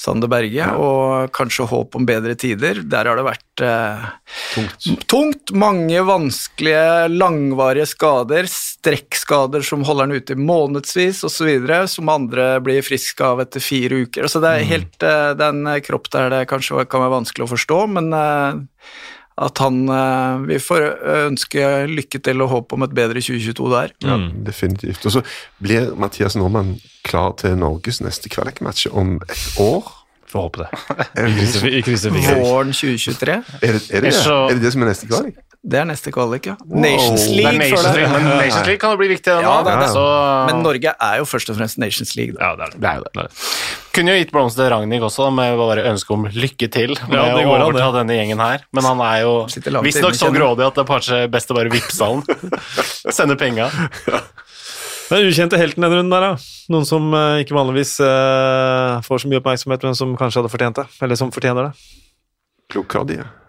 Sander 0.00 0.28
Berge, 0.28 0.66
og 0.74 1.30
kanskje 1.34 1.68
håp 1.70 1.94
om 1.94 2.06
bedre 2.08 2.34
tider. 2.38 2.82
Der 2.82 3.06
har 3.08 3.18
det 3.18 3.26
vært 3.28 3.62
eh, 3.64 4.08
Tungt. 4.54 5.06
tungt. 5.10 5.54
Mange 5.54 6.02
vanskelige, 6.06 7.06
langvarige 7.14 7.86
skader. 7.94 8.50
Strekkskader 8.84 9.64
som 9.64 9.84
holder 9.88 10.08
han 10.08 10.18
ute 10.20 10.36
i 10.36 10.36
månedsvis 10.36 11.22
osv., 11.24 11.48
som 11.88 12.12
andre 12.12 12.58
blir 12.64 12.84
friske 12.84 13.24
av 13.24 13.40
etter 13.40 13.64
fire 13.64 14.04
uker. 14.04 14.28
Så 14.28 14.42
det 14.44 14.52
er 14.52 14.68
helt 14.68 15.06
eh, 15.06 15.32
det 15.38 15.46
er 15.46 15.56
en 15.56 15.84
kropp 15.84 16.10
der 16.12 16.28
det 16.34 16.44
kanskje 16.50 16.84
kan 16.84 17.04
være 17.04 17.16
vanskelig 17.16 17.46
å 17.46 17.52
forstå, 17.54 17.80
men 17.96 18.12
eh, 18.12 18.60
at 19.44 19.58
han 19.58 19.80
eh, 19.90 20.44
Vi 20.50 20.60
får 20.62 20.84
ønske 21.24 21.70
lykke 21.90 22.20
til 22.22 22.44
og 22.44 22.52
håp 22.52 22.76
om 22.76 22.84
et 22.86 22.94
bedre 22.94 23.24
2022 23.24 23.72
der. 23.72 23.96
Ja, 24.04 24.18
definitivt. 24.46 25.06
Og 25.08 25.16
så 25.16 25.24
blir 25.64 25.94
Mathias 25.98 26.36
Normann 26.38 26.76
klar 27.06 27.34
til 27.40 27.56
Norges 27.58 28.02
neste 28.04 28.30
kvalikmatch 28.32 28.86
om 28.92 29.16
et 29.24 29.48
år. 29.64 29.88
Får 30.30 30.46
håpe 30.48 30.64
det. 30.64 30.70
Våren 32.44 32.72
2023. 32.74 33.32
er 33.32 33.78
det, 33.78 33.82
er 33.90 34.06
det, 34.06 34.12
det? 34.12 34.14
Er 34.28 34.54
det 34.54 34.62
det 34.62 34.76
som 34.76 34.84
er 34.84 34.92
neste 34.92 35.10
kvalik? 35.10 35.42
Det 35.64 35.78
er 35.80 35.86
neste 35.88 36.12
kvalik, 36.12 36.44
ja. 36.50 36.54
Nations 36.68 37.22
Det 37.24 37.30
er 37.30 37.36
League 37.38 37.60
Nations 37.62 37.86
League, 37.96 38.10
men 38.12 38.26
Nations 38.36 38.66
League 38.68 38.80
kan 38.82 38.92
jo 38.92 38.98
bli 39.00 39.06
viktig, 39.14 39.30
det 39.30 39.36
nå. 39.40 39.48
Ja, 39.48 39.62
det 39.64 39.72
er 39.72 39.80
det. 39.80 39.86
Så, 39.94 40.02
Men 40.50 40.60
Norge 40.66 40.92
er 40.92 41.20
jo 41.22 41.28
først 41.28 41.52
og 41.52 41.56
fremst 41.56 41.78
Nations 41.80 42.12
League. 42.18 42.34
Da. 42.36 42.50
Ja, 42.50 42.58
det 42.58 42.66
er 42.66 42.74
det. 42.74 42.80
Det 42.82 42.90
er 42.90 42.98
det. 43.00 43.12
det, 43.14 43.22
er 43.22 43.30
det. 43.30 43.46
Kunne 43.96 44.12
jo 44.12 44.20
gitt 44.20 44.34
blomster 44.34 44.66
til 44.66 44.72
Ragnhild 44.74 45.06
også, 45.08 45.30
med 45.32 45.56
bare 45.56 45.86
ønske 45.88 46.12
om 46.12 46.26
lykke 46.28 46.68
til 46.74 46.92
med 47.06 47.16
Ja, 47.16 47.24
det 47.32 47.46
å 47.48 47.54
overta 47.56 47.86
denne 47.96 48.18
gjengen 48.18 48.42
her. 48.44 48.66
Men 48.76 48.88
han 48.90 49.00
er 49.06 49.22
jo 49.22 49.32
visstnok 49.86 50.18
så 50.18 50.28
grådig 50.34 50.66
at 50.66 50.76
det 50.76 50.82
er 50.84 50.90
kanskje 50.90 51.20
best 51.32 51.54
å 51.54 51.56
bare 51.56 51.72
vippse 51.72 52.10
han. 52.10 52.20
Sende 53.16 53.38
penga. 53.40 53.70
Den 55.08 55.30
ukjente 55.30 55.60
helten 55.60 55.84
denne 55.84 56.00
runden 56.00 56.12
der, 56.12 56.26
da. 56.32 56.50
Noen 56.72 56.88
som 56.88 57.08
eh, 57.12 57.40
ikke 57.44 57.56
vanligvis 57.56 57.94
eh, 58.04 59.00
får 59.04 59.24
så 59.24 59.30
mye 59.32 59.40
oppmerksomhet, 59.40 59.88
men 59.88 59.96
som 59.96 60.12
kanskje 60.20 60.42
hadde 60.42 60.52
fortjent 60.52 60.80
det. 60.80 60.86
Eller 61.04 61.20
som 61.20 61.32
fortjener 61.32 61.70
det. 61.70 61.88
Klokardia. 62.72 63.26
Ja, 63.28 63.43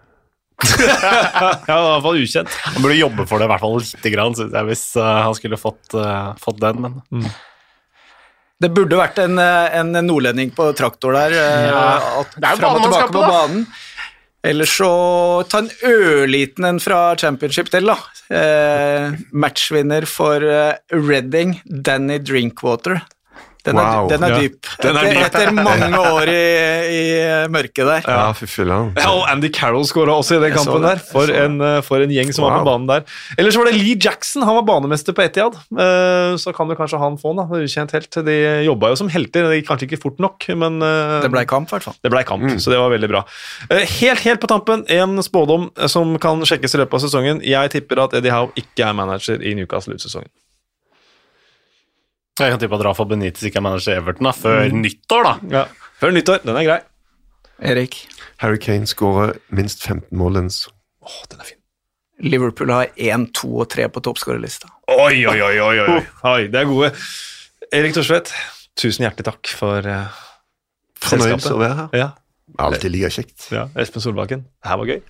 i 0.56 1.66
hvert 1.66 2.04
fall 2.04 2.20
ukjent. 2.22 2.54
Han 2.72 2.82
burde 2.84 2.96
jobbe 2.98 3.26
for 3.28 3.38
det 3.42 3.46
i 3.48 3.50
hvert 3.52 3.62
fall 3.64 3.76
lite 3.82 4.12
grann, 4.14 4.36
syns 4.38 4.54
jeg, 4.56 4.68
hvis 4.70 4.84
uh, 5.00 5.10
han 5.26 5.36
skulle 5.36 5.58
fått, 5.60 5.84
uh, 5.98 6.32
fått 6.40 6.60
den. 6.62 6.80
Men 6.86 7.26
Det 8.62 8.70
burde 8.72 8.96
vært 8.96 9.18
en, 9.20 9.36
eh, 9.38 9.74
en 9.76 9.92
nordlending 10.06 10.54
på 10.56 10.70
traktor 10.78 11.12
der. 11.12 11.34
Ja. 11.36 11.82
at- 12.22 12.36
Det 12.40 12.44
er 12.48 12.54
jo 12.54 12.62
fram 12.62 12.78
og 12.78 12.80
banen 12.80 12.90
man 12.90 12.94
skal 12.94 13.08
tilbake 13.08 13.12
på, 13.12 13.12
på 13.12 13.20
da. 13.20 13.28
banen. 13.34 13.66
Eller 14.46 14.64
så 14.70 14.88
ta 15.50 15.58
en 15.58 15.68
ørliten 15.84 16.64
en 16.64 16.78
fra 16.80 17.00
championship 17.20 17.68
til, 17.68 17.84
da. 17.90 17.96
Eh, 18.30 19.12
matchvinner 19.34 20.06
for 20.08 20.40
Redding, 20.90 21.58
Danny 21.66 22.16
Drinkwater. 22.18 23.02
Den 23.66 23.78
er, 23.82 23.86
Wow. 23.96 24.08
den 24.08 24.22
er 24.24 24.30
Ja. 24.30 24.38
dyp. 24.40 24.66
Den 24.82 24.96
er 24.96 25.06
etter, 25.10 25.16
dyp. 25.16 25.26
etter 25.26 25.52
mange 25.56 25.98
år 26.14 26.30
i, 26.30 26.42
i 26.96 27.02
mørket 27.50 27.86
der. 27.88 28.06
Ja, 28.06 28.32
fy 28.36 28.46
filler'n. 28.46 28.92
Ja, 28.98 29.10
og 29.12 29.24
Andy 29.32 29.50
Carroll 29.52 29.84
skåra 29.88 30.14
også 30.14 30.36
i 30.36 30.40
den 30.44 30.52
Jeg 30.52 30.56
kampen 30.60 30.84
der. 30.86 31.00
For 31.10 31.30
en, 31.32 31.58
eh, 31.60 31.80
for 31.86 32.02
en 32.04 32.12
gjeng 32.14 32.32
som 32.36 32.46
var 32.46 32.60
på 32.60 32.66
banen 32.68 32.86
der. 32.90 33.04
Ellers 33.38 33.56
var 33.58 33.66
det 33.70 33.74
Lee 33.76 33.96
Jackson. 33.98 34.42
Han 34.46 34.58
var 34.60 34.66
banemester 34.68 35.12
på 35.16 35.24
Etiad. 35.26 35.56
Eh, 35.76 36.36
Så 36.38 36.54
kan 36.54 36.68
jo 36.70 36.76
kanskje 36.78 36.98
han 37.02 37.18
få 37.18 37.34
den. 37.34 37.42
da. 37.42 37.60
Ukjent 37.66 37.90
helt. 37.96 38.10
De 38.26 38.36
jobba 38.66 38.90
jo 38.92 38.96
som 39.02 39.08
helter. 39.12 39.48
Det 39.50 39.60
gikk 39.62 39.68
kanskje 39.72 39.88
ikke 39.90 40.00
fort 40.02 40.18
nok, 40.22 40.46
men 40.56 40.80
eh, 40.82 41.20
Det 41.26 41.30
ble 41.32 41.44
kamp, 41.46 41.68
i 41.72 41.76
hvert 41.76 41.82
fall. 41.90 41.96
det 42.02 42.10
ble 42.12 42.22
kamp, 42.28 42.46
så 42.62 42.70
det 42.70 42.78
var 42.78 42.90
veldig 42.94 43.08
bra. 43.10 43.24
Eh, 43.70 43.84
Helt 43.96 44.20
helt 44.26 44.40
på 44.40 44.46
tampen, 44.50 44.84
en 44.92 45.18
spådom 45.22 45.70
eh, 45.78 45.86
som 45.90 46.16
kan 46.22 46.40
sjekkes 46.46 46.74
i 46.76 46.78
løpet 46.84 46.94
av 46.94 47.00
sesongen. 47.08 47.40
Jeg 47.42 47.70
tipper 47.72 48.04
at 48.04 48.14
Eddie 48.14 48.30
Howe 48.34 48.52
ikke 48.56 48.86
er 48.88 48.92
manager 48.94 49.40
i 49.42 49.54
Newcastle 49.58 49.94
ut 49.94 50.00
sesongen. 50.04 50.28
Jeg 52.36 52.52
kan 52.52 52.60
tippe 52.60 52.76
at 52.76 52.84
Rafa 52.84 53.04
Benitez 53.08 53.46
ikke 53.48 53.62
er 53.62 53.64
manager 53.64 53.94
i 53.94 54.00
Everton 54.02 54.26
da, 54.28 54.32
før 54.36 54.66
nyttår, 54.76 55.24
da. 55.24 55.34
Ja. 55.54 55.62
Før 56.00 56.12
nyttår. 56.12 56.42
Den 56.44 56.58
er 56.60 56.66
grei. 56.68 56.80
Erik, 57.64 57.94
Harry 58.42 58.58
Kane 58.60 58.84
skårer 58.88 59.38
minst 59.56 59.80
15 59.86 60.10
mål. 60.20 60.36
Åh, 60.36 61.20
den 61.32 61.40
er 61.40 61.48
fin. 61.48 61.58
Liverpool 62.20 62.72
har 62.72 62.92
1, 62.96 63.30
2 63.36 63.48
og 63.62 63.70
3 63.72 63.88
på 63.92 64.02
toppskårerlista. 64.04 64.68
Oi, 64.92 65.24
oi, 65.28 65.38
oi, 65.40 65.56
oi, 65.64 65.78
oi. 65.80 65.96
oi. 66.28 66.42
Det 66.52 66.60
er 66.60 66.68
gode. 66.68 66.92
Erik 67.72 67.96
Thorsvedt, 67.96 68.32
tusen 68.78 69.04
hjertelig 69.06 69.26
takk 69.30 69.52
for 69.56 69.88
uh, 69.88 70.20
Fornøyd 71.00 71.36
Selskapet. 71.38 71.56
å 71.56 71.60
være 71.64 71.78
her. 71.80 71.98
ja, 72.02 72.10
Alltid 72.62 72.92
like 72.94 73.10
kjekt. 73.16 73.48
ja, 73.52 73.66
Espen 73.80 74.04
Solbakken. 74.04 74.44
Det 74.60 74.70
her 74.70 74.80
var 74.80 74.92
gøy. 74.92 75.00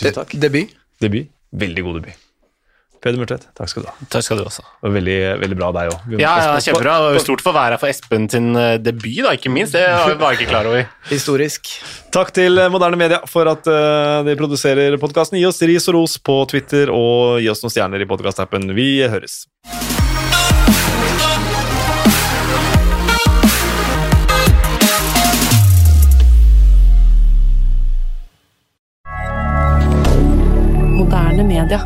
Tusen 0.00 0.16
takk. 0.16 0.34
Debut. 0.40 0.72
Debut. 1.00 1.28
Veldig 1.60 1.84
god 1.86 2.00
debut. 2.00 2.26
Peder 3.00 3.16
Murtvedt, 3.16 3.46
takk 3.56 3.70
skal 3.72 3.86
du 3.86 3.88
ha. 3.88 3.94
Takk 4.12 4.24
skal 4.26 4.36
du 4.36 4.42
også. 4.44 4.60
Og 4.84 4.92
veldig, 4.92 5.16
veldig 5.40 5.56
bra 5.56 5.70
deg 5.72 5.88
òg. 5.88 6.16
Ja, 6.20 6.34
ja, 6.36 6.56
kjempebra. 6.60 6.96
Stort 7.24 7.40
for 7.40 7.54
å 7.54 7.56
være 7.56 7.78
her 7.78 7.80
for 7.80 7.88
Espen 7.88 8.26
sin 8.28 8.50
eh, 8.60 8.74
debut, 8.76 9.22
da, 9.24 9.32
ikke 9.38 9.52
minst. 9.52 9.72
Det 9.72 9.86
var 10.20 10.34
jeg 10.34 10.42
ikke 10.42 10.50
klar 10.50 10.68
over. 10.68 10.84
Historisk. 11.08 11.70
Takk 12.12 12.34
til 12.36 12.60
eh, 12.60 12.68
moderne 12.68 13.00
media 13.00 13.22
for 13.24 13.48
at 13.48 13.64
eh, 13.72 14.20
de 14.28 14.34
produserer 14.36 14.98
podkasten. 15.00 15.38
Gi 15.40 15.48
oss 15.48 15.62
ris 15.64 15.88
og 15.88 15.96
ros 15.96 16.18
på 16.20 16.42
Twitter, 16.52 16.92
og 16.92 17.40
gi 17.40 17.48
oss 17.48 17.64
noen 17.64 17.72
stjerner 17.72 18.04
i 18.04 18.08
podkastappen. 18.10 18.68
Vi 18.76 18.90
høres. 19.08 19.46
Moderne 31.00 31.48
media. 31.48 31.80